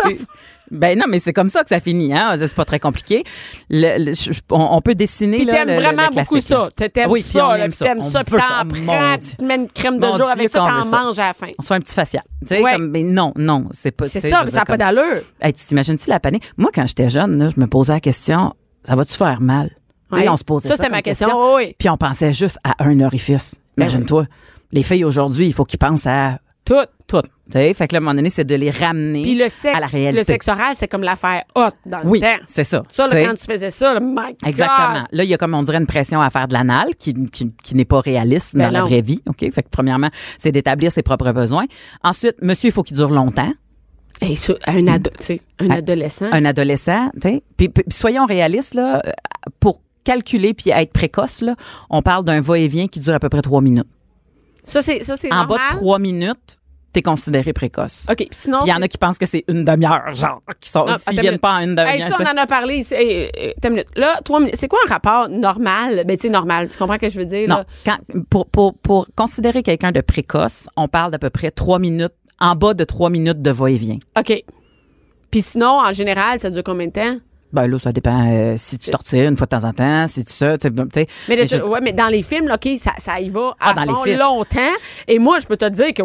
ben 0.70 0.96
non, 0.96 1.06
mais 1.08 1.18
c'est 1.18 1.32
comme 1.32 1.48
ça 1.50 1.62
que 1.64 1.68
ça 1.68 1.80
finit, 1.80 2.14
hein. 2.14 2.36
C'est 2.38 2.54
pas 2.54 2.64
très 2.64 2.78
compliqué. 2.78 3.24
Le- 3.68 3.98
le- 3.98 4.12
on, 4.52 4.68
on 4.76 4.80
peut 4.80 4.94
dessiner 4.94 5.38
puis 5.38 5.46
t'aimes 5.46 5.74
vraiment 5.74 6.08
le 6.14 6.14
beaucoup 6.20 6.36
là. 6.36 6.40
ça. 6.40 6.68
T'aimes 6.88 7.10
Oui, 7.10 7.22
ça, 7.22 7.56
puis 7.58 7.72
t'aimes 7.78 8.00
ça, 8.02 8.22
puis 8.22 8.36
t'en 8.36 8.84
prends, 8.86 9.18
tu 9.18 9.36
te 9.36 9.44
mets 9.44 9.56
une 9.56 9.68
crème 9.68 9.98
de 9.98 10.06
jour 10.06 10.28
avec 10.30 10.48
ça, 10.48 10.60
t'en 10.60 10.86
manges 10.86 11.18
à 11.18 11.26
la 11.28 11.34
fin. 11.34 11.48
On 11.58 11.62
se 11.62 11.66
fait 11.68 11.74
un 11.74 11.80
petit 11.80 11.94
facial. 11.94 12.22
Tu 12.42 12.54
sais, 12.54 12.62
Ouais. 12.62 12.74
comme, 12.74 12.88
mais 12.90 13.02
non, 13.02 13.32
non, 13.36 13.66
c'est 13.72 13.90
pas. 13.90 14.06
C'est 14.08 14.20
ça, 14.20 14.44
mais 14.44 14.52
ça 14.52 14.58
n'a 14.60 14.64
pas 14.64 14.76
d'allure. 14.76 15.02
Hey, 15.42 15.52
tu 15.52 15.64
t'imagines-tu 15.66 16.08
la 16.08 16.20
panique? 16.20 16.44
Moi, 16.56 16.70
quand 16.72 16.86
j'étais 16.86 17.10
jeune, 17.10 17.36
là, 17.36 17.50
je 17.54 17.60
me 17.60 17.66
posais 17.66 17.92
la 17.92 18.00
question, 18.00 18.54
ça 18.84 18.94
va-tu 18.94 19.14
faire 19.14 19.40
mal? 19.40 19.70
Ouais. 20.12 20.28
on 20.28 20.36
se 20.36 20.44
posait 20.44 20.68
Ça, 20.68 20.76
ça. 20.76 20.82
c'était 20.82 20.94
ma 20.94 21.02
question, 21.02 21.54
oui. 21.56 21.74
Puis 21.78 21.88
on 21.88 21.96
pensait 21.96 22.32
juste 22.32 22.58
à 22.64 22.74
un 22.84 23.00
orifice. 23.00 23.60
Imagine-toi. 23.76 24.26
Les 24.72 24.82
filles 24.82 25.04
aujourd'hui, 25.04 25.46
il 25.46 25.52
faut 25.52 25.64
qu'ils 25.64 25.78
pensent 25.78 26.06
à 26.06 26.38
Tout. 26.64 26.74
tout. 27.06 27.22
Tu 27.22 27.58
sais, 27.58 27.74
fait 27.74 27.88
que 27.88 27.94
là, 27.94 27.96
à 27.96 28.00
un 28.00 28.04
moment 28.04 28.14
donné, 28.14 28.30
c'est 28.30 28.44
de 28.44 28.54
les 28.54 28.70
ramener 28.70 29.22
Puis 29.22 29.34
le 29.34 29.48
sexe, 29.48 29.76
à 29.76 29.80
la 29.80 29.86
réalité. 29.88 30.20
le 30.20 30.24
sexe 30.24 30.46
oral, 30.46 30.74
c'est 30.76 30.86
comme 30.86 31.02
l'affaire 31.02 31.42
hot 31.56 31.70
dans 31.84 32.02
oui, 32.04 32.20
le 32.20 32.26
temps. 32.26 32.44
c'est 32.46 32.62
ça. 32.62 32.84
Ça, 32.88 33.08
là, 33.08 33.24
quand 33.24 33.34
tu 33.34 33.44
faisais 33.44 33.70
ça, 33.70 33.94
là, 33.94 33.98
my 34.00 34.36
Exactement. 34.46 35.00
God. 35.00 35.06
Là, 35.10 35.24
il 35.24 35.30
y 35.30 35.34
a 35.34 35.36
comme 35.36 35.54
on 35.54 35.62
dirait 35.64 35.78
une 35.78 35.88
pression 35.88 36.20
à 36.20 36.30
faire 36.30 36.46
de 36.46 36.52
l'anal 36.52 36.94
qui, 36.96 37.12
qui, 37.30 37.52
qui 37.64 37.74
n'est 37.74 37.84
pas 37.84 37.98
réaliste 38.00 38.56
Ben 38.56 38.66
dans 38.66 38.70
la 38.70 38.82
vraie 38.82 39.00
vie. 39.02 39.20
OK? 39.28 39.38
Fait 39.52 39.62
que 39.64 39.68
premièrement, 39.68 40.10
c'est 40.38 40.52
d'établir 40.52 40.92
ses 40.92 41.02
propres 41.02 41.32
besoins. 41.32 41.64
Ensuite, 42.04 42.36
monsieur, 42.40 42.68
il 42.68 42.72
faut 42.72 42.84
qu'il 42.84 42.96
dure 42.96 43.10
longtemps. 43.10 43.50
Ça, 44.36 44.52
un, 44.66 44.86
ado, 44.86 45.10
un 45.58 45.70
adolescent. 45.70 46.26
un 46.30 46.44
adolescent, 46.44 47.10
tu 47.14 47.20
sais. 47.28 47.42
Puis, 47.56 47.68
puis 47.70 47.82
soyons 47.88 48.26
réalistes 48.26 48.74
là, 48.74 49.02
pour 49.58 49.80
calculer 50.04 50.54
puis 50.54 50.70
être 50.70 50.92
précoce 50.92 51.40
là, 51.42 51.54
on 51.90 52.02
parle 52.02 52.24
d'un 52.24 52.40
va-et-vient 52.40 52.88
qui 52.88 53.00
dure 53.00 53.14
à 53.14 53.20
peu 53.20 53.28
près 53.28 53.42
trois 53.42 53.60
minutes. 53.60 53.88
Ça, 54.64 54.82
c'est, 54.82 55.02
ça, 55.04 55.16
c'est 55.16 55.32
En 55.32 55.46
bas 55.46 55.56
de 55.72 55.76
trois 55.76 55.98
minutes, 55.98 56.58
t'es 56.92 57.02
considéré 57.02 57.52
précoce. 57.52 58.04
OK. 58.10 58.26
Sinon. 58.30 58.58
Il 58.64 58.68
y 58.68 58.72
en 58.72 58.82
a 58.82 58.88
qui 58.88 58.98
pensent 58.98 59.16
que 59.16 59.24
c'est 59.26 59.44
une 59.48 59.64
demi-heure, 59.64 60.14
genre, 60.14 60.42
qui 60.60 60.68
sont, 60.68 60.86
s'ils 60.98 61.14
une 61.14 61.20
viennent 61.20 61.26
minute. 61.32 61.40
pas 61.40 61.54
en 61.54 61.60
une 61.60 61.78
Hey, 61.78 61.98
demi-heure. 62.00 62.08
ça, 62.10 62.16
on 62.20 62.24
en 62.38 62.42
a 62.42 62.46
parlé. 62.46 62.82
c'est- 62.84 63.02
hey, 63.02 63.30
euh, 63.64 63.70
minute. 63.70 63.86
Là, 63.96 64.20
trois 64.24 64.40
minutes. 64.40 64.56
C'est 64.58 64.68
quoi 64.68 64.78
un 64.86 64.90
rapport 64.90 65.28
normal? 65.28 66.04
Ben, 66.06 66.16
tu 66.16 66.22
sais, 66.22 66.28
normal. 66.28 66.68
Tu 66.68 66.76
comprends 66.76 66.96
ce 66.96 67.00
que 67.00 67.08
je 67.08 67.18
veux 67.18 67.24
dire? 67.26 67.48
Non, 67.48 67.56
Là? 67.58 67.64
quand, 67.86 67.98
pour, 68.28 68.46
pour, 68.46 68.74
pour 68.78 69.06
considérer 69.16 69.62
quelqu'un 69.62 69.92
de 69.92 70.00
précoce, 70.00 70.68
on 70.76 70.88
parle 70.88 71.10
d'à 71.12 71.18
peu 71.18 71.30
près 71.30 71.50
trois 71.50 71.78
minutes, 71.78 72.12
en 72.38 72.54
bas 72.56 72.74
de 72.74 72.84
trois 72.84 73.08
minutes 73.10 73.40
de 73.42 73.50
va-et-vient. 73.50 73.98
OK. 74.18 74.44
Puis 75.30 75.42
sinon, 75.42 75.78
en 75.80 75.92
général, 75.92 76.40
ça 76.40 76.50
dure 76.50 76.64
combien 76.64 76.88
de 76.88 76.92
temps? 76.92 77.16
Ben 77.52 77.66
là, 77.66 77.78
ça 77.78 77.90
dépend 77.90 78.30
euh, 78.30 78.54
si 78.56 78.78
tu 78.78 78.90
tortures 78.90 79.28
une 79.28 79.36
fois 79.36 79.46
de 79.46 79.50
temps 79.56 79.64
en 79.64 79.72
temps, 79.72 80.06
si 80.06 80.24
tu 80.24 80.32
ça, 80.32 80.56
tu 80.56 80.68
sais. 80.94 81.06
Mais, 81.28 81.62
ouais, 81.64 81.80
mais 81.82 81.92
dans 81.92 82.06
les 82.08 82.22
films, 82.22 82.46
là, 82.48 82.54
OK, 82.54 82.68
ça, 82.80 82.92
ça 82.98 83.20
y 83.20 83.28
va 83.28 83.56
à 83.60 83.70
Ah, 83.70 83.74
dans 83.74 83.82
les 83.82 84.10
films. 84.10 84.20
longtemps. 84.20 84.60
Et 85.08 85.18
moi, 85.18 85.38
je 85.40 85.46
peux 85.46 85.56
te 85.56 85.68
dire 85.68 85.92
que, 85.92 86.02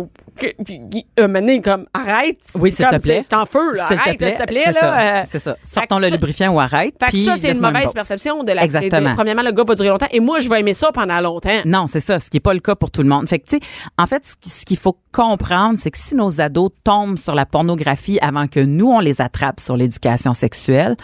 un 1.18 1.28
moment 1.28 1.40
donné, 1.40 1.62
comme, 1.62 1.86
arrête. 1.94 2.40
Oui, 2.56 2.72
s'il 2.72 2.86
te 2.88 2.98
plaît. 3.02 3.22
en 3.34 3.46
feu, 3.46 3.74
là. 3.74 3.88
S'il 3.88 3.98
te 3.98 4.02
Arrête, 4.02 4.18
plaît, 4.18 4.30
s'il 4.36 4.40
te 4.46 4.52
plaît, 4.52 4.72
là. 4.72 5.20
euh, 5.20 5.24
c'est 5.26 5.40
ça. 5.40 5.58
Sortons 5.64 6.00
le 6.00 6.10
lubrifiant 6.10 6.54
ou 6.54 6.60
arrête. 6.60 6.96
Fait 7.10 7.18
ça, 7.18 7.36
c'est 7.38 7.52
une 7.52 7.62
mauvaise 7.62 7.94
perception 7.94 8.44
de 8.44 8.52
la 8.52 8.64
Exactement. 8.64 9.16
premièrement, 9.16 9.42
le 9.44 9.52
gars 9.52 9.64
va 9.68 9.76
durer 9.76 9.90
longtemps. 9.90 10.08
Et 10.12 10.20
moi, 10.20 10.40
je 10.40 10.50
vais 10.50 10.60
aimer 10.60 10.74
ça 10.74 10.92
pendant 10.92 11.20
longtemps. 11.22 11.62
Non, 11.66 11.88
c'est 11.88 12.00
ça, 12.00 12.20
ce 12.20 12.30
qui 12.30 12.38
est 12.38 12.42
pas 12.42 12.54
le 12.54 12.60
cas 12.60 12.76
pour 12.76 12.92
tout 12.92 13.02
le 13.02 13.10
monde. 13.10 13.28
Fait 13.28 13.40
que 13.40 13.46
tu 13.48 13.56
sais, 13.58 13.62
en 13.98 14.06
fait, 14.08 14.26
ce 14.26 14.36
qui- 14.36 14.50
ce 14.50 14.66
qu'il 14.66 14.78
faut 14.78 14.98
comprendre, 15.12 15.78
c'est 15.80 15.92
que 15.92 15.98
si 15.98 16.16
nos 16.16 16.42
ados 16.42 16.72
tombent 16.84 17.18
sur 17.18 17.36
la 17.36 17.46
pornographie 17.46 18.20
avant 18.22 18.48
que 18.48 18.60
nous 18.60 18.88
on 18.92 19.00
les 19.00 19.22
attrape 19.22 19.60
sur 19.60 19.78
l'éducation 19.78 20.34
sexuelle, 20.34 20.96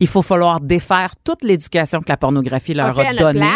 il 0.00 0.06
faut 0.06 0.22
falloir 0.22 0.60
défaire 0.60 1.14
toute 1.24 1.42
l'éducation 1.42 2.00
que 2.00 2.08
la 2.08 2.16
pornographie 2.16 2.74
leur 2.74 2.98
a 2.98 3.12
donnée 3.14 3.46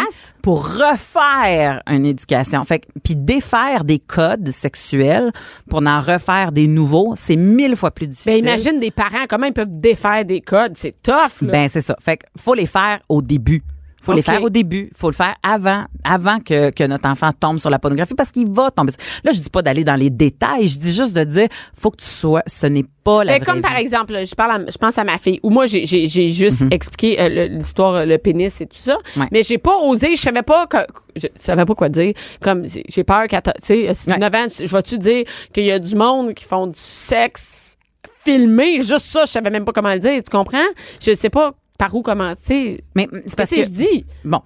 pour 0.41 0.67
refaire 0.67 1.81
une 1.87 2.05
éducation. 2.05 2.63
Fait 2.65 2.79
que 2.79 2.87
puis 3.03 3.15
défaire 3.15 3.83
des 3.83 3.99
codes 3.99 4.49
sexuels 4.51 5.20
pour 5.69 5.85
en 5.85 6.01
refaire 6.01 6.51
des 6.51 6.67
nouveaux, 6.67 7.13
c'est 7.15 7.35
mille 7.35 7.75
fois 7.75 7.91
plus 7.91 8.07
difficile. 8.07 8.43
Ben, 8.43 8.49
imagine 8.49 8.79
des 8.79 8.91
parents, 8.91 9.25
comment 9.29 9.47
ils 9.47 9.53
peuvent 9.53 9.67
défaire 9.69 10.25
des 10.25 10.41
codes? 10.41 10.73
C'est 10.75 11.01
tough, 11.01 11.41
là. 11.41 11.51
Ben 11.51 11.69
c'est 11.69 11.81
ça. 11.81 11.95
Fait 11.99 12.17
que 12.17 12.25
faut 12.37 12.53
les 12.53 12.65
faire 12.65 12.99
au 13.09 13.21
début. 13.21 13.63
Faut 14.01 14.13
les 14.13 14.19
OK. 14.19 14.25
faire 14.25 14.43
au 14.43 14.49
début. 14.49 14.89
Faut 14.95 15.09
le 15.09 15.15
faire 15.15 15.35
avant, 15.43 15.85
avant 16.03 16.39
que, 16.39 16.71
que 16.71 16.83
notre 16.83 17.07
enfant 17.07 17.29
tombe 17.39 17.59
sur 17.59 17.69
la 17.69 17.79
pornographie 17.79 18.15
parce 18.15 18.31
qu'il 18.31 18.49
va 18.51 18.71
tomber. 18.71 18.91
Là, 19.23 19.31
je 19.31 19.39
dis 19.39 19.49
pas 19.49 19.61
d'aller 19.61 19.83
dans 19.83 19.95
les 19.95 20.09
détails. 20.09 20.67
Je 20.67 20.79
dis 20.79 20.91
juste 20.91 21.13
de 21.15 21.23
dire, 21.23 21.47
faut 21.77 21.91
que 21.91 21.97
tu 21.97 22.05
sois. 22.07 22.41
Ce 22.47 22.65
n'est 22.67 22.85
pas 23.03 23.23
la 23.23 23.37
vraie 23.37 23.45
comme 23.45 23.61
par 23.61 23.77
exemple, 23.77 24.13
je 24.25 24.35
parle, 24.35 24.51
à- 24.67 24.71
je 24.71 24.77
pense 24.77 24.97
à 24.97 25.03
ma 25.03 25.17
fille, 25.17 25.39
ou 25.43 25.49
moi 25.49 25.65
j'ai 25.65 25.85
juste 25.87 26.63
expliqué 26.71 27.19
euh, 27.19 27.47
l'histoire, 27.47 27.93
euh, 27.95 28.05
le 28.05 28.17
pénis 28.17 28.61
et 28.61 28.65
tout 28.67 28.77
ça, 28.77 28.97
Mhm. 29.15 29.21
Ouais. 29.23 29.27
mais 29.31 29.43
j'ai 29.43 29.57
pas 29.57 29.75
osé, 29.79 30.15
je 30.15 30.21
savais 30.21 30.43
pas 30.43 30.67
que, 30.67 30.77
je 31.15 31.27
savais 31.35 31.65
pas 31.65 31.73
quoi 31.75 31.89
dire. 31.89 32.13
Comme 32.41 32.63
j'ai 32.67 33.03
peur 33.03 33.27
qu'à, 33.27 33.41
tu 33.41 33.51
sais, 33.63 33.93
si 33.93 34.09
Ouais. 34.11 34.17
9 34.19 34.35
ans, 34.35 34.45
je 34.59 34.65
vais-tu 34.65 34.97
dire 34.99 35.23
qu'il 35.53 35.63
y 35.65 35.71
a 35.71 35.79
du 35.79 35.95
monde 35.95 36.33
qui 36.35 36.43
font 36.43 36.67
du 36.67 36.79
sexe 36.79 37.77
filmé, 38.23 38.77
juste 38.83 38.99
ça, 39.07 39.25
je 39.25 39.31
savais 39.31 39.49
même 39.49 39.65
pas 39.65 39.71
comment 39.73 39.93
le 39.93 39.99
dire, 39.99 40.21
tu 40.23 40.29
comprends? 40.35 40.57
Je 41.03 41.13
sais 41.15 41.29
pas 41.29 41.53
par 41.81 41.95
où 41.95 42.03
commencer? 42.03 42.83
Mais 42.95 43.07
c'est 43.25 43.35
parce 43.35 43.49
que 43.49 43.55
que 43.55 43.63
je 43.63 43.69
dis 43.69 44.05
Bon, 44.23 44.41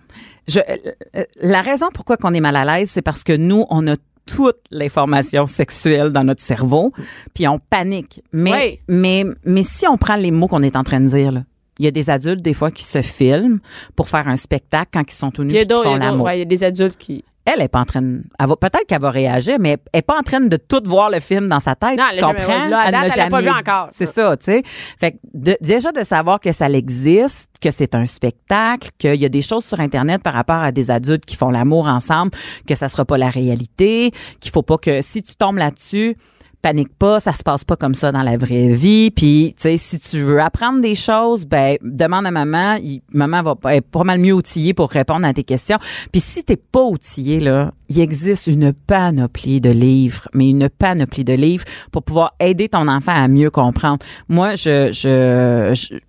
je, 0.47 0.59
euh, 0.59 0.77
euh, 1.17 1.23
la 1.41 1.61
raison 1.61 1.87
pourquoi 1.93 2.15
qu'on 2.15 2.33
est 2.33 2.39
mal 2.39 2.55
à 2.55 2.63
l'aise, 2.63 2.89
c'est 2.89 3.01
parce 3.01 3.23
que 3.25 3.33
nous, 3.33 3.65
on 3.69 3.85
a 3.87 3.95
toute 4.25 4.57
l'information 4.71 5.45
sexuelle 5.45 6.11
dans 6.11 6.23
notre 6.23 6.41
cerveau, 6.41 6.93
puis 7.33 7.45
on 7.47 7.59
panique. 7.59 8.23
Mais, 8.31 8.51
Oui. 8.51 8.79
mais, 8.87 9.25
mais 9.43 9.63
si 9.63 9.85
on 9.85 9.97
prend 9.97 10.15
les 10.15 10.31
mots 10.31 10.47
qu'on 10.47 10.63
est 10.63 10.77
en 10.77 10.83
train 10.83 11.01
de 11.01 11.07
dire, 11.07 11.31
là, 11.33 11.43
il 11.77 11.83
y 11.85 11.87
a 11.89 11.91
des 11.91 12.09
adultes, 12.09 12.41
des 12.41 12.53
fois, 12.53 12.71
qui 12.71 12.85
se 12.85 13.01
filment 13.01 13.59
pour 13.97 14.07
faire 14.07 14.29
un 14.29 14.37
spectacle 14.37 14.91
quand 14.93 15.03
ils 15.11 15.13
sont 15.13 15.29
tout 15.29 15.43
nus 15.43 15.55
et 15.55 15.65
font 15.67 15.95
l'amour. 15.95 16.25
ouais, 16.27 16.37
il 16.37 16.39
y 16.39 16.43
a 16.43 16.45
des 16.45 16.63
adultes 16.63 16.97
qui. 16.97 17.25
Elle 17.45 17.61
est 17.61 17.67
pas 17.67 17.79
en 17.81 17.85
train 17.85 18.01
de, 18.01 18.23
peut-être 18.59 18.85
qu'elle 18.87 19.01
va 19.01 19.11
réagir, 19.11 19.57
mais 19.59 19.77
elle 19.93 19.99
est 19.99 20.01
pas 20.01 20.17
en 20.17 20.23
train 20.23 20.41
de 20.41 20.57
tout 20.57 20.81
voir 20.83 21.11
le 21.11 21.19
film 21.19 21.47
dans 21.47 21.59
sa 21.59 21.75
tête. 21.75 21.97
Non, 21.97 22.05
tu 22.11 22.15
elle 22.17 22.21
l'a 22.21 22.27
jamais- 22.27 22.39
comprends? 22.41 22.53
là, 22.67 22.91
n'a 22.91 23.05
elle 23.05 23.11
l'a 23.15 23.27
pas 23.29 23.41
vu 23.41 23.49
encore. 23.49 23.87
C'est 23.91 24.07
ça, 24.11 24.35
tu 24.35 24.45
sais. 24.45 24.63
Fait 24.99 25.11
que 25.11 25.17
de- 25.33 25.57
déjà 25.61 25.91
de 25.91 26.03
savoir 26.03 26.39
que 26.39 26.51
ça 26.51 26.67
existe, 26.69 27.51
que 27.61 27.69
c'est 27.69 27.93
un 27.93 28.07
spectacle, 28.07 28.89
qu'il 28.97 29.15
y 29.21 29.25
a 29.25 29.29
des 29.29 29.43
choses 29.43 29.63
sur 29.65 29.79
Internet 29.79 30.23
par 30.23 30.33
rapport 30.33 30.55
à 30.57 30.71
des 30.71 30.89
adultes 30.89 31.25
qui 31.25 31.35
font 31.35 31.51
l'amour 31.51 31.87
ensemble, 31.87 32.31
que 32.67 32.73
ça 32.73 32.89
sera 32.89 33.05
pas 33.05 33.17
la 33.19 33.29
réalité, 33.29 34.11
qu'il 34.39 34.51
faut 34.51 34.63
pas 34.63 34.77
que 34.77 35.01
si 35.03 35.21
tu 35.21 35.35
tombes 35.35 35.57
là-dessus, 35.57 36.17
panique 36.65 36.97
pas, 36.97 37.19
ça 37.19 37.31
se 37.33 37.43
passe 37.43 37.63
pas 37.63 37.75
comme 37.75 37.93
ça 37.93 38.11
dans 38.11 38.23
la 38.23 38.37
vraie 38.37 38.69
vie. 38.69 39.11
Puis, 39.11 39.53
tu 39.55 39.61
sais, 39.69 39.77
si 39.77 39.99
tu 39.99 40.21
veux 40.23 40.41
apprendre 40.41 40.81
des 40.81 40.95
choses, 40.95 41.45
ben 41.45 41.77
demande 41.83 42.25
à 42.25 42.31
maman. 42.31 42.75
Il- 42.81 43.01
maman 43.13 43.43
va 43.43 43.75
être 43.75 43.87
pas 43.91 44.03
mal 44.03 44.17
mieux 44.17 44.33
outillée 44.33 44.73
pour 44.73 44.89
répondre 44.89 45.27
à 45.27 45.33
tes 45.33 45.43
questions. 45.43 45.77
Puis, 46.11 46.21
si 46.21 46.43
t'es 46.43 46.57
pas 46.57 46.81
outillé 46.81 47.39
là, 47.39 47.71
il 47.87 47.99
existe 47.99 48.47
une 48.47 48.73
panoplie 48.73 49.61
de 49.61 49.69
livres, 49.69 50.27
mais 50.33 50.49
une 50.49 50.67
panoplie 50.69 51.23
de 51.23 51.33
livres 51.33 51.65
pour 51.91 52.01
pouvoir 52.01 52.33
aider 52.39 52.67
ton 52.67 52.87
enfant 52.87 53.13
à 53.13 53.27
mieux 53.27 53.51
comprendre. 53.51 53.99
Moi, 54.27 54.55
je, 54.55 54.91
je, 54.91 55.71
je- 55.75 55.99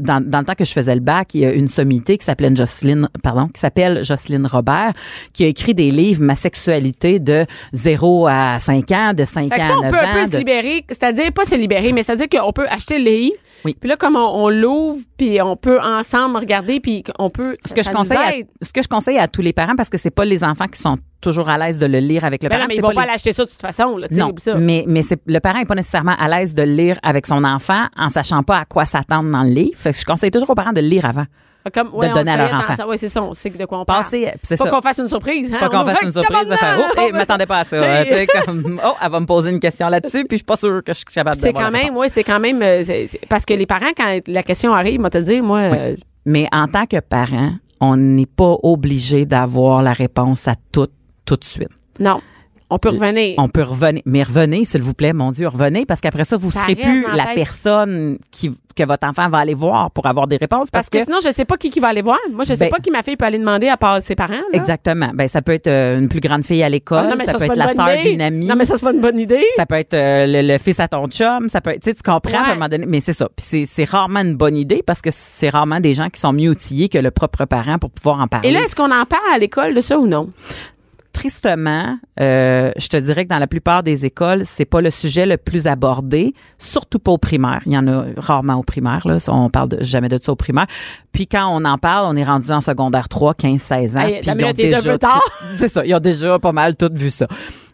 dans, 0.00 0.24
dans 0.24 0.38
le 0.38 0.44
temps 0.44 0.54
que 0.54 0.64
je 0.64 0.72
faisais 0.72 0.94
le 0.94 1.00
bac, 1.00 1.34
il 1.34 1.40
y 1.40 1.44
a 1.44 1.52
une 1.52 1.66
sommité 1.66 2.18
qui 2.18 2.24
s'appelait 2.24 2.54
Jocelyne, 2.54 3.08
pardon, 3.24 3.48
qui 3.48 3.58
s'appelle 3.60 4.04
Jocelyne 4.04 4.46
Robert, 4.46 4.92
qui 5.32 5.42
a 5.42 5.48
écrit 5.48 5.74
des 5.74 5.90
livres 5.90 6.22
Ma 6.22 6.36
sexualité 6.36 7.18
de 7.18 7.46
0 7.72 8.28
à 8.28 8.58
5 8.60 8.90
ans, 8.92 9.12
de 9.12 9.24
5 9.24 9.52
Fait 9.52 9.58
que 9.58 9.64
ans 9.64 9.74
à 9.74 9.78
on 9.78 9.82
9 9.82 9.90
peut 9.90 10.03
un 10.06 10.12
peu 10.14 10.20
ans. 10.20 10.24
se 10.26 10.30
de- 10.30 10.38
libérer, 10.38 10.84
c'est-à-dire 10.88 11.32
pas 11.32 11.44
se 11.44 11.54
libérer, 11.54 11.92
mais 11.92 12.02
c'est-à-dire 12.02 12.28
qu'on 12.28 12.52
peut 12.52 12.66
acheter 12.68 12.98
le 12.98 13.04
livre. 13.04 13.36
Oui. 13.64 13.74
Puis 13.80 13.88
là, 13.88 13.96
comme 13.96 14.16
on, 14.16 14.44
on 14.44 14.48
l'ouvre, 14.50 15.00
puis 15.16 15.40
on 15.40 15.56
peut 15.56 15.80
ensemble 15.80 16.36
regarder, 16.36 16.80
puis 16.80 17.02
on 17.18 17.30
peut. 17.30 17.56
ce 17.64 17.72
que 17.74 17.82
ça 17.82 17.90
je 17.90 17.96
conseille 17.96 18.16
à, 18.18 18.32
ce 18.64 18.72
que 18.72 18.82
je 18.82 18.88
conseille 18.88 19.16
à 19.18 19.26
tous 19.28 19.40
les 19.40 19.54
parents 19.54 19.74
parce 19.76 19.88
que 19.88 19.96
c'est 19.96 20.10
pas 20.10 20.24
les 20.26 20.44
enfants 20.44 20.66
qui 20.66 20.78
sont 20.78 20.98
toujours 21.22 21.48
à 21.48 21.56
l'aise 21.56 21.78
de 21.78 21.86
le 21.86 21.98
lire 22.00 22.26
avec 22.26 22.42
le 22.42 22.50
Ben 22.50 22.56
parent 22.56 22.62
non, 22.64 22.68
mais 22.68 22.76
ils 22.76 22.82
vont 22.82 22.92
pas 22.92 23.02
les- 23.02 23.06
l'acheter 23.12 23.32
ça 23.32 23.46
de 23.46 23.50
toute 23.50 23.60
façon, 23.60 23.96
là, 23.96 24.08
non, 24.10 24.34
ça. 24.36 24.56
mais 24.56 24.84
mais 24.86 25.00
c'est 25.00 25.18
le 25.26 25.40
parent 25.40 25.60
est 25.60 25.64
pas 25.64 25.74
nécessairement 25.74 26.14
à 26.18 26.28
l'aise 26.28 26.52
de 26.54 26.62
le 26.62 26.72
lire 26.72 26.98
avec 27.02 27.26
son 27.26 27.42
enfant 27.44 27.84
en 27.96 28.10
sachant 28.10 28.42
pas 28.42 28.58
à 28.58 28.64
quoi 28.66 28.84
s'attendre 28.84 29.30
dans 29.30 29.42
le 29.44 29.48
livre. 29.50 29.78
Fait 29.78 29.92
que 29.94 29.98
je 29.98 30.04
conseille 30.04 30.30
toujours 30.30 30.50
aux 30.50 30.54
parents 30.54 30.74
de 30.74 30.82
le 30.82 30.88
lire 30.88 31.06
avant. 31.06 31.24
Comme, 31.72 31.92
de 31.92 32.12
donner 32.14 32.30
à 32.32 32.36
leur 32.36 32.54
enfant. 32.54 32.74
Oui, 32.88 32.98
c'est 32.98 33.08
ça, 33.08 33.22
on 33.22 33.32
sait 33.32 33.48
de 33.50 33.64
quoi 33.64 33.78
on 33.80 33.84
parle. 33.84 34.04
C'est 34.04 34.56
Pas 34.58 34.68
qu'on 34.70 34.80
fasse 34.82 34.98
une 34.98 35.08
surprise. 35.08 35.52
Hein? 35.52 35.58
Pas 35.60 35.68
qu'on 35.68 35.78
On 35.80 35.84
fasse 35.86 36.00
va- 36.00 36.06
une 36.06 36.12
surprise, 36.12 36.48
de 36.48 36.54
faire, 36.56 36.78
oh, 36.98 37.08
m'attendais 37.12 37.46
pas 37.46 37.58
à 37.60 37.64
ça. 37.64 38.04
Comme, 38.44 38.80
oh, 38.84 38.92
elle 39.02 39.10
va 39.10 39.20
me 39.20 39.26
poser 39.26 39.50
une 39.50 39.60
question 39.60 39.88
là-dessus, 39.88 40.24
puis 40.24 40.36
je 40.36 40.38
suis 40.38 40.44
pas 40.44 40.56
sûre 40.56 40.82
que 40.84 40.92
je 40.92 40.98
suis 40.98 41.04
capable 41.06 41.36
C'est 41.36 41.52
d'avoir 41.52 41.64
quand 41.64 41.70
même, 41.70 41.94
oui, 41.96 42.08
c'est 42.12 42.24
quand 42.24 42.38
même, 42.40 42.60
euh, 42.62 42.82
c'est- 42.84 43.06
c'est- 43.10 43.26
parce 43.28 43.44
que 43.46 43.54
les 43.54 43.66
parents, 43.66 43.92
quand 43.96 44.18
la 44.26 44.42
question 44.42 44.74
arrive, 44.74 45.00
moi 45.00 45.08
te 45.10 45.18
le 45.18 45.24
dire, 45.24 45.42
moi, 45.42 45.58
euh, 45.60 45.96
Mais 46.26 46.46
en 46.52 46.68
tant 46.68 46.86
que 46.86 47.00
parent, 47.00 47.52
on 47.80 47.96
n'est 47.96 48.26
pas 48.26 48.56
obligé 48.62 49.24
d'avoir 49.26 49.82
la 49.82 49.92
réponse 49.92 50.48
à 50.48 50.54
tout, 50.72 50.88
tout 51.24 51.36
de 51.36 51.44
suite. 51.44 51.68
non, 51.98 52.20
on 52.70 52.78
peut 52.78 52.88
revenir. 52.88 53.34
On 53.38 53.48
peut 53.48 53.62
revenir. 53.62 54.02
Mais 54.06 54.22
revenez, 54.22 54.64
s'il 54.64 54.82
vous 54.82 54.94
plaît, 54.94 55.12
mon 55.12 55.30
Dieu, 55.30 55.46
revenez, 55.48 55.86
parce 55.86 56.00
qu'après 56.00 56.24
ça, 56.24 56.36
vous 56.36 56.50
Ça 56.50 56.60
serez 56.60 56.76
plus 56.76 57.06
la 57.14 57.26
tête. 57.26 57.34
personne 57.34 58.18
qui, 58.30 58.50
que 58.74 58.82
votre 58.84 59.06
enfant 59.06 59.28
va 59.28 59.38
aller 59.38 59.54
voir 59.54 59.90
pour 59.90 60.06
avoir 60.06 60.26
des 60.26 60.36
réponses. 60.36 60.70
parce 60.70 60.88
Parce, 60.88 60.88
que, 60.90 60.98
que, 60.98 61.04
sinon, 61.04 61.18
je 61.24 61.30
sais 61.32 61.44
pas 61.44 61.56
qui, 61.56 61.70
qui 61.70 61.78
va 61.80 61.88
aller 61.88 62.02
voir. 62.02 62.18
Moi, 62.32 62.44
je 62.44 62.54
sais 62.54 62.64
Ben- 62.64 62.70
pas 62.70 62.78
qui 62.80 62.90
ma 62.90 63.02
fille 63.02 63.16
peut 63.16 63.26
aller 63.26 63.38
demander 63.38 63.68
à 63.68 63.76
part 63.76 64.00
ses 64.02 64.14
parents. 64.16 64.32
là. 64.34 64.42
exactement. 64.52 65.10
Ben, 65.14 65.28
ça 65.28 65.42
peut 65.42 65.52
être 65.52 65.66
euh, 65.68 65.98
une 65.98 66.08
plus 66.08 66.20
grande 66.20 66.44
fille 66.44 66.62
à 66.62 66.68
l'école, 66.68 67.06
Ah, 67.12 67.24
ça, 67.24 67.32
ça, 67.32 67.38
peut 67.38 67.44
être 67.44 67.54
la 67.56 67.68
sœur 67.68 68.02
d'une 68.02 68.20
amie. 68.22 68.46
Non, 68.46 68.56
mais 68.56 68.64
ça, 68.64 68.76
c'est 68.76 68.84
pas 68.84 68.92
une 68.92 69.00
bonne 69.00 69.18
idée. 69.20 69.44
ça 69.56 69.66
peut 69.66 69.76
être 69.76 69.94
euh, 69.94 70.26
le, 70.26 70.42
le 70.42 70.58
fils 70.58 70.80
à 70.80 70.88
ton 70.88 71.06
chum, 71.08 71.48
ça 71.48 71.60
peut 71.60 71.70
être, 71.70 71.82
tu 71.82 71.90
sais, 71.90 71.94
tu 71.94 72.02
comprends 72.02 72.32
Ouais. 72.32 72.48
à 72.48 72.50
un 72.52 72.54
moment 72.54 72.68
donné, 72.68 72.86
mais 72.86 73.00
c'est 73.00 73.12
ça. 73.12 73.28
Puis 73.36 73.46
c'est, 73.46 73.64
c'est 73.66 73.84
rarement 73.84 74.20
une 74.20 74.34
bonne 74.34 74.56
idée 74.56 74.82
parce 74.84 75.00
que 75.02 75.10
c'est 75.12 75.50
rarement 75.50 75.78
des 75.80 75.94
gens 75.94 76.08
qui 76.08 76.20
sont 76.20 76.32
mieux 76.32 76.50
outillés 76.50 76.88
que 76.88 76.98
le 76.98 77.10
propre 77.12 77.44
parent 77.44 77.78
pour 77.78 77.90
pouvoir 77.90 78.20
en 78.20 78.26
parler. 78.26 78.48
Et 78.48 78.52
là, 78.52 78.60
est-ce 78.62 78.74
qu'on 78.74 78.90
en 78.90 79.04
parle 79.04 79.22
à 79.34 79.38
l'école 79.38 79.74
de 79.74 79.80
ça 79.80 79.98
ou 79.98 80.06
non? 80.06 80.30
Tristement, 81.28 81.96
euh, 82.20 82.70
je 82.76 82.88
te 82.88 82.98
dirais 82.98 83.24
que 83.24 83.30
dans 83.30 83.38
la 83.38 83.46
plupart 83.46 83.82
des 83.82 84.04
écoles, 84.04 84.42
c'est 84.44 84.66
pas 84.66 84.82
le 84.82 84.90
sujet 84.90 85.24
le 85.24 85.38
plus 85.38 85.66
abordé, 85.66 86.34
surtout 86.58 86.98
pas 86.98 87.12
au 87.12 87.18
primaire. 87.18 87.60
Il 87.64 87.72
y 87.72 87.78
en 87.78 87.86
a 87.88 88.04
rarement 88.18 88.56
au 88.56 88.62
primaire, 88.62 89.06
là. 89.08 89.16
On 89.28 89.48
parle 89.48 89.70
de- 89.70 89.82
jamais 89.82 90.10
de 90.10 90.18
ça 90.20 90.32
au 90.32 90.36
primaire. 90.36 90.66
Puis 91.12 91.26
quand 91.26 91.46
on 91.48 91.64
en 91.64 91.78
parle, 91.78 92.04
on 92.14 92.16
est 92.16 92.24
rendu 92.24 92.50
en 92.50 92.60
secondaire 92.60 93.08
3, 93.08 93.32
15, 93.34 93.58
16 93.60 93.96
ans. 93.96 94.00
Hey, 94.00 94.20
puis 94.20 94.26
ils 94.34 94.44
ont 94.44 94.48
déjà 94.68 94.80
C'est 95.54 95.68
ça. 95.68 95.86
Ils 95.86 95.94
ont 95.94 96.00
déjà 96.00 96.38
pas 96.38 96.52
mal 96.52 96.76
tout 96.76 96.90
vu 96.92 97.08
ça. 97.10 97.26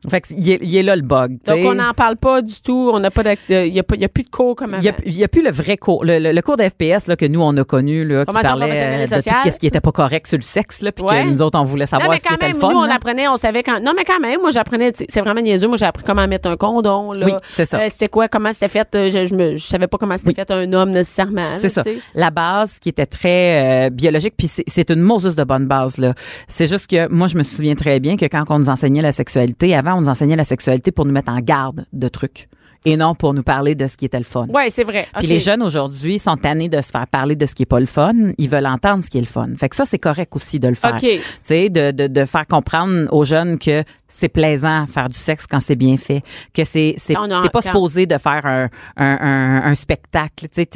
Fait 0.09 0.21
que 0.23 0.29
il 0.31 0.51
est, 0.51 0.59
il 0.63 0.75
est 0.77 0.83
là 0.83 0.97
le 0.97 1.03
bug. 1.03 1.39
tu 1.45 1.51
Donc, 1.51 1.61
on 1.67 1.75
n'en 1.75 1.93
parle 1.93 2.17
pas 2.17 2.41
du 2.41 2.55
tout. 2.63 2.91
On 2.95 3.01
n'a 3.01 3.11
pas 3.11 3.23
Il 3.51 3.55
y 3.75 3.79
a, 3.79 3.83
pas- 3.83 3.97
il 3.97 4.01
y 4.01 4.05
a 4.05 4.09
plus 4.09 4.23
de 4.25 4.31
cours 4.31 4.57
comme 4.57 4.75
avant. 4.75 4.83
Il 4.83 5.15
y 5.15 5.23
a, 5.23 5.25
y 5.25 5.29
plus 5.29 5.43
le 5.43 5.51
vrai 5.51 5.77
cours. 5.77 6.05
Le, 6.05 6.19
le- 6.19 6.33
le 6.33 6.43
cours 6.43 6.57
de 6.57 6.63
FPS 6.65 7.07
là, 7.07 7.17
que 7.17 7.27
nous, 7.27 7.41
on 7.43 7.55
a 7.57 7.65
connu, 7.65 8.05
là, 8.07 8.25
qui 8.25 8.35
parlait 8.35 8.71
euh, 8.73 9.07
de 9.07 9.15
tout 9.15 9.51
ce 9.53 9.59
qui 9.59 9.67
était 9.67 9.81
pas 9.81 9.93
correct 9.93 10.27
sur 10.27 10.39
le 10.39 10.43
sexe, 10.43 10.81
là, 10.83 10.91
puis 10.93 11.05
Ouais. 11.05 11.25
que 11.25 11.29
nous 11.29 11.43
autres, 11.43 11.59
on 11.59 11.65
voulait 11.65 11.83
non, 11.85 11.87
savoir 11.87 12.11
mais 12.11 12.17
ce 12.17 12.23
qui 12.23 12.29
quand 12.29 12.35
était 12.37 12.47
même, 12.47 12.55
le 12.55 12.61
fun. 12.61 12.71
nous, 12.73 12.79
on 12.79 12.91
apprenait, 12.91 13.29
on 13.29 13.37
savait 13.37 13.63
quand. 13.63 13.81
Non, 13.81 13.93
mais 13.97 14.05
quand 14.05 14.21
même, 14.21 14.41
moi, 14.41 14.51
j'apprenais, 14.51 14.93
c'est 14.95 15.21
vraiment 15.21 15.41
niaiseux. 15.41 15.69
Moi, 15.69 15.77
j'ai 15.77 15.85
appris 15.87 16.05
comment 16.05 16.27
mettre 16.27 16.49
un 16.49 16.57
condom, 16.57 17.13
là. 17.13 17.27
Oui, 17.27 17.33
c'est 17.49 17.67
ça. 17.67 17.79
Euh, 17.81 17.89
c'était 17.91 18.09
quoi, 18.09 18.29
comment 18.29 18.53
c'était 18.53 18.69
fait. 18.69 18.89
euh, 18.95 19.11
Je, 19.11 19.27
je, 19.27 19.35
me, 19.35 19.57
je 19.57 19.67
savais 19.67 19.87
pas 19.87 19.99
comment 19.99 20.17
c'était 20.17 20.31
Oui. 20.31 20.35
fait 20.35 20.51
un 20.51 20.73
homme 20.73 20.91
nécessairement. 20.91 21.57
C'est 21.57 21.69
ça. 21.69 21.85
La 22.15 22.31
base 22.31 22.79
qui 22.79 22.89
était 22.89 23.07
très 23.07 23.87
euh, 23.87 23.91
biologique, 23.91 24.35
puis 24.37 24.49
c'est- 24.49 24.65
c'est 24.67 24.91
une 24.91 25.01
Moses 25.01 25.37
de 25.37 25.45
bonne 25.45 25.67
base 25.67 25.99
là. 25.99 26.15
C'est 26.49 26.67
juste 26.67 26.89
que 26.89 27.09
moi 27.09 27.27
je 27.27 27.37
me 27.37 27.43
souviens 27.43 27.75
très 27.75 28.01
bien 28.01 28.17
que 28.17 28.25
quand 28.27 28.45
on 28.51 28.59
nous 28.59 28.69
enseignait 28.69 29.03
la 29.03 29.13
sexualité, 29.13 29.75
avant 29.75 29.89
on 29.97 30.01
nous 30.01 30.09
enseignait 30.09 30.36
la 30.36 30.45
sexualité 30.45 30.93
pour 30.93 31.05
nous 31.05 31.12
mettre 31.12 31.32
en 31.32 31.41
garde 31.41 31.86
de 31.93 32.09
trucs 32.09 32.49
et 32.85 32.97
non 32.97 33.14
pour 33.14 33.35
nous 33.35 33.43
parler 33.43 33.74
de 33.74 33.87
ce 33.87 33.97
qui 33.97 34.05
était 34.07 34.18
le 34.18 34.24
fun. 34.24 34.47
Ouais, 34.49 34.70
c'est 34.70 34.85
vrai. 34.85 35.07
Puis 35.18 35.26
les 35.26 35.39
jeunes 35.39 35.62
aujourd'hui 35.62 36.18
sont 36.18 36.37
tannés 36.37 36.68
de 36.68 36.81
se 36.81 36.91
faire 36.91 37.07
parler 37.07 37.37
de 37.37 37.47
ce 37.47 37.55
qui 37.55 37.62
est 37.64 37.66
pas 37.66 37.81
le 37.81 37.87
fun. 37.87 38.12
Ils 38.39 38.49
veulent 38.49 38.66
entendre 38.66 39.05
ce 39.05 39.11
qui 39.11 39.18
est 39.18 39.22
le 39.22 39.26
fun. 39.26 39.49
Fait 39.59 39.68
que 39.68 39.76
ça, 39.76 39.85
c'est 39.87 39.99
correct 39.99 40.35
aussi 40.35 40.59
de 40.59 40.68
le 40.68 40.74
faire. 40.74 40.95
OK. 40.95 41.01
Tu 41.01 41.20
sais, 41.43 41.68
de, 41.68 41.91
de, 41.91 42.07
de 42.07 42.24
faire 42.24 42.47
comprendre 42.47 43.07
aux 43.12 43.24
jeunes 43.24 43.59
que 43.59 43.85
c'est 44.09 44.28
plaisant 44.28 44.87
faire 44.87 45.09
du 45.09 45.16
sexe 45.18 45.47
quand 45.47 45.61
c'est 45.61 45.76
bien 45.76 45.97
fait, 45.97 46.22
que 46.53 46.64
c'est 46.64 46.95
c'est 46.97 47.14
t'es 47.43 47.49
pas 47.49 47.62
supposé 47.62 48.07
de 48.07 48.18
faire 48.18 48.45
un 48.45 48.68
un, 48.97 49.18
un, 49.20 49.62
un 49.70 49.74
spectacle. 49.74 50.49
Tu 50.53 50.62
sais, 50.62 50.68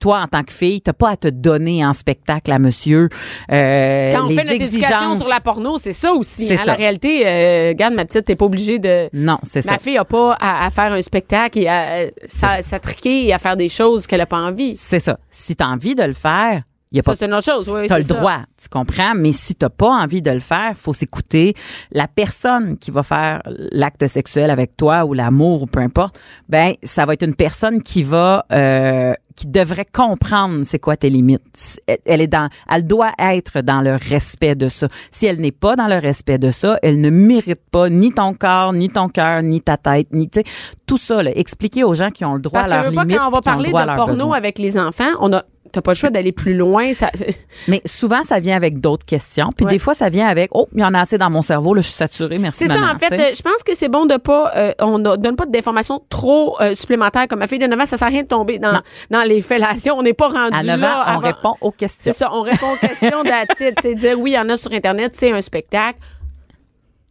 toi 0.00 0.20
en 0.20 0.26
tant 0.26 0.42
que 0.42 0.52
fille, 0.52 0.82
t'as 0.82 0.92
pas 0.92 1.10
à 1.10 1.16
te 1.16 1.28
donner 1.28 1.84
en 1.86 1.92
spectacle 1.94 2.52
à 2.52 2.58
monsieur. 2.58 3.08
Euh, 3.50 4.12
Quand 4.12 4.26
on 4.26 4.28
les 4.28 4.36
fait 4.36 4.44
notre 4.44 4.56
exigences. 4.56 5.20
sur 5.20 5.28
la 5.28 5.40
porno, 5.40 5.78
c'est 5.78 5.92
ça 5.92 6.12
aussi. 6.12 6.44
C'est 6.46 6.58
hein. 6.58 6.64
La 6.66 6.74
réalité, 6.74 7.26
euh, 7.26 7.68
regarde, 7.68 7.94
ma 7.94 8.04
petite, 8.04 8.24
t'es 8.24 8.36
pas 8.36 8.44
obligée 8.44 8.78
de. 8.78 9.08
Non, 9.12 9.38
c'est 9.42 9.62
ça. 9.62 9.72
Ma 9.72 9.78
fille 9.78 9.96
a 9.96 10.04
pas 10.04 10.32
à, 10.40 10.66
à 10.66 10.70
faire 10.70 10.92
un 10.92 11.00
spectacle 11.02 11.51
et 11.56 11.68
à, 11.68 12.10
ça, 12.26 12.62
s'attriquer 12.62 13.26
et 13.26 13.32
à 13.32 13.38
faire 13.38 13.56
des 13.56 13.68
choses 13.68 14.06
qu'elle 14.06 14.20
a 14.20 14.26
pas 14.26 14.38
envie. 14.38 14.76
C'est 14.76 15.00
ça. 15.00 15.18
Si 15.30 15.56
tu 15.56 15.62
as 15.62 15.68
envie 15.68 15.94
de 15.94 16.02
le 16.02 16.12
faire, 16.12 16.62
y 16.96 16.98
a 16.98 17.02
Ça, 17.02 17.12
pas 17.12 17.16
c'est 17.16 17.24
une 17.26 17.34
autre 17.34 17.44
chose. 17.44 17.68
Oui, 17.68 17.86
T'as 17.88 17.98
le 17.98 18.04
c'est 18.04 18.12
ça. 18.12 18.18
droit, 18.20 18.38
tu 18.60 18.68
comprends? 18.68 19.14
Mais 19.14 19.32
si 19.32 19.54
t'as 19.54 19.68
pas 19.70 19.88
envie 19.88 20.22
de 20.22 20.30
le 20.30 20.40
faire, 20.40 20.72
faut 20.76 20.94
s'écouter. 20.94 21.54
La 21.90 22.08
personne 22.08 22.76
qui 22.78 22.90
va 22.90 23.02
faire 23.02 23.42
l'acte 23.46 24.06
sexuel 24.06 24.50
avec 24.50 24.76
toi 24.76 25.04
ou 25.04 25.14
l'amour 25.14 25.62
ou 25.62 25.66
peu 25.66 25.80
importe, 25.80 26.18
ben 26.48 26.74
ça 26.82 27.06
va 27.06 27.14
être 27.14 27.22
une 27.24 27.34
personne 27.34 27.80
qui 27.82 28.02
va 28.02 28.44
euh, 28.52 29.14
qui 29.34 29.46
devrait 29.46 29.86
comprendre 29.90 30.60
c'est 30.64 30.78
quoi 30.78 30.96
tes 30.96 31.08
limites. 31.08 31.80
Elle- 32.04 32.20
est 32.20 32.26
dans, 32.26 32.50
elle 32.70 32.86
doit 32.86 33.12
être 33.18 33.62
dans 33.62 33.80
le 33.80 33.94
respect 33.96 34.54
de 34.54 34.68
ça. 34.68 34.88
Si 35.10 35.24
elle 35.24 35.40
n'est 35.40 35.52
pas 35.52 35.74
dans 35.74 35.86
le 35.88 35.96
respect 35.96 36.36
de 36.36 36.50
ça, 36.50 36.78
elle 36.82 37.00
ne 37.00 37.08
mérite 37.08 37.62
pas 37.70 37.88
ni 37.88 38.12
ton 38.12 38.34
corps, 38.34 38.74
ni 38.74 38.90
ton 38.90 39.08
cœur, 39.08 39.42
ni 39.42 39.62
ta 39.62 39.78
tête, 39.78 40.08
ni 40.12 40.28
tu 40.28 40.40
sais 40.40 40.44
tout 40.86 40.98
ça. 40.98 41.22
Là, 41.22 41.30
expliquer 41.34 41.82
aux 41.82 41.94
gens 41.94 42.10
qui 42.10 42.26
ont 42.26 42.34
le 42.34 42.40
droit 42.42 42.60
Parce 42.60 42.70
à 42.70 42.76
que 42.76 42.82
leurs 42.82 42.90
veux 42.90 42.94
pas, 42.96 43.02
limites, 43.04 43.16
quand 43.16 43.26
on 43.28 43.30
va 43.30 43.38
le 43.38 43.42
parler 43.42 43.68
de 43.72 43.96
porno 43.96 44.34
avec 44.34 44.58
les 44.58 44.78
enfants, 44.78 45.08
on 45.20 45.32
a 45.32 45.42
t'as 45.70 45.80
pas 45.80 45.92
le 45.92 45.96
choix 45.96 46.10
d'aller 46.10 46.32
plus 46.32 46.54
loin. 46.54 46.92
Ça, 46.94 47.10
Mais 47.68 47.80
souvent, 47.84 48.24
ça 48.24 48.40
vient 48.40 48.56
avec 48.56 48.80
d'autres 48.80 49.06
questions. 49.06 49.50
Puis 49.56 49.64
Ouais. 49.66 49.72
des 49.72 49.78
fois, 49.78 49.94
ça 49.94 50.08
vient 50.10 50.26
avec 50.26 50.50
Oh, 50.54 50.68
il 50.74 50.80
y 50.80 50.84
en 50.84 50.92
a 50.94 51.00
assez 51.00 51.18
dans 51.18 51.30
mon 51.30 51.42
cerveau, 51.42 51.72
là, 51.74 51.80
je 51.80 51.86
suis 51.86 51.96
saturée, 51.96 52.38
merci. 52.38 52.66
C'est 52.66 52.72
ça, 52.72 52.80
en 52.94 52.98
fait, 52.98 53.12
euh, 53.12 53.34
je 53.34 53.42
pense 53.42 53.62
que 53.64 53.74
c'est 53.76 53.88
bon 53.88 54.06
de 54.06 54.16
pas, 54.16 54.52
euh, 54.56 54.72
on 54.80 54.98
ne 54.98 55.16
donne 55.16 55.36
pas 55.36 55.46
d'informations 55.46 56.00
trop 56.08 56.60
euh, 56.60 56.74
supplémentaires. 56.74 57.28
Comme 57.28 57.38
ma 57.38 57.46
fille 57.46 57.58
de 57.58 57.66
9 57.66 57.80
ans, 57.80 57.86
ça 57.86 57.96
sert 57.96 58.08
à 58.08 58.10
rien 58.10 58.22
de 58.22 58.28
tomber 58.28 58.58
dans, 58.58 58.72
Non. 58.72 58.80
dans 59.10 59.22
les 59.22 59.40
fellations. 59.40 59.96
On 59.98 60.02
n'est 60.02 60.12
pas 60.14 60.28
rendu 60.28 60.56
à 60.58 60.62
9 60.62 60.80
là. 60.80 60.98
ans, 61.00 61.16
on 61.16 61.18
répond 61.18 61.54
aux 61.60 61.70
questions. 61.70 62.12
C'est 62.12 62.18
ça, 62.18 62.30
on 62.32 62.42
répond 62.42 62.72
aux 62.72 62.76
questions 62.86 63.22
d'attitude. 63.22 63.74
C'est 63.82 63.94
dire 63.94 64.18
oui, 64.18 64.32
il 64.32 64.34
y 64.34 64.38
en 64.38 64.48
a 64.48 64.56
sur 64.56 64.72
Internet, 64.72 65.12
c'est 65.14 65.32
un 65.32 65.40
spectacle. 65.40 65.98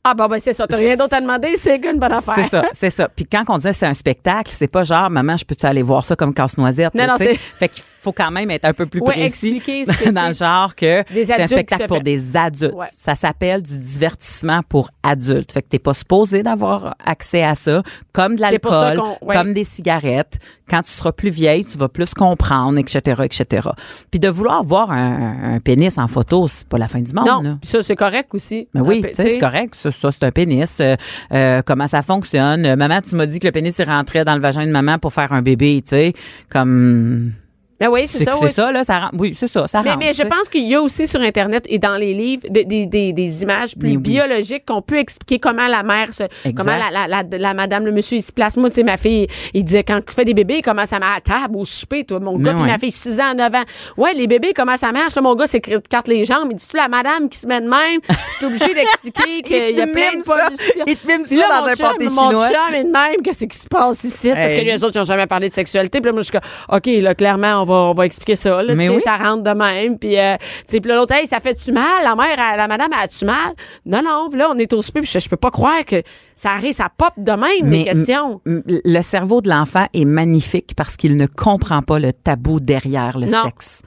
Ah, 0.04 0.16
ben, 0.16 0.28
c'est 0.40 0.54
ça. 0.54 0.66
T'as 0.66 0.78
rien 0.78 0.96
d'autre 0.98 1.14
à 1.14 1.22
demander, 1.22 1.56
c'est 1.58 1.76
une 1.76 2.00
bonne 2.00 2.12
affaire. 2.12 2.34
C'est 2.36 2.50
ça, 2.50 2.64
c'est 2.74 2.90
ça. 2.90 3.08
Puis 3.08 3.26
quand 3.28 3.44
on 3.50 3.60
dit 3.60 3.68
c'est 3.72 3.86
un 3.86 3.94
spectacle, 3.94 4.52
c'est 4.52 4.68
pas 4.68 4.84
genre 4.84 5.12
maman, 5.12 5.38
je 5.38 5.46
peux-tu 5.46 5.64
aller 5.68 5.84
voir 5.84 6.04
ça 6.06 6.16
comme 6.16 6.34
casse-noisette. 6.34 6.96
Non, 6.96 7.04
là, 7.04 7.08
non, 7.10 7.16
c'est- 7.20 7.36
Fait 7.36 7.70
qu'il 7.70 7.84
faut 8.02 8.12
quand 8.12 8.32
même 8.32 8.50
être 8.50 8.66
un 8.66 8.74
peu 8.74 8.88
plus 8.88 9.00
Ouais, 9.02 9.14
précis 9.14 9.58
expliquer 9.58 9.86
ce 9.92 9.92
que 9.92 10.10
dans 10.10 10.28
le 10.30 10.34
genre 10.34 10.74
que 10.76 11.04
c'est 11.14 11.40
un 11.44 11.46
spectacle 11.46 11.86
pour 11.88 11.98
fait. 11.98 12.04
des 12.04 12.36
adultes. 12.36 12.74
Ouais. 12.74 12.88
Ça 12.98 13.14
s'appelle 13.14 13.62
du 13.62 13.78
divertissement 13.78 14.62
pour 14.68 14.90
adultes. 15.04 15.52
Fait 15.52 15.62
que 15.62 15.68
t'es 15.68 15.78
pas 15.80 15.94
supposé 15.94 16.42
d'avoir 16.42 16.96
accès 17.06 17.44
à 17.44 17.54
ça, 17.54 17.84
comme 18.12 18.38
de 18.38 18.42
l'alcool, 18.42 19.00
ouais. 19.22 19.36
comme 19.36 19.54
des 19.54 19.64
cigarettes. 19.66 20.40
Quand 20.68 20.82
tu 20.82 20.92
seras 20.92 21.12
plus 21.12 21.30
vieille, 21.30 21.66
tu 21.66 21.78
vas 21.78 21.90
plus 21.90 22.14
comprendre, 22.14 22.80
etc., 22.80 23.22
etc. 23.24 23.68
Puis 24.10 24.20
de 24.22 24.30
vouloir 24.30 24.64
voir 24.64 24.90
un, 24.90 25.56
un 25.56 25.60
pénis 25.60 25.98
en 25.98 26.08
photo, 26.08 26.48
c'est 26.48 26.66
pas 26.68 26.78
la 26.78 26.88
fin 26.88 27.02
du 27.02 27.14
monde. 27.14 27.26
là. 27.28 27.40
Non, 27.44 27.58
puis 27.62 27.70
ça, 27.70 27.82
c'est 27.82 27.96
correct 27.98 28.34
aussi. 28.34 28.68
Mais 28.74 28.80
oui, 28.82 29.02
peu, 29.02 29.10
tu 29.10 29.16
sais, 29.16 29.30
c'est 29.32 29.38
correct. 29.38 29.76
Ça, 29.76 29.91
ça, 29.92 30.12
c'est 30.12 30.24
un 30.24 30.32
pénis. 30.32 30.78
Euh, 30.80 30.96
euh, 31.34 31.62
comment 31.66 31.88
ça 31.88 32.02
fonctionne? 32.02 32.66
Euh, 32.66 32.76
maman, 32.76 33.02
tu 33.02 33.16
m'as 33.16 33.26
dit 33.26 33.40
que 33.40 33.48
le 33.48 33.52
pénis 33.52 33.78
il 33.78 33.86
rentrait 33.86 34.26
dans 34.26 34.36
le 34.36 34.42
vagin 34.42 34.66
de 34.66 34.72
maman 34.72 35.00
pour 35.00 35.14
faire 35.14 35.32
un 35.34 35.42
bébé, 35.42 35.82
tu 35.84 35.90
sais. 35.90 36.14
Comme. 36.50 37.34
Ben 37.82 37.90
oui, 37.90 38.08
c'est 38.08 38.24
ça. 38.24 38.34
c'est 38.40 38.46
oui. 38.46 38.52
ça, 38.52 38.72
là. 38.72 38.84
Ça 38.84 39.10
oui, 39.18 39.36
c'est 39.38 39.48
ça. 39.48 39.68
Ça 39.68 39.82
Mais, 39.82 39.90
rentre. 39.92 40.00
mais 40.06 40.14
je 40.14 40.24
pense 40.24 40.48
qu'il 40.50 40.68
y 40.68 40.76
a 40.76 40.82
aussi 40.82 41.08
sur 41.08 41.20
Internet 41.22 41.66
et 41.68 41.80
dans 41.80 41.98
les 41.98 42.14
livres 42.14 42.44
de- 42.50 42.62
des, 42.62 42.86
des, 42.86 43.12
des 43.12 43.44
images 43.44 43.76
plus 43.78 43.92
oui. 43.92 43.98
biologiques 43.98 44.66
qu'on 44.66 44.82
peut 44.82 44.98
expliquer 44.98 45.40
comment 45.40 45.68
la 45.68 45.84
mère 45.84 46.14
se, 46.14 46.24
comment 46.56 46.78
la, 46.78 46.90
la, 47.08 47.08
la, 47.24 47.38
la 47.38 47.54
madame, 47.54 47.86
le 47.86 47.92
monsieur, 47.92 48.18
il 48.18 48.22
se 48.22 48.32
place. 48.32 48.56
Moi, 48.58 48.70
tu 48.70 48.76
sais, 48.78 48.84
ma 48.84 48.98
fille, 48.98 49.28
il 49.54 49.64
disait 49.64 49.84
quand 49.84 50.00
tu 50.06 50.14
fais 50.14 50.26
des 50.26 50.34
bébés, 50.34 50.62
comment 50.62 50.86
ça 50.86 51.00
marche? 51.00 51.12
À 51.18 51.22
table, 51.42 51.58
au 51.58 51.66
souper, 51.66 52.04
toi, 52.06 52.20
mon 52.20 52.38
gars, 52.38 52.54
puis 52.54 52.62
ma 52.64 52.78
fille, 52.78 52.92
6 52.92 53.20
ans, 53.20 53.34
9 53.36 53.54
ans. 53.56 53.64
Ouais, 53.98 54.14
les 54.14 54.28
bébés, 54.28 54.54
comment 54.56 54.78
ça 54.78 54.92
marche? 54.92 55.16
Là, 55.16 55.22
mon 55.22 55.36
gars, 55.36 55.48
c'est 55.48 55.60
carte 55.60 56.08
les 56.08 56.24
jambes. 56.24 56.48
Il 56.52 56.56
dit, 56.56 56.68
tu 56.68 56.78
la 56.78 56.88
madame 56.88 57.28
qui 57.28 57.38
se 57.40 57.48
met 57.48 57.60
de 57.60 57.68
même? 57.68 58.00
Je 58.08 58.38
suis 58.38 58.46
obligée 58.46 58.74
d'expliquer 58.74 59.42
qu'il 59.44 59.78
y 59.78 59.82
a 59.82 59.88
plein 59.88 60.20
de 60.20 60.24
pollution. 60.24 60.84
Il 60.88 60.96
te 60.96 61.08
mime 61.08 61.26
ça 61.26 61.36
là, 61.36 61.62
dans 61.62 61.68
un 61.68 61.76
pâté 61.76 62.06
Mon 62.10 62.30
chinois. 62.30 62.48
chum 62.50 62.76
est 62.76 62.84
de 62.84 62.92
même, 62.92 63.22
qu'est-ce 63.24 63.46
qui 63.46 63.58
se 63.58 63.68
passe 63.68 64.04
ici? 64.04 64.32
Parce 64.34 64.54
que 64.54 64.60
les 64.62 64.84
autres, 64.84 64.96
ils 64.96 65.00
n'ont 65.00 65.06
jamais 65.06 65.28
parlé 65.28 65.50
de 65.50 65.54
sexualité. 65.54 66.00
Puis 66.00 66.06
là, 66.08 66.14
moi, 66.14 66.22
je 66.22 66.26
suis 66.30 66.32
comme, 66.32 66.78
OK, 66.78 66.86
là, 67.04 67.16
clairement, 67.16 67.62
on 67.62 67.66
va, 67.66 67.71
on 67.72 67.92
va 67.94 68.06
expliquer 68.06 68.36
ça, 68.36 68.62
là. 68.64 68.76
Mais 68.76 68.90
oui. 68.90 69.02
ça 69.04 69.18
rentre 69.18 69.44
de 69.44 69.52
même. 69.52 69.98
Puis, 69.98 70.18
euh, 70.18 70.36
tu 70.40 70.46
sais, 70.68 70.80
puis 70.82 70.92
l'autre, 70.92 71.14
hey, 71.14 71.28
ça 71.28 71.40
fait-tu 71.40 71.72
mal? 71.72 72.04
La 72.04 72.16
mère, 72.16 72.38
elle- 72.38 72.58
la 72.58 72.68
madame, 72.68 72.92
a-tu 72.94 73.26
mal? 73.26 73.54
Non, 73.86 74.02
non. 74.04 74.28
Puis 74.30 74.40
là, 74.40 74.50
on 74.54 74.58
est 74.58 74.72
au 74.74 74.82
souper, 74.82 75.02
puis 75.02 75.10
je, 75.12 75.20
je 75.20 75.30
peux 75.30 75.38
pas 75.38 75.52
croire 75.52 75.84
que 75.86 76.02
ça 76.36 76.52
arrive, 76.52 76.74
ça 76.74 76.88
pop 76.96 77.14
de 77.18 77.32
même, 77.32 77.70
les 77.72 77.80
Mais, 77.80 77.84
questions. 77.86 78.42
m- 78.46 78.64
m- 78.68 78.80
Le 78.84 79.02
cerveau 79.02 79.42
de 79.42 79.50
l'enfant 79.50 79.88
est 79.94 80.06
magnifique 80.06 80.74
parce 80.76 80.98
qu'il 80.98 81.18
ne 81.18 81.26
comprend 81.28 81.82
pas 81.82 82.00
le 82.00 82.14
tabou 82.14 82.60
derrière 82.60 83.18
le 83.18 83.28
Non. 83.28 83.44
sexe. 83.44 83.82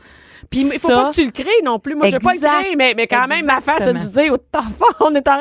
Puis, 0.51 0.61
il 0.61 0.79
faut 0.79 0.89
ça- 0.89 0.97
pas 0.97 1.11
que 1.11 1.15
tu 1.15 1.25
le 1.25 1.31
crées 1.31 1.63
non 1.65 1.79
plus. 1.79 1.95
Moi, 1.95 2.09
je 2.09 2.13
veux 2.13 2.19
pas 2.19 2.35
le 2.35 2.41
créer, 2.41 2.77
mais, 2.77 2.95
mais 2.97 3.07
quand 3.07 3.27
même, 3.27 3.47
ma 3.47 3.61
face 3.61 3.87
a 3.87 3.93
dû 3.93 4.09
dire, 4.09 4.33
oh, 4.35 4.85
on 5.01 5.15
est 5.15 5.29
en 5.29 5.39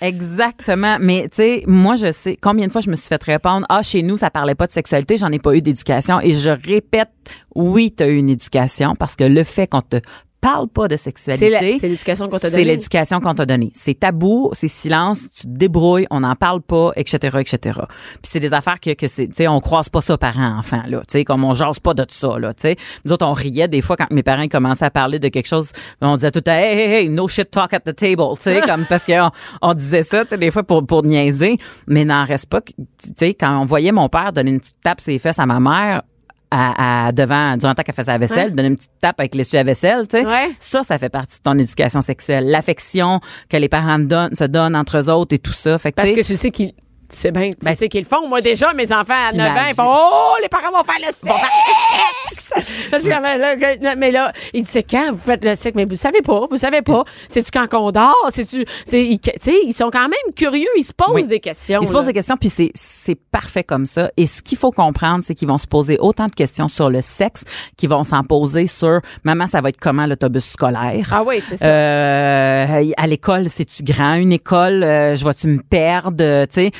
Exactement. 0.00 0.98
Mais 1.00 1.28
tu 1.28 1.36
sais, 1.36 1.62
moi 1.66 1.96
je 1.96 2.12
sais 2.12 2.36
combien 2.40 2.66
de 2.66 2.72
fois 2.72 2.80
je 2.80 2.90
me 2.90 2.96
suis 2.96 3.08
fait 3.08 3.22
répondre 3.22 3.64
ah 3.68 3.82
chez 3.82 4.02
nous 4.02 4.18
ça 4.18 4.30
parlait 4.30 4.54
pas 4.54 4.66
de 4.66 4.72
sexualité, 4.72 5.16
j'en 5.16 5.32
ai 5.32 5.38
pas 5.38 5.54
eu 5.54 5.62
d'éducation. 5.62 6.20
Et 6.20 6.34
je 6.34 6.50
répète 6.50 7.08
oui, 7.54 7.94
tu 7.96 8.02
as 8.04 8.08
eu 8.08 8.16
une 8.16 8.28
éducation 8.28 8.94
parce 8.94 9.16
que 9.16 9.24
le 9.24 9.44
fait 9.44 9.66
qu'on 9.66 9.82
te 9.82 9.96
parle 10.40 10.68
pas 10.68 10.88
de 10.88 10.96
C'est 10.96 11.04
sexualité, 11.04 11.78
c'est 11.80 11.88
l'éducation 11.88 12.28
qu'on 12.28 12.38
t'a 12.38 12.50
c'est 12.50 12.56
donnée. 12.56 12.64
l'éducation 12.64 13.20
qu'on 13.20 13.34
t'a 13.34 13.46
donnée. 13.46 13.70
C'est 13.74 13.98
tabou, 13.98 14.50
c'est 14.52 14.68
silence, 14.68 15.28
tu 15.34 15.42
te 15.42 15.48
débrouilles, 15.48 16.06
on 16.10 16.20
n'en 16.20 16.34
parle 16.34 16.62
pas, 16.62 16.92
etc., 16.96 17.38
etc. 17.40 17.80
Puis 18.22 18.22
c'est 18.24 18.40
des 18.40 18.54
affaires 18.54 18.80
que, 18.80 18.94
que 18.94 19.08
c'est, 19.08 19.26
tu 19.28 19.34
sais, 19.34 19.48
on 19.48 19.60
croise 19.60 19.88
pas 19.88 20.00
ça 20.00 20.16
parents 20.18 20.58
enfants 20.58 20.82
là, 20.86 21.00
tu 21.00 21.18
sais, 21.18 21.24
comme 21.24 21.44
on 21.44 21.54
jase 21.54 21.78
pas 21.78 21.94
de 21.94 22.04
ça 22.08 22.38
là, 22.38 22.54
tu 22.54 22.62
sais. 22.62 22.76
Nous 23.04 23.12
autres 23.12 23.26
on 23.26 23.32
riait 23.32 23.68
des 23.68 23.80
fois 23.80 23.96
quand 23.96 24.10
mes 24.10 24.22
parents 24.22 24.48
commençaient 24.48 24.84
à 24.84 24.90
parler 24.90 25.18
de 25.18 25.28
quelque 25.28 25.48
chose, 25.48 25.72
on 26.00 26.14
disait 26.14 26.30
tout 26.30 26.40
temps 26.40 26.52
hey 26.52 26.78
hey 26.78 26.92
hey 26.94 27.08
no 27.08 27.28
shit 27.28 27.50
talk 27.50 27.72
at 27.72 27.80
the 27.80 27.94
table, 27.94 28.36
tu 28.36 28.42
sais, 28.42 28.60
comme 28.60 28.84
parce 28.88 29.04
qu'on 29.04 29.30
on 29.62 29.74
disait 29.74 30.02
ça, 30.02 30.24
tu 30.24 30.30
sais, 30.30 30.38
des 30.38 30.50
fois 30.50 30.62
pour 30.62 30.86
pour 30.86 31.02
niaiser, 31.02 31.56
mais 31.86 32.04
n'en 32.04 32.24
reste 32.24 32.48
pas, 32.48 32.60
tu 32.60 32.74
sais, 33.16 33.34
quand 33.34 33.60
on 33.60 33.64
voyait 33.64 33.92
mon 33.92 34.08
père 34.08 34.32
donner 34.32 34.50
une 34.50 34.60
petite 34.60 34.80
tape 34.82 35.00
ses 35.00 35.18
fesses 35.18 35.38
à 35.38 35.46
ma 35.46 35.60
mère. 35.60 36.02
À, 36.50 37.06
à- 37.08 37.12
devant 37.12 37.56
durant 37.56 37.70
le 37.70 37.74
temps 37.74 37.82
qu'elle 37.82 37.94
faisait 37.94 38.12
la 38.12 38.18
vaisselle, 38.18 38.54
donner 38.54 38.68
une 38.68 38.76
petite 38.76 38.90
tape 39.00 39.18
avec 39.18 39.34
l'essuie 39.34 39.58
à 39.58 39.64
vaisselle, 39.64 40.06
tu 40.06 40.18
sais. 40.18 40.24
Ouais. 40.24 40.50
Ça, 40.60 40.84
ça 40.84 40.96
fait 40.96 41.08
partie 41.08 41.38
de 41.38 41.42
ton 41.42 41.58
éducation 41.58 42.00
sexuelle. 42.00 42.46
L'affection 42.48 43.20
que 43.48 43.56
les 43.56 43.68
parents 43.68 43.98
donnent, 43.98 44.34
se 44.34 44.44
donnent 44.44 44.76
entre 44.76 44.98
eux 44.98 45.08
autres 45.10 45.34
et 45.34 45.38
tout 45.40 45.52
ça. 45.52 45.76
Fait 45.78 45.90
que, 45.90 45.96
Parce 45.96 46.12
que 46.12 46.20
tu 46.24 46.36
sais 46.36 46.50
qu'ils. 46.52 46.72
Tu 47.08 47.16
sais 47.16 47.30
bien, 47.30 47.50
tu 47.50 47.56
Ben, 47.64 47.74
sais 47.74 47.88
qu'ils 47.88 48.02
le 48.02 48.06
font. 48.06 48.26
Moi, 48.28 48.40
déjà, 48.40 48.72
mes 48.74 48.92
enfants 48.92 49.14
à 49.30 49.32
9 49.32 49.48
ans, 49.56 49.64
ils 49.68 49.74
font 49.74 49.84
Oh, 49.88 50.34
les 50.42 50.48
parents 50.48 50.70
vont 50.76 50.82
faire 50.84 50.98
le 51.00 51.12
sexe! 51.12 52.52
Suis 53.00 53.10
comme, 53.10 53.22
là, 53.22 53.56
que- 53.56 53.96
mais 53.96 54.10
là, 54.10 54.32
il 54.54 54.62
dit 54.62 54.70
C'est 54.70 54.82
quand 54.82 55.12
vous 55.12 55.18
faites 55.18 55.44
le 55.44 55.54
sexe? 55.56 55.74
Mais 55.76 55.84
vous 55.84 55.96
savez 55.96 56.22
pas, 56.22 56.46
vous 56.50 56.56
savez 56.56 56.82
pas. 56.82 57.04
C'est-tu 57.28 57.50
quand 57.52 57.68
qu'on 57.68 57.90
dort? 57.90 58.14
C'est-tu. 58.32 58.64
c'est- 58.84 59.04
ils- 59.04 59.20
ils 59.64 59.72
sont 59.72 59.90
quand 59.92 60.08
même 60.08 60.34
curieux, 60.34 60.68
ils 60.76 60.84
se 60.84 60.92
posent 60.92 61.14
Oui. 61.14 61.26
des 61.26 61.40
questions. 61.40 61.80
ils 61.82 61.86
se 61.86 61.92
posent 61.92 62.06
des 62.06 62.12
questions, 62.12 62.36
puis 62.36 62.48
c'est 62.48 62.70
c'est 62.74 63.14
parfait 63.30 63.64
comme 63.64 63.86
ça. 63.86 64.10
Et 64.16 64.26
ce 64.26 64.42
qu'il 64.42 64.58
faut 64.58 64.70
comprendre, 64.70 65.22
c'est 65.22 65.34
qu'ils 65.34 65.48
vont 65.48 65.58
se 65.58 65.66
poser 65.66 65.98
autant 66.00 66.26
de 66.26 66.34
questions 66.34 66.68
sur 66.68 66.90
le 66.90 67.02
sexe 67.02 67.44
qu'ils 67.76 67.88
vont 67.88 68.04
s'en 68.04 68.22
poser 68.24 68.66
sur 68.66 69.00
maman, 69.24 69.46
ça 69.46 69.60
va 69.60 69.68
être 69.68 69.78
comment 69.80 70.06
l'autobus 70.06 70.44
scolaire? 70.44 71.08
Ah 71.12 71.22
oui, 71.24 71.42
c'est 71.48 71.56
ça. 71.56 71.66
Euh, 71.66 72.90
à 72.96 73.06
l'école, 73.06 73.48
c'est-tu 73.48 73.82
grand 73.82 74.14
une 74.14 74.32
école? 74.32 74.82
Euh, 74.82 75.14
je 75.14 75.24
vais-tu 75.24 75.46
me 75.48 75.60
perdre? 75.62 76.16
Euh, 76.24 76.46
tu 76.46 76.54
sais. 76.62 76.70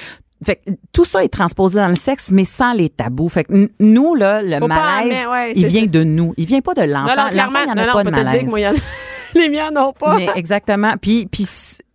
Fait 0.44 0.56
que 0.56 0.70
tout 0.92 1.04
ça 1.06 1.24
est 1.24 1.28
transposé 1.28 1.78
dans 1.78 1.88
le 1.88 1.96
sexe, 1.96 2.30
mais 2.30 2.44
sans 2.44 2.74
les 2.74 2.90
tabous. 2.90 3.28
Fait 3.30 3.44
que 3.44 3.68
nous, 3.80 4.14
là, 4.14 4.42
le 4.42 4.58
Faut 4.58 4.68
malaise, 4.68 5.26
ouais, 5.30 5.52
il 5.56 5.66
vient 5.66 5.82
ça. 5.82 5.86
de 5.88 6.04
nous. 6.04 6.34
Il 6.36 6.44
vient 6.46 6.60
pas 6.60 6.74
de 6.74 6.82
l'enfant. 6.82 7.14
L'enfant, 7.16 7.28
clairement, 7.30 7.58
il 7.60 7.64
n'y 7.66 7.72
en 7.72 7.76
a 7.78 7.86
non, 7.86 7.92
pas 7.92 8.04
de 8.04 8.10
malaise. 8.10 8.44
que 8.44 8.50
moi, 8.50 8.60
il 8.60 8.62
y 8.62 8.66
en 8.66 8.72
a- 8.72 8.74
les 9.34 9.48
miens 9.48 9.70
n'ont 9.70 9.92
pas. 9.92 10.16
Mais 10.18 10.28
exactement. 10.34 10.94
Puis, 11.00 11.26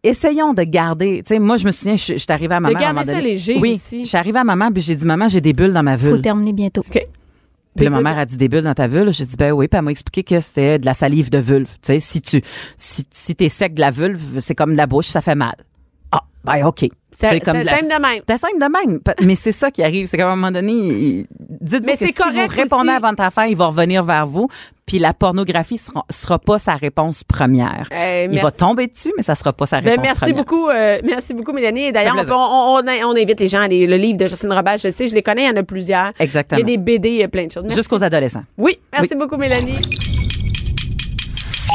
essayons 0.03 0.53
de 0.53 0.63
garder. 0.63 1.21
Tu 1.25 1.35
sais, 1.35 1.39
moi, 1.39 1.57
je 1.57 1.65
me 1.65 1.71
souviens, 1.71 1.95
je, 1.95 2.13
je 2.13 2.17
suis 2.17 2.25
arrivée 2.31 2.55
à 2.55 2.59
maman. 2.59 2.73
à 2.75 2.77
un 2.79 2.81
garder 2.81 2.93
moment 2.95 3.05
ça 3.05 3.11
donné. 3.13 3.23
léger 3.33 3.57
oui, 3.59 3.73
aussi. 3.73 4.03
Je 4.05 4.09
suis 4.09 4.17
arrivée 4.17 4.39
à 4.39 4.43
maman, 4.43 4.71
puis 4.71 4.81
j'ai 4.81 4.95
dit, 4.95 5.05
maman, 5.05 5.27
j'ai 5.27 5.41
des 5.41 5.53
bulles 5.53 5.73
dans 5.73 5.83
ma 5.83 5.97
Faut 5.97 6.07
vulve. 6.07 6.21
terminer 6.21 6.53
bientôt. 6.53 6.81
OK. 6.81 6.99
Puis 7.75 7.85
là, 7.85 7.91
ma 7.91 8.01
mère 8.01 8.17
a 8.19 8.25
dit 8.25 8.35
des 8.35 8.49
bulles 8.49 8.63
dans 8.65 8.73
ta 8.73 8.87
vulve. 8.87 9.11
J'ai 9.13 9.25
dit, 9.25 9.37
ben 9.37 9.51
oui. 9.53 9.67
Puis 9.69 9.77
elle 9.77 9.85
m'a 9.85 9.91
expliqué 9.91 10.23
que 10.23 10.39
c'était 10.41 10.77
de 10.77 10.85
la 10.85 10.93
salive 10.93 11.29
de 11.29 11.37
vulve. 11.37 11.69
Tu 11.81 11.93
sais, 11.93 11.99
si 12.01 12.21
tu, 12.21 12.41
si, 12.75 13.05
si 13.11 13.33
t'es 13.35 13.47
sec 13.47 13.75
de 13.75 13.79
la 13.79 13.91
vulve, 13.91 14.39
c'est 14.41 14.55
comme 14.55 14.71
de 14.71 14.77
la 14.77 14.87
bouche, 14.87 15.05
ça 15.07 15.21
fait 15.21 15.35
mal. 15.35 15.55
Ah, 16.11 16.21
ben 16.43 16.65
OK. 16.65 16.85
C'est 17.13 17.27
C'est 17.27 17.39
comme 17.41 17.55
c'est 17.55 17.59
de 17.61 17.65
la- 17.65 17.71
simple 17.73 17.83
de 17.93 18.01
même. 18.01 18.21
T'es 18.25 18.37
simple 18.37 18.57
de 18.59 18.89
même. 18.89 18.99
Mais 19.27 19.35
c'est 19.35 19.51
ça 19.51 19.69
qui 19.69 19.83
arrive. 19.83 20.05
C'est 20.07 20.15
qu'à 20.17 20.27
un 20.27 20.35
moment 20.35 20.49
donné, 20.51 21.25
dites-vous 21.39 21.85
Mais 21.85 21.93
que 21.93 21.99
c'est 21.99 22.05
si 22.07 22.13
vous 22.13 22.23
correct 22.23 22.51
répondez 22.53 22.89
aussi. 22.89 22.97
à 23.03 23.09
votre 23.09 23.23
enfant, 23.23 23.41
il 23.43 23.55
va 23.57 23.65
revenir 23.67 24.03
vers 24.03 24.25
vous. 24.25 24.47
Puis 24.85 24.97
la 24.97 25.13
pornographie 25.13 25.77
sera, 25.77 26.05
sera 26.09 26.39
pas 26.39 26.57
sa 26.57 26.75
réponse 26.75 27.23
première. 27.25 27.87
Euh, 27.93 28.27
il 28.31 28.39
va 28.41 28.49
tomber 28.51 28.87
dessus, 28.87 29.11
mais 29.17 29.23
ça 29.23 29.35
sera 29.35 29.51
pas 29.53 29.65
sa 29.65 29.77
réponse 29.77 29.95
Ben, 29.97 30.01
merci 30.01 30.19
première. 30.19 30.35
beaucoup, 30.37 30.69
euh, 30.69 30.99
merci 31.03 31.33
beaucoup, 31.33 31.51
Mélanie. 31.53 31.83
Et 31.87 31.91
d'ailleurs, 31.91 32.15
on, 32.17 32.23
fait 32.23 32.31
on, 32.31 32.35
on, 32.35 33.09
on 33.09 33.15
invite 33.15 33.39
les 33.39 33.47
gens 33.47 33.59
à 33.59 33.63
aller- 33.63 33.85
le 33.87 33.95
livre 33.97 34.17
de 34.17 34.27
Justine 34.27 34.51
Robert. 34.53 34.77
Je 34.77 34.89
sais, 34.89 35.07
je 35.07 35.13
les 35.13 35.21
connais, 35.23 35.43
il 35.43 35.47
y 35.47 35.51
en 35.51 35.55
a 35.57 35.63
plusieurs. 35.63 36.11
Exactement. 36.17 36.59
Il 36.59 36.69
y 36.69 36.73
a 36.73 36.77
des 36.77 36.81
BD, 36.81 37.09
il 37.09 37.15
y 37.17 37.23
a 37.23 37.27
plein 37.29 37.45
de 37.45 37.51
choses. 37.51 37.65
Jusqu'aux 37.73 38.01
adolescents. 38.03 38.43
Oui, 38.57 38.79
merci 38.93 39.15
beaucoup, 39.15 39.37
Mélanie. 39.37 39.79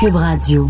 Cube 0.00 0.14
Radio. 0.16 0.68